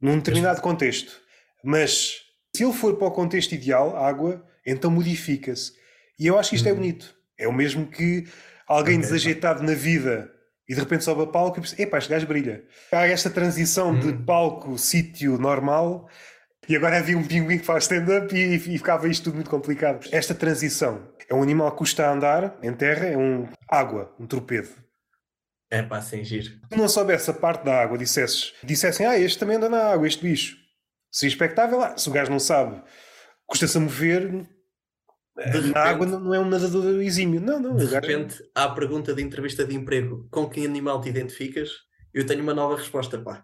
num 0.00 0.16
determinado 0.16 0.62
contexto. 0.62 1.20
Mas 1.62 2.22
se 2.56 2.64
ele 2.64 2.72
for 2.72 2.96
para 2.96 3.08
o 3.08 3.12
contexto 3.12 3.52
ideal, 3.52 3.96
água, 3.96 4.42
então 4.66 4.90
modifica-se. 4.90 5.81
E 6.18 6.26
eu 6.26 6.38
acho 6.38 6.50
que 6.50 6.56
isto 6.56 6.68
é 6.68 6.72
uhum. 6.72 6.78
bonito. 6.78 7.14
É 7.38 7.48
o 7.48 7.52
mesmo 7.52 7.86
que 7.86 8.26
alguém 8.66 8.98
okay, 8.98 9.08
desajeitado 9.08 9.60
tá. 9.60 9.66
na 9.66 9.74
vida 9.74 10.30
e 10.68 10.74
de 10.74 10.80
repente 10.80 11.04
sobe 11.04 11.22
a 11.22 11.26
palco 11.26 11.58
e 11.58 11.62
pensa, 11.62 11.82
epá, 11.82 11.98
este 11.98 12.10
gajo 12.10 12.26
brilha. 12.26 12.64
Há 12.92 13.06
esta 13.06 13.28
transição 13.28 13.98
de 13.98 14.08
uhum. 14.08 14.24
palco, 14.24 14.78
sítio 14.78 15.38
normal 15.38 16.08
e 16.68 16.76
agora 16.76 16.98
havia 16.98 17.18
um 17.18 17.26
pinguim 17.26 17.58
que 17.58 17.64
faz 17.64 17.84
stand-up 17.84 18.34
e, 18.34 18.54
e, 18.54 18.58
ficava 18.58 19.08
isto 19.08 19.24
tudo 19.24 19.34
muito 19.34 19.50
complicado. 19.50 20.08
Esta 20.12 20.34
transição 20.34 21.08
é 21.28 21.34
um 21.34 21.42
animal 21.42 21.72
que 21.72 21.78
custa 21.78 22.06
a 22.06 22.12
andar 22.12 22.56
em 22.62 22.72
terra, 22.72 23.06
é 23.06 23.16
um 23.16 23.48
água, 23.68 24.14
um 24.18 24.26
torpedo. 24.26 24.68
É 25.68 25.82
pá, 25.82 26.00
sem 26.00 26.22
giro. 26.22 26.50
Se 26.70 26.78
não 26.78 26.88
soubesse 26.88 27.30
a 27.30 27.34
parte 27.34 27.64
da 27.64 27.82
água, 27.82 27.98
dissesses, 27.98 28.52
dissessem, 28.62 29.06
ah, 29.06 29.18
este 29.18 29.38
também 29.38 29.56
anda 29.56 29.68
na 29.68 29.92
água, 29.92 30.06
este 30.06 30.22
bicho. 30.22 30.56
Se 31.10 31.26
expectável, 31.26 31.78
lá. 31.78 31.96
se 31.96 32.08
o 32.08 32.12
gajo 32.12 32.30
não 32.30 32.38
sabe, 32.38 32.80
custa-se 33.46 33.76
a 33.76 33.80
mover, 33.80 34.46
repente, 35.36 35.76
a 35.76 35.84
água 35.84 36.06
não 36.06 36.34
é 36.34 36.38
um 36.38 36.48
nadador 36.48 37.02
exímio. 37.02 37.40
Não, 37.40 37.58
não. 37.58 37.76
De 37.76 37.86
repente, 37.86 38.42
há 38.54 38.64
a 38.64 38.70
pergunta 38.70 39.14
de 39.14 39.22
entrevista 39.22 39.64
de 39.64 39.74
emprego: 39.74 40.26
com 40.30 40.48
que 40.48 40.64
animal 40.64 41.00
te 41.00 41.08
identificas? 41.08 41.70
Eu 42.12 42.26
tenho 42.26 42.42
uma 42.42 42.52
nova 42.52 42.76
resposta, 42.76 43.18
pá. 43.18 43.42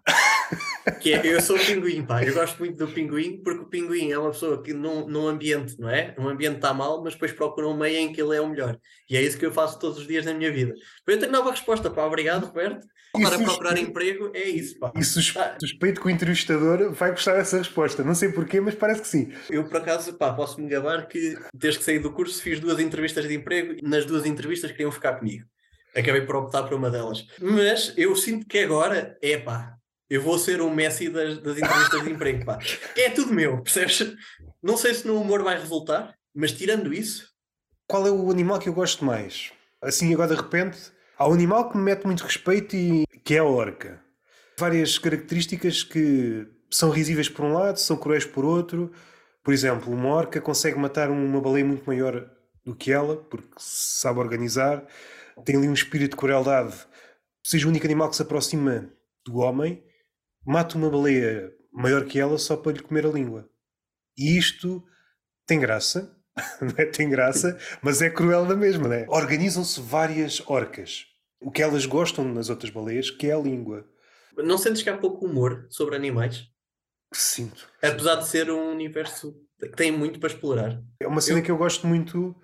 que 1.01 1.13
é, 1.13 1.25
eu 1.25 1.41
sou 1.41 1.55
o 1.55 1.65
pinguim, 1.65 2.03
pá. 2.03 2.23
Eu 2.23 2.33
gosto 2.33 2.59
muito 2.59 2.77
do 2.77 2.91
pinguim 2.91 3.41
porque 3.43 3.61
o 3.61 3.65
pinguim 3.65 4.11
é 4.11 4.17
uma 4.17 4.31
pessoa 4.31 4.61
que 4.61 4.73
num, 4.73 5.07
num 5.07 5.27
ambiente, 5.27 5.79
não 5.79 5.89
é? 5.89 6.15
Um 6.17 6.27
ambiente 6.27 6.55
está 6.55 6.73
mal, 6.73 7.03
mas 7.03 7.13
depois 7.13 7.31
procura 7.31 7.67
um 7.67 7.77
meio 7.77 7.97
em 7.97 8.13
que 8.13 8.21
ele 8.21 8.35
é 8.35 8.41
o 8.41 8.49
melhor. 8.49 8.77
E 9.09 9.17
é 9.17 9.21
isso 9.21 9.37
que 9.37 9.45
eu 9.45 9.51
faço 9.51 9.79
todos 9.79 9.99
os 9.99 10.07
dias 10.07 10.25
da 10.25 10.33
minha 10.33 10.51
vida. 10.51 10.73
Eu 11.07 11.19
tenho 11.19 11.31
nova 11.31 11.51
resposta, 11.51 11.89
pá. 11.89 12.05
Obrigado, 12.05 12.45
Roberto. 12.45 12.87
Para 13.11 13.39
procurar 13.39 13.77
emprego, 13.77 14.31
é 14.35 14.47
isso, 14.47 14.77
pá. 14.77 14.91
E 14.95 15.03
suspeito 15.03 15.99
que 15.99 16.07
o 16.07 16.09
entrevistador 16.09 16.91
vai 16.93 17.09
gostar 17.09 17.33
dessa 17.33 17.57
resposta. 17.57 18.03
Não 18.03 18.13
sei 18.13 18.29
porquê, 18.29 18.61
mas 18.61 18.75
parece 18.75 19.01
que 19.01 19.07
sim. 19.07 19.33
Eu, 19.49 19.67
por 19.67 19.77
acaso, 19.77 20.13
pá, 20.13 20.31
posso-me 20.31 20.69
gabar 20.69 21.07
que 21.07 21.35
desde 21.53 21.79
que 21.79 21.85
saí 21.85 21.97
do 21.97 22.11
curso 22.11 22.41
fiz 22.41 22.59
duas 22.59 22.79
entrevistas 22.79 23.27
de 23.27 23.33
emprego 23.33 23.73
e 23.73 23.81
nas 23.81 24.05
duas 24.05 24.25
entrevistas 24.25 24.71
queriam 24.71 24.91
ficar 24.91 25.13
comigo. 25.13 25.43
Acabei 25.95 26.21
por 26.21 26.35
optar 26.35 26.63
por 26.63 26.75
uma 26.75 26.91
delas. 26.91 27.25
Mas 27.41 27.93
eu 27.97 28.15
sinto 28.15 28.45
que 28.45 28.59
agora, 28.59 29.17
é 29.23 29.37
pá, 29.37 29.78
eu 30.09 30.21
vou 30.21 30.39
ser 30.39 30.59
o 30.61 30.69
Messi 30.69 31.09
das, 31.09 31.37
das 31.37 31.57
entrevistas 31.57 32.03
de 32.03 32.11
emprego, 32.11 32.45
pá. 32.45 32.57
É 32.97 33.09
tudo 33.11 33.33
meu, 33.33 33.61
percebes? 33.61 34.15
Não 34.61 34.75
sei 34.75 34.93
se 34.93 35.07
no 35.07 35.21
humor 35.21 35.43
vai 35.43 35.59
resultar, 35.59 36.15
mas 36.33 36.51
tirando 36.51 36.93
isso. 36.93 37.29
Qual 37.87 38.07
é 38.07 38.11
o 38.11 38.31
animal 38.31 38.59
que 38.59 38.67
eu 38.67 38.73
gosto 38.73 39.05
mais? 39.05 39.51
Assim, 39.81 40.13
agora 40.13 40.35
de 40.35 40.41
repente, 40.41 40.77
há 41.17 41.27
um 41.27 41.33
animal 41.33 41.69
que 41.69 41.77
me 41.77 41.83
mete 41.83 42.05
muito 42.05 42.23
respeito 42.23 42.75
e 42.75 43.05
que 43.23 43.35
é 43.35 43.39
a 43.39 43.43
orca. 43.43 44.01
Várias 44.57 44.97
características 44.97 45.83
que 45.83 46.47
são 46.71 46.89
risíveis 46.89 47.29
por 47.29 47.45
um 47.45 47.53
lado, 47.53 47.79
são 47.79 47.95
cruéis 47.95 48.25
por 48.25 48.43
outro. 48.43 48.91
Por 49.43 49.53
exemplo, 49.53 49.93
uma 49.93 50.09
orca 50.09 50.41
consegue 50.41 50.77
matar 50.77 51.09
uma 51.09 51.39
baleia 51.39 51.65
muito 51.65 51.85
maior 51.85 52.29
do 52.65 52.75
que 52.75 52.91
ela, 52.91 53.15
porque 53.15 53.53
sabe 53.57 54.19
organizar, 54.19 54.85
tem 55.45 55.55
ali 55.55 55.67
um 55.67 55.73
espírito 55.73 56.11
de 56.11 56.17
crueldade. 56.17 56.75
Seja 57.43 57.65
o 57.65 57.69
único 57.69 57.85
animal 57.85 58.09
que 58.09 58.15
se 58.15 58.21
aproxima 58.21 58.91
do 59.25 59.37
homem 59.37 59.83
mata 60.45 60.77
uma 60.77 60.89
baleia 60.89 61.51
maior 61.71 62.05
que 62.05 62.19
ela 62.19 62.37
só 62.37 62.57
para 62.57 62.73
lhe 62.73 62.81
comer 62.81 63.05
a 63.05 63.09
língua. 63.09 63.49
E 64.17 64.37
isto 64.37 64.83
tem 65.45 65.59
graça, 65.59 66.15
não 66.61 66.73
é? 66.77 66.85
Tem 66.85 67.09
graça, 67.09 67.57
mas 67.81 68.01
é 68.01 68.09
cruel 68.09 68.45
da 68.45 68.55
mesma, 68.55 68.87
não 68.87 68.95
é? 68.95 69.05
Organizam-se 69.09 69.79
várias 69.79 70.41
orcas. 70.47 71.05
O 71.41 71.51
que 71.51 71.61
elas 71.61 71.85
gostam 71.85 72.25
nas 72.25 72.49
outras 72.49 72.69
baleias, 72.69 73.09
que 73.09 73.27
é 73.27 73.33
a 73.33 73.39
língua. 73.39 73.85
Não 74.37 74.57
sentes 74.57 74.81
que 74.81 74.89
há 74.89 74.97
pouco 74.97 75.25
humor 75.25 75.67
sobre 75.69 75.95
animais? 75.95 76.47
Sinto. 77.13 77.67
Apesar 77.81 78.15
de 78.15 78.27
ser 78.27 78.51
um 78.51 78.71
universo 78.71 79.35
que 79.59 79.69
tem 79.69 79.91
muito 79.91 80.19
para 80.19 80.29
explorar. 80.29 80.81
É 80.99 81.07
uma 81.07 81.21
cena 81.21 81.39
eu... 81.39 81.43
que 81.43 81.51
eu 81.51 81.57
gosto 81.57 81.87
muito. 81.87 82.35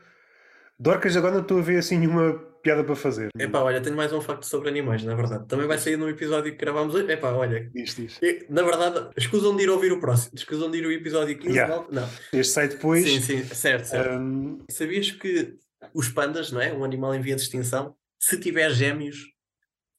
De 0.79 0.89
orcas 0.89 1.15
agora 1.15 1.35
não 1.35 1.41
estou 1.41 1.59
a 1.59 1.61
ver 1.61 1.77
assim 1.77 1.97
nenhuma 1.97 2.33
piada 2.65 2.83
para 2.83 2.95
fazer. 2.95 3.29
Epá, 3.37 3.59
olha, 3.59 3.79
tenho 3.79 3.95
mais 3.95 4.11
um 4.11 4.19
facto 4.19 4.43
sobre 4.43 4.69
animais, 4.69 5.03
na 5.03 5.13
verdade. 5.13 5.47
Também 5.47 5.67
vai 5.67 5.77
sair 5.77 5.97
num 5.97 6.09
episódio 6.09 6.51
que 6.51 6.57
gravámos 6.57 6.95
hoje. 6.95 7.11
Epá, 7.11 7.31
olha. 7.31 7.69
Isto, 7.75 8.01
isto. 8.01 8.19
Na 8.49 8.63
verdade, 8.63 9.07
escusam 9.15 9.55
de 9.55 9.63
ir 9.63 9.69
ouvir 9.69 9.91
o 9.91 9.99
próximo. 9.99 10.31
Escusam 10.33 10.71
de 10.71 10.79
ir 10.79 10.85
o 10.87 10.91
episódio 10.91 11.37
15. 11.37 11.55
Yeah. 11.55 11.85
Não. 11.91 12.09
Este 12.33 12.51
sai 12.51 12.67
depois. 12.67 13.03
Sim, 13.03 13.21
sim, 13.21 13.43
certo, 13.45 13.85
certo. 13.85 14.17
Um... 14.17 14.63
Sabias 14.71 15.11
que 15.11 15.53
os 15.93 16.09
pandas, 16.09 16.51
não 16.51 16.59
é? 16.59 16.73
Um 16.73 16.83
animal 16.83 17.13
em 17.13 17.21
via 17.21 17.35
de 17.35 17.43
extinção, 17.43 17.95
se 18.19 18.39
tiver 18.39 18.71
gêmeos, 18.71 19.17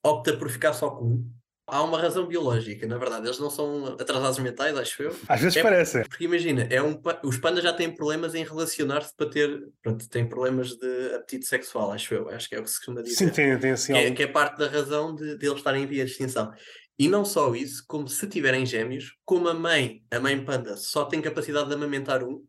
opta 0.05 0.37
por 0.37 0.51
ficar 0.51 0.73
só 0.73 0.91
com 0.91 1.05
um. 1.05 1.31
Há 1.69 1.83
uma 1.83 2.01
razão 2.01 2.27
biológica, 2.27 2.87
na 2.87 2.97
verdade. 2.97 3.27
Eles 3.27 3.41
não 3.41 3.51
são 3.51 3.87
atrasados 3.99 4.39
mentais, 4.39 4.77
acho 4.77 5.03
eu. 5.03 5.17
Às 5.29 5.41
vezes 5.41 5.57
é 5.57 5.63
parece. 5.63 6.05
Porque 6.05 6.25
imagina, 6.25 6.67
é 6.71 6.81
um, 6.81 7.01
os 7.25 7.39
pandas 7.39 7.65
já 7.65 7.73
têm 7.73 7.93
problemas 7.93 8.35
em 8.37 8.45
relacionar-se 8.45 9.13
para 9.17 9.29
ter. 9.29 9.69
Pronto, 9.83 10.09
têm 10.09 10.29
problemas 10.29 10.77
de 10.77 11.15
apetite 11.15 11.45
sexual, 11.45 11.91
acho 11.91 12.15
eu. 12.15 12.29
Acho 12.29 12.49
que 12.49 12.55
é 12.55 12.61
o 12.61 12.63
que 12.63 12.71
se 12.71 12.77
costuma 12.77 13.03
dizer. 13.03 13.17
Sim, 13.17 13.31
tem, 13.31 13.59
tem 13.59 13.73
assim. 13.73 13.93
Que, 13.95 13.99
é, 13.99 14.11
que 14.13 14.23
é 14.23 14.27
parte 14.29 14.59
da 14.59 14.69
razão 14.69 15.15
de, 15.15 15.37
de 15.37 15.47
eles 15.47 15.59
estarem 15.59 15.83
em 15.83 15.87
via 15.87 16.05
de 16.05 16.13
extinção. 16.13 16.53
E 16.99 17.09
não 17.09 17.25
só 17.25 17.55
isso, 17.55 17.85
como 17.87 18.09
se 18.09 18.27
tiverem 18.29 18.65
gêmeos, 18.65 19.17
como 19.25 19.49
a 19.49 19.55
mãe, 19.55 20.03
a 20.11 20.19
mãe 20.19 20.43
panda, 20.43 20.77
só 20.77 21.05
tem 21.05 21.21
capacidade 21.21 21.69
de 21.69 21.75
amamentar 21.75 22.23
um, 22.23 22.43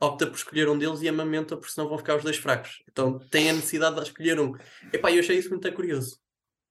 opta 0.00 0.26
por 0.26 0.34
escolher 0.34 0.68
um 0.68 0.76
deles 0.76 1.02
e 1.02 1.08
amamenta, 1.08 1.56
porque 1.56 1.72
senão 1.72 1.88
vão 1.88 1.98
ficar 1.98 2.16
os 2.16 2.24
dois 2.24 2.36
fracos. 2.36 2.82
Então 2.90 3.18
tem 3.30 3.50
a 3.50 3.52
necessidade 3.52 3.94
de 3.94 4.02
escolher 4.02 4.40
um. 4.40 4.54
Epá, 4.92 5.12
eu 5.12 5.20
achei 5.20 5.38
isso 5.38 5.50
muito 5.50 5.72
curioso. 5.72 6.18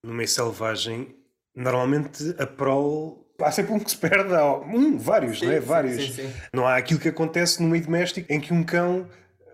No 0.04 0.14
meio 0.14 0.28
selvagem, 0.28 1.16
normalmente 1.56 2.36
a 2.38 2.48
prole 2.48 3.22
há 3.44 3.52
sempre 3.52 3.74
um 3.74 3.80
que 3.80 3.92
se 3.92 3.98
perde, 3.98 4.34
um, 4.34 4.98
vários, 4.98 5.40
sim, 5.40 5.46
não 5.46 5.54
é? 5.54 5.60
Vários. 5.60 6.16
Sim, 6.16 6.24
sim, 6.24 6.34
não 6.54 6.68
há 6.68 6.78
aquilo 6.78 7.00
que 7.00 7.10
acontece 7.10 7.62
no 7.62 7.70
meio 7.70 7.84
doméstico 7.84 8.32
em 8.32 8.40
que 8.40 8.54
um 8.54 8.64
cão, 8.64 9.08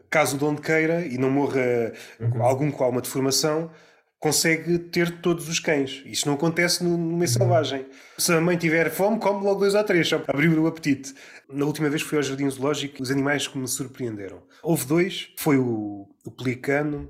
caso 0.10 0.38
de 0.38 0.43
onde 0.43 0.62
queira 0.62 1.06
e 1.06 1.18
não 1.18 1.30
morra 1.30 1.93
uhum. 2.20 2.43
algum 2.43 2.72
com 2.72 2.84
alguma 2.84 3.02
deformação, 3.02 3.72
consegue 4.20 4.80
ter 4.80 5.22
todos 5.22 5.48
os 5.48 5.60
cães. 5.60 6.02
Isso 6.06 6.28
não 6.28 6.36
acontece 6.36 6.84
no, 6.84 6.91
no 6.91 6.98
meio 6.98 7.22
uhum. 7.22 7.28
selvagem. 7.28 7.86
Se 8.18 8.34
a 8.34 8.41
mãe 8.41 8.58
tiver 8.58 8.89
fome, 8.89 9.20
come 9.20 9.43
logo 9.43 9.60
dois 9.60 9.76
ou 9.76 9.84
três, 9.84 10.08
só 10.08 10.20
para 10.20 10.34
abrir 10.34 10.50
o 10.58 10.68
apetite. 10.68 11.14
Na 11.50 11.66
última 11.66 11.89
vez 11.89 12.04
que 12.04 12.10
fui 12.10 12.18
ao 12.18 12.24
Jardim 12.24 12.50
Zoológico, 12.50 13.02
os 13.02 13.12
animais 13.12 13.48
que 13.48 13.58
me 13.58 13.68
surpreenderam. 13.68 14.43
Houve 14.64 14.86
dois, 14.86 15.34
foi 15.38 15.58
o, 15.58 16.10
o 16.26 16.32
pelicano 16.32 17.10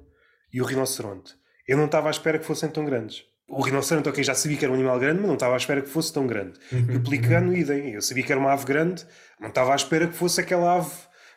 e 0.54 0.62
o 0.62 0.66
rinoceronte. 0.66 1.34
Eu 1.68 1.78
não 1.78 1.86
estava 1.86 2.08
à 2.08 2.12
espera 2.12 2.40
que 2.40 2.46
fossem 2.46 2.70
tão 2.70 2.86
grandes. 2.86 3.26
O 3.50 3.62
rinoceronte, 3.62 4.10
ok, 4.10 4.24
já 4.24 4.36
sabia 4.36 4.58
que 4.58 4.66
era 4.66 4.72
um 4.72 4.76
animal 4.76 5.00
grande, 5.00 5.20
mas 5.20 5.28
não 5.28 5.36
estava 5.36 5.54
à 5.54 5.58
espera 5.58 5.82
que 5.82 5.89
fosse 5.89 6.12
tão 6.12 6.28
grande. 6.28 6.60
Uhum. 6.72 6.91
E 6.91 6.98
o 6.98 7.04
pelicano, 7.04 7.56
idem. 7.56 7.93
Eu 7.93 8.02
sabia 8.02 8.24
que 8.24 8.32
era 8.32 8.39
uma 8.39 8.52
ave 8.52 8.66
grande, 8.66 9.06
não 9.39 9.48
estava 9.48 9.72
à 9.72 9.76
espera 9.76 10.08
que 10.08 10.14
fosse 10.14 10.41
aquela 10.41 10.76
ave 10.76 10.91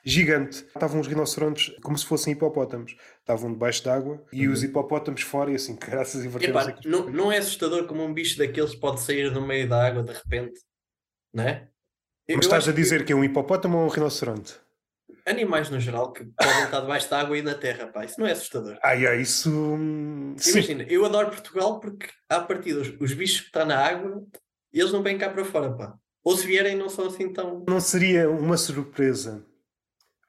gigante. 0.05 0.65
Estavam 0.67 1.01
os 1.01 1.07
rinocerontes 1.07 1.73
como 1.83 1.97
se 1.97 2.05
fossem 2.07 2.33
hipopótamos. 2.33 2.97
Estavam 3.21 3.53
debaixo 3.53 3.85
d'água 3.85 4.25
e 4.33 4.47
uhum. 4.47 4.53
os 4.53 4.63
hipopótamos 4.63 5.23
fora 5.23 5.53
e 5.53 5.55
assim, 5.55 5.77
graças 5.81 6.25
e 6.25 6.89
não, 6.89 7.09
não 7.11 7.33
é 7.33 7.39
assustador 7.39 7.87
como 7.87 8.03
um 8.03 8.13
bicho 8.13 8.39
daqueles 8.39 8.75
pode 8.75 9.01
sair 9.01 9.31
do 9.31 9.41
meio 9.41 9.69
da 9.69 9.87
água 9.87 10.03
de 10.03 10.13
repente, 10.13 10.61
não 11.33 11.45
é? 11.45 11.69
Mas 12.29 12.47
estás 12.47 12.69
a 12.69 12.73
dizer 12.73 13.01
que... 13.01 13.07
que 13.07 13.13
é 13.13 13.17
um 13.17 13.25
hipopótamo 13.25 13.79
ou 13.79 13.85
um 13.85 13.89
rinoceronte? 13.89 14.55
Animais 15.27 15.71
no 15.71 15.81
geral 15.81 16.13
que 16.13 16.25
podem 16.25 16.65
estar 16.65 16.81
debaixo 16.81 17.11
da 17.11 17.21
água 17.21 17.37
e 17.37 17.43
na 17.43 17.55
terra, 17.55 17.87
pá, 17.87 18.05
isso 18.05 18.19
não 18.19 18.27
é 18.27 18.33
assustador. 18.33 18.79
Ah, 18.83 18.95
é, 18.95 19.21
isso. 19.21 19.51
Imagina, 20.49 20.85
eu 20.85 21.05
adoro 21.05 21.31
Portugal 21.31 21.81
porque 21.81 22.09
à 22.29 22.41
partida 22.41 22.81
os, 22.81 22.89
os 23.01 23.13
bichos 23.13 23.41
que 23.41 23.47
estão 23.47 23.67
na 23.67 23.79
água, 23.79 24.23
eles 24.73 24.93
não 24.93 25.03
vêm 25.03 25.19
cá 25.19 25.29
para 25.29 25.45
fora, 25.45 25.73
pá. 25.73 25.95
Ou 26.23 26.37
se 26.37 26.47
vierem, 26.47 26.77
não 26.77 26.89
são 26.89 27.07
assim 27.07 27.33
tão. 27.33 27.65
Não 27.67 27.81
seria 27.81 28.29
uma 28.29 28.57
surpresa 28.57 29.45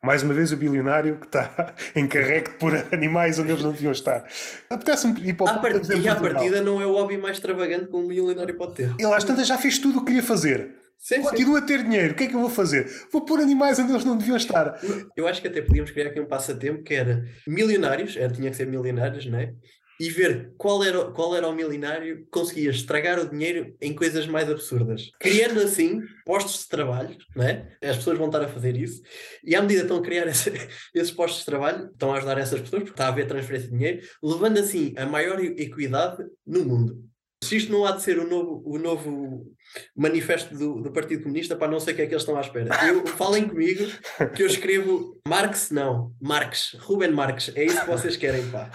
mais 0.04 0.24
uma 0.24 0.34
vez 0.34 0.52
o 0.52 0.58
bilionário 0.58 1.18
que 1.18 1.28
está 1.38 1.76
encarregue 1.96 2.52
pôr 2.52 2.74
animais 2.92 3.38
onde 3.38 3.52
eles 3.52 3.64
não 3.64 3.72
deviam 3.72 3.92
estar. 3.92 4.28
Apetece-me 4.70 5.20
ir 5.22 5.34
para 5.34 5.58
o 5.58 5.62
part... 5.62 5.88
E 5.96 6.08
à 6.08 6.16
partida 6.16 6.62
não 6.62 6.82
é 6.82 6.86
o 6.86 6.94
hobby 6.94 7.18
mais 7.18 7.38
extravagante 7.38 7.88
que 7.88 7.96
um 7.96 8.08
milionário 8.08 8.56
pode 8.58 8.74
ter. 8.74 8.96
Ele 8.98 9.14
às 9.14 9.24
tantas 9.24 9.48
já 9.48 9.58
fez 9.58 9.78
tudo 9.78 10.00
o 10.00 10.02
que 10.02 10.08
queria 10.08 10.24
fazer. 10.24 10.81
Sim, 11.02 11.24
Continua 11.24 11.58
sim. 11.58 11.64
a 11.64 11.68
ter 11.68 11.84
dinheiro. 11.84 12.14
O 12.14 12.16
que 12.16 12.26
é 12.26 12.28
que 12.28 12.36
eu 12.36 12.40
vou 12.40 12.50
fazer? 12.50 12.88
Vou 13.12 13.26
pôr 13.26 13.40
animais 13.40 13.80
onde 13.80 13.92
eles 13.92 14.06
não 14.06 14.16
deviam 14.16 14.38
estar. 14.38 14.80
Eu 15.18 15.28
acho 15.28 15.42
que 15.42 15.48
até 15.48 15.60
podíamos 15.60 15.90
criar 15.90 16.08
aqui 16.08 16.20
um 16.20 16.28
passatempo 16.28 16.84
que 16.84 16.94
era 16.94 17.26
milionários, 17.48 18.16
era, 18.16 18.32
tinha 18.32 18.52
que 18.52 18.56
ser 18.56 18.68
milionários, 18.68 19.26
não 19.26 19.40
é? 19.40 19.52
e 20.02 20.10
ver 20.10 20.52
qual 20.58 20.84
era, 20.84 21.12
qual 21.12 21.36
era 21.36 21.48
o 21.48 21.54
milionário 21.54 22.24
que 22.24 22.32
conseguia 22.32 22.72
estragar 22.72 23.20
o 23.20 23.30
dinheiro 23.30 23.76
em 23.80 23.94
coisas 23.94 24.26
mais 24.26 24.50
absurdas. 24.50 25.12
Criando 25.20 25.60
assim 25.60 26.02
postos 26.26 26.64
de 26.64 26.70
trabalho, 26.70 27.16
não 27.36 27.46
é? 27.46 27.78
As 27.84 27.98
pessoas 27.98 28.18
vão 28.18 28.26
estar 28.26 28.42
a 28.42 28.48
fazer 28.48 28.76
isso, 28.76 29.00
e 29.46 29.56
à 29.56 29.62
medida 29.62 29.82
que 29.82 29.86
estão 29.86 29.98
a 29.98 30.02
criar 30.02 30.26
esse, 30.26 30.50
esses 30.96 31.12
postos 31.12 31.42
de 31.42 31.46
trabalho, 31.46 31.86
estão 31.86 32.12
a 32.12 32.18
ajudar 32.18 32.40
essas 32.40 32.60
pessoas, 32.62 32.82
porque 32.82 32.96
está 32.96 33.06
a 33.06 33.10
haver 33.10 33.28
transferência 33.28 33.70
de 33.70 33.78
dinheiro, 33.78 34.02
levando 34.24 34.58
assim 34.58 34.92
a 34.98 35.06
maior 35.06 35.40
equidade 35.40 36.24
no 36.48 36.66
mundo. 36.66 37.11
Se 37.44 37.58
isto 37.58 37.72
não 37.72 37.86
há 37.86 37.92
de 37.92 38.04
ser 38.04 38.20
o 38.20 38.28
novo, 38.28 38.62
o 38.66 38.78
novo 38.78 39.46
manifesto 39.96 40.56
do, 40.56 40.82
do 40.82 40.92
Partido 40.92 41.24
Comunista, 41.24 41.56
para 41.56 41.72
não 41.72 41.80
sei 41.80 41.94
o 41.94 41.96
que 41.96 42.02
é 42.04 42.06
que 42.06 42.14
eles 42.14 42.22
estão 42.22 42.38
à 42.38 42.42
espera. 42.42 42.70
Eu, 42.88 43.06
falem 43.08 43.48
comigo 43.48 43.86
que 44.36 44.44
eu 44.44 44.48
escrevo 44.48 45.20
Marx, 45.28 45.72
não, 45.72 46.14
Marx, 46.22 46.78
Ruben 46.80 47.12
Marx, 47.12 47.52
é 47.56 47.66
isso 47.66 47.82
que 47.82 47.88
vocês 47.88 48.16
querem, 48.16 48.48
pá. 48.50 48.70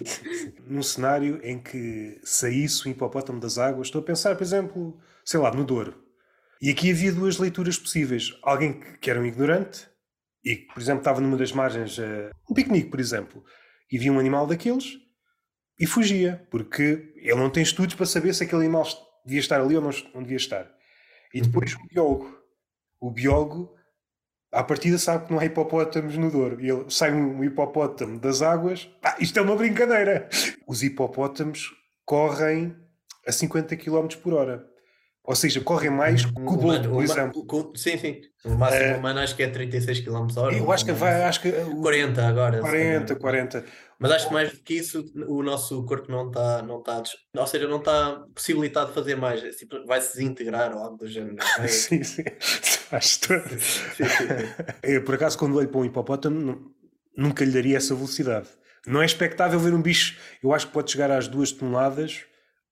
Num 0.68 0.82
cenário 0.82 1.40
em 1.42 1.58
que 1.58 2.20
saísse 2.22 2.86
o 2.86 2.90
hipopótamo 2.90 3.40
das 3.40 3.56
águas, 3.56 3.88
estou 3.88 4.02
a 4.02 4.04
pensar, 4.04 4.36
por 4.36 4.42
exemplo, 4.42 5.00
sei 5.24 5.40
lá, 5.40 5.50
no 5.50 5.64
Douro. 5.64 6.02
E 6.60 6.70
aqui 6.70 6.90
havia 6.90 7.12
duas 7.12 7.38
leituras 7.38 7.78
possíveis. 7.78 8.32
Alguém 8.42 8.80
que 9.00 9.10
era 9.10 9.20
um 9.20 9.24
ignorante 9.24 9.88
e 10.44 10.56
por 10.56 10.80
exemplo, 10.80 11.00
estava 11.00 11.20
numa 11.20 11.36
das 11.36 11.52
margens, 11.52 11.96
uh, 11.98 12.30
um 12.48 12.54
piquenique, 12.54 12.90
por 12.90 13.00
exemplo, 13.00 13.42
e 13.90 13.98
via 13.98 14.12
um 14.12 14.18
animal 14.18 14.46
daqueles 14.46 14.98
e 15.78 15.86
fugia, 15.86 16.46
porque 16.50 17.12
ele 17.16 17.34
não 17.34 17.50
tem 17.50 17.62
estudos 17.62 17.94
para 17.94 18.06
saber 18.06 18.34
se 18.34 18.44
aquele 18.44 18.62
animal 18.62 18.86
devia 19.24 19.40
estar 19.40 19.60
ali 19.60 19.76
ou 19.76 19.82
não, 19.82 19.90
não 20.14 20.22
devia 20.22 20.36
estar. 20.36 20.70
E 21.32 21.40
depois 21.40 21.74
o 21.74 21.88
biólogo. 21.88 22.38
O 23.00 23.10
biólogo, 23.10 23.74
à 24.52 24.62
partida, 24.62 24.96
sabe 24.98 25.26
que 25.26 25.32
não 25.32 25.40
há 25.40 25.44
hipopótamos 25.44 26.16
no 26.16 26.30
Douro. 26.30 26.60
E 26.60 26.70
ele 26.70 26.84
sai 26.88 27.12
um 27.12 27.42
hipopótamo 27.42 28.18
das 28.18 28.40
águas. 28.40 28.88
Ah, 29.02 29.16
isto 29.18 29.38
é 29.38 29.42
uma 29.42 29.56
brincadeira! 29.56 30.28
Os 30.66 30.82
hipopótamos 30.82 31.70
correm 32.04 32.76
a 33.26 33.32
50 33.32 33.76
km 33.76 34.06
por 34.22 34.34
hora. 34.34 34.73
Ou 35.26 35.34
seja, 35.34 35.58
correm 35.62 35.90
mais 35.90 36.26
que 36.26 36.32
o 36.38 36.56
Bolt, 36.56 36.86
por 36.86 37.02
exemplo. 37.02 37.72
sim, 37.74 37.96
sim. 37.96 38.20
O 38.44 38.50
máximo 38.50 38.92
uh, 38.92 38.98
humano 38.98 39.20
acho 39.20 39.34
que 39.34 39.42
é 39.42 39.48
36 39.48 40.00
km 40.00 40.26
hora. 40.36 40.54
Eu 40.54 40.70
acho 40.70 40.84
que 40.84 40.92
vai, 40.92 41.22
acho 41.22 41.40
que. 41.40 41.50
40 41.50 42.26
agora. 42.26 42.60
40, 42.60 43.16
40. 43.16 43.64
Mas 43.98 44.10
acho 44.10 44.28
que 44.28 44.34
mais 44.34 44.52
do 44.52 44.58
que 44.58 44.74
isso, 44.74 45.02
o 45.26 45.42
nosso 45.42 45.82
corpo 45.86 46.12
não 46.12 46.28
está, 46.28 46.60
não 46.60 46.80
está, 46.80 47.02
ou 47.36 47.46
seja, 47.46 47.66
não 47.66 47.78
está 47.78 48.22
possibilitado 48.34 48.88
de 48.88 48.94
fazer 48.94 49.14
mais. 49.14 49.42
É, 49.42 49.48
tipo, 49.48 49.82
vai 49.86 49.98
se 50.02 50.18
desintegrar 50.18 50.76
ou 50.76 50.82
algo 50.82 50.98
do 50.98 51.06
género. 51.06 51.38
É? 51.58 51.68
sim, 51.68 52.02
sim. 52.02 52.24
Faz 52.90 53.16
tudo. 53.16 53.44
Eu, 54.84 55.04
por 55.04 55.14
acaso, 55.14 55.38
quando 55.38 55.56
olho 55.56 55.68
para 55.68 55.80
um 55.80 55.86
hipopótamo, 55.86 56.70
nunca 57.16 57.46
lhe 57.46 57.50
daria 57.50 57.78
essa 57.78 57.94
velocidade. 57.94 58.48
Não 58.86 59.00
é 59.00 59.06
expectável 59.06 59.58
ver 59.58 59.72
um 59.72 59.80
bicho, 59.80 60.18
eu 60.42 60.52
acho 60.52 60.66
que 60.66 60.72
pode 60.74 60.92
chegar 60.92 61.10
às 61.10 61.26
duas 61.26 61.50
toneladas, 61.50 62.26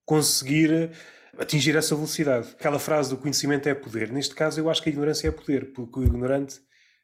conseguir 0.04 0.90
atingir 1.38 1.76
essa 1.76 1.94
velocidade. 1.94 2.48
Aquela 2.58 2.78
frase 2.78 3.10
do 3.10 3.16
conhecimento 3.16 3.68
é 3.68 3.74
poder. 3.74 4.10
Neste 4.10 4.34
caso, 4.34 4.60
eu 4.60 4.70
acho 4.70 4.82
que 4.82 4.88
a 4.88 4.92
ignorância 4.92 5.28
é 5.28 5.30
poder, 5.30 5.72
porque 5.72 6.00
o 6.00 6.04
ignorante 6.04 6.60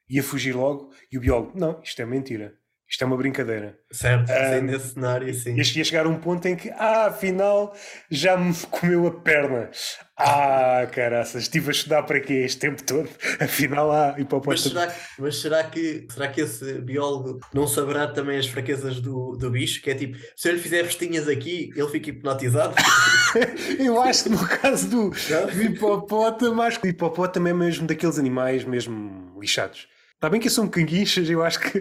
ia 0.08 0.22
fugir 0.22 0.54
logo 0.54 0.90
e 1.12 1.18
o 1.18 1.20
biólogo, 1.20 1.58
não, 1.58 1.80
isto 1.82 2.00
é 2.00 2.06
mentira. 2.06 2.57
Isto 2.90 3.04
é 3.04 3.06
uma 3.06 3.18
brincadeira. 3.18 3.78
Certo, 3.92 4.32
um, 4.32 4.62
nesse 4.62 4.94
cenário, 4.94 5.34
sim. 5.34 5.54
Ia 5.54 5.64
chegar 5.64 6.06
a 6.06 6.08
um 6.08 6.18
ponto 6.18 6.46
em 6.48 6.56
que, 6.56 6.70
ah, 6.70 7.08
afinal, 7.08 7.76
já 8.10 8.34
me 8.34 8.54
comeu 8.70 9.06
a 9.06 9.10
perna. 9.10 9.70
Ah, 10.16 10.86
caraças, 10.90 11.42
estive 11.42 11.68
a 11.68 11.70
estudar 11.70 12.02
para 12.04 12.18
quê 12.18 12.32
este 12.32 12.58
tempo 12.58 12.82
todo? 12.82 13.08
Afinal, 13.38 13.92
há 13.92 14.14
ah, 14.14 14.20
hipopótamo. 14.20 14.50
Mas 14.50 14.62
será, 14.62 14.94
mas 15.16 15.36
será 15.40 15.62
que, 15.62 16.08
será 16.10 16.26
que 16.26 16.40
esse 16.40 16.80
biólogo 16.80 17.38
não 17.54 17.68
saberá 17.68 18.08
também 18.08 18.36
as 18.36 18.46
fraquezas 18.46 19.00
do, 19.00 19.36
do 19.36 19.48
bicho? 19.48 19.80
Que 19.80 19.90
é 19.90 19.94
tipo, 19.94 20.18
se 20.34 20.48
eu 20.48 20.54
lhe 20.54 20.58
fizer 20.58 20.82
festinhas 20.84 21.28
aqui, 21.28 21.70
ele 21.76 21.88
fica 21.88 22.10
hipnotizado? 22.10 22.74
eu 23.78 24.02
acho 24.02 24.24
que 24.24 24.30
no 24.30 24.48
caso 24.48 24.88
do, 24.88 25.10
do 25.10 25.62
hipopótamo, 25.62 26.62
acho 26.62 26.80
que 26.80 26.88
o 26.88 26.90
hipopótamo 26.90 27.46
é 27.46 27.52
mesmo 27.52 27.86
daqueles 27.86 28.18
animais 28.18 28.64
mesmo 28.64 29.38
lixados 29.38 29.86
Está 30.18 30.28
bem 30.28 30.40
que 30.40 30.50
são 30.50 30.66
canguinchas, 30.66 31.30
eu 31.30 31.44
acho 31.44 31.60
que 31.60 31.80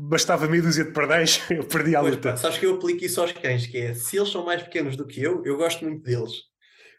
bastava 0.00 0.46
meia 0.46 0.62
dúzia 0.62 0.84
de 0.84 0.92
pardais, 0.92 1.42
eu 1.50 1.64
perdi 1.64 1.96
a 1.96 2.00
luta. 2.00 2.30
Pois, 2.30 2.40
sabes 2.40 2.58
que 2.58 2.66
eu 2.66 2.74
aplico 2.74 3.04
isso 3.04 3.20
aos 3.20 3.32
cães, 3.32 3.66
que 3.66 3.78
é, 3.78 3.94
se 3.94 4.16
eles 4.16 4.30
são 4.30 4.44
mais 4.44 4.62
pequenos 4.62 4.96
do 4.96 5.04
que 5.04 5.20
eu, 5.20 5.42
eu 5.44 5.56
gosto 5.56 5.84
muito 5.84 6.02
deles. 6.02 6.32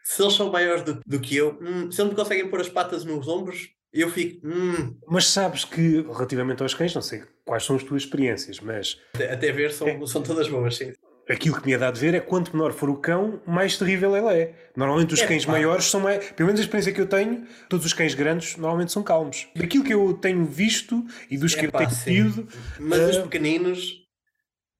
Se 0.04 0.22
eles 0.22 0.34
são 0.34 0.50
maiores 0.50 0.82
do, 0.82 1.00
do 1.06 1.20
que 1.20 1.36
eu, 1.36 1.58
hum, 1.60 1.90
se 1.90 2.00
eles 2.00 2.10
me 2.10 2.16
conseguem 2.16 2.48
pôr 2.48 2.60
as 2.60 2.68
patas 2.68 3.04
nos 3.04 3.26
ombros, 3.26 3.70
eu 3.92 4.10
fico. 4.10 4.46
Hum. 4.46 4.96
Mas 5.08 5.26
sabes 5.26 5.64
que, 5.64 6.02
relativamente 6.02 6.62
aos 6.62 6.74
cães, 6.74 6.94
não 6.94 7.02
sei 7.02 7.22
quais 7.44 7.64
são 7.64 7.76
as 7.76 7.82
tuas 7.82 8.02
experiências, 8.02 8.60
mas. 8.60 8.98
Até, 9.14 9.32
até 9.32 9.52
ver, 9.52 9.72
são, 9.72 9.88
é. 9.88 10.06
são 10.06 10.22
todas 10.22 10.48
boas, 10.48 10.76
sim 10.76 10.92
aquilo 11.30 11.60
que 11.60 11.66
me 11.66 11.72
é 11.72 11.78
dado 11.78 11.98
ver 11.98 12.14
é 12.14 12.20
que 12.20 12.26
quanto 12.26 12.54
menor 12.54 12.72
for 12.72 12.90
o 12.90 12.96
cão, 12.96 13.40
mais 13.46 13.78
terrível 13.78 14.16
ele 14.16 14.42
é. 14.42 14.54
Normalmente 14.76 15.14
os 15.14 15.20
é, 15.20 15.26
cães 15.26 15.46
maiores 15.46 15.84
são 15.84 16.00
mais. 16.00 16.30
Pelo 16.32 16.48
menos 16.48 16.60
a 16.60 16.64
experiência 16.64 16.92
que 16.92 17.00
eu 17.00 17.06
tenho, 17.06 17.46
todos 17.68 17.86
os 17.86 17.92
cães 17.92 18.14
grandes 18.14 18.56
normalmente 18.56 18.92
são 18.92 19.02
calmos. 19.02 19.48
Daquilo 19.54 19.84
que 19.84 19.94
eu 19.94 20.14
tenho 20.14 20.44
visto 20.44 21.04
e 21.30 21.38
dos 21.38 21.54
é, 21.54 21.60
que 21.60 21.68
pá, 21.68 21.84
eu 21.84 21.88
tenho 21.88 22.32
tido. 22.32 22.48
Mas 22.78 23.00
uh... 23.00 23.10
os 23.10 23.18
pequeninos, 23.18 24.06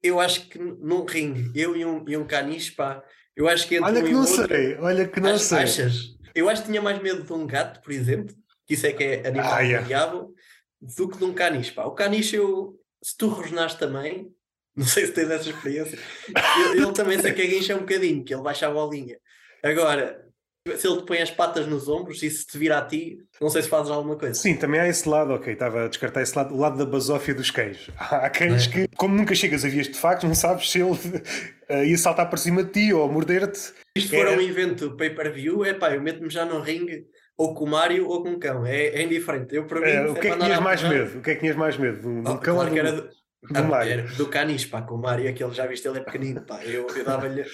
eu 0.03 0.18
acho 0.18 0.48
que 0.48 0.59
num 0.59 1.05
ringue, 1.05 1.51
eu 1.55 1.76
e 1.76 1.84
um, 1.84 2.05
e 2.09 2.16
um 2.16 2.26
caniche, 2.26 2.72
pá, 2.72 3.03
eu 3.36 3.48
acho 3.48 3.68
que 3.68 3.80
Olha 3.80 4.03
que 4.03 4.11
não 4.11 4.20
outro, 4.20 4.48
sei, 4.48 4.76
olha 4.76 5.09
que 5.09 5.20
não 5.20 5.38
sei. 5.38 5.59
Achas? 5.59 6.16
Eu 6.34 6.48
acho 6.48 6.62
que 6.62 6.68
tinha 6.68 6.82
mais 6.82 7.01
medo 7.01 7.22
de 7.22 7.32
um 7.32 7.46
gato, 7.46 7.80
por 7.80 7.92
exemplo, 7.92 8.34
que 8.66 8.74
isso 8.74 8.86
é 8.86 8.92
que 8.92 9.03
é 9.03 9.26
animal 9.26 9.53
ah, 9.53 9.61
yeah. 9.61 9.86
diabo, 9.86 10.34
do 10.80 11.09
que 11.09 11.18
de 11.18 11.24
um 11.24 11.32
caniche, 11.32 11.72
pá. 11.72 11.84
O 11.84 11.92
caniche, 11.92 12.36
eu, 12.36 12.78
se 13.03 13.16
tu 13.16 13.28
rosnares 13.28 13.74
também, 13.74 14.32
não 14.76 14.86
sei 14.86 15.06
se 15.06 15.12
tens 15.12 15.30
essa 15.30 15.48
experiência. 15.48 15.98
Ele, 16.28 16.82
ele 16.82 16.92
também 16.92 17.18
se 17.18 17.32
caguincha 17.32 17.74
um 17.74 17.80
bocadinho, 17.80 18.24
que 18.24 18.34
ele 18.34 18.42
baixa 18.42 18.66
a 18.66 18.70
bolinha. 18.70 19.16
Agora, 19.62 20.30
se 20.76 20.86
ele 20.86 20.98
te 20.98 21.06
põe 21.06 21.18
as 21.18 21.30
patas 21.30 21.66
nos 21.66 21.88
ombros 21.88 22.22
e 22.22 22.30
se 22.30 22.46
te 22.46 22.58
vira 22.58 22.78
a 22.78 22.82
ti, 22.82 23.18
não 23.40 23.48
sei 23.48 23.62
se 23.62 23.68
fazes 23.68 23.90
alguma 23.90 24.16
coisa. 24.16 24.34
Sim, 24.34 24.56
também 24.56 24.80
há 24.80 24.88
esse 24.88 25.08
lado, 25.08 25.32
ok, 25.32 25.52
estava 25.52 25.84
a 25.84 25.88
descartar 25.88 26.22
esse 26.22 26.36
lado, 26.36 26.54
o 26.54 26.58
lado 26.58 26.76
da 26.76 26.84
basófia 26.84 27.34
dos 27.34 27.50
cães. 27.50 27.88
Há 27.98 28.28
cães 28.28 28.66
é. 28.66 28.70
que, 28.70 28.88
como 28.96 29.14
nunca 29.14 29.34
chegas 29.34 29.64
a 29.64 29.68
vias 29.68 29.88
de 29.88 29.98
facto, 29.98 30.26
não 30.26 30.34
sabes 30.34 30.70
se 30.70 30.80
ele 30.80 30.92
uh, 30.92 31.84
ia 31.84 31.98
saltar 31.98 32.28
para 32.28 32.38
cima 32.38 32.62
de 32.62 32.72
ti 32.72 32.92
ou 32.92 33.10
morder-te. 33.10 33.72
Isto 33.96 34.10
for 34.10 34.26
é... 34.26 34.36
um 34.36 34.40
evento 34.40 34.96
pay-per-view, 34.96 35.64
é 35.64 35.72
pá, 35.72 35.94
eu 35.94 36.02
meto-me 36.02 36.30
já 36.30 36.44
no 36.44 36.60
ringue 36.60 37.06
ou 37.38 37.54
com 37.54 37.64
o 37.64 37.68
Mário 37.68 38.06
ou 38.06 38.22
com 38.22 38.32
o 38.32 38.38
cão, 38.38 38.66
é, 38.66 38.88
é 38.88 39.02
indiferente. 39.02 39.56
Eu, 39.56 39.64
para 39.64 39.80
mim, 39.80 39.90
é, 39.90 40.06
o 40.06 40.14
que 40.14 40.28
é, 40.28 40.30
que 40.32 40.38
tinhas 40.38 40.60
mais 40.60 40.82
medo? 40.82 41.18
O 41.18 41.22
que 41.22 41.30
é 41.30 41.34
que 41.34 41.40
tinhas 41.40 41.56
mais 41.56 41.76
medo? 41.78 42.06
Um, 42.06 42.20
oh, 42.20 42.38
cão 42.38 42.56
claro 42.56 42.76
ou 42.76 42.92
do... 42.96 43.08
era 43.49 44.03
do, 44.03 44.09
do 44.09 44.16
do 44.16 44.26
canis, 44.26 44.66
pá, 44.66 44.82
com 44.82 44.97
o 44.97 44.99
Mário, 44.99 45.28
aquele 45.28 45.53
já 45.53 45.66
viste, 45.66 45.88
ele 45.88 45.99
é 45.99 46.03
pequenino, 46.03 46.43
pá, 46.43 46.62
eu, 46.64 46.86
eu 46.88 47.05
dava-lhe 47.05 47.45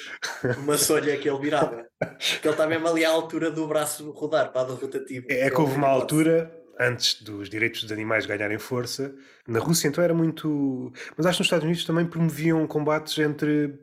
uma 0.58 0.76
solha 0.76 1.16
que 1.16 1.28
ele 1.28 1.38
virava, 1.38 1.86
que 2.18 2.46
ele 2.46 2.52
está 2.54 2.66
mesmo 2.66 2.88
ali 2.88 3.04
à 3.04 3.10
altura 3.10 3.50
do 3.50 3.66
braço 3.68 4.10
rodar, 4.10 4.52
para 4.52 4.72
a 4.72 4.74
rotativa. 4.74 5.26
É, 5.28 5.46
é 5.46 5.50
que 5.50 5.60
houve 5.60 5.76
uma 5.76 5.88
altura 5.88 6.52
antes 6.78 7.22
dos 7.22 7.48
direitos 7.48 7.82
dos 7.82 7.92
animais 7.92 8.26
ganharem 8.26 8.58
força, 8.58 9.14
na 9.46 9.60
Rússia 9.60 9.88
então 9.88 10.02
era 10.02 10.12
muito. 10.12 10.92
Mas 11.16 11.26
acho 11.26 11.36
que 11.36 11.40
nos 11.40 11.46
Estados 11.46 11.64
Unidos 11.64 11.84
também 11.84 12.06
promoviam 12.06 12.66
combates 12.66 13.16
entre 13.18 13.78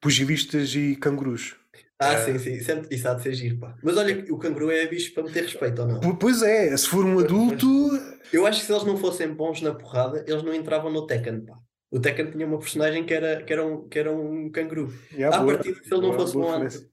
pugilistas 0.00 0.74
e 0.74 0.94
cangurus. 0.96 1.56
Ah, 2.00 2.16
sim, 2.16 2.38
sim, 2.38 2.58
sempre 2.60 2.96
isso 2.96 3.06
há 3.06 3.12
de 3.12 3.22
ser 3.22 3.34
giro, 3.34 3.58
pá. 3.58 3.76
Mas 3.82 3.94
olha, 3.98 4.24
o 4.32 4.38
canguru 4.38 4.70
é 4.70 4.86
bicho 4.86 5.12
para 5.12 5.22
meter 5.22 5.42
respeito 5.42 5.82
ou 5.82 5.88
não? 5.88 6.16
Pois 6.16 6.40
é, 6.40 6.74
se 6.74 6.88
for 6.88 7.04
um 7.04 7.18
adulto. 7.18 7.66
Eu 8.32 8.46
acho 8.46 8.60
que 8.60 8.66
se 8.66 8.72
eles 8.72 8.84
não 8.84 8.96
fossem 8.96 9.28
bons 9.28 9.60
na 9.60 9.74
porrada, 9.74 10.24
eles 10.26 10.42
não 10.42 10.54
entravam 10.54 10.90
no 10.90 11.06
Tekken, 11.06 11.42
pá. 11.42 11.58
O 11.90 12.00
Tekken 12.00 12.30
tinha 12.30 12.46
uma 12.46 12.58
personagem 12.58 13.04
que 13.04 13.12
era, 13.12 13.42
que 13.42 13.52
era, 13.52 13.66
um, 13.66 13.86
que 13.86 13.98
era 13.98 14.10
um 14.10 14.50
canguru. 14.50 14.90
Yeah, 15.12 15.36
à 15.36 15.44
partida, 15.44 15.78
se 15.82 15.92
ele 15.92 16.00
não 16.00 16.14
fosse 16.14 16.32
bom 16.32 16.50
antes. 16.50 16.88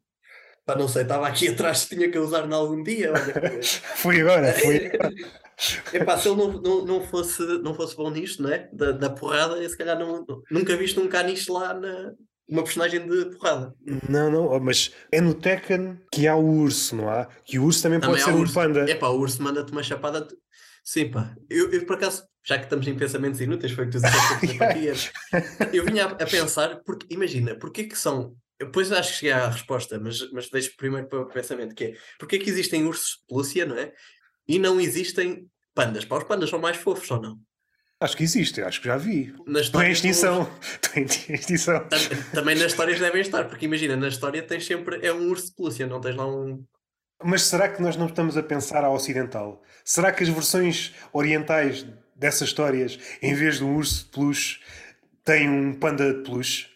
Pá, 0.65 0.75
não 0.75 0.89
sei, 0.89 1.03
estava 1.03 1.25
aqui 1.25 1.47
atrás, 1.55 1.85
tinha 1.85 2.11
que 2.11 2.19
usar 2.19 2.45
em 2.45 2.53
algum 2.53 2.83
dia. 2.83 3.13
Olha, 3.13 3.61
foi 3.95 4.19
agora, 4.19 4.51
foi. 4.51 4.91
Epá, 5.93 6.17
se 6.17 6.27
ele 6.27 6.35
não, 6.35 6.51
não, 6.61 6.85
não, 6.85 7.01
fosse, 7.01 7.41
não 7.63 7.73
fosse 7.73 7.95
bom 7.95 8.11
nisto, 8.11 8.43
não 8.43 8.51
é? 8.51 8.69
Da, 8.73 8.91
da 8.91 9.09
porrada, 9.09 9.55
eu 9.55 9.69
se 9.69 9.77
calhar 9.77 9.97
não, 9.97 10.25
nunca 10.51 10.75
visto 10.75 11.01
um 11.01 11.07
caniche 11.07 11.49
lá 11.49 11.73
na, 11.73 12.13
uma 12.47 12.63
personagem 12.63 13.05
de 13.05 13.25
porrada. 13.35 13.73
Não, 14.07 14.31
não, 14.31 14.59
mas 14.59 14.91
é 15.11 15.19
no 15.19 15.33
Tekken 15.33 15.99
que 16.11 16.27
há 16.27 16.35
o 16.35 16.45
urso, 16.45 16.95
não 16.95 17.09
há? 17.09 17.25
Que 17.43 17.59
o 17.59 17.63
urso 17.63 17.83
também, 17.83 17.99
também 17.99 18.23
pode 18.23 18.23
ser 18.23 18.41
um 18.41 18.53
panda. 18.53 18.89
É 18.89 18.95
pá, 18.95 19.07
o 19.07 19.19
urso 19.19 19.41
manda-te 19.43 19.71
uma 19.71 19.83
chapada. 19.83 20.27
Sim, 20.83 21.11
pá. 21.11 21.35
Eu, 21.49 21.71
eu, 21.71 21.85
por 21.85 21.97
acaso, 21.97 22.23
já 22.45 22.57
que 22.57 22.63
estamos 22.63 22.87
em 22.87 22.95
pensamentos 22.95 23.41
inúteis, 23.41 23.73
foi 23.73 23.85
o 23.85 23.89
que 23.89 23.99
tu 23.99 24.01
disseste 24.01 25.11
eu 25.73 25.83
vinha 25.83 26.05
a, 26.05 26.11
a, 26.11 26.25
pensar, 26.25 26.81
porque 26.85 27.05
imagina, 27.09 27.55
porque 27.55 27.83
que 27.83 27.97
são. 27.97 28.35
Depois 28.59 28.91
acho 28.91 29.11
que 29.11 29.17
cheguei 29.19 29.33
à 29.33 29.49
resposta, 29.49 29.99
mas, 29.99 30.31
mas 30.31 30.49
deixo 30.49 30.75
primeiro 30.77 31.07
para 31.07 31.21
o 31.21 31.27
pensamento, 31.27 31.75
que 31.75 31.83
é 31.83 31.93
porque 32.17 32.37
é 32.37 32.39
que 32.39 32.49
existem 32.49 32.85
ursos 32.85 33.17
de 33.19 33.27
pelúcia, 33.27 33.65
não 33.65 33.75
é? 33.75 33.93
E 34.47 34.57
não 34.57 34.79
existem 34.79 35.45
pandas. 35.75 36.05
Pá, 36.05 36.17
os 36.17 36.23
pandas 36.23 36.49
são 36.49 36.57
mais 36.57 36.77
fofos 36.77 37.11
ou 37.11 37.21
não? 37.21 37.37
Acho 37.99 38.15
que 38.15 38.23
existe, 38.23 38.61
acho 38.61 38.79
que 38.79 38.87
já 38.87 38.97
vi. 38.97 39.33
Estou 39.55 39.81
em 39.81 39.91
extinção. 39.91 40.47
Estou 40.61 41.01
em 41.01 41.33
extinção. 41.33 41.87
Também 42.31 42.55
nas 42.55 42.71
histórias 42.71 42.99
devem 42.99 43.21
estar, 43.21 43.45
porque 43.45 43.65
imagina, 43.65 43.95
na 43.95 44.07
história 44.07 44.41
tens 44.43 44.65
sempre. 44.65 45.05
É 45.05 45.11
um 45.11 45.27
urso 45.29 45.47
de 45.47 45.55
pelúcia, 45.55 45.87
não 45.87 45.99
tens 45.99 46.15
lá 46.15 46.27
um. 46.27 46.63
Mas 47.23 47.43
será 47.43 47.67
que 47.67 47.81
nós 47.81 47.97
não 47.97 48.05
estamos 48.05 48.37
a 48.37 48.43
pensar 48.43 48.83
ao 48.83 48.93
ocidental? 48.93 49.63
Será 49.83 50.11
que 50.11 50.21
as 50.21 50.29
versões 50.29 50.93
orientais 51.11 51.87
dessas 52.15 52.49
histórias, 52.49 52.99
em 53.19 53.33
vez 53.33 53.57
de 53.57 53.63
um 53.63 53.75
urso 53.75 54.05
de 54.05 54.11
peluche, 54.11 54.59
têm 55.25 55.49
um 55.49 55.73
panda 55.73 56.13
de 56.13 56.21
peluche? 56.21 56.67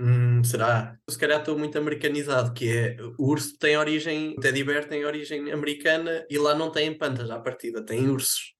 Hum, 0.00 0.42
será? 0.42 0.98
Se 1.08 1.16
calhar 1.16 1.38
estou 1.38 1.56
muito 1.56 1.78
americanizado, 1.78 2.52
que 2.52 2.68
é 2.68 2.96
o 3.16 3.30
urso 3.30 3.56
tem 3.56 3.76
origem, 3.76 4.34
o 4.36 4.40
teddy 4.40 4.64
bear 4.64 4.84
tem 4.84 5.04
origem 5.04 5.52
americana 5.52 6.26
e 6.28 6.36
lá 6.36 6.56
não 6.56 6.72
tem 6.72 6.92
pandas 6.98 7.30
à 7.30 7.38
partida, 7.38 7.84
tem 7.84 8.08
ursos. 8.08 8.55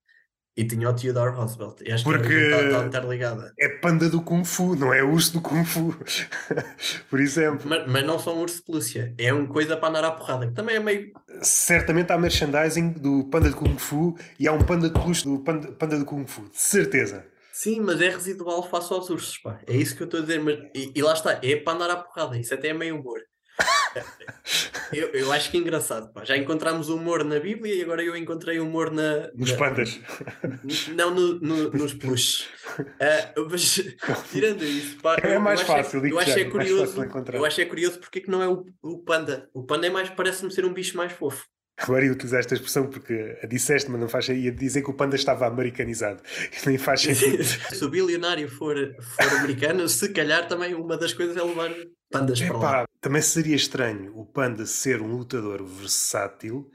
E 0.56 0.64
tinha 0.64 0.88
o 0.88 0.94
Theodore 0.94 1.34
Roosevelt. 1.34 1.82
E 1.84 1.92
acho 1.92 2.02
Porque 2.02 2.28
que 2.28 2.34
está, 2.34 2.62
está 2.62 2.86
interligada. 2.86 3.52
É 3.58 3.68
panda 3.68 4.08
do 4.08 4.22
Kung 4.22 4.42
Fu, 4.42 4.74
não 4.74 4.92
é 4.92 5.02
urso 5.02 5.34
do 5.34 5.40
Kung 5.42 5.64
Fu. 5.66 5.94
Por 7.10 7.20
exemplo. 7.20 7.68
Mas, 7.68 7.86
mas 7.86 8.06
não 8.06 8.18
são 8.18 8.40
urso 8.40 8.56
de 8.56 8.62
pelúcia. 8.62 9.14
É 9.18 9.32
uma 9.34 9.46
coisa 9.46 9.76
para 9.76 9.90
andar 9.90 10.04
à 10.04 10.12
porrada, 10.12 10.46
que 10.46 10.54
também 10.54 10.76
é 10.76 10.80
meio. 10.80 11.12
Certamente 11.42 12.10
há 12.10 12.16
merchandising 12.16 12.92
do 12.92 13.24
panda 13.24 13.50
de 13.50 13.56
Kung 13.56 13.76
Fu 13.76 14.16
e 14.40 14.48
há 14.48 14.52
um 14.52 14.62
panda 14.62 14.88
de 14.88 14.94
peluche 14.94 15.24
do 15.24 15.40
panda, 15.40 15.70
panda 15.72 15.98
de 15.98 16.04
Kung 16.06 16.26
Fu. 16.26 16.48
De 16.48 16.58
certeza. 16.58 17.26
Sim, 17.52 17.80
mas 17.80 18.00
é 18.00 18.08
residual 18.08 18.62
face 18.62 18.92
aos 18.92 19.10
ursos, 19.10 19.38
pá. 19.38 19.60
É 19.66 19.76
isso 19.76 19.94
que 19.94 20.02
eu 20.02 20.06
estou 20.06 20.20
a 20.20 20.22
dizer. 20.22 20.40
Mas, 20.40 20.58
e, 20.74 20.92
e 20.94 21.02
lá 21.02 21.12
está, 21.12 21.38
é 21.42 21.56
para 21.56 21.74
andar 21.74 21.90
à 21.90 21.96
porrada. 21.96 22.38
Isso 22.38 22.54
até 22.54 22.68
é 22.68 22.74
meio 22.74 22.98
humor. 22.98 23.20
Eu, 24.92 25.08
eu 25.08 25.32
acho 25.32 25.50
que 25.50 25.56
é 25.56 25.60
engraçado. 25.60 26.12
Pá. 26.12 26.24
Já 26.24 26.36
encontramos 26.36 26.88
humor 26.88 27.24
na 27.24 27.38
Bíblia 27.38 27.74
e 27.74 27.82
agora 27.82 28.02
eu 28.02 28.16
encontrei 28.16 28.60
humor 28.60 28.90
na. 28.90 29.30
Nos 29.34 29.52
na, 29.52 29.58
pandas. 29.58 30.00
Não 30.94 31.14
no, 31.14 31.40
no, 31.40 31.70
nos 31.70 31.94
peluches. 31.94 32.48
Uh, 32.78 33.48
mas 33.50 33.74
tirando 34.30 34.62
isso, 34.64 34.98
pá, 34.98 35.16
é 35.22 35.38
mais 35.38 35.60
eu 35.60 35.66
fácil. 35.66 35.98
Acho, 36.00 36.08
eu 36.08 36.18
acho 36.18 36.38
é 36.38 36.44
curioso. 36.44 37.04
Eu 37.32 37.44
acho 37.44 37.60
é 37.60 37.64
curioso 37.64 37.98
porque 37.98 38.20
é 38.20 38.22
que 38.22 38.30
não 38.30 38.42
é 38.42 38.48
o, 38.48 38.64
o 38.82 38.98
panda. 38.98 39.48
O 39.52 39.64
panda 39.64 39.86
é 39.86 39.90
mais, 39.90 40.08
parece-me 40.10 40.52
ser 40.52 40.64
um 40.64 40.72
bicho 40.72 40.96
mais 40.96 41.12
fofo. 41.12 41.44
Agora 41.78 42.06
ia 42.06 42.12
utilizar 42.12 42.40
esta 42.40 42.54
expressão 42.54 42.88
porque 42.88 43.38
a 43.42 43.46
disseste, 43.46 43.90
mas 43.90 44.00
não 44.00 44.08
faz 44.08 44.28
ia 44.28 44.50
dizer 44.50 44.80
que 44.82 44.90
o 44.90 44.94
panda 44.94 45.14
estava 45.14 45.46
americanizado. 45.46 46.22
Nem 46.64 46.78
faz 46.78 47.02
sentido. 47.02 47.44
se 47.44 47.84
o 47.84 47.90
bilionário 47.90 48.48
for, 48.48 48.76
for 48.98 49.38
americano, 49.38 49.86
se 49.86 50.08
calhar 50.08 50.48
também 50.48 50.74
uma 50.74 50.96
das 50.96 51.12
coisas 51.12 51.36
é 51.36 51.42
levar 51.42 51.70
pandas 52.10 52.40
Epá, 52.40 52.58
para 52.58 52.70
lá. 52.70 52.84
Também 53.00 53.22
seria 53.22 53.56
estranho 53.56 54.18
o 54.18 54.24
panda 54.24 54.66
ser 54.66 55.00
um 55.00 55.16
lutador 55.16 55.64
versátil 55.64 56.70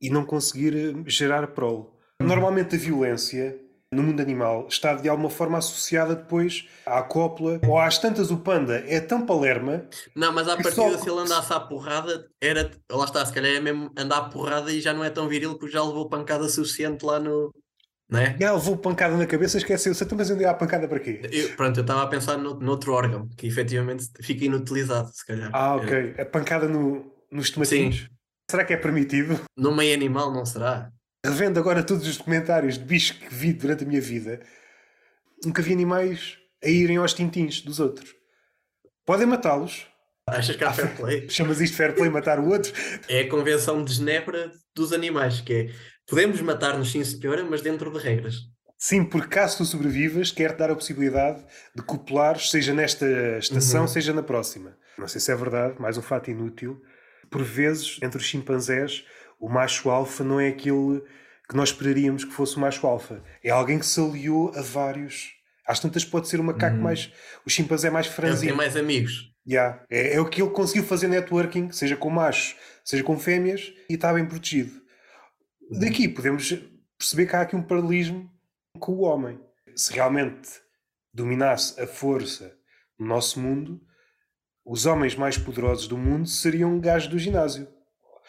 e 0.00 0.10
não 0.10 0.24
conseguir 0.24 0.74
eh, 0.76 1.02
gerar 1.06 1.48
prole. 1.48 1.86
Normalmente 2.20 2.76
a 2.76 2.78
violência 2.78 3.60
no 3.94 4.02
mundo 4.02 4.20
animal 4.20 4.66
está 4.68 4.94
de 4.94 5.08
alguma 5.08 5.30
forma 5.30 5.56
associada 5.58 6.16
depois 6.16 6.68
à 6.84 7.02
cópula 7.02 7.60
ou 7.66 7.78
às 7.78 7.98
tantas 7.98 8.30
o 8.30 8.38
panda 8.38 8.84
é 8.86 9.00
tão 9.00 9.24
palerma. 9.24 9.86
Não, 10.14 10.32
mas 10.32 10.48
à 10.48 10.56
partida 10.56 10.74
só... 10.74 10.98
se 10.98 11.08
ele 11.08 11.20
andasse 11.20 11.52
à 11.52 11.60
porrada, 11.60 12.28
era, 12.40 12.70
lá 12.90 13.04
está, 13.04 13.24
se 13.24 13.32
calhar 13.32 13.52
é 13.52 13.60
mesmo 13.60 13.90
andar 13.96 14.18
à 14.18 14.28
porrada 14.28 14.72
e 14.72 14.80
já 14.80 14.92
não 14.92 15.04
é 15.04 15.10
tão 15.10 15.28
viril 15.28 15.56
porque 15.56 15.72
já 15.72 15.82
levou 15.82 16.08
pancada 16.08 16.48
suficiente 16.48 17.04
lá 17.04 17.20
no. 17.20 17.52
Não 18.08 18.20
é? 18.20 18.36
Já 18.38 18.52
levou 18.52 18.76
pancada 18.76 19.16
na 19.16 19.26
cabeça, 19.26 19.56
esqueceu-se. 19.56 20.04
Então, 20.04 20.16
mas 20.16 20.30
onde 20.30 20.44
a 20.44 20.54
pancada 20.54 20.86
para 20.86 21.00
quê? 21.00 21.20
Eu, 21.32 21.56
pronto, 21.56 21.78
eu 21.78 21.82
estava 21.82 22.02
a 22.02 22.06
pensar 22.06 22.36
no, 22.36 22.58
noutro 22.60 22.92
órgão 22.92 23.28
que 23.36 23.46
efetivamente 23.46 24.08
fica 24.20 24.44
inutilizado, 24.44 25.10
se 25.12 25.24
calhar. 25.26 25.50
Ah, 25.52 25.76
ok. 25.76 26.14
A 26.18 26.24
pancada 26.24 26.68
no, 26.68 27.12
nos 27.30 27.50
tomatinhos. 27.50 27.96
Sim. 27.96 28.08
Será 28.50 28.64
que 28.64 28.74
é 28.74 28.76
permitido? 28.76 29.40
No 29.56 29.74
meio 29.74 29.94
animal, 29.94 30.30
não 30.32 30.44
será? 30.44 30.92
revendo 31.24 31.58
agora 31.58 31.82
todos 31.82 32.06
os 32.06 32.18
documentários 32.18 32.76
de 32.76 32.84
bichos 32.84 33.16
que 33.16 33.34
vi 33.34 33.52
durante 33.54 33.84
a 33.84 33.86
minha 33.86 34.00
vida, 34.00 34.40
nunca 35.42 35.62
vi 35.62 35.72
animais 35.72 36.36
a 36.62 36.68
irem 36.68 36.98
aos 36.98 37.14
tintins 37.14 37.62
dos 37.62 37.80
outros. 37.80 38.14
Podem 39.06 39.26
matá-los. 39.26 39.86
Achas 40.28 40.56
que 40.56 40.64
há 40.64 40.72
fair 40.72 40.94
play? 40.96 41.28
Chamas 41.30 41.60
isto 41.60 41.76
fair 41.76 41.94
play 41.94 42.10
matar 42.10 42.38
o 42.38 42.48
outro? 42.48 42.72
É 43.08 43.20
a 43.20 43.28
convenção 43.28 43.82
de 43.82 43.94
Genebra 43.94 44.52
dos 44.74 44.92
animais, 44.92 45.40
que 45.40 45.52
é 45.52 45.70
podemos 46.06 46.40
matar-nos 46.40 46.90
sim 46.90 47.02
senhora, 47.04 47.44
mas 47.44 47.62
dentro 47.62 47.90
de 47.90 47.98
regras. 47.98 48.34
Sim, 48.76 49.04
porque 49.04 49.28
caso 49.28 49.58
tu 49.58 49.64
sobrevivas, 49.64 50.30
quer-te 50.30 50.58
dar 50.58 50.70
a 50.70 50.74
possibilidade 50.74 51.42
de 51.74 51.82
copulares, 51.82 52.50
seja 52.50 52.74
nesta 52.74 53.06
estação, 53.38 53.82
uhum. 53.82 53.88
seja 53.88 54.12
na 54.12 54.22
próxima. 54.22 54.76
Não 54.98 55.08
sei 55.08 55.20
se 55.20 55.32
é 55.32 55.34
verdade, 55.34 55.80
mais 55.80 55.96
um 55.96 56.02
fato 56.02 56.30
inútil. 56.30 56.80
Por 57.30 57.42
vezes, 57.42 57.98
entre 58.02 58.18
os 58.18 58.26
chimpanzés, 58.26 59.04
o 59.40 59.48
macho 59.48 59.90
alfa 59.90 60.22
não 60.22 60.38
é 60.38 60.48
aquele 60.48 61.02
que 61.48 61.56
nós 61.56 61.70
esperaríamos 61.70 62.24
que 62.24 62.32
fosse 62.32 62.56
o 62.56 62.60
macho 62.60 62.86
alfa. 62.86 63.22
É 63.42 63.50
alguém 63.50 63.78
que 63.78 63.86
se 63.86 64.00
aliou 64.00 64.52
a 64.54 64.62
vários. 64.62 65.32
Às 65.66 65.80
tantas 65.80 66.04
pode 66.04 66.28
ser 66.28 66.38
o 66.38 66.44
macaco 66.44 66.76
hum. 66.76 66.82
mais. 66.82 67.12
O 67.46 67.50
chimpanzé 67.50 67.90
mais 67.90 68.06
franzino. 68.06 68.42
Ele 68.42 68.48
tem 68.48 68.56
mais 68.56 68.76
amigos. 68.76 69.32
Yeah. 69.46 69.82
É, 69.90 70.14
é, 70.14 70.20
o 70.20 70.28
que 70.28 70.42
ele 70.42 70.50
conseguiu 70.50 70.84
fazer 70.84 71.08
networking, 71.08 71.70
seja 71.70 71.96
com 71.96 72.08
machos, 72.08 72.56
seja 72.84 73.02
com 73.02 73.18
fêmeas, 73.18 73.72
e 73.88 73.94
está 73.94 74.12
bem 74.12 74.24
protegido. 74.24 74.83
Daqui 75.70 76.08
podemos 76.08 76.54
perceber 76.98 77.26
que 77.26 77.36
há 77.36 77.40
aqui 77.42 77.56
um 77.56 77.62
paralelismo 77.62 78.30
com 78.78 78.92
o 78.92 79.00
homem. 79.02 79.40
Se 79.74 79.92
realmente 79.92 80.50
dominasse 81.12 81.80
a 81.80 81.86
força 81.86 82.56
no 82.98 83.06
nosso 83.06 83.40
mundo, 83.40 83.80
os 84.64 84.86
homens 84.86 85.14
mais 85.14 85.36
poderosos 85.36 85.86
do 85.86 85.98
mundo 85.98 86.28
seriam 86.28 86.78
gajos 86.80 87.08
do 87.08 87.18
ginásio. 87.18 87.68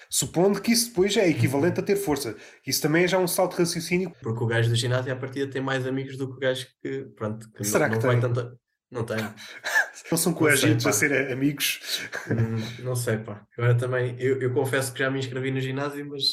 Supondo 0.09 0.61
que 0.61 0.71
isso 0.71 0.89
depois 0.89 1.15
é 1.17 1.27
equivalente 1.27 1.79
a 1.79 1.83
ter 1.83 1.95
força. 1.95 2.35
Isso 2.65 2.81
também 2.81 3.05
é 3.05 3.07
já 3.07 3.17
um 3.17 3.27
salto 3.27 3.53
de 3.53 3.59
raciocínio. 3.59 4.11
Porque 4.21 4.43
o 4.43 4.47
gajo 4.47 4.69
do 4.69 4.75
ginásio, 4.75 5.11
à 5.11 5.15
partida, 5.15 5.49
tem 5.49 5.61
mais 5.61 5.87
amigos 5.87 6.17
do 6.17 6.29
que 6.29 6.35
o 6.35 6.39
gajo 6.39 6.67
que, 6.81 7.05
pronto, 7.15 7.49
que 7.51 7.63
Será 7.63 7.87
não, 7.87 7.97
que 7.97 8.05
não 8.05 8.11
tem? 8.11 8.21
Tanta... 8.21 8.59
Não 8.91 9.03
tem. 9.03 9.17
Não 10.11 10.17
são 10.17 10.33
coagidos 10.33 10.85
a 10.85 10.91
ser 10.91 11.31
amigos? 11.31 12.07
Hum, 12.29 12.83
não 12.83 12.95
sei, 12.95 13.17
pá. 13.17 13.43
Agora 13.57 13.75
também, 13.75 14.15
eu, 14.19 14.39
eu 14.39 14.53
confesso 14.53 14.93
que 14.93 14.99
já 14.99 15.09
me 15.09 15.17
inscrevi 15.17 15.49
no 15.49 15.59
ginásio, 15.59 16.07
mas 16.07 16.23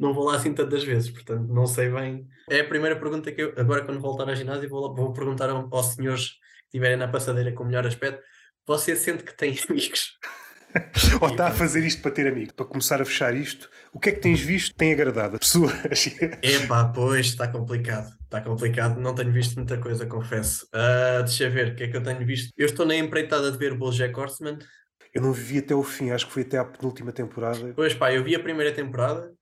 não 0.00 0.14
vou 0.14 0.24
lá 0.24 0.36
assim 0.36 0.54
tantas 0.54 0.82
vezes, 0.82 1.10
portanto 1.10 1.46
não 1.52 1.66
sei 1.66 1.90
bem. 1.90 2.26
É 2.48 2.60
a 2.60 2.68
primeira 2.68 2.96
pergunta 2.98 3.30
que 3.30 3.42
eu, 3.42 3.52
agora 3.56 3.84
quando 3.84 4.00
voltar 4.00 4.28
ao 4.28 4.34
ginásio, 4.34 4.68
vou, 4.68 4.94
vou 4.94 5.12
perguntar 5.12 5.50
aos 5.50 5.86
senhores 5.86 6.30
que 6.30 6.38
estiverem 6.68 6.96
na 6.96 7.06
passadeira 7.06 7.52
com 7.52 7.64
melhor 7.64 7.86
aspecto: 7.86 8.22
você 8.66 8.96
sente 8.96 9.22
que 9.22 9.36
tem 9.36 9.56
amigos? 9.68 10.18
Ou 11.20 11.28
está 11.28 11.48
a 11.48 11.50
fazer 11.50 11.84
isto 11.84 12.00
para 12.00 12.12
ter 12.12 12.26
amigo? 12.28 12.54
Para 12.54 12.64
começar 12.64 13.02
a 13.02 13.04
fechar 13.04 13.34
isto, 13.34 13.68
o 13.92 13.98
que 13.98 14.10
é 14.10 14.12
que 14.12 14.20
tens 14.20 14.40
visto 14.40 14.74
tem 14.74 14.92
agradado 14.92 15.36
a 15.36 15.38
pessoas? 15.38 15.72
Epá, 16.42 16.84
pois, 16.84 17.26
está 17.26 17.48
complicado. 17.48 18.10
Está 18.22 18.40
complicado, 18.40 19.00
não 19.00 19.14
tenho 19.14 19.32
visto 19.32 19.56
muita 19.56 19.76
coisa, 19.78 20.06
confesso. 20.06 20.66
Uh, 20.66 21.24
deixa 21.24 21.44
eu 21.44 21.50
ver, 21.50 21.72
o 21.72 21.74
que 21.74 21.82
é 21.82 21.88
que 21.88 21.96
eu 21.96 22.02
tenho 22.02 22.24
visto? 22.24 22.52
Eu 22.56 22.66
estou 22.66 22.86
na 22.86 22.94
empreitada 22.94 23.50
de 23.50 23.58
ver 23.58 23.72
o 23.72 23.76
BoJack 23.76 24.18
Horseman. 24.18 24.58
Eu 25.12 25.22
não 25.22 25.32
vi 25.32 25.58
até 25.58 25.74
o 25.74 25.82
fim, 25.82 26.10
acho 26.10 26.26
que 26.28 26.32
foi 26.32 26.42
até 26.42 26.56
à 26.56 26.64
penúltima 26.64 27.10
temporada. 27.10 27.72
Pois 27.74 27.92
pá, 27.94 28.12
eu 28.12 28.22
vi 28.22 28.36
a 28.36 28.40
primeira 28.40 28.72
temporada, 28.72 29.32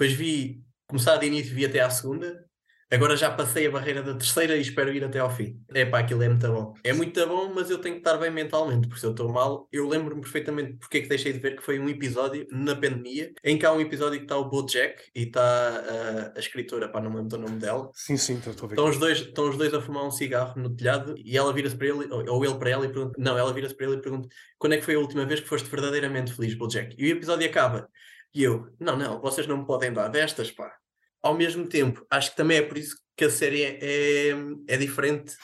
depois 0.00 0.14
vi, 0.14 0.64
começar 0.86 1.18
de 1.18 1.26
início, 1.26 1.54
vi 1.54 1.66
até 1.66 1.80
à 1.80 1.90
segunda, 1.90 2.48
Agora 2.92 3.16
já 3.16 3.30
passei 3.30 3.68
a 3.68 3.70
barreira 3.70 4.02
da 4.02 4.14
terceira 4.14 4.56
e 4.56 4.60
espero 4.60 4.92
ir 4.92 5.04
até 5.04 5.20
ao 5.20 5.30
fim. 5.30 5.62
É 5.72 5.84
pá, 5.84 6.00
aquilo 6.00 6.24
é 6.24 6.28
muito 6.28 6.48
bom. 6.48 6.74
É 6.82 6.92
muito 6.92 7.24
bom, 7.24 7.52
mas 7.54 7.70
eu 7.70 7.78
tenho 7.78 7.94
que 7.94 8.00
estar 8.00 8.18
bem 8.18 8.32
mentalmente, 8.32 8.88
porque 8.88 8.98
se 9.00 9.06
eu 9.06 9.12
estou 9.12 9.28
mal, 9.28 9.68
eu 9.70 9.86
lembro-me 9.86 10.20
perfeitamente 10.20 10.76
porque 10.76 10.98
é 10.98 11.00
que 11.02 11.08
deixei 11.08 11.32
de 11.32 11.38
ver 11.38 11.54
que 11.54 11.62
foi 11.62 11.78
um 11.78 11.88
episódio 11.88 12.48
na 12.50 12.74
pandemia, 12.74 13.32
em 13.44 13.56
que 13.56 13.64
há 13.64 13.72
um 13.72 13.80
episódio 13.80 14.18
que 14.18 14.24
está 14.24 14.36
o 14.36 14.50
Bojack 14.50 15.04
e 15.14 15.22
está 15.22 15.40
a, 15.40 16.32
a 16.36 16.40
escritora, 16.40 16.88
pá, 16.88 17.00
não 17.00 17.10
me 17.12 17.18
lembro 17.18 17.38
o 17.38 17.40
nome 17.40 17.60
dela. 17.60 17.92
Sim, 17.94 18.16
sim, 18.16 18.38
estou 18.38 18.52
a 18.52 18.66
ver. 18.66 18.74
Estão 18.74 18.88
os, 18.88 18.98
dois, 18.98 19.18
estão 19.20 19.48
os 19.50 19.56
dois 19.56 19.72
a 19.72 19.80
fumar 19.80 20.04
um 20.04 20.10
cigarro 20.10 20.60
no 20.60 20.74
telhado 20.74 21.14
e 21.16 21.38
ela 21.38 21.52
vira-se 21.52 21.76
para 21.76 21.86
ele, 21.86 22.08
ou 22.12 22.44
ele 22.44 22.58
para 22.58 22.70
ela 22.70 22.86
e 22.86 22.88
pergunta, 22.88 23.14
não, 23.16 23.38
ela 23.38 23.52
vira-se 23.52 23.76
para 23.76 23.86
ele 23.86 23.98
e 23.98 24.02
pergunta 24.02 24.28
quando 24.58 24.72
é 24.72 24.78
que 24.78 24.84
foi 24.84 24.96
a 24.96 24.98
última 24.98 25.24
vez 25.24 25.38
que 25.38 25.48
foste 25.48 25.70
verdadeiramente 25.70 26.32
feliz, 26.32 26.54
Bojack? 26.54 26.96
E 26.98 27.04
o 27.04 27.16
episódio 27.16 27.46
acaba. 27.46 27.88
E 28.34 28.42
eu, 28.42 28.72
não, 28.78 28.96
não, 28.96 29.20
vocês 29.20 29.46
não 29.46 29.58
me 29.58 29.66
podem 29.66 29.92
dar 29.92 30.08
destas, 30.08 30.50
pá 30.50 30.80
ao 31.22 31.34
mesmo 31.34 31.66
tempo, 31.66 32.04
acho 32.10 32.30
que 32.30 32.36
também 32.36 32.58
é 32.58 32.62
por 32.62 32.78
isso 32.78 32.96
que 33.16 33.24
a 33.24 33.30
série 33.30 33.62
é, 33.62 33.78
é, 33.82 34.34
é 34.68 34.76
diferente 34.76 35.36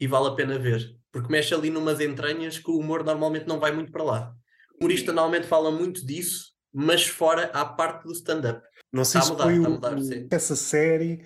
e 0.00 0.06
vale 0.06 0.28
a 0.28 0.32
pena 0.32 0.58
ver. 0.58 0.96
Porque 1.12 1.30
mexe 1.30 1.54
ali 1.54 1.70
numas 1.70 2.00
entranhas 2.00 2.58
que 2.58 2.70
o 2.70 2.78
humor 2.78 3.04
normalmente 3.04 3.46
não 3.46 3.58
vai 3.58 3.72
muito 3.72 3.92
para 3.92 4.02
lá. 4.02 4.34
O 4.74 4.84
humorista 4.84 5.12
normalmente 5.12 5.46
fala 5.46 5.70
muito 5.70 6.04
disso, 6.04 6.52
mas 6.72 7.06
fora 7.06 7.50
à 7.52 7.64
parte 7.64 8.04
do 8.04 8.12
stand-up. 8.12 8.62
Não 8.92 9.04
sei 9.04 9.20
está 9.20 9.26
se 9.26 9.32
mudar, 9.32 9.44
foi 9.44 9.58
o, 9.58 9.70
mudar, 9.70 9.96
essa 10.30 10.56
série 10.56 11.24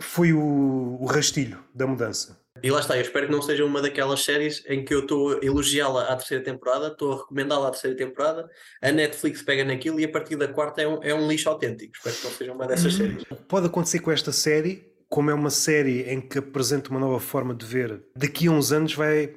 foi 0.00 0.32
o, 0.32 0.98
o 1.00 1.06
rastilho 1.06 1.62
da 1.74 1.86
mudança. 1.86 2.40
E 2.62 2.70
lá 2.70 2.80
está, 2.80 2.96
eu 2.96 3.02
espero 3.02 3.26
que 3.26 3.32
não 3.32 3.42
seja 3.42 3.64
uma 3.64 3.82
daquelas 3.82 4.24
séries 4.24 4.62
em 4.66 4.84
que 4.84 4.94
eu 4.94 5.00
estou 5.00 5.38
a 5.38 5.44
elogiá-la 5.44 6.04
à 6.04 6.16
terceira 6.16 6.42
temporada, 6.42 6.88
estou 6.88 7.12
a 7.12 7.16
recomendá-la 7.18 7.68
à 7.68 7.70
terceira 7.70 7.96
temporada, 7.96 8.48
a 8.82 8.92
Netflix 8.92 9.42
pega 9.42 9.64
naquilo 9.64 10.00
e 10.00 10.04
a 10.04 10.08
partir 10.08 10.36
da 10.36 10.48
quarta 10.48 10.82
é 10.82 10.88
um, 10.88 11.02
é 11.02 11.14
um 11.14 11.28
lixo 11.28 11.48
autêntico. 11.48 11.92
Espero 11.96 12.16
que 12.16 12.24
não 12.24 12.30
seja 12.32 12.52
uma 12.52 12.66
dessas 12.66 12.94
séries. 12.94 13.24
Pode 13.48 13.66
acontecer 13.66 14.00
com 14.00 14.10
esta 14.10 14.32
série, 14.32 14.92
como 15.08 15.30
é 15.30 15.34
uma 15.34 15.50
série 15.50 16.02
em 16.10 16.20
que 16.20 16.38
apresenta 16.38 16.90
uma 16.90 17.00
nova 17.00 17.20
forma 17.20 17.54
de 17.54 17.64
ver, 17.64 18.02
daqui 18.16 18.48
a 18.48 18.50
uns 18.50 18.72
anos 18.72 18.94
vai, 18.94 19.34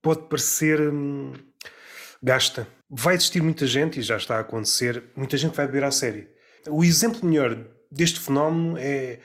pode 0.00 0.22
parecer 0.28 0.80
hum, 0.80 1.32
gasta. 2.22 2.66
Vai 2.88 3.14
existir 3.14 3.42
muita 3.42 3.66
gente, 3.66 4.00
e 4.00 4.02
já 4.02 4.16
está 4.16 4.36
a 4.36 4.40
acontecer, 4.40 5.02
muita 5.14 5.36
gente 5.36 5.56
vai 5.56 5.66
ver 5.66 5.84
a 5.84 5.90
série. 5.90 6.28
O 6.68 6.84
exemplo 6.84 7.24
melhor 7.24 7.56
deste 7.90 8.20
fenómeno 8.20 8.76
é 8.78 9.18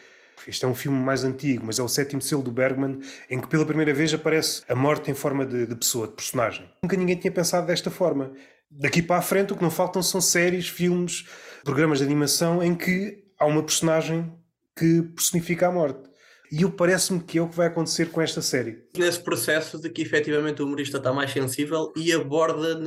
este 0.48 0.66
é 0.66 0.68
um 0.68 0.76
filme 0.76 0.98
mais 0.98 1.24
antigo, 1.24 1.66
mas 1.66 1.80
é 1.80 1.84
o 1.84 1.88
sétimo 1.88 2.22
selo 2.22 2.44
do 2.44 2.52
Bergman, 2.52 3.00
em 3.30 3.40
que 3.40 3.48
pela 3.48 3.66
primeira 3.66 3.94
vez 3.94 4.14
aparece 4.14 4.64
a 4.68 4.76
morte 4.76 5.10
em 5.10 5.14
forma 5.14 5.46
de, 5.46 5.66
de 5.66 5.76
pessoa, 5.76 6.08
de 6.08 6.14
personagem. 6.14 6.70
Nunca 6.84 6.96
ninguém 6.96 7.16
tinha 7.16 7.32
pensado 7.32 7.68
desta 7.68 7.90
forma. 7.90 8.32
Daqui 8.70 9.02
para 9.02 9.18
a 9.18 9.22
frente, 9.22 9.54
o 9.54 9.56
que 9.56 9.64
não 9.64 9.72
faltam 9.72 10.02
são 10.04 10.20
séries, 10.20 10.68
filmes, 10.68 11.26
programas 11.64 12.00
de 12.00 12.06
animação 12.06 12.62
em 12.62 12.76
que 12.76 13.24
há 13.40 13.46
uma 13.46 13.64
personagem 13.64 14.32
que 14.78 15.02
personifica 15.16 15.68
a 15.68 15.72
morte. 15.72 16.15
E 16.52 16.62
eu 16.62 16.72
parece-me 16.72 17.20
que 17.20 17.38
é 17.38 17.42
o 17.42 17.50
que 17.50 17.56
vai 17.56 17.68
acontecer 17.68 18.12
com 18.12 18.22
esta 18.22 18.42
série. 18.42 18.84
Nesse 18.98 19.20
processo 19.20 19.80
de 19.80 19.90
que 19.90 20.02
efetivamente 20.02 20.62
o 20.62 20.66
humorista 20.66 20.98
está 20.98 21.12
mais 21.12 21.32
sensível 21.32 21.92
e 21.96 22.12
aborda, 22.12 22.80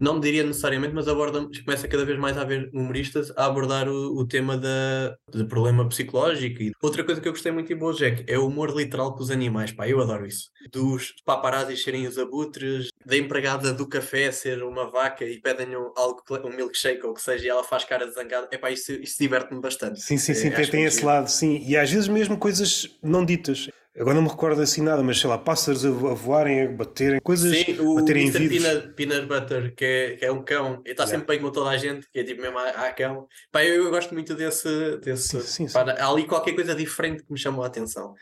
não 0.00 0.20
diria 0.20 0.42
necessariamente, 0.42 0.94
mas 0.94 1.08
aborda, 1.08 1.46
começa 1.64 1.88
cada 1.88 2.04
vez 2.04 2.18
mais 2.18 2.36
a 2.36 2.42
haver 2.42 2.70
humoristas 2.72 3.32
a 3.36 3.46
abordar 3.46 3.88
o, 3.88 4.18
o 4.18 4.26
tema 4.26 4.56
da, 4.56 5.14
do 5.28 5.46
problema 5.46 5.88
psicológico. 5.88 6.62
E 6.62 6.72
outra 6.82 7.04
coisa 7.04 7.20
que 7.20 7.28
eu 7.28 7.32
gostei 7.32 7.52
muito 7.52 7.72
em 7.72 7.76
Bojack 7.76 8.24
é 8.26 8.38
o 8.38 8.46
humor 8.46 8.74
literal 8.76 9.14
com 9.14 9.22
os 9.22 9.30
animais, 9.30 9.72
pá, 9.72 9.88
eu 9.88 10.00
adoro 10.00 10.26
isso. 10.26 10.50
Dos 10.70 11.14
paparazzis 11.24 11.82
serem 11.82 12.06
os 12.06 12.18
abutres, 12.18 12.90
da 13.04 13.16
empregada 13.16 13.72
do 13.72 13.88
café 13.88 14.30
ser 14.30 14.62
uma 14.62 14.90
vaca 14.90 15.24
e 15.24 15.40
pedem 15.40 15.76
um, 15.76 15.92
algo, 15.96 16.22
um 16.44 16.54
milkshake 16.54 17.04
ou 17.04 17.12
o 17.12 17.14
que 17.14 17.22
seja, 17.22 17.46
e 17.46 17.48
ela 17.48 17.64
faz 17.64 17.84
cara 17.84 18.06
de 18.06 18.14
zangada, 18.14 18.48
é 18.50 18.58
pá, 18.58 18.70
isso, 18.70 18.92
isso 18.92 19.16
diverte-me 19.18 19.60
bastante. 19.60 20.00
Sim, 20.00 20.18
sim, 20.18 20.34
sim, 20.34 20.48
é, 20.48 20.50
tem, 20.50 20.66
tem 20.66 20.84
esse 20.84 21.04
lado, 21.04 21.28
sim. 21.28 21.64
E 21.66 21.76
às 21.76 21.90
vezes 21.90 22.08
mesmo 22.08 22.36
coisas 22.38 22.98
não 23.02 23.24
ditas. 23.24 23.68
Agora 23.98 24.14
não 24.14 24.22
me 24.22 24.28
recordo 24.28 24.62
assim 24.62 24.82
nada, 24.82 25.02
mas 25.02 25.18
sei 25.18 25.28
lá, 25.28 25.36
pássaros 25.36 25.84
a, 25.84 25.90
voarem, 25.90 26.62
a 26.62 26.68
baterem, 26.68 27.20
coisas 27.20 27.56
Sim, 27.56 27.80
o 27.80 27.96
baterem 27.96 28.28
Mr. 28.28 28.48
Peanut, 28.48 28.94
Peanut 28.94 29.26
Butter, 29.26 29.74
que 29.74 29.84
é, 29.84 30.16
que 30.16 30.24
é 30.24 30.32
um 30.32 30.42
cão, 30.42 30.80
e 30.86 30.92
está 30.92 31.06
sempre 31.06 31.26
bem 31.26 31.40
com 31.40 31.50
toda 31.50 31.70
a 31.70 31.76
gente, 31.76 32.08
que 32.10 32.20
é 32.20 32.24
tipo 32.24 32.40
mesmo 32.40 32.56
a, 32.58 32.68
a 32.68 32.92
cão. 32.92 33.26
Pá, 33.50 33.64
eu, 33.64 33.84
eu, 33.84 33.90
gosto 33.90 34.14
muito 34.14 34.34
desse. 34.34 34.96
desse 34.98 35.40
sim, 35.40 35.66
sim, 35.66 35.72
pá, 35.72 35.84
sim. 35.84 36.00
Há 36.00 36.08
ali 36.08 36.24
qualquer 36.24 36.54
coisa 36.54 36.74
diferente 36.74 37.24
que 37.24 37.32
me 37.32 37.38
chamou 37.38 37.64
a 37.64 37.66
atenção. 37.66 38.14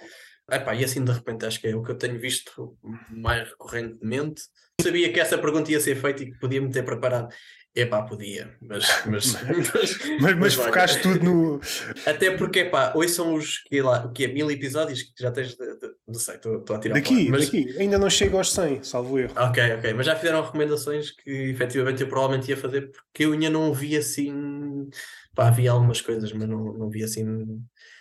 Epá, 0.51 0.75
e 0.75 0.85
assim 0.85 1.05
de 1.05 1.13
repente 1.13 1.45
acho 1.45 1.61
que 1.61 1.69
é 1.69 1.77
o 1.77 1.83
que 1.83 1.91
eu 1.91 1.99
tenho 1.99 2.19
visto 2.19 2.77
mais 3.11 3.49
recorrentemente. 3.49 4.43
Sabia 4.81 5.13
que 5.13 5.21
essa 5.21 5.37
pergunta 5.37 5.71
ia 5.71 5.81
ser 5.81 5.97
feita 5.97 6.23
e 6.23 6.33
que 6.33 6.39
podia 6.39 6.61
me 6.61 6.71
ter 6.71 6.85
preparado. 6.85 7.29
Epá, 7.75 8.03
podia, 8.03 8.57
mas. 8.61 8.85
Mas, 9.07 9.35
mas, 9.45 9.99
mas, 10.21 10.37
mas 10.37 10.55
focaste 10.55 11.01
tudo 11.01 11.25
no. 11.25 11.61
Até 12.07 12.37
porque, 12.37 12.61
epá, 12.61 12.93
hoje 12.95 13.13
são 13.13 13.35
os 13.35 13.59
que, 13.59 13.81
lá, 13.81 14.07
o 14.07 14.13
que 14.13 14.25
é 14.25 14.29
mil 14.29 14.51
episódios 14.51 15.03
que 15.03 15.23
já 15.23 15.31
tens. 15.31 15.55
De, 15.55 15.79
de, 15.79 15.93
não 16.07 16.15
sei, 16.15 16.37
estou 16.37 16.65
a 16.75 16.79
tirar 16.79 16.95
Daqui, 16.95 17.29
mas... 17.31 17.45
daqui, 17.45 17.77
ainda 17.79 17.99
não 17.99 18.09
chego 18.09 18.39
aos 18.39 18.51
100, 18.53 18.83
salvo 18.83 19.19
erro. 19.19 19.35
Ok, 19.37 19.75
ok, 19.75 19.93
mas 19.93 20.07
já 20.07 20.17
fizeram 20.17 20.43
recomendações 20.43 21.11
que 21.11 21.31
efetivamente 21.31 22.03
eu 22.03 22.09
provavelmente 22.09 22.49
ia 22.49 22.57
fazer 22.57 22.91
porque 22.91 23.27
eu 23.27 23.33
ainda 23.33 23.51
não 23.51 23.73
vi 23.73 23.97
assim. 23.97 24.89
Pá, 25.35 25.49
havia 25.49 25.71
algumas 25.71 26.01
coisas, 26.01 26.33
mas 26.33 26.49
não, 26.49 26.73
não 26.73 26.91
vi 26.91 27.05
assim. 27.05 27.25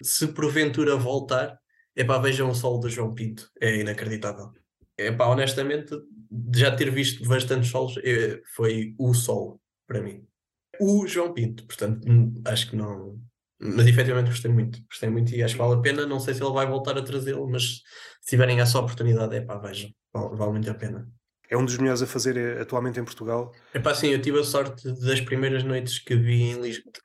Se 0.02 0.28
porventura 0.28 0.96
voltar, 0.96 1.56
epá, 1.98 2.18
vejam 2.20 2.50
o 2.50 2.56
solo 2.56 2.80
do 2.80 2.90
João 2.90 3.14
Pinto, 3.14 3.50
é 3.60 3.78
inacreditável. 3.78 4.52
Epá, 4.98 5.26
honestamente, 5.26 5.96
já 6.56 6.76
ter 6.76 6.90
visto 6.92 7.28
bastantes 7.28 7.70
solos, 7.70 7.98
é, 8.04 8.42
foi 8.56 8.96
o 8.98 9.14
solo 9.14 9.60
para 9.88 10.02
mim. 10.02 10.26
O 10.80 11.08
João 11.08 11.34
Pinto, 11.34 11.66
portanto, 11.66 12.08
acho 12.46 12.70
que 12.70 12.76
não. 12.76 13.20
Mas 13.60 13.88
efetivamente 13.88 14.30
gostei 14.30 14.52
muito, 14.52 14.80
gostei 14.86 15.10
muito 15.10 15.34
e 15.34 15.42
acho 15.42 15.56
que 15.56 15.62
vale 15.62 15.74
a 15.74 15.82
pena. 15.82 16.06
Não 16.06 16.20
sei 16.20 16.34
se 16.36 16.44
ele 16.44 16.54
vai 16.54 16.68
voltar 16.68 16.96
a 16.98 17.02
trazê-lo, 17.02 17.50
mas 17.50 17.82
se 18.22 18.30
tiverem 18.30 18.60
essa 18.60 18.80
oportunidade, 18.80 19.36
é 19.36 19.42
pá, 19.42 19.58
vejam, 19.58 19.90
vale, 20.14 20.36
vale 20.36 20.52
muito 20.52 20.70
a 20.70 20.76
pena. 20.76 21.12
É 21.50 21.58
um 21.58 21.66
dos 21.66 21.78
melhores 21.78 22.02
a 22.02 22.08
fazer 22.08 22.38
eh, 22.38 22.62
atualmente 22.62 23.00
em 23.00 23.06
Portugal. 23.06 23.52
É 23.74 23.80
pá, 23.80 23.96
sim, 23.96 24.10
eu 24.10 24.22
tive 24.22 24.40
a 24.40 24.44
sorte 24.44 24.92
das 25.02 25.22
primeiras 25.22 25.64
noites 25.64 25.98
que 25.98 26.16
vi 26.16 26.56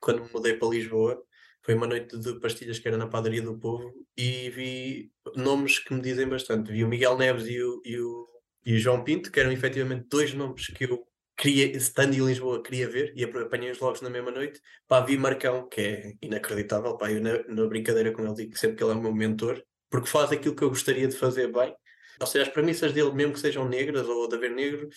quando 0.00 0.24
me 0.24 0.30
mudei 0.32 0.54
para 0.54 0.68
Lisboa. 0.68 1.22
Foi 1.62 1.74
uma 1.74 1.86
noite 1.86 2.18
de 2.18 2.40
pastilhas 2.40 2.78
que 2.78 2.88
era 2.88 2.96
na 2.96 3.06
Padaria 3.06 3.40
do 3.40 3.56
Povo 3.56 3.92
e 4.16 4.50
vi 4.50 5.12
nomes 5.36 5.78
que 5.78 5.94
me 5.94 6.00
dizem 6.00 6.28
bastante. 6.28 6.72
Vi 6.72 6.82
o 6.84 6.88
Miguel 6.88 7.16
Neves 7.16 7.46
e 7.46 7.62
o, 7.62 7.80
e 7.84 7.98
o, 8.00 8.28
e 8.66 8.74
o 8.74 8.78
João 8.78 9.04
Pinto, 9.04 9.30
que 9.30 9.38
eram 9.38 9.52
efetivamente 9.52 10.06
dois 10.08 10.34
nomes 10.34 10.66
que 10.66 10.84
eu 10.84 11.06
queria, 11.36 11.76
estando 11.76 12.14
em 12.14 12.24
Lisboa, 12.24 12.62
queria 12.62 12.88
ver 12.88 13.12
e 13.16 13.24
apanhei-os 13.24 13.78
logo 13.78 13.98
na 14.02 14.10
mesma 14.10 14.30
noite. 14.30 14.60
Pá, 14.88 15.00
vi 15.00 15.16
Marcão, 15.16 15.68
que 15.68 15.80
é 15.80 16.12
inacreditável. 16.20 16.96
Pá, 16.96 17.10
eu 17.10 17.20
na, 17.20 17.42
na, 17.48 17.66
brincadeira 17.66 18.12
com 18.12 18.22
ele 18.22 18.34
digo 18.34 18.58
sempre 18.58 18.76
que 18.76 18.84
ele 18.84 18.92
é 18.92 18.94
o 18.94 19.00
meu 19.00 19.14
mentor, 19.14 19.62
porque 19.88 20.08
faz 20.08 20.32
aquilo 20.32 20.56
que 20.56 20.62
eu 20.62 20.68
gostaria 20.68 21.06
de 21.06 21.16
fazer 21.16 21.52
bem. 21.52 21.74
Ou 22.20 22.26
seja, 22.26 22.44
as 22.44 22.52
premissas 22.52 22.92
dele, 22.92 23.12
mesmo 23.12 23.32
que 23.32 23.40
sejam 23.40 23.68
negras 23.68 24.06
ou 24.08 24.28
de 24.28 24.36
haver 24.36 24.50
negro, 24.50 24.88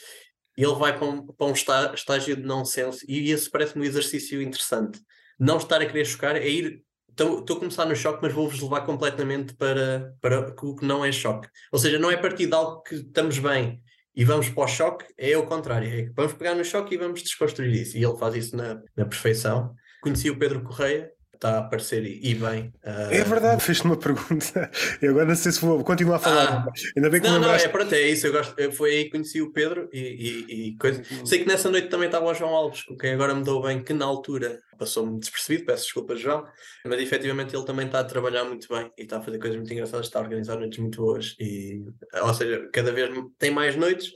ele 0.57 0.75
vai 0.75 0.97
para 0.97 1.07
um, 1.07 1.25
para 1.25 1.47
um 1.47 1.53
estágio 1.53 2.35
de 2.35 2.43
nonsense 2.43 3.05
e 3.07 3.31
esse 3.31 3.49
parece-me 3.49 3.85
um 3.85 3.87
exercício 3.87 4.41
interessante. 4.41 4.99
Não 5.39 5.57
estar 5.57 5.81
a 5.81 5.85
querer 5.85 6.05
chocar, 6.05 6.35
é 6.35 6.47
ir. 6.47 6.83
Estou 7.09 7.57
a 7.57 7.59
começar 7.59 7.85
no 7.85 7.95
choque, 7.95 8.19
mas 8.21 8.33
vou-vos 8.33 8.59
levar 8.59 8.81
completamente 8.81 9.53
para, 9.55 10.13
para 10.19 10.53
o 10.61 10.75
que 10.75 10.85
não 10.85 11.03
é 11.03 11.11
choque. 11.11 11.47
Ou 11.71 11.79
seja, 11.79 11.97
não 11.97 12.11
é 12.11 12.17
partir 12.17 12.47
de 12.47 12.53
algo 12.53 12.81
que 12.81 12.95
estamos 12.95 13.39
bem 13.39 13.81
e 14.15 14.23
vamos 14.23 14.49
para 14.49 14.63
o 14.63 14.67
choque, 14.67 15.05
é 15.17 15.37
o 15.37 15.45
contrário. 15.45 15.87
É 15.87 16.11
vamos 16.15 16.33
pegar 16.33 16.55
no 16.55 16.63
choque 16.63 16.95
e 16.95 16.97
vamos 16.97 17.21
desconstruir 17.21 17.73
isso. 17.73 17.97
E 17.97 18.03
ele 18.03 18.17
faz 18.17 18.35
isso 18.35 18.55
na, 18.55 18.81
na 18.95 19.05
perfeição. 19.05 19.73
Conheci 20.01 20.29
o 20.29 20.37
Pedro 20.37 20.61
Correia, 20.63 21.11
está 21.35 21.55
a 21.55 21.59
aparecer 21.59 22.03
e, 22.05 22.33
bem. 22.35 22.73
Uh... 22.83 23.11
É 23.11 23.23
verdade, 23.23 23.63
fez-te 23.63 23.85
uma 23.85 23.97
pergunta. 23.97 24.69
E 25.01 25.07
agora 25.07 25.25
não 25.25 25.35
sei 25.35 25.51
se 25.51 25.61
vou 25.61 25.83
continuar 25.83 26.17
a 26.17 26.19
falar. 26.19 26.65
Ah, 26.67 26.71
Ainda 26.95 27.09
bem 27.09 27.21
que 27.21 27.27
não, 27.27 27.39
não, 27.39 27.53
é 27.53 27.67
pronto, 27.67 27.93
é 27.93 28.01
isso. 28.01 28.27
Eu 28.27 28.31
gosto, 28.31 28.57
eu, 28.59 28.71
foi 28.71 28.91
aí 28.91 29.03
que 29.05 29.11
conheci 29.11 29.41
o 29.41 29.51
Pedro 29.51 29.89
e, 29.91 29.99
e, 29.99 30.67
e 30.69 30.77
coisa. 30.77 31.01
Uhum. 31.11 31.25
Sei 31.25 31.39
que 31.39 31.47
nessa 31.47 31.69
noite 31.69 31.89
também 31.89 32.07
estava 32.07 32.25
o 32.25 32.33
João 32.33 32.53
Alves, 32.53 32.83
com 32.83 32.97
quem 32.97 33.13
agora 33.13 33.35
me 33.35 33.43
dou 33.43 33.61
bem, 33.61 33.83
que 33.83 33.93
na 33.93 34.05
altura 34.05 34.59
passou-me 34.77 35.19
despercebido, 35.19 35.65
peço 35.65 35.83
desculpa, 35.83 36.15
João, 36.15 36.45
mas 36.85 37.01
efetivamente 37.01 37.55
ele 37.55 37.65
também 37.65 37.85
está 37.85 37.99
a 37.99 38.03
trabalhar 38.03 38.43
muito 38.43 38.67
bem 38.67 38.91
e 38.97 39.03
está 39.03 39.17
a 39.17 39.21
fazer 39.21 39.39
coisas 39.39 39.57
muito 39.57 39.71
engraçadas, 39.71 40.05
está 40.05 40.19
a 40.19 40.23
organizar 40.23 40.57
noites 40.57 40.79
muito 40.79 41.01
boas. 41.01 41.35
E, 41.39 41.81
ou 42.21 42.33
seja, 42.33 42.69
cada 42.71 42.91
vez 42.91 43.09
tem 43.37 43.51
mais 43.51 43.75
noites. 43.75 44.11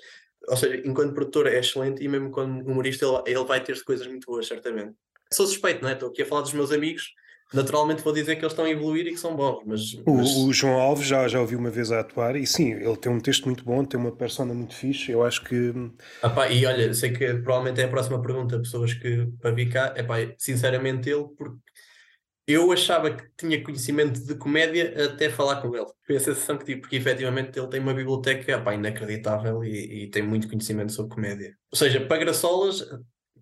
Ou 0.48 0.58
seja, 0.58 0.82
enquanto 0.86 1.14
produtor 1.14 1.48
é 1.48 1.60
excelente 1.60 2.04
e 2.04 2.08
mesmo 2.08 2.32
como 2.32 2.62
humorista 2.64 3.06
ele, 3.06 3.38
ele 3.38 3.46
vai 3.46 3.62
ter 3.64 3.82
coisas 3.84 4.08
muito 4.08 4.26
boas, 4.26 4.48
certamente. 4.48 4.96
Sou 5.32 5.46
suspeito, 5.46 5.82
não 5.82 5.90
é? 5.90 5.94
Estou 5.94 6.10
aqui 6.10 6.22
a 6.22 6.26
falar 6.26 6.42
dos 6.42 6.54
meus 6.54 6.72
amigos, 6.72 7.14
naturalmente 7.54 8.04
vou 8.04 8.14
dizer 8.14 8.36
que 8.36 8.42
eles 8.42 8.52
estão 8.52 8.66
a 8.66 8.70
evoluir 8.70 9.08
e 9.08 9.12
que 9.12 9.18
são 9.18 9.36
bons. 9.36 9.64
Mas, 9.66 9.94
o, 9.94 10.16
mas... 10.16 10.30
o, 10.36 10.54
João 10.54 10.80
Alves 10.80 11.08
já, 11.08 11.28
já 11.28 11.40
ouvi 11.40 11.56
uma 11.56 11.70
vez 11.70 11.92
a 11.92 12.00
atuar 12.00 12.36
e 12.36 12.46
sim, 12.46 12.72
ele 12.74 12.98
tem 12.98 13.12
um 13.12 13.20
texto 13.20 13.46
muito 13.46 13.64
bom, 13.64 13.84
tem 13.84 14.00
uma 14.00 14.16
persona 14.16 14.54
muito 14.54 14.76
fixe. 14.76 15.12
Eu 15.12 15.24
acho 15.24 15.44
que. 15.44 15.74
Epá, 16.24 16.50
e 16.50 16.66
olha, 16.66 16.94
sei 16.94 17.12
que 17.12 17.34
provavelmente 17.36 17.82
é 17.82 17.86
a 17.86 17.90
próxima 17.90 18.22
pergunta, 18.22 18.60
pessoas 18.60 18.94
que 18.94 19.28
para 19.40 19.52
vir 19.52 19.70
cá, 19.72 19.94
epá, 19.96 20.16
sinceramente, 20.38 21.10
ele, 21.10 21.26
porque 21.38 21.60
eu 22.48 22.72
achava 22.72 23.12
que 23.12 23.24
tinha 23.38 23.64
conhecimento 23.64 24.26
de 24.26 24.34
comédia 24.34 25.06
até 25.06 25.30
falar 25.30 25.62
com 25.62 25.76
ele. 25.76 25.86
Foi 26.08 26.16
a 26.16 26.20
sensação 26.20 26.58
que 26.58 26.66
tive, 26.66 26.82
porque 26.82 26.96
efetivamente 26.96 27.60
ele 27.60 27.68
tem 27.68 27.80
uma 27.80 27.94
biblioteca 27.94 28.52
epá, 28.52 28.74
inacreditável 28.74 29.64
e, 29.64 30.06
e 30.06 30.10
tem 30.10 30.24
muito 30.24 30.48
conhecimento 30.48 30.92
sobre 30.92 31.14
comédia. 31.14 31.56
Ou 31.72 31.78
seja, 31.78 32.02
para 32.02 32.18
Graçolas, 32.18 32.84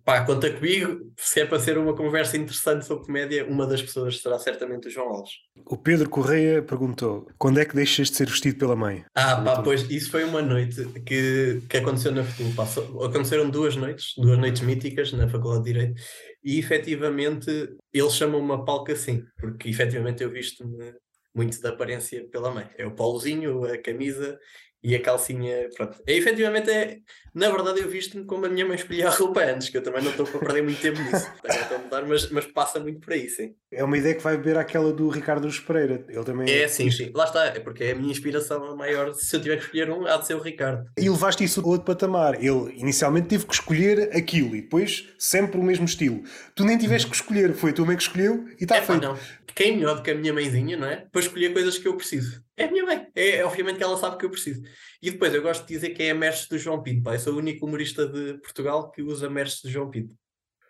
Pá, 0.08 0.24
conta 0.24 0.50
comigo, 0.50 1.12
se 1.18 1.40
é 1.40 1.44
para 1.44 1.60
ser 1.60 1.76
uma 1.76 1.94
conversa 1.94 2.38
interessante 2.38 2.86
sobre 2.86 3.04
comédia, 3.04 3.44
uma 3.46 3.66
das 3.66 3.82
pessoas 3.82 4.18
será 4.18 4.38
certamente 4.38 4.88
o 4.88 4.90
João 4.90 5.10
Alves. 5.10 5.32
O 5.66 5.76
Pedro 5.76 6.08
Correia 6.08 6.62
perguntou: 6.62 7.28
quando 7.36 7.60
é 7.60 7.64
que 7.66 7.74
deixas 7.74 8.08
de 8.08 8.16
ser 8.16 8.26
vestido 8.26 8.56
pela 8.56 8.74
mãe? 8.74 9.04
Ah, 9.14 9.36
pá, 9.36 9.60
pois 9.60 9.82
isso 9.90 10.10
foi 10.10 10.24
uma 10.24 10.40
noite 10.40 10.82
que, 11.04 11.60
que 11.68 11.76
aconteceu 11.76 12.10
na 12.10 12.24
Futuro. 12.24 13.04
Aconteceram 13.04 13.50
duas 13.50 13.76
noites, 13.76 14.14
duas 14.16 14.38
noites 14.38 14.62
míticas 14.62 15.12
na 15.12 15.28
Faculdade 15.28 15.64
de 15.64 15.72
Direito, 15.74 16.02
e 16.42 16.58
efetivamente 16.58 17.50
ele 17.92 18.10
chamou-me 18.10 18.52
a 18.54 18.58
palco 18.64 18.90
assim, 18.90 19.22
porque 19.38 19.68
efetivamente 19.68 20.22
eu 20.22 20.30
visto-me 20.30 20.94
muito 21.34 21.60
da 21.60 21.68
aparência 21.68 22.26
pela 22.30 22.50
mãe. 22.50 22.66
É 22.78 22.86
o 22.86 22.94
pauzinho, 22.94 23.62
a 23.64 23.76
camisa 23.76 24.38
e 24.82 24.94
a 24.94 25.02
calcinha, 25.02 25.68
pronto. 25.76 26.00
E, 26.06 26.12
efetivamente, 26.12 26.70
é, 26.70 26.98
na 27.34 27.50
verdade, 27.50 27.80
eu 27.80 27.88
visto-me 27.88 28.24
como 28.24 28.46
a 28.46 28.48
minha 28.48 28.64
mãe 28.64 28.76
escolhia 28.76 29.08
a 29.08 29.10
roupa 29.10 29.42
antes, 29.42 29.68
que 29.68 29.76
eu 29.76 29.82
também 29.82 30.02
não 30.02 30.10
estou 30.10 30.26
para 30.26 30.38
perder 30.38 30.62
muito 30.62 30.80
tempo 30.80 31.00
nisso. 31.00 31.28
Estou 31.44 31.76
a 31.76 31.80
mudar, 31.80 32.06
mas, 32.06 32.30
mas 32.30 32.46
passa 32.46 32.78
muito 32.78 33.00
por 33.00 33.12
aí, 33.12 33.28
sim. 33.28 33.54
É 33.72 33.82
uma 33.82 33.98
ideia 33.98 34.14
que 34.14 34.22
vai 34.22 34.36
beber 34.36 34.56
aquela 34.56 34.92
do 34.92 35.08
Ricardo 35.08 35.48
Pereira. 35.66 36.04
Ele 36.08 36.24
também 36.24 36.50
é, 36.50 36.68
sim, 36.68 36.90
sim. 36.90 37.10
Lá 37.14 37.24
está, 37.24 37.46
é 37.46 37.60
porque 37.60 37.84
é 37.84 37.92
a 37.92 37.94
minha 37.94 38.10
inspiração 38.10 38.76
maior. 38.76 39.12
Se 39.14 39.36
eu 39.36 39.40
tiver 39.40 39.56
que 39.56 39.64
escolher 39.64 39.90
um, 39.90 40.06
há 40.06 40.16
de 40.16 40.26
ser 40.26 40.34
o 40.34 40.40
Ricardo. 40.40 40.84
E 40.96 41.08
levaste 41.08 41.44
isso 41.44 41.60
a 41.60 41.66
outro 41.66 41.84
patamar. 41.84 42.36
Ele 42.36 42.72
inicialmente 42.76 43.28
teve 43.28 43.46
que 43.46 43.54
escolher 43.54 44.10
aquilo 44.16 44.54
e 44.54 44.62
depois 44.62 45.08
sempre 45.18 45.60
o 45.60 45.62
mesmo 45.62 45.84
estilo. 45.84 46.22
Tu 46.54 46.64
nem 46.64 46.78
tiveste 46.78 47.08
que 47.08 47.16
escolher, 47.16 47.52
foi 47.54 47.70
a 47.70 47.72
tua 47.74 47.86
mãe 47.86 47.96
que 47.96 48.02
escolheu 48.02 48.46
e 48.58 48.64
está 48.64 48.76
é, 48.76 48.82
feito. 48.82 49.02
Não 49.02 49.18
quem 49.58 49.76
melhor 49.76 49.96
do 49.96 50.02
que 50.02 50.12
a 50.12 50.14
minha 50.14 50.32
mãezinha, 50.32 50.76
não 50.76 50.86
é? 50.86 51.04
Para 51.10 51.20
escolher 51.20 51.52
coisas 51.52 51.76
que 51.76 51.88
eu 51.88 51.96
preciso. 51.96 52.44
É 52.58 52.64
a 52.64 52.70
minha 52.70 52.84
mãe. 52.84 53.06
É, 53.14 53.36
é 53.36 53.44
obviamente 53.44 53.76
que 53.76 53.84
ela 53.84 53.96
sabe 53.96 54.18
que 54.18 54.26
eu 54.26 54.30
preciso. 54.30 54.60
E 55.00 55.12
depois 55.12 55.32
eu 55.32 55.40
gosto 55.40 55.64
de 55.64 55.74
dizer 55.74 55.90
que 55.90 56.02
é 56.02 56.10
a 56.10 56.14
mestre 56.14 56.48
do 56.50 56.58
João 56.58 56.82
Pinto. 56.82 57.04
Pá. 57.04 57.14
Eu 57.14 57.20
sou 57.20 57.34
o 57.34 57.38
único 57.38 57.64
humorista 57.64 58.06
de 58.06 58.34
Portugal 58.38 58.90
que 58.90 59.00
usa 59.00 59.30
mestre 59.30 59.68
do 59.68 59.72
João 59.72 59.88
Pinto. 59.88 60.14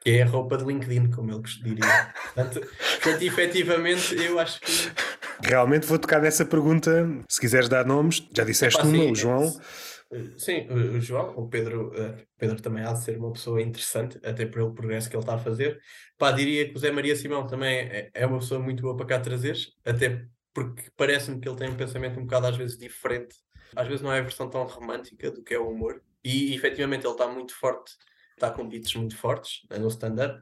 Que 0.03 0.11
é 0.11 0.23
a 0.23 0.27
roupa 0.27 0.59
de 0.59 0.65
LinkedIn, 0.65 1.11
como 1.11 1.33
ele 1.33 1.43
diria. 1.65 2.15
Portanto, 2.35 2.61
portanto, 3.03 3.23
efetivamente, 3.23 4.15
eu 4.15 4.39
acho 4.39 4.61
que. 4.61 4.73
Realmente 5.43 5.87
vou 5.87 5.99
tocar 5.99 6.21
nessa 6.21 6.45
pergunta. 6.45 7.09
Se 7.29 7.41
quiseres 7.41 7.69
dar 7.69 7.87
nomes, 7.87 8.23
já 8.37 8.45
disseste 8.45 8.81
uma, 8.83 8.91
sim, 8.91 9.11
o 9.11 9.15
João. 9.15 9.61
Sim, 10.37 10.67
o 10.69 11.01
João, 11.01 11.35
o 11.37 11.49
Pedro, 11.49 11.89
o 11.89 12.39
Pedro 12.39 12.61
também 12.61 12.85
há 12.85 12.93
de 12.93 13.03
ser 13.03 13.19
uma 13.19 13.33
pessoa 13.33 13.61
interessante, 13.63 14.19
até 14.25 14.47
pelo 14.47 14.75
progresso 14.75 15.09
que 15.09 15.17
ele 15.17 15.23
está 15.23 15.35
a 15.35 15.39
fazer. 15.39 15.79
Pá, 16.17 16.33
diria 16.33 16.69
que 16.69 16.75
o 16.75 16.79
Zé 16.79 16.91
Maria 16.91 17.15
Simão 17.15 17.47
também 17.47 17.79
é, 17.79 18.11
é 18.13 18.27
uma 18.27 18.39
pessoa 18.39 18.61
muito 18.61 18.83
boa 18.83 18.97
para 18.97 19.07
cá 19.07 19.21
trazeres, 19.21 19.73
até 19.85 20.27
porque 20.59 20.91
parece-me 20.97 21.41
que 21.41 21.49
ele 21.49 21.57
tem 21.57 21.71
um 21.71 21.77
pensamento 21.77 22.19
um 22.19 22.25
bocado 22.25 22.49
às 22.49 22.57
vezes 22.57 22.77
diferente. 22.77 23.37
Às 23.77 23.87
vezes 23.87 24.03
não 24.03 24.13
é 24.13 24.19
a 24.19 24.23
versão 24.23 24.51
tão 24.51 24.65
romântica 24.65 25.31
do 25.31 25.43
que 25.43 25.55
é 25.55 25.59
o 25.59 25.71
humor. 25.71 26.03
E 26.25 26.55
efetivamente 26.55 27.07
ele 27.07 27.13
está 27.13 27.29
muito 27.29 27.55
forte, 27.55 27.93
está 28.33 28.51
com 28.51 28.69
beats 28.69 28.95
muito 28.95 29.17
fortes 29.17 29.61
né, 29.71 29.79
no 29.79 29.89
stand-up. 29.89 30.41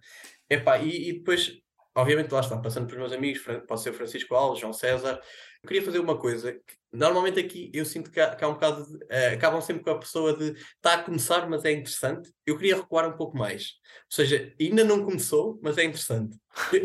E, 0.48 1.10
e 1.10 1.12
depois, 1.18 1.52
obviamente, 1.94 2.32
lá 2.32 2.40
está, 2.40 2.56
passando 2.56 2.86
pelos 2.86 3.01
meus 3.01 3.12
amigos, 3.12 3.43
pode 3.66 3.82
ser 3.82 3.93
Francisco 3.93 4.34
Alves, 4.34 4.60
João 4.60 4.72
César, 4.72 5.20
queria 5.66 5.82
fazer 5.82 5.98
uma 5.98 6.16
coisa 6.16 6.52
que 6.52 6.76
normalmente 6.93 7.38
aqui 7.38 7.70
eu 7.74 7.84
sinto 7.84 8.10
que 8.10 8.20
há, 8.20 8.34
que 8.34 8.43
há 8.43 8.48
um 8.48 8.55
bocado 8.55 8.86
de, 8.86 8.94
uh, 9.05 9.34
acabam 9.34 9.60
sempre 9.60 9.82
com 9.82 9.90
a 9.90 9.98
pessoa 9.98 10.36
de 10.36 10.52
está 10.52 10.94
a 10.94 11.02
começar, 11.02 11.48
mas 11.48 11.64
é 11.64 11.72
interessante. 11.72 12.32
Eu 12.47 12.56
queria 12.56 12.76
recuar 12.76 13.09
um 13.09 13.16
pouco 13.16 13.36
mais. 13.36 13.72
Ou 14.10 14.16
seja, 14.16 14.52
ainda 14.60 14.84
não 14.84 15.05
começou, 15.05 15.59
mas 15.62 15.76
é 15.76 15.84
interessante. 15.84 16.36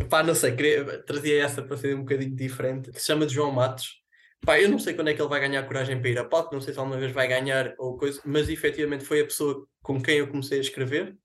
Pá, 0.09 0.21
não 0.23 0.35
sei, 0.35 0.55
queria, 0.55 1.01
trazia 1.03 1.43
essa 1.43 1.61
para 1.61 1.77
ser 1.77 1.95
um 1.95 1.99
bocadinho 1.99 2.35
diferente, 2.35 2.91
que 2.91 2.99
se 2.99 3.05
chama 3.05 3.25
de 3.25 3.33
João 3.33 3.51
Matos. 3.51 4.01
Pá, 4.45 4.59
eu 4.59 4.69
não 4.69 4.79
sei 4.79 4.93
quando 4.93 5.09
é 5.09 5.13
que 5.13 5.21
ele 5.21 5.29
vai 5.29 5.39
ganhar 5.39 5.63
coragem 5.63 5.99
para 6.01 6.09
ir 6.09 6.19
a 6.19 6.25
palco, 6.25 6.53
não 6.53 6.61
sei 6.61 6.73
se 6.73 6.79
alguma 6.79 6.97
vez 6.97 7.11
vai 7.11 7.27
ganhar 7.27 7.75
ou 7.77 7.95
coisa, 7.95 8.19
mas 8.25 8.49
efetivamente 8.49 9.05
foi 9.05 9.21
a 9.21 9.25
pessoa 9.25 9.67
com 9.83 10.01
quem 10.01 10.17
eu 10.17 10.27
comecei 10.27 10.57
a 10.57 10.61
escrever 10.61 11.15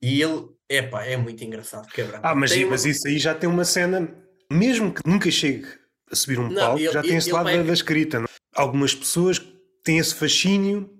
e 0.00 0.22
ele, 0.22 0.46
é 0.68 0.80
pá, 0.80 1.04
é 1.04 1.16
muito 1.16 1.44
engraçado, 1.44 1.86
quebra. 1.88 2.20
Ah, 2.22 2.34
mas, 2.34 2.52
uma... 2.52 2.70
mas 2.70 2.86
isso 2.86 3.06
aí 3.06 3.18
já 3.18 3.34
tem 3.34 3.48
uma 3.48 3.64
cena, 3.64 4.10
mesmo 4.50 4.92
que 4.92 5.06
nunca 5.06 5.30
chegue 5.30 5.66
a 6.10 6.16
subir 6.16 6.38
um 6.38 6.48
não, 6.48 6.54
palco, 6.54 6.78
ele, 6.78 6.92
já 6.92 7.02
tem 7.02 7.16
esse 7.16 7.32
lado 7.32 7.44
vai... 7.44 7.62
da 7.62 7.72
escrita. 7.72 8.18
Não? 8.18 8.26
É? 8.26 8.28
Algumas 8.54 8.94
pessoas 8.94 9.40
têm 9.84 9.98
esse 9.98 10.14
fascínio, 10.14 10.90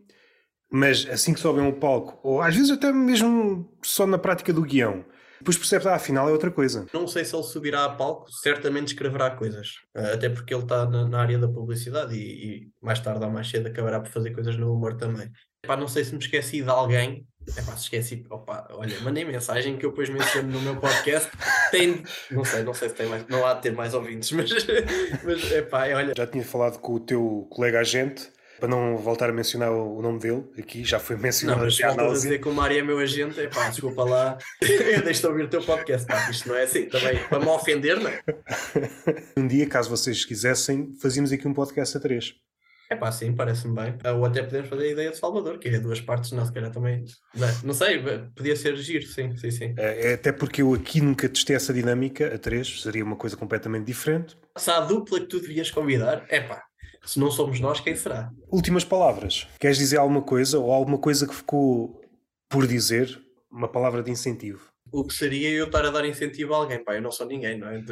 mas 0.71 1.07
assim 1.09 1.33
que 1.33 1.41
sobem 1.41 1.65
um 1.65 1.73
palco, 1.73 2.19
ou 2.23 2.41
às 2.41 2.55
vezes 2.55 2.71
até 2.71 2.93
mesmo 2.93 3.71
só 3.83 4.07
na 4.07 4.19
prática 4.19 4.53
do 4.53 4.63
guião, 4.63 5.05
depois 5.39 5.59
percebe, 5.59 5.89
ah, 5.89 5.95
afinal 5.95 6.29
é 6.29 6.33
outra 6.33 6.51
coisa. 6.51 6.87
Não 6.93 7.07
sei 7.07 7.25
se 7.25 7.35
ele 7.35 7.43
subirá 7.43 7.85
a 7.85 7.91
palco, 7.91 8.31
certamente 8.31 8.89
escreverá 8.89 9.31
coisas, 9.31 9.75
eh, 9.95 10.15
até 10.15 10.29
porque 10.29 10.55
ele 10.55 10.63
está 10.63 10.89
na, 10.89 11.07
na 11.07 11.21
área 11.21 11.39
da 11.39 11.49
publicidade 11.49 12.15
e, 12.15 12.65
e, 12.65 12.71
mais 12.81 13.01
tarde 13.01 13.25
ou 13.25 13.31
mais 13.31 13.49
cedo 13.49 13.67
acabará 13.67 14.01
por 14.01 14.11
fazer 14.11 14.31
coisas 14.31 14.57
no 14.57 14.73
humor 14.73 14.97
também. 14.97 15.31
Epá, 15.63 15.77
não 15.77 15.89
sei 15.89 16.05
se 16.05 16.13
me 16.13 16.19
esqueci 16.19 16.63
de 16.63 16.71
alguém. 16.71 17.27
Epá, 17.49 17.77
se 17.77 17.85
esqueci, 17.85 18.27
opa, 18.29 18.69
olha, 18.73 18.99
mandei 19.01 19.25
mensagem 19.25 19.77
que 19.77 19.87
eu 19.87 19.91
depois 19.91 20.09
menciono 20.09 20.49
no 20.49 20.61
meu 20.61 20.77
podcast. 20.77 21.31
Tem, 21.71 22.03
não 22.31 22.45
sei, 22.45 22.63
não 22.63 22.75
sei 22.75 22.89
se 22.89 22.95
tem 22.95 23.07
mais, 23.07 23.27
não 23.29 23.47
há 23.47 23.55
de 23.55 23.63
ter 23.63 23.73
mais 23.73 23.95
ouvintes, 23.95 24.33
mas, 24.33 24.51
mas 25.23 25.53
epá, 25.53 25.87
olha. 25.95 26.13
Já 26.17 26.27
tinha 26.27 26.45
falado 26.45 26.79
com 26.79 26.95
o 26.95 27.01
teu 27.01 27.47
colega 27.51 27.81
agente 27.81 28.31
para 28.59 28.69
não 28.69 28.97
voltar 28.97 29.29
a 29.29 29.33
mencionar 29.33 29.71
o 29.71 30.01
nome 30.01 30.19
dele 30.19 30.45
aqui, 30.59 30.85
já 30.85 30.99
foi 30.99 31.17
mencionado. 31.17 31.59
Não, 31.59 31.67
mas 31.67 31.79
voltas 31.79 32.11
a 32.11 32.13
dizer 32.13 32.41
que 32.41 32.49
o 32.49 32.53
Mário 32.53 32.79
é 32.79 32.83
meu 32.83 32.99
agente, 32.99 33.39
é 33.39 33.49
pá, 33.49 33.69
desculpa 33.69 34.05
lá, 34.05 34.39
eu 34.61 35.03
deixo 35.03 35.21
de 35.21 35.27
ouvir 35.27 35.45
o 35.45 35.49
teu 35.49 35.63
podcast, 35.63 36.07
pá, 36.07 36.31
isto 36.31 36.49
não 36.49 36.57
é 36.57 36.63
assim, 36.63 36.87
também, 36.87 37.19
para 37.29 37.39
me 37.39 37.47
ofender, 37.47 38.01
não 38.01 38.09
é? 38.09 38.23
Um 39.37 39.47
dia, 39.47 39.67
caso 39.69 39.91
vocês 39.91 40.25
quisessem, 40.25 40.95
fazíamos 41.01 41.33
aqui 41.33 41.47
um 41.47 41.55
podcast 41.55 41.97
a 41.97 42.01
três. 42.01 42.35
É 42.89 42.95
pá, 42.95 43.11
sim, 43.11 43.35
parece-me 43.35 43.75
bem. 43.75 43.99
Ou 44.17 44.25
até 44.25 44.43
podemos 44.43 44.69
fazer 44.69 44.85
a 44.85 44.91
ideia 44.91 45.11
de 45.11 45.17
Salvador, 45.17 45.59
que 45.59 45.69
é 45.69 45.79
duas 45.81 46.01
partes, 46.01 46.31
não, 46.33 46.45
se 46.47 46.53
calhar 46.53 46.71
também. 46.71 47.05
Não, 47.35 47.49
não 47.65 47.75
sei, 47.75 48.01
podia 48.35 48.55
ser 48.55 48.77
giro, 48.77 49.07
sim, 49.07 49.37
sim, 49.37 49.51
sim. 49.51 49.75
É, 49.77 50.11
é, 50.11 50.15
até 50.15 50.31
porque 50.31 50.63
eu 50.63 50.73
aqui 50.73 51.01
nunca 51.01 51.29
testei 51.29 51.57
essa 51.57 51.75
dinâmica, 51.75 52.35
a 52.35 52.39
três, 52.39 52.83
seria 52.83 53.05
uma 53.05 53.17
coisa 53.17 53.37
completamente 53.37 53.87
diferente. 53.87 54.37
Se 54.57 54.71
há 54.71 54.79
a 54.79 54.81
dupla 54.81 55.21
que 55.21 55.27
tu 55.27 55.41
devias 55.41 55.71
convidar, 55.71 56.25
é 56.29 56.41
pá, 56.41 56.63
se 57.05 57.19
não 57.19 57.31
somos 57.31 57.61
nós, 57.61 57.81
quem 57.81 57.97
será? 57.97 58.31
Últimas 58.51 58.85
palavras. 58.85 59.47
Queres 59.59 59.79
dizer 59.79 59.97
alguma 59.97 60.23
coisa 60.23 60.59
ou 60.59 60.73
alguma 60.73 60.99
coisa 60.99 61.27
que 61.27 61.35
ficou 61.35 62.01
por 62.49 62.67
dizer? 62.67 63.21
Uma 63.51 63.69
palavra 63.69 64.03
de 64.03 64.11
incentivo. 64.11 64.69
O 64.93 65.05
que 65.05 65.15
seria 65.15 65.51
eu 65.51 65.67
estar 65.67 65.85
a 65.85 65.91
dar 65.91 66.05
incentivo 66.05 66.55
a 66.55 66.59
alguém? 66.59 66.85
Pá, 66.85 66.95
eu 66.95 67.03
não 67.03 67.11
sou 67.11 67.27
ninguém, 67.27 67.59
não 67.59 67.69
é? 67.69 67.83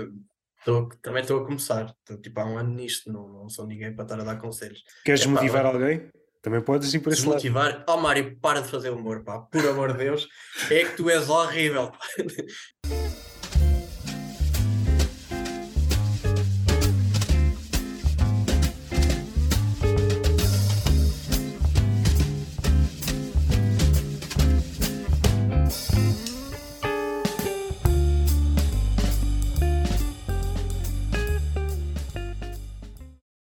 Tô, 0.64 0.88
também 1.02 1.22
estou 1.22 1.42
a 1.42 1.44
começar. 1.44 1.94
Tô, 2.04 2.16
tipo, 2.16 2.40
há 2.40 2.46
um 2.46 2.56
ano 2.56 2.74
nisto, 2.74 3.12
não, 3.12 3.28
não 3.28 3.48
sou 3.48 3.66
ninguém 3.66 3.94
para 3.94 4.04
estar 4.04 4.20
a 4.20 4.24
dar 4.24 4.36
conselhos. 4.36 4.82
Queres 5.04 5.22
é, 5.22 5.26
motivar 5.26 5.62
pá, 5.62 5.68
alguém? 5.68 6.10
Também 6.40 6.60
podes 6.60 6.92
ir 6.92 7.00
por 7.00 7.12
esse 7.12 7.24
motivar. 7.24 7.72
Lado. 7.72 7.84
Oh 7.88 7.96
Mário, 7.96 8.36
para 8.40 8.60
de 8.60 8.68
fazer 8.68 8.90
humor, 8.90 9.22
pá. 9.22 9.40
Por 9.40 9.66
amor 9.66 9.92
de 9.92 9.98
Deus. 9.98 10.28
É 10.70 10.84
que 10.84 10.96
tu 10.96 11.10
és 11.10 11.28
horrível. 11.28 11.90
Pá. 11.90 11.98